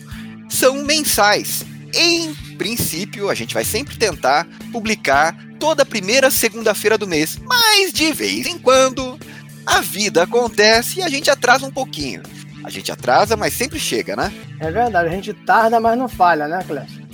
são 0.49 0.83
mensais. 0.83 1.63
Em 1.97 2.31
princípio, 2.57 3.27
a 3.27 3.33
gente 3.33 3.55
vai 3.55 3.65
sempre 3.65 3.97
tentar 3.97 4.47
publicar 4.71 5.35
toda 5.59 5.83
primeira 5.83 6.29
segunda-feira 6.29 6.95
do 6.95 7.07
mês, 7.07 7.39
mas 7.43 7.91
de 7.91 8.13
vez 8.13 8.45
em 8.45 8.59
quando 8.59 9.19
a 9.65 9.81
vida 9.81 10.21
acontece 10.21 10.99
e 10.99 11.03
a 11.03 11.09
gente 11.09 11.31
atrasa 11.31 11.65
um 11.65 11.71
pouquinho. 11.71 12.21
A 12.63 12.69
gente 12.69 12.91
atrasa, 12.91 13.35
mas 13.35 13.53
sempre 13.53 13.79
chega, 13.79 14.15
né? 14.15 14.31
É 14.59 14.69
verdade, 14.69 15.07
a 15.07 15.11
gente 15.11 15.33
tarda, 15.33 15.79
mas 15.79 15.97
não 15.97 16.07
falha, 16.07 16.47
né, 16.47 16.63
Clécio? 16.67 17.07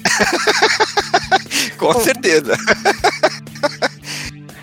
Com 1.79 1.93
certeza. 2.01 2.57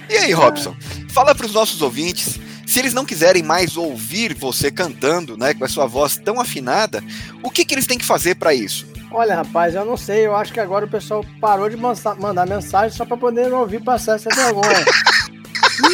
e 0.09 0.16
aí, 0.18 0.32
Robson? 0.32 0.76
Fala 1.10 1.34
para 1.34 1.47
os 1.47 1.55
nossos 1.55 1.80
ouvintes 1.80 2.38
se 2.66 2.78
eles 2.78 2.94
não 2.94 3.05
quiserem 3.05 3.42
mais 3.42 3.76
ouvir 3.76 4.32
você 4.32 4.70
cantando, 4.70 5.36
né, 5.36 5.55
com 5.55 5.64
a 5.64 5.68
sua 5.68 5.86
voz 5.86 6.16
tão 6.16 6.40
afinada, 6.40 7.02
o 7.42 7.51
que, 7.51 7.64
que 7.64 7.74
eles 7.74 7.86
têm 7.86 7.98
que 7.98 8.05
fazer 8.05 8.36
para 8.36 8.55
isso? 8.55 8.86
Olha, 9.11 9.37
rapaz, 9.37 9.74
eu 9.74 9.85
não 9.85 9.97
sei. 9.97 10.27
Eu 10.27 10.37
acho 10.37 10.53
que 10.53 10.61
agora 10.61 10.85
o 10.85 10.91
pessoal 10.91 11.24
parou 11.41 11.69
de 11.69 11.77
mandar 11.77 12.47
mensagem 12.47 12.97
só 12.97 13.05
para 13.05 13.16
poder 13.16 13.53
ouvir 13.53 13.82
passar 13.82 14.16
essa 14.16 14.31
vergonha. 14.31 14.85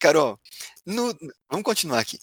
Carol, 0.00 0.38
no... 0.84 1.14
vamos 1.48 1.64
continuar 1.64 2.00
aqui. 2.00 2.18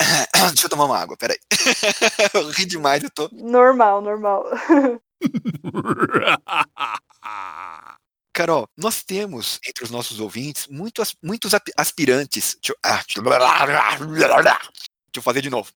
Deixa 0.52 0.66
eu 0.66 0.70
tomar 0.70 0.84
uma 0.84 0.98
água, 0.98 1.16
peraí. 1.16 1.38
eu 2.34 2.48
ri 2.50 2.64
demais, 2.64 3.02
eu 3.02 3.10
tô. 3.10 3.28
Normal, 3.32 4.00
normal. 4.00 4.44
Carol, 8.32 8.68
nós 8.76 9.02
temos 9.02 9.58
entre 9.66 9.84
os 9.84 9.90
nossos 9.90 10.20
ouvintes 10.20 10.66
muitos, 10.68 11.16
muitos 11.22 11.52
aspirantes. 11.76 12.56
Deixa 12.60 12.72
eu, 12.72 12.76
ah, 12.84 13.02
deixa 13.06 13.20
eu 15.16 15.22
fazer 15.22 15.40
de 15.40 15.50
novo. 15.50 15.72